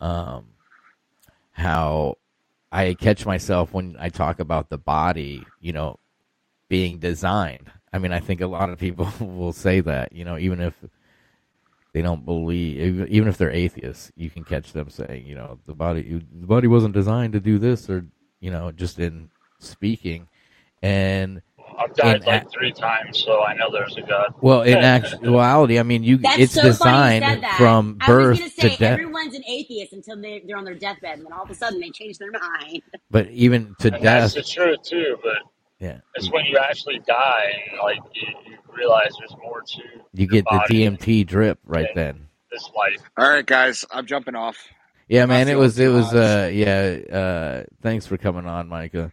um, 0.00 0.46
how 1.52 2.18
I 2.70 2.94
catch 2.94 3.24
myself 3.24 3.72
when 3.72 3.96
I 3.98 4.08
talk 4.08 4.40
about 4.40 4.68
the 4.68 4.78
body, 4.78 5.44
you 5.60 5.72
know, 5.72 5.98
being 6.68 6.98
designed. 6.98 7.70
I 7.92 7.98
mean, 7.98 8.12
I 8.12 8.20
think 8.20 8.40
a 8.40 8.46
lot 8.46 8.70
of 8.70 8.78
people 8.78 9.08
will 9.20 9.52
say 9.52 9.80
that, 9.80 10.12
you 10.12 10.24
know, 10.24 10.38
even 10.38 10.60
if 10.60 10.74
they 11.92 12.02
don't 12.02 12.24
believe, 12.24 13.08
even 13.08 13.28
if 13.28 13.38
they're 13.38 13.50
atheists, 13.50 14.12
you 14.16 14.30
can 14.30 14.44
catch 14.44 14.72
them 14.72 14.90
saying, 14.90 15.26
you 15.26 15.34
know, 15.34 15.58
the 15.66 15.74
body, 15.74 16.02
the 16.02 16.46
body 16.46 16.66
wasn't 16.66 16.94
designed 16.94 17.32
to 17.32 17.40
do 17.40 17.58
this, 17.58 17.88
or 17.88 18.04
you 18.40 18.50
know, 18.50 18.70
just 18.70 18.98
in 18.98 19.30
speaking. 19.58 20.28
And 20.82 21.42
I've 21.78 21.94
died 21.96 22.22
in 22.22 22.24
like 22.24 22.42
ac- 22.42 22.48
three 22.50 22.72
times, 22.72 23.22
so 23.24 23.42
I 23.42 23.54
know 23.54 23.70
there's 23.72 23.96
a 23.96 24.02
God. 24.02 24.34
well, 24.40 24.62
in 24.62 24.82
actuality, 24.82 25.78
I 25.78 25.84
mean, 25.84 26.04
you 26.04 26.18
That's 26.22 26.38
it's 26.38 26.54
so 26.54 26.70
funny 26.70 26.98
you 27.00 27.10
designed 27.10 27.12
said 27.12 27.42
that. 27.42 27.52
from 27.56 27.94
I 28.00 28.14
was 28.14 28.28
birth 28.28 28.30
gonna 28.30 28.50
say 28.50 28.68
to 28.68 28.70
death. 28.70 28.90
everyone's 28.90 29.34
an 29.34 29.44
atheist 29.48 29.92
until 29.92 30.20
they, 30.20 30.42
they're 30.46 30.56
on 30.58 30.64
their 30.64 30.74
deathbed, 30.76 31.18
and 31.18 31.26
then 31.26 31.32
all 31.32 31.44
of 31.44 31.50
a 31.50 31.54
sudden 31.54 31.80
they 31.80 31.90
change 31.90 32.18
their 32.18 32.32
mind. 32.32 32.82
But 33.10 33.30
even 33.30 33.76
to 33.80 33.90
And 33.92 34.02
that's 34.04 34.34
the 34.34 34.42
truth 34.42 34.82
too, 34.82 35.16
but 35.22 35.38
yeah, 35.80 36.00
it's 36.14 36.30
when 36.32 36.44
you 36.46 36.58
actually 36.58 37.00
die 37.06 37.52
and 37.70 37.80
like 37.82 37.98
you, 38.14 38.28
you 38.46 38.58
realize 38.76 39.12
there's 39.18 39.36
more 39.42 39.62
to 39.62 39.82
you 40.14 40.26
your 40.28 40.28
get 40.28 40.50
the 40.50 40.60
body 40.60 40.60
DMT 40.60 41.26
drip 41.26 41.58
right 41.64 41.90
then. 41.94 42.28
this 42.52 42.70
life. 42.76 43.00
All 43.16 43.28
right, 43.30 43.46
guys, 43.46 43.84
I'm 43.90 44.06
jumping 44.06 44.34
off. 44.36 44.58
Yeah, 45.08 45.26
man, 45.26 45.48
it 45.48 45.56
was 45.56 45.78
it 45.78 45.88
was 45.88 46.14
uh 46.14 46.50
yeah 46.52 46.98
uh 47.16 47.64
thanks 47.82 48.06
for 48.06 48.18
coming 48.18 48.46
on, 48.46 48.68
Micah. 48.68 49.12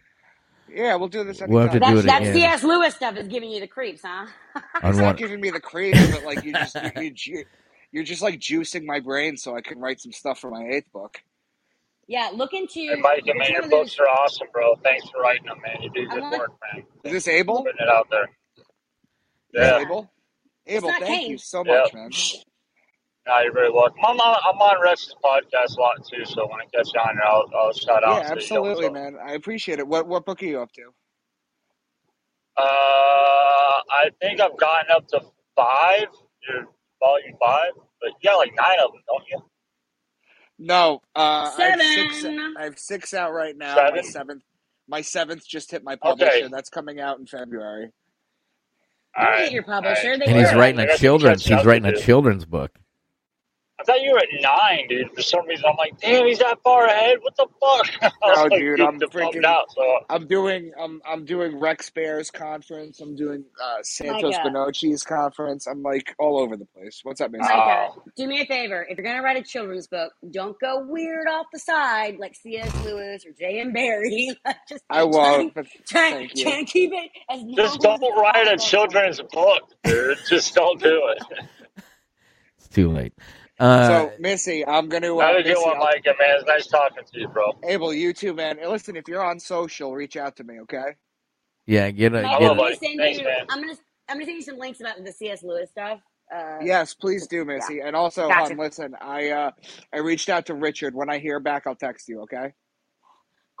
Yeah, 0.76 0.94
we'll 0.96 1.08
do 1.08 1.24
this 1.24 1.40
anytime. 1.40 1.54
We'll 1.54 1.62
have 1.62 1.72
to 1.72 1.80
That 1.80 1.90
do 1.92 1.98
it 2.00 2.02
that 2.02 2.20
again. 2.22 2.34
C.S. 2.34 2.62
Lewis 2.62 2.94
stuff 2.94 3.16
is 3.16 3.28
giving 3.28 3.50
you 3.50 3.60
the 3.60 3.66
creeps, 3.66 4.02
huh? 4.04 4.26
It's 4.76 4.82
one, 4.82 4.96
not 4.98 5.16
giving 5.16 5.40
me 5.40 5.48
the 5.50 5.60
creeps, 5.60 6.10
but 6.12 6.22
like 6.24 6.44
you 6.44 6.52
just 6.52 6.74
you, 6.74 6.90
you, 7.02 7.12
you 7.24 7.44
you're 7.92 8.04
just 8.04 8.20
like 8.20 8.38
juicing 8.38 8.84
my 8.84 9.00
brain 9.00 9.38
so 9.38 9.56
I 9.56 9.62
can 9.62 9.78
write 9.78 10.00
some 10.00 10.12
stuff 10.12 10.38
for 10.38 10.50
my 10.50 10.64
eighth 10.70 10.92
book. 10.92 11.18
yeah, 12.08 12.30
look 12.34 12.52
into 12.52 12.88
And 12.92 13.00
Mike, 13.00 13.24
which 13.24 13.34
man, 13.38 13.50
your 13.52 13.68
books 13.70 13.98
are 13.98 14.06
awesome, 14.08 14.48
bro. 14.52 14.76
Thanks 14.82 15.08
for 15.08 15.20
writing 15.22 15.46
them, 15.46 15.58
man. 15.64 15.80
You 15.82 15.90
do 15.90 16.06
good 16.08 16.22
work, 16.38 16.52
man. 16.74 16.84
Is 17.04 17.12
this 17.12 17.28
Abel? 17.28 17.62
Putting 17.64 17.78
it 17.80 17.88
out 17.88 18.08
there. 18.10 18.24
Is 18.58 18.64
this 19.54 19.62
Yeah. 19.70 19.78
Abel? 19.80 20.10
Abel, 20.66 20.88
not 20.90 21.00
thank 21.00 21.22
you 21.22 21.28
Cain. 21.28 21.38
so 21.38 21.64
Yeah. 21.64 21.80
much, 21.84 21.94
man. 21.94 22.10
No, 23.26 23.40
you're 23.40 23.52
very 23.52 23.70
welcome. 23.72 23.98
I'm 24.04 24.18
on, 24.20 24.36
I'm 24.48 24.60
on 24.60 24.80
Rex's 24.82 25.14
podcast 25.22 25.76
a 25.76 25.80
lot 25.80 25.96
too, 26.06 26.24
so 26.24 26.46
when 26.48 26.60
I 26.60 26.64
catch 26.74 26.94
you 26.94 27.00
on 27.00 27.16
there, 27.16 27.26
I'll, 27.26 27.50
I'll 27.56 27.72
shout 27.72 28.04
out 28.04 28.22
Yeah, 28.22 28.32
and 28.32 28.40
say, 28.42 28.54
yo, 28.54 28.62
what's 28.62 28.80
absolutely, 28.80 28.90
man. 28.90 29.16
I 29.24 29.32
appreciate 29.32 29.78
it. 29.80 29.86
What 29.88 30.06
what 30.06 30.24
book 30.24 30.42
are 30.42 30.46
you 30.46 30.60
up 30.60 30.70
to? 30.72 30.82
Uh, 32.56 32.62
I 32.62 34.10
think 34.20 34.40
I've 34.40 34.56
gotten 34.58 34.90
up 34.94 35.08
to 35.08 35.20
five, 35.56 36.06
your 36.48 36.66
volume 37.00 37.36
five, 37.40 37.72
but 38.00 38.10
you 38.20 38.30
got 38.30 38.36
like 38.36 38.52
nine 38.56 38.78
of 38.84 38.92
them, 38.92 39.02
don't 39.08 39.24
you? 39.30 39.42
No, 40.58 41.00
uh, 41.14 41.50
I 41.58 41.62
have 41.70 41.80
six. 41.82 42.20
Seven. 42.22 42.54
I 42.58 42.64
have 42.64 42.78
six 42.78 43.12
out 43.12 43.32
right 43.32 43.56
now. 43.56 43.74
My 43.76 44.00
seventh, 44.02 44.42
my 44.88 45.00
seventh 45.02 45.46
just 45.46 45.70
hit 45.70 45.82
my 45.84 45.94
Okay. 45.94 46.00
publisher. 46.02 46.48
That's 46.48 46.70
coming 46.70 47.00
out 47.00 47.18
in 47.18 47.26
February. 47.26 47.90
You 49.18 49.24
All 49.26 49.32
hit 49.32 49.32
right. 49.42 49.52
your 49.52 49.62
publisher. 49.64 50.16
They 50.16 50.26
and 50.26 50.38
he's 50.38 50.54
writing 50.54 50.80
I 50.80 50.84
a 50.84 50.86
got 50.86 50.92
some 50.96 51.00
children's. 51.00 51.44
He's 51.44 51.64
writing 51.64 51.86
a 51.86 51.96
children's 51.96 52.44
book. 52.46 52.78
I 53.78 53.84
thought 53.84 54.00
you 54.00 54.12
were 54.12 54.18
at 54.18 54.28
nine, 54.40 54.88
dude. 54.88 55.12
For 55.14 55.20
some 55.20 55.46
reason, 55.46 55.66
I'm 55.68 55.76
like, 55.76 56.00
damn, 56.00 56.24
he's 56.24 56.38
that 56.38 56.58
far 56.64 56.86
ahead. 56.86 57.18
What 57.20 57.36
the 57.36 57.46
fuck? 57.60 58.12
I 58.22 58.26
was 58.26 58.36
No, 58.36 58.42
like, 58.44 58.50
dude, 58.52 58.76
dude, 58.78 58.86
I'm 58.86 58.98
freaking. 59.00 59.44
out. 59.44 59.70
So 59.72 59.98
I'm 60.08 60.26
doing. 60.26 60.72
I'm 60.80 61.02
I'm 61.06 61.24
doing 61.26 61.60
Rex 61.60 61.90
Bears 61.90 62.30
conference. 62.30 63.00
I'm 63.00 63.14
doing 63.16 63.44
uh, 63.62 63.82
Santos 63.82 64.34
Micah, 64.34 65.04
conference. 65.06 65.66
I'm 65.66 65.82
like 65.82 66.14
all 66.18 66.38
over 66.38 66.56
the 66.56 66.64
place. 66.64 67.00
What's 67.02 67.20
up, 67.20 67.30
Mason? 67.30 67.42
Micah, 67.48 67.54
wow. 67.56 68.02
do 68.16 68.26
me 68.26 68.40
a 68.40 68.46
favor. 68.46 68.86
If 68.88 68.96
you're 68.96 69.06
gonna 69.06 69.22
write 69.22 69.36
a 69.36 69.42
children's 69.42 69.88
book, 69.88 70.12
don't 70.30 70.58
go 70.58 70.82
weird 70.86 71.26
off 71.28 71.46
the 71.52 71.58
side 71.58 72.16
like 72.18 72.34
C.S. 72.34 72.72
Lewis 72.82 73.26
or 73.26 73.32
J.M. 73.38 73.72
Barrie. 73.74 74.34
just 74.68 74.84
I 74.88 75.04
won't, 75.04 75.52
but 75.54 75.66
try, 75.86 76.12
thank 76.12 76.34
try 76.34 76.52
and 76.52 76.66
keep 76.66 76.92
it 76.94 77.10
as 77.28 77.42
Just 77.54 77.80
don't 77.80 78.00
write 78.00 78.46
a 78.46 78.52
possible. 78.52 78.64
children's 78.64 79.20
book, 79.20 79.62
dude. 79.84 80.18
Just 80.30 80.54
don't 80.54 80.80
do 80.82 81.02
it. 81.14 81.22
It's 82.58 82.68
too 82.68 82.90
late. 82.90 83.12
Uh, 83.58 84.06
So, 84.06 84.14
Missy, 84.18 84.66
I'm 84.66 84.88
gonna 84.88 85.16
uh, 85.16 85.20
Have 85.22 85.36
a 85.36 85.44
good 85.44 85.58
Missy. 85.58 85.62
one, 85.62 85.78
I'll, 85.78 85.80
Micah, 85.80 86.14
man. 86.20 86.36
It's 86.38 86.46
nice 86.46 86.66
talking 86.68 87.04
to 87.12 87.20
you, 87.20 87.28
bro. 87.28 87.52
Abel, 87.64 87.94
you 87.94 88.12
too, 88.14 88.34
man. 88.34 88.58
Hey, 88.58 88.68
listen, 88.68 88.96
if 88.96 89.08
you're 89.08 89.24
on 89.24 89.40
social, 89.40 89.94
reach 89.94 90.16
out 90.16 90.36
to 90.36 90.44
me, 90.44 90.60
okay? 90.62 90.96
yeah, 91.66 91.90
get 91.92 92.14
a. 92.14 92.28
Get 92.28 92.52
I'm, 92.52 92.58
a. 92.58 92.58
gonna 92.58 92.74
send 92.74 92.94
Thanks, 92.98 93.20
you. 93.20 93.24
man. 93.24 93.48
I'm 93.48 93.60
gonna. 93.62 93.76
I'm 94.08 94.16
gonna 94.16 94.26
send 94.26 94.36
you 94.38 94.42
some 94.44 94.58
links 94.58 94.80
about 94.80 95.04
the 95.04 95.12
C.S. 95.12 95.42
Lewis 95.44 95.70
stuff. 95.70 96.00
Uh, 96.34 96.60
Yes, 96.60 96.94
please 96.94 97.26
do, 97.28 97.44
yeah, 97.54 97.70
Missy. 97.70 97.80
And 97.80 97.96
also, 97.96 98.32
gotcha. 98.32 98.54
hon, 98.54 98.56
listen, 98.56 98.94
I 99.00 99.30
uh, 99.30 99.50
I 99.94 99.98
reached 99.98 100.28
out 100.30 100.46
to 100.46 100.54
Richard. 100.54 100.94
When 100.94 101.10
I 101.10 101.18
hear 101.18 101.40
back, 101.40 101.66
I'll 101.66 101.76
text 101.76 102.08
you, 102.08 102.22
okay? 102.22 102.54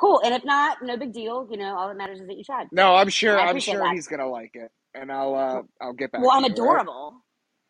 Cool. 0.00 0.22
And 0.24 0.34
if 0.34 0.44
not, 0.44 0.78
no 0.82 0.96
big 0.98 1.12
deal. 1.14 1.48
You 1.50 1.58
know, 1.58 1.76
all 1.78 1.88
that 1.88 1.96
matters 1.98 2.20
is 2.20 2.28
that 2.28 2.36
you 2.38 2.44
tried. 2.44 2.68
No, 2.72 2.96
I'm 2.96 3.10
sure. 3.10 3.40
I 3.40 3.46
I'm 3.46 3.58
sure 3.60 3.80
that. 3.80 3.96
he's 3.96 4.08
gonna 4.08 4.28
like 4.28 4.52
it, 4.54 4.70
and 4.94 5.12
I'll 5.12 5.34
uh, 5.34 5.62
I'll 5.80 5.94
get 5.94 6.12
back 6.12 6.22
Well, 6.22 6.32
to 6.32 6.44
I'm 6.44 6.44
you. 6.44 6.56
All 6.60 6.74
right? 6.74 6.84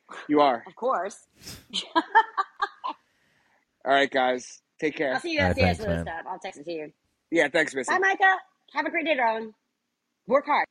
Adorable, 0.08 0.24
You 0.28 0.40
are. 0.40 0.64
of 0.66 0.74
course. 0.76 1.16
All 3.84 3.92
right, 3.92 4.10
guys. 4.10 4.60
Take 4.80 4.96
care. 4.96 5.14
I'll 5.14 5.20
see 5.20 5.32
you 5.32 5.38
All 5.40 5.46
at 5.46 5.48
right, 5.48 5.56
C.S. 5.56 5.66
thanks, 5.78 5.80
Lewis 5.80 6.04
man. 6.04 6.04
stuff. 6.04 6.26
I'll 6.28 6.38
text 6.38 6.60
it 6.60 6.64
to 6.64 6.72
you. 6.72 6.92
Yeah, 7.30 7.48
thanks, 7.48 7.74
Missy. 7.74 7.90
Bye, 7.92 7.98
Micah. 7.98 8.36
Have 8.74 8.86
a 8.86 8.90
great 8.90 9.06
day, 9.06 9.14
darling. 9.16 9.52
Work 10.26 10.46
hard. 10.46 10.66